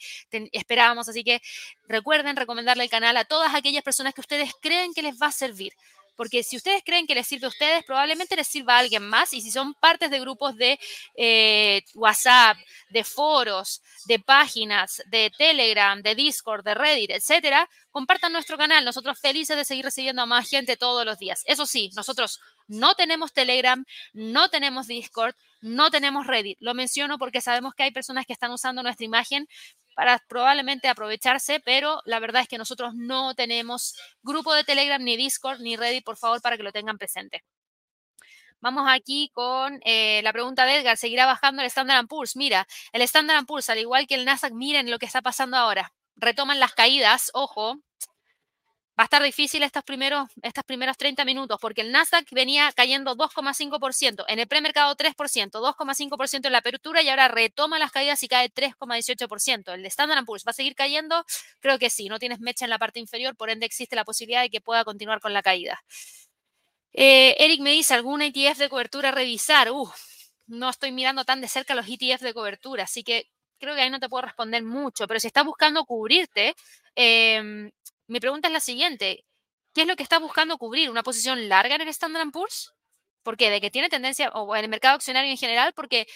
esperábamos. 0.53 1.09
Así 1.09 1.25
que 1.25 1.41
recuerden 1.87 2.37
recomendarle 2.37 2.85
el 2.85 2.91
canal 2.91 3.17
a 3.17 3.25
todas 3.25 3.55
aquellas 3.55 3.83
personas 3.83 4.15
que 4.15 4.21
ustedes 4.21 4.53
creen 4.61 4.95
que 4.95 5.03
les 5.03 5.21
va 5.21 5.27
a 5.27 5.33
servir 5.33 5.73
porque 6.19 6.43
si 6.43 6.57
ustedes 6.57 6.83
creen 6.85 7.07
que 7.07 7.15
les 7.15 7.29
sirve 7.29 7.47
a 7.47 7.51
ustedes, 7.51 7.85
probablemente 7.85 8.35
les 8.35 8.49
sirva 8.49 8.75
a 8.75 8.81
alguien 8.81 9.09
más, 9.09 9.33
y 9.33 9.41
si 9.41 9.53
son 9.53 9.73
partes 9.75 10.11
de 10.11 10.19
grupos 10.19 10.57
de 10.57 10.77
eh, 11.15 11.85
WhatsApp, 11.95 12.59
de 12.91 13.05
foros, 13.05 13.83
de 14.07 14.19
páginas, 14.19 15.01
de 15.13 15.31
Telegram, 15.39 16.03
de 16.03 16.17
Discord, 16.17 16.65
de 16.65 16.75
Reddit, 16.75 17.13
etcétera, 17.13 17.71
compartan 17.93 18.33
nuestro 18.33 18.59
canal. 18.59 18.85
Nosotros 18.85 19.21
felices 19.21 19.57
de 19.57 19.65
seguir 19.65 19.85
recibiendo 19.85 20.23
a 20.23 20.27
más 20.27 20.49
gente 20.51 20.77
todos 20.77 21.07
los 21.07 21.21
días. 21.21 21.43
Eso 21.47 21.67
sí, 21.67 21.91
nosotros 21.95 22.41
no 22.67 22.97
tenemos 22.97 23.33
Telegram, 23.33 23.85
no 24.13 24.49
tenemos 24.49 24.89
Discord, 24.89 25.37
no 25.61 25.93
tenemos 25.93 26.27
Reddit. 26.27 26.59
Lo 26.61 26.75
menciono 26.75 27.19
porque 27.19 27.41
sabemos 27.41 27.75
que 27.75 27.85
hay 27.85 27.93
personas 27.93 28.27
que 28.27 28.33
están 28.33 28.51
usando 28.51 28.83
nuestra 28.83 29.07
imagen 29.07 29.47
para 29.99 30.21
probablemente 30.29 30.87
aprovecharse, 30.87 31.59
pero 31.59 32.01
la 32.05 32.21
verdad 32.21 32.43
es 32.43 32.49
que 32.49 32.57
nosotros 32.57 32.95
no 32.95 33.35
tenemos 33.35 33.97
grupo 34.23 34.55
de 34.55 34.63
Telegram, 34.63 35.03
ni 35.03 35.17
Discord, 35.17 35.59
ni 35.59 35.77
Reddit, 35.77 36.05
por 36.05 36.17
favor, 36.17 36.41
para 36.41 36.57
que 36.57 36.63
lo 36.63 36.71
tengan 36.71 36.99
presente. 36.99 37.43
Vamos 38.61 38.85
aquí 38.89 39.29
con 39.35 39.81
eh, 39.85 40.21
la 40.23 40.33
pregunta 40.33 40.67
de 40.67 40.77
Edgar. 40.77 40.97
¿Seguirá 40.97 41.27
bajando 41.27 41.63
el 41.63 41.67
Standard 41.67 42.07
Poor's? 42.07 42.37
Mira, 42.37 42.69
el 42.93 43.03
Standard 43.03 43.45
Poor's, 43.45 43.71
al 43.71 43.79
igual 43.79 44.07
que 44.07 44.15
el 44.15 44.25
Nasdaq, 44.25 44.53
miren 44.53 44.89
lo 44.89 45.01
que 45.01 45.07
está 45.07 45.21
pasando 45.21 45.57
ahora. 45.57 45.93
Retoman 46.15 46.61
las 46.61 46.75
caídas, 46.75 47.33
ojo, 47.35 47.81
va 48.99 49.05
a 49.05 49.07
estar 49.07 49.23
difícil 49.23 49.63
estos 49.63 49.85
primeros, 49.85 50.29
estos 50.43 50.65
primeros 50.65 50.97
30 50.97 51.25
minutos 51.25 51.59
porque 51.61 51.83
el 51.83 51.93
Nasdaq 51.93 52.27
venía 52.33 52.73
cayendo 52.75 53.17
2,5%, 53.17 54.25
en 54.27 54.41
el 54.41 54.49
premercado 54.49 54.97
3%, 54.97 55.61
2,5% 55.61 56.47
en 56.47 56.53
la 56.53 56.59
apertura 56.59 57.01
y 57.01 57.09
ahora 57.09 57.29
retoma 57.29 57.79
las 57.79 57.93
caídas 57.93 58.21
y 58.25 58.29
cae 58.29 58.51
3,18%. 58.51 59.73
El 59.73 59.87
Standard 59.87 60.25
Poor's 60.25 60.45
va 60.45 60.51
a 60.51 60.55
seguir 60.55 60.75
cayendo, 60.75 61.25
creo 61.61 61.79
que 61.79 61.91
sí, 61.91 62.09
no 62.09 62.19
tienes 62.19 62.41
mecha 62.41 62.65
en 62.65 62.71
la 62.71 62.79
parte 62.79 62.99
inferior, 62.99 63.37
por 63.37 63.51
ende 63.51 63.67
existe 63.67 63.95
la 63.95 64.05
posibilidad 64.05 64.43
de 64.43 64.51
que 64.51 64.61
pueda 64.61 64.85
continuar 64.85 65.21
con 65.21 65.33
la 65.33 65.43
caída. 65.43 65.81
Eh, 66.93 67.37
Eric 67.39 67.61
me 67.61 67.71
dice, 67.71 67.95
¿algún 67.95 68.23
ETF 68.23 68.59
de 68.59 68.69
cobertura 68.69 69.13
revisar? 69.13 69.71
Uh, 69.71 69.89
no 70.49 70.71
estoy 70.71 70.91
mirando 70.91 71.25
tan 71.25 71.41
de 71.41 71.47
cerca 71.47 71.77
los 71.77 71.87
ETF 71.87 72.23
de 72.23 72.35
cobertura, 72.35 72.85
así 72.85 73.05
que 73.05 73.29
creo 73.61 73.77
que 73.77 73.83
ahí 73.83 73.91
no 73.91 74.01
te 74.01 74.09
puedo 74.09 74.23
responder 74.23 74.65
mucho, 74.65 75.07
pero 75.07 75.21
si 75.21 75.29
estás 75.29 75.45
buscando 75.45 75.85
cubrirte, 75.85 76.57
eh, 76.97 77.71
mi 78.09 78.21
pregunta 78.21 78.49
es 78.49 78.53
la 78.55 78.61
siguiente. 78.61 79.25
¿Qué 79.75 79.83
es 79.83 79.87
lo 79.89 79.97
que 79.97 80.03
está 80.03 80.19
buscando 80.19 80.59
cubrir? 80.59 80.91
¿Una 80.91 81.03
posición 81.03 81.49
larga 81.49 81.77
en 81.77 81.83
el 81.83 81.89
Standard 81.89 82.31
Poor's? 82.33 82.73
¿Por 83.23 83.37
qué? 83.37 83.51
¿De 83.51 83.61
que 83.61 83.71
tiene 83.71 83.89
tendencia, 83.91 84.31
o 84.31 84.57
en 84.57 84.65
el 84.65 84.71
mercado 84.71 84.97
accionario 84.97 85.31
en 85.31 85.37
general? 85.39 85.73
Porque 85.75 86.07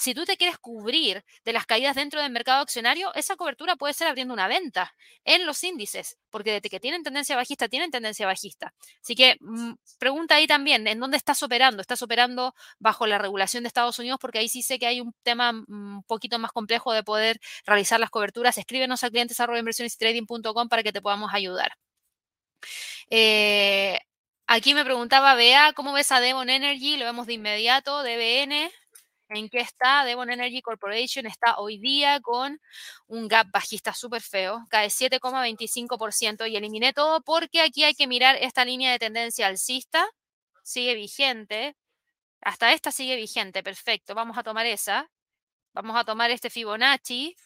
si 0.00 0.14
tú 0.14 0.24
te 0.24 0.36
quieres 0.36 0.58
cubrir 0.58 1.24
de 1.44 1.52
las 1.52 1.66
caídas 1.66 1.94
dentro 1.94 2.22
del 2.22 2.32
mercado 2.32 2.62
accionario, 2.62 3.12
esa 3.14 3.36
cobertura 3.36 3.76
puede 3.76 3.92
ser 3.94 4.08
abriendo 4.08 4.32
una 4.32 4.48
venta 4.48 4.94
en 5.24 5.44
los 5.46 5.62
índices, 5.62 6.18
porque 6.30 6.52
desde 6.52 6.70
que 6.70 6.80
tienen 6.80 7.02
tendencia 7.02 7.36
bajista, 7.36 7.68
tienen 7.68 7.90
tendencia 7.90 8.26
bajista. 8.26 8.72
Así 9.02 9.14
que 9.14 9.36
mm, 9.40 9.72
pregunta 9.98 10.36
ahí 10.36 10.46
también, 10.46 10.86
¿en 10.86 11.00
dónde 11.00 11.16
estás 11.18 11.42
operando? 11.42 11.82
¿Estás 11.82 12.02
operando 12.02 12.54
bajo 12.78 13.06
la 13.06 13.18
regulación 13.18 13.62
de 13.62 13.68
Estados 13.68 13.98
Unidos? 13.98 14.18
Porque 14.20 14.38
ahí 14.38 14.48
sí 14.48 14.62
sé 14.62 14.78
que 14.78 14.86
hay 14.86 15.00
un 15.00 15.14
tema 15.22 15.52
mm, 15.52 15.64
un 15.68 16.02
poquito 16.04 16.38
más 16.38 16.52
complejo 16.52 16.92
de 16.92 17.02
poder 17.02 17.38
realizar 17.66 18.00
las 18.00 18.10
coberturas. 18.10 18.56
Escríbenos 18.58 19.04
a 19.04 19.10
clientes 19.10 19.38
para 20.68 20.82
que 20.82 20.92
te 20.92 21.02
podamos 21.02 21.30
ayudar. 21.34 21.72
Eh, 23.10 23.98
aquí 24.46 24.74
me 24.74 24.84
preguntaba 24.84 25.34
Bea, 25.34 25.72
¿cómo 25.74 25.92
ves 25.92 26.12
a 26.12 26.20
Devon 26.20 26.50
Energy? 26.50 26.96
Lo 26.96 27.04
vemos 27.04 27.26
de 27.26 27.34
inmediato, 27.34 28.02
DBN. 28.02 28.70
¿En 29.32 29.48
qué 29.48 29.60
está? 29.60 30.04
Devon 30.04 30.28
Energy 30.28 30.60
Corporation 30.60 31.24
está 31.24 31.60
hoy 31.60 31.78
día 31.78 32.20
con 32.20 32.60
un 33.06 33.28
gap 33.28 33.46
bajista 33.52 33.94
súper 33.94 34.22
feo, 34.22 34.66
cae 34.68 34.88
7,25% 34.88 36.50
y 36.50 36.56
eliminé 36.56 36.92
todo 36.92 37.20
porque 37.22 37.60
aquí 37.60 37.84
hay 37.84 37.94
que 37.94 38.08
mirar 38.08 38.36
esta 38.40 38.64
línea 38.64 38.90
de 38.90 38.98
tendencia 38.98 39.46
alcista, 39.46 40.04
sigue 40.64 40.94
vigente, 40.94 41.76
hasta 42.40 42.72
esta 42.72 42.90
sigue 42.90 43.14
vigente, 43.14 43.62
perfecto, 43.62 44.16
vamos 44.16 44.36
a 44.36 44.42
tomar 44.42 44.66
esa, 44.66 45.08
vamos 45.74 45.96
a 45.96 46.04
tomar 46.04 46.32
este 46.32 46.50
Fibonacci, 46.50 47.36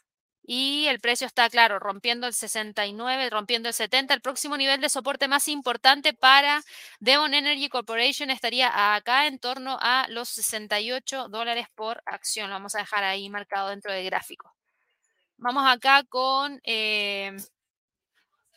y 0.47 0.87
el 0.89 1.01
precio 1.01 1.27
está, 1.27 1.49
claro, 1.49 1.79
rompiendo 1.79 2.27
el 2.27 2.35
69, 2.35 3.31
rompiendo 3.31 3.69
el 3.69 3.75
70. 3.75 4.13
El 4.13 4.21
próximo 4.21 4.59
nivel 4.59 4.81
de 4.81 4.91
soporte 4.91 5.27
más 5.27 5.49
importante 5.49 6.13
para 6.13 6.63
Devon 7.01 7.33
Energy 7.33 7.71
Corporation 7.71 8.31
estaría 8.31 8.95
acá 8.95 9.27
en 9.27 9.39
torno 9.39 9.79
a 9.81 10.07
los 10.11 10.29
68 10.29 11.29
dólares 11.29 11.69
por 11.75 12.03
acción. 12.05 12.51
Lo 12.51 12.57
vamos 12.57 12.75
a 12.75 12.81
dejar 12.81 13.05
ahí 13.05 13.31
marcado 13.31 13.71
dentro 13.71 13.91
del 13.91 14.05
gráfico. 14.05 14.55
Vamos 15.39 15.65
acá 15.67 16.05
con 16.05 16.61
eh, 16.65 17.35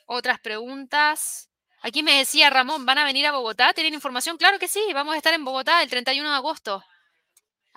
otras 0.07 0.39
preguntas. 0.41 1.49
Aquí 1.81 2.03
me 2.03 2.18
decía 2.18 2.49
Ramón, 2.49 2.85
¿van 2.85 2.97
a 2.97 3.05
venir 3.05 3.26
a 3.27 3.31
Bogotá? 3.31 3.72
¿Tienen 3.73 3.93
información? 3.93 4.35
Claro 4.35 4.59
que 4.59 4.68
sí, 4.68 4.81
vamos 4.93 5.14
a 5.14 5.18
estar 5.18 5.34
en 5.34 5.45
Bogotá 5.45 5.81
el 5.81 5.89
31 5.89 6.30
de 6.30 6.35
agosto. 6.35 6.84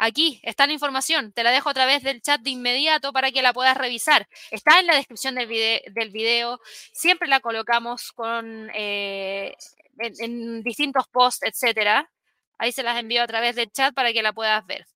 Aquí 0.02 0.40
está 0.44 0.66
la 0.66 0.72
información, 0.72 1.31
te 1.31 1.44
la 1.44 1.51
dejo 1.51 1.68
a 1.68 1.74
través 1.74 2.02
del 2.02 2.22
chat 2.22 2.40
de 2.40 2.48
inmediato 2.48 3.12
para 3.12 3.31
que 3.32 3.43
la 3.43 3.52
puedas 3.52 3.77
revisar. 3.77 4.27
Está 4.51 4.81
en 4.81 4.86
la 4.86 4.94
descripción 4.97 5.35
del, 5.35 5.47
video, 5.47 6.59
siempre 6.90 7.28
la 7.28 7.40
colocamos 7.40 8.10
con, 8.12 8.70
eh, 8.72 9.55
en, 9.98 10.62
distintos 10.62 11.06
posts, 11.09 11.43
etcétera. 11.43 12.10
Ahí 12.56 12.72
se 12.72 12.82
las 12.82 12.98
envío 12.98 13.22
a 13.22 13.27
través 13.27 13.56
del 13.56 13.70
chat 13.70 13.93
para 13.94 14.14
que 14.14 14.22
la 14.22 14.32
puedas 14.32 14.64
ver. 14.64 14.86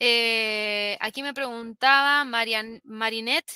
Eh, 0.00 0.98
aquí 0.98 1.22
me 1.22 1.32
preguntaba 1.32 2.24
Marian, 2.24 2.80
Marinette, 2.82 3.52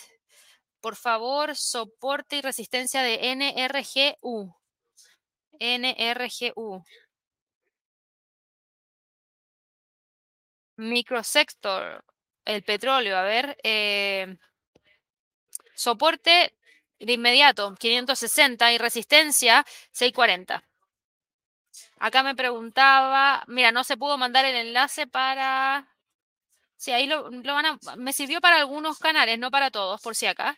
por 0.81 0.95
favor, 0.95 1.57
soporte 1.57 2.37
y 2.37 2.41
resistencia 2.41 3.03
de 3.03 3.35
NRGU. 3.35 4.55
NRGU. 5.59 6.85
Microsector, 10.77 12.05
el 12.45 12.63
petróleo, 12.63 13.17
a 13.17 13.23
ver, 13.23 13.57
eh, 13.63 14.37
soporte 15.75 16.55
de 16.99 17.13
inmediato, 17.13 17.75
560 17.75 18.73
y 18.73 18.79
resistencia, 18.79 19.65
640. 19.91 20.65
Acá 21.99 22.23
me 22.23 22.35
preguntaba, 22.35 23.45
mira, 23.47 23.73
no 23.73 23.85
se 23.85 23.97
pudo 23.97 24.19
mandar 24.19 24.45
el 24.45 24.57
enlace 24.57 25.07
para... 25.07 25.89
Sí, 26.77 26.93
ahí 26.93 27.07
lo, 27.07 27.31
lo 27.31 27.55
van 27.55 27.67
a... 27.67 27.79
Me 27.97 28.13
sirvió 28.13 28.41
para 28.41 28.57
algunos 28.57 28.99
canales, 28.99 29.39
no 29.39 29.51
para 29.51 29.71
todos, 29.71 30.01
por 30.03 30.17
si 30.17 30.27
acá. 30.27 30.57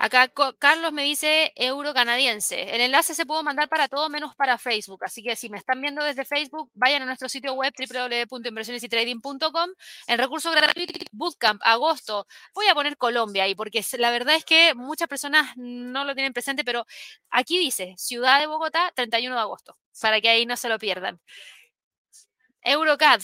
Acá 0.00 0.30
Carlos 0.60 0.92
me 0.92 1.02
dice 1.02 1.52
euro 1.56 1.92
canadiense. 1.92 2.74
El 2.74 2.80
enlace 2.80 3.14
se 3.16 3.26
puede 3.26 3.42
mandar 3.42 3.68
para 3.68 3.88
todo 3.88 4.08
menos 4.08 4.36
para 4.36 4.56
Facebook. 4.56 5.04
Así 5.04 5.24
que 5.24 5.34
si 5.34 5.50
me 5.50 5.58
están 5.58 5.80
viendo 5.80 6.04
desde 6.04 6.24
Facebook, 6.24 6.70
vayan 6.74 7.02
a 7.02 7.06
nuestro 7.06 7.28
sitio 7.28 7.54
web 7.54 7.72
www.inversionesytrading.com. 7.76 9.70
En 10.06 10.18
recurso 10.18 10.52
gratuito 10.52 10.92
Bootcamp, 11.10 11.60
agosto. 11.64 12.28
Voy 12.54 12.68
a 12.68 12.74
poner 12.74 12.96
Colombia 12.96 13.42
ahí 13.42 13.56
porque 13.56 13.84
la 13.98 14.12
verdad 14.12 14.36
es 14.36 14.44
que 14.44 14.72
muchas 14.76 15.08
personas 15.08 15.52
no 15.56 16.04
lo 16.04 16.14
tienen 16.14 16.32
presente, 16.32 16.64
pero 16.64 16.86
aquí 17.30 17.58
dice 17.58 17.94
Ciudad 17.98 18.38
de 18.38 18.46
Bogotá, 18.46 18.92
31 18.94 19.34
de 19.34 19.40
agosto, 19.40 19.76
para 20.00 20.20
que 20.20 20.28
ahí 20.28 20.46
no 20.46 20.56
se 20.56 20.68
lo 20.68 20.78
pierdan. 20.78 21.20
Eurocad, 22.62 23.20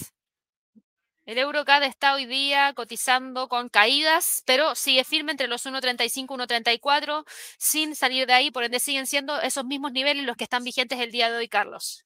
el 1.27 1.39
EuroCAD 1.39 1.85
está 1.85 2.15
hoy 2.15 2.27
día 2.27 2.73
cotizando 2.75 3.49
con 3.49 3.69
caídas, 3.69 4.43
pero 4.47 4.75
sigue 4.75 5.05
firme 5.05 5.33
entre 5.33 5.49
los 5.49 5.65
1.35 5.65 6.35
y 6.35 6.79
1.34 6.79 7.25
sin 7.59 7.97
salir 7.97 8.27
de 8.27 8.35
ahí, 8.35 8.51
por 8.51 8.65
ende 8.65 8.79
siguen 8.81 9.07
siendo 9.07 9.41
esos 9.41 9.65
mismos 9.65 9.93
niveles 9.93 10.25
los 10.25 10.37
que 10.37 10.45
están 10.45 10.65
vigentes 10.65 11.01
el 11.01 11.11
día 11.13 11.31
de 11.31 11.39
hoy, 11.39 11.49
Carlos. 11.49 12.05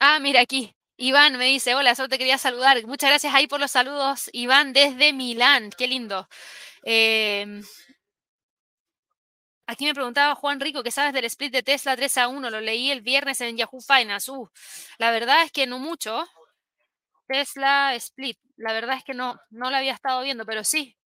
Ah, 0.00 0.18
mira 0.18 0.40
aquí. 0.40 0.74
Iván 0.96 1.38
me 1.38 1.46
dice, 1.46 1.74
hola, 1.74 1.94
solo 1.94 2.08
te 2.08 2.18
quería 2.18 2.36
saludar. 2.38 2.84
Muchas 2.86 3.10
gracias 3.10 3.34
ahí 3.34 3.46
por 3.46 3.60
los 3.60 3.70
saludos, 3.70 4.28
Iván, 4.32 4.72
desde 4.72 5.12
Milán. 5.12 5.70
Qué 5.76 5.86
lindo. 5.86 6.28
Em, 6.84 7.62
aquí 9.66 9.84
me 9.86 9.94
preguntaba 9.94 10.34
Juan 10.34 10.60
Rico, 10.60 10.82
¿qué 10.82 10.90
sabes 10.90 11.12
del 11.14 11.24
split 11.26 11.52
de 11.52 11.62
Tesla 11.62 11.96
3 11.96 12.18
a 12.18 12.28
1? 12.28 12.50
Lo 12.50 12.60
leí 12.60 12.90
el 12.90 13.00
viernes 13.02 13.40
en 13.40 13.56
Yahoo 13.56 13.80
Finance. 13.80 14.30
Uh, 14.30 14.48
la 14.98 15.10
verdad 15.10 15.42
es 15.44 15.52
que 15.52 15.66
no 15.66 15.78
mucho. 15.78 16.26
Tesla 17.30 17.94
Split. 17.94 18.38
La 18.56 18.72
verdad 18.72 18.96
es 18.96 19.04
que 19.04 19.14
no, 19.14 19.38
no 19.50 19.70
la 19.70 19.78
había 19.78 19.94
estado 19.94 20.22
viendo, 20.22 20.44
pero 20.44 20.64
sí, 20.64 20.96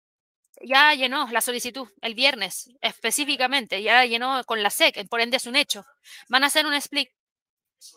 ya 0.62 0.94
llenó 0.94 1.28
la 1.30 1.42
solicitud 1.42 1.86
el 2.00 2.14
viernes 2.14 2.70
específicamente, 2.80 3.82
ya 3.82 4.06
llenó 4.06 4.42
con 4.44 4.62
la 4.62 4.70
SEC, 4.70 5.06
por 5.08 5.20
ende 5.20 5.36
es 5.36 5.46
un 5.46 5.54
hecho. 5.54 5.84
Van 6.28 6.42
a 6.42 6.46
hacer 6.46 6.64
un 6.64 6.72
split 6.74 7.10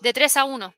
de 0.02 0.12
3 0.12 0.38
a 0.38 0.44
1. 0.44 0.76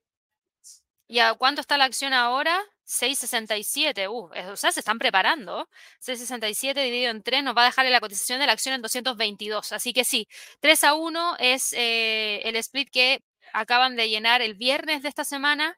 ¿Y 1.08 1.20
a 1.20 1.34
cuánto 1.34 1.62
está 1.62 1.76
la 1.80 1.86
acción 1.86 2.14
ahora? 2.14 2.62
6.67. 2.86 4.08
Uh, 4.08 4.52
o 4.52 4.56
sea, 4.56 4.72
se 4.72 4.82
están 4.82 5.00
preparando. 5.00 5.68
6.67 6.06 6.84
dividido 6.84 7.10
en 7.10 7.24
3 7.24 7.44
nos 7.44 7.58
va 7.58 7.64
a 7.64 7.66
dejar 7.66 7.88
la 7.88 8.00
cotización 8.00 8.40
de 8.40 8.46
la 8.46 8.54
acción 8.54 8.76
en 8.76 8.84
222. 8.84 9.72
Así 9.72 9.92
que 9.92 10.04
sí, 10.04 10.28
3 10.60 10.84
a 10.84 10.94
1 10.94 11.38
es 11.40 11.74
eh, 11.74 12.42
el 12.44 12.56
split 12.58 12.92
que 12.92 13.24
acaban 13.54 13.96
de 13.96 14.08
llenar 14.08 14.44
el 14.44 14.54
viernes 14.54 15.02
de 15.02 15.10
esta 15.10 15.24
semana 15.24 15.76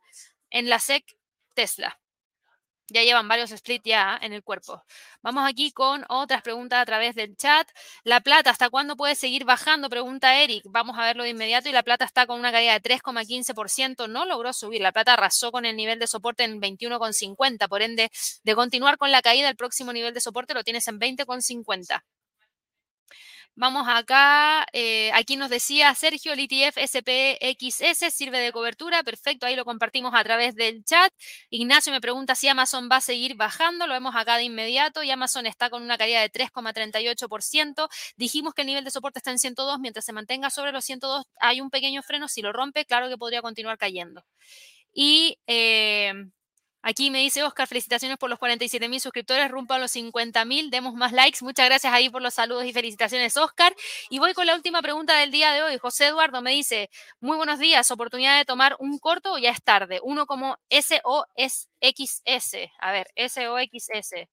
en 0.49 0.69
la 0.69 0.79
SEC 0.79 1.05
Tesla. 1.53 1.99
Ya 2.91 3.03
llevan 3.03 3.27
varios 3.27 3.51
splits 3.51 3.85
ya 3.85 4.19
en 4.21 4.33
el 4.33 4.43
cuerpo. 4.43 4.83
Vamos 5.21 5.47
aquí 5.47 5.71
con 5.71 6.03
otras 6.09 6.41
preguntas 6.41 6.81
a 6.81 6.85
través 6.85 7.15
del 7.15 7.37
chat. 7.37 7.69
La 8.03 8.19
plata, 8.19 8.49
¿hasta 8.49 8.69
cuándo 8.69 8.97
puede 8.97 9.15
seguir 9.15 9.45
bajando? 9.45 9.89
Pregunta 9.89 10.41
Eric. 10.41 10.63
Vamos 10.67 10.97
a 10.99 11.05
verlo 11.05 11.23
de 11.23 11.29
inmediato. 11.29 11.69
Y 11.69 11.71
la 11.71 11.83
plata 11.83 12.03
está 12.03 12.27
con 12.27 12.37
una 12.37 12.51
caída 12.51 12.77
de 12.77 12.81
3,15%. 12.81 14.09
No 14.09 14.25
logró 14.25 14.51
subir. 14.51 14.81
La 14.81 14.91
plata 14.91 15.13
arrasó 15.13 15.51
con 15.53 15.65
el 15.65 15.77
nivel 15.77 15.99
de 15.99 16.07
soporte 16.07 16.43
en 16.43 16.59
21,50. 16.59 17.69
Por 17.69 17.81
ende, 17.81 18.11
de 18.43 18.55
continuar 18.55 18.97
con 18.97 19.11
la 19.11 19.21
caída, 19.21 19.47
el 19.47 19.55
próximo 19.55 19.93
nivel 19.93 20.13
de 20.13 20.19
soporte 20.19 20.53
lo 20.53 20.63
tienes 20.63 20.85
en 20.89 20.99
20,50. 20.99 22.03
Vamos 23.55 23.85
acá, 23.89 24.65
eh, 24.71 25.11
aquí 25.13 25.35
nos 25.35 25.49
decía 25.49 25.93
Sergio, 25.93 26.31
el 26.31 26.39
ETF 26.39 26.77
SPXS 26.77 28.13
sirve 28.13 28.39
de 28.39 28.53
cobertura, 28.53 29.03
perfecto, 29.03 29.45
ahí 29.45 29.57
lo 29.57 29.65
compartimos 29.65 30.13
a 30.15 30.23
través 30.23 30.55
del 30.55 30.85
chat. 30.85 31.11
Ignacio 31.49 31.91
me 31.91 31.99
pregunta 31.99 32.33
si 32.33 32.47
Amazon 32.47 32.87
va 32.89 32.95
a 32.97 33.01
seguir 33.01 33.35
bajando, 33.35 33.87
lo 33.87 33.93
vemos 33.93 34.15
acá 34.15 34.37
de 34.37 34.43
inmediato 34.43 35.03
y 35.03 35.11
Amazon 35.11 35.45
está 35.45 35.69
con 35.69 35.83
una 35.83 35.97
caída 35.97 36.21
de 36.21 36.29
3,38%. 36.31 37.89
Dijimos 38.15 38.53
que 38.53 38.61
el 38.61 38.67
nivel 38.67 38.85
de 38.85 38.91
soporte 38.91 39.19
está 39.19 39.31
en 39.31 39.39
102, 39.39 39.79
mientras 39.79 40.05
se 40.05 40.13
mantenga 40.13 40.49
sobre 40.49 40.71
los 40.71 40.85
102 40.85 41.25
hay 41.41 41.59
un 41.59 41.69
pequeño 41.69 42.03
freno, 42.03 42.29
si 42.29 42.41
lo 42.41 42.53
rompe, 42.53 42.85
claro 42.85 43.09
que 43.09 43.17
podría 43.17 43.41
continuar 43.41 43.77
cayendo. 43.77 44.23
Y 44.93 45.37
eh, 45.47 46.13
Aquí 46.83 47.11
me 47.11 47.19
dice 47.19 47.43
Oscar, 47.43 47.67
felicitaciones 47.67 48.17
por 48.17 48.29
los 48.29 48.39
47 48.39 48.89
mil 48.89 48.99
suscriptores, 48.99 49.51
rumbo 49.51 49.75
a 49.75 49.79
los 49.79 49.91
50 49.91 50.43
mil, 50.45 50.71
demos 50.71 50.95
más 50.95 51.11
likes. 51.11 51.39
Muchas 51.41 51.67
gracias 51.67 51.93
ahí 51.93 52.09
por 52.09 52.21
los 52.23 52.33
saludos 52.33 52.65
y 52.65 52.73
felicitaciones, 52.73 53.37
Oscar. 53.37 53.75
Y 54.09 54.17
voy 54.19 54.33
con 54.33 54.47
la 54.47 54.55
última 54.55 54.81
pregunta 54.81 55.15
del 55.17 55.29
día 55.31 55.53
de 55.53 55.61
hoy. 55.61 55.77
José 55.77 56.07
Eduardo 56.07 56.41
me 56.41 56.51
dice, 56.51 56.89
muy 57.19 57.37
buenos 57.37 57.59
días, 57.59 57.91
oportunidad 57.91 58.37
de 58.37 58.45
tomar 58.45 58.75
un 58.79 58.97
corto 58.97 59.33
o 59.33 59.37
ya 59.37 59.51
es 59.51 59.61
tarde. 59.63 59.99
Uno 60.03 60.25
como 60.25 60.57
SOXS. 60.69 61.67
A 62.79 62.91
ver, 62.91 63.07
SOXS. 63.15 64.27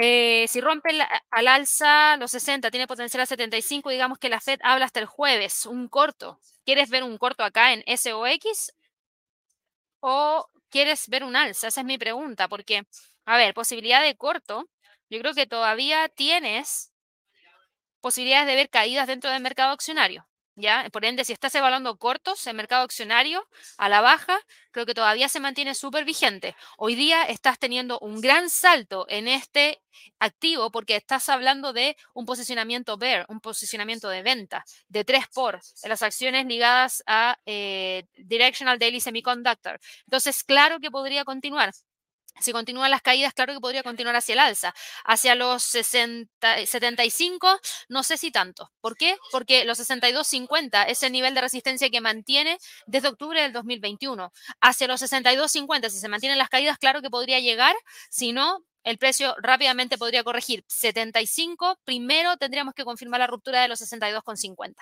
Eh, 0.00 0.46
si 0.48 0.60
rompe 0.60 0.90
al 1.30 1.48
alza 1.48 2.16
los 2.18 2.30
60, 2.30 2.70
tiene 2.70 2.86
potencial 2.86 3.20
a 3.20 3.26
75, 3.26 3.90
digamos 3.90 4.18
que 4.18 4.28
la 4.28 4.40
Fed 4.40 4.60
habla 4.62 4.84
hasta 4.84 5.00
el 5.00 5.06
jueves, 5.06 5.66
un 5.66 5.88
corto. 5.88 6.38
¿Quieres 6.64 6.88
ver 6.88 7.02
un 7.02 7.18
corto 7.18 7.42
acá 7.42 7.72
en 7.72 7.82
SOX? 7.96 8.72
¿O 10.00 10.48
quieres 10.70 11.08
ver 11.08 11.24
un 11.24 11.36
alza? 11.36 11.68
Esa 11.68 11.80
es 11.80 11.86
mi 11.86 11.98
pregunta, 11.98 12.48
porque, 12.48 12.84
a 13.26 13.36
ver, 13.36 13.54
posibilidad 13.54 14.02
de 14.02 14.16
corto, 14.16 14.68
yo 15.10 15.18
creo 15.20 15.34
que 15.34 15.46
todavía 15.46 16.08
tienes 16.08 16.92
posibilidades 18.00 18.48
de 18.48 18.56
ver 18.56 18.70
caídas 18.70 19.06
dentro 19.06 19.30
del 19.30 19.42
mercado 19.42 19.72
accionario. 19.72 20.26
Por 20.92 21.04
ende, 21.04 21.24
si 21.24 21.32
estás 21.32 21.54
evaluando 21.54 21.96
cortos 21.98 22.44
en 22.48 22.56
mercado 22.56 22.82
accionario 22.82 23.46
a 23.76 23.88
la 23.88 24.00
baja, 24.00 24.36
creo 24.72 24.86
que 24.86 24.94
todavía 24.94 25.28
se 25.28 25.38
mantiene 25.38 25.74
súper 25.74 26.04
vigente. 26.04 26.56
Hoy 26.76 26.96
día 26.96 27.22
estás 27.24 27.60
teniendo 27.60 27.98
un 28.00 28.20
gran 28.20 28.50
salto 28.50 29.06
en 29.08 29.28
este 29.28 29.80
activo 30.18 30.72
porque 30.72 30.96
estás 30.96 31.28
hablando 31.28 31.72
de 31.72 31.96
un 32.12 32.26
posicionamiento 32.26 32.96
bear, 32.96 33.24
un 33.28 33.40
posicionamiento 33.40 34.08
de 34.08 34.22
venta 34.22 34.64
de 34.88 35.04
3 35.04 35.26
por 35.32 35.60
las 35.84 36.02
acciones 36.02 36.46
ligadas 36.46 37.04
a 37.06 37.38
eh, 37.46 38.04
Directional 38.16 38.80
Daily 38.80 39.00
Semiconductor. 39.00 39.78
Entonces, 40.06 40.42
claro 40.42 40.80
que 40.80 40.90
podría 40.90 41.24
continuar. 41.24 41.72
Si 42.40 42.52
continúan 42.52 42.90
las 42.90 43.02
caídas, 43.02 43.32
claro 43.34 43.52
que 43.52 43.60
podría 43.60 43.82
continuar 43.82 44.16
hacia 44.16 44.34
el 44.34 44.38
alza. 44.40 44.74
Hacia 45.04 45.34
los 45.34 45.62
60, 45.64 46.66
75, 46.66 47.58
no 47.88 48.02
sé 48.02 48.16
si 48.16 48.30
tanto. 48.30 48.70
¿Por 48.80 48.96
qué? 48.96 49.16
Porque 49.32 49.64
los 49.64 49.78
62.50 49.78 50.86
es 50.88 51.02
el 51.02 51.12
nivel 51.12 51.34
de 51.34 51.40
resistencia 51.40 51.90
que 51.90 52.00
mantiene 52.00 52.58
desde 52.86 53.08
octubre 53.08 53.42
del 53.42 53.52
2021. 53.52 54.32
Hacia 54.60 54.86
los 54.88 55.02
62.50, 55.02 55.90
si 55.90 55.98
se 55.98 56.08
mantienen 56.08 56.38
las 56.38 56.48
caídas, 56.48 56.78
claro 56.78 57.02
que 57.02 57.10
podría 57.10 57.40
llegar. 57.40 57.74
Si 58.10 58.32
no, 58.32 58.60
el 58.88 58.96
precio 58.96 59.36
rápidamente 59.38 59.98
podría 59.98 60.24
corregir 60.24 60.64
75. 60.66 61.78
Primero 61.84 62.38
tendríamos 62.38 62.72
que 62.72 62.84
confirmar 62.84 63.20
la 63.20 63.26
ruptura 63.26 63.60
de 63.60 63.68
los 63.68 63.82
62,50. 63.82 64.76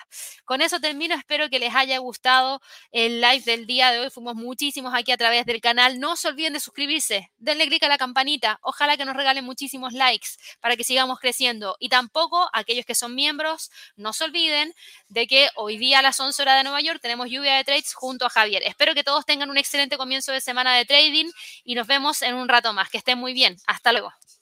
Con 0.44 0.62
eso 0.62 0.78
termino. 0.78 1.16
Espero 1.16 1.50
que 1.50 1.58
les 1.58 1.74
haya 1.74 1.98
gustado 1.98 2.60
el 2.92 3.20
live 3.20 3.42
del 3.44 3.66
día 3.66 3.90
de 3.90 3.98
hoy. 3.98 4.10
Fuimos 4.10 4.36
muchísimos 4.36 4.94
aquí 4.94 5.10
a 5.10 5.16
través 5.16 5.44
del 5.44 5.60
canal. 5.60 5.98
No 5.98 6.14
se 6.14 6.28
olviden 6.28 6.52
de 6.52 6.60
suscribirse. 6.60 7.32
Denle 7.38 7.66
clic 7.66 7.82
a 7.82 7.88
la 7.88 7.98
campanita. 7.98 8.60
Ojalá 8.62 8.96
que 8.96 9.04
nos 9.04 9.16
regalen 9.16 9.44
muchísimos 9.44 9.92
likes 9.92 10.28
para 10.60 10.76
que 10.76 10.84
sigamos 10.84 11.18
creciendo. 11.18 11.76
Y 11.80 11.88
tampoco 11.88 12.48
aquellos 12.52 12.86
que 12.86 12.94
son 12.94 13.12
miembros, 13.12 13.72
no 13.96 14.12
se 14.12 14.22
olviden 14.22 14.72
de 15.08 15.26
que 15.26 15.48
hoy 15.56 15.78
día 15.78 15.98
a 15.98 16.02
las 16.02 16.20
11 16.20 16.42
horas 16.42 16.58
de 16.58 16.62
Nueva 16.62 16.80
York 16.80 17.00
tenemos 17.02 17.28
lluvia 17.28 17.56
de 17.56 17.64
trades 17.64 17.92
junto 17.92 18.24
a 18.24 18.30
Javier. 18.30 18.62
Espero 18.64 18.94
que 18.94 19.02
todos 19.02 19.26
tengan 19.26 19.50
un 19.50 19.56
excelente 19.56 19.96
comienzo 19.96 20.30
de 20.30 20.40
semana 20.40 20.76
de 20.76 20.84
trading 20.84 21.28
y 21.64 21.74
nos 21.74 21.88
vemos 21.88 22.22
en 22.22 22.36
un 22.36 22.48
rato 22.48 22.72
más. 22.72 22.88
Que 22.88 22.98
estén 22.98 23.18
muy 23.18 23.34
bien. 23.34 23.56
Hasta 23.66 23.90
luego. 23.90 23.95
Thank 23.96 24.35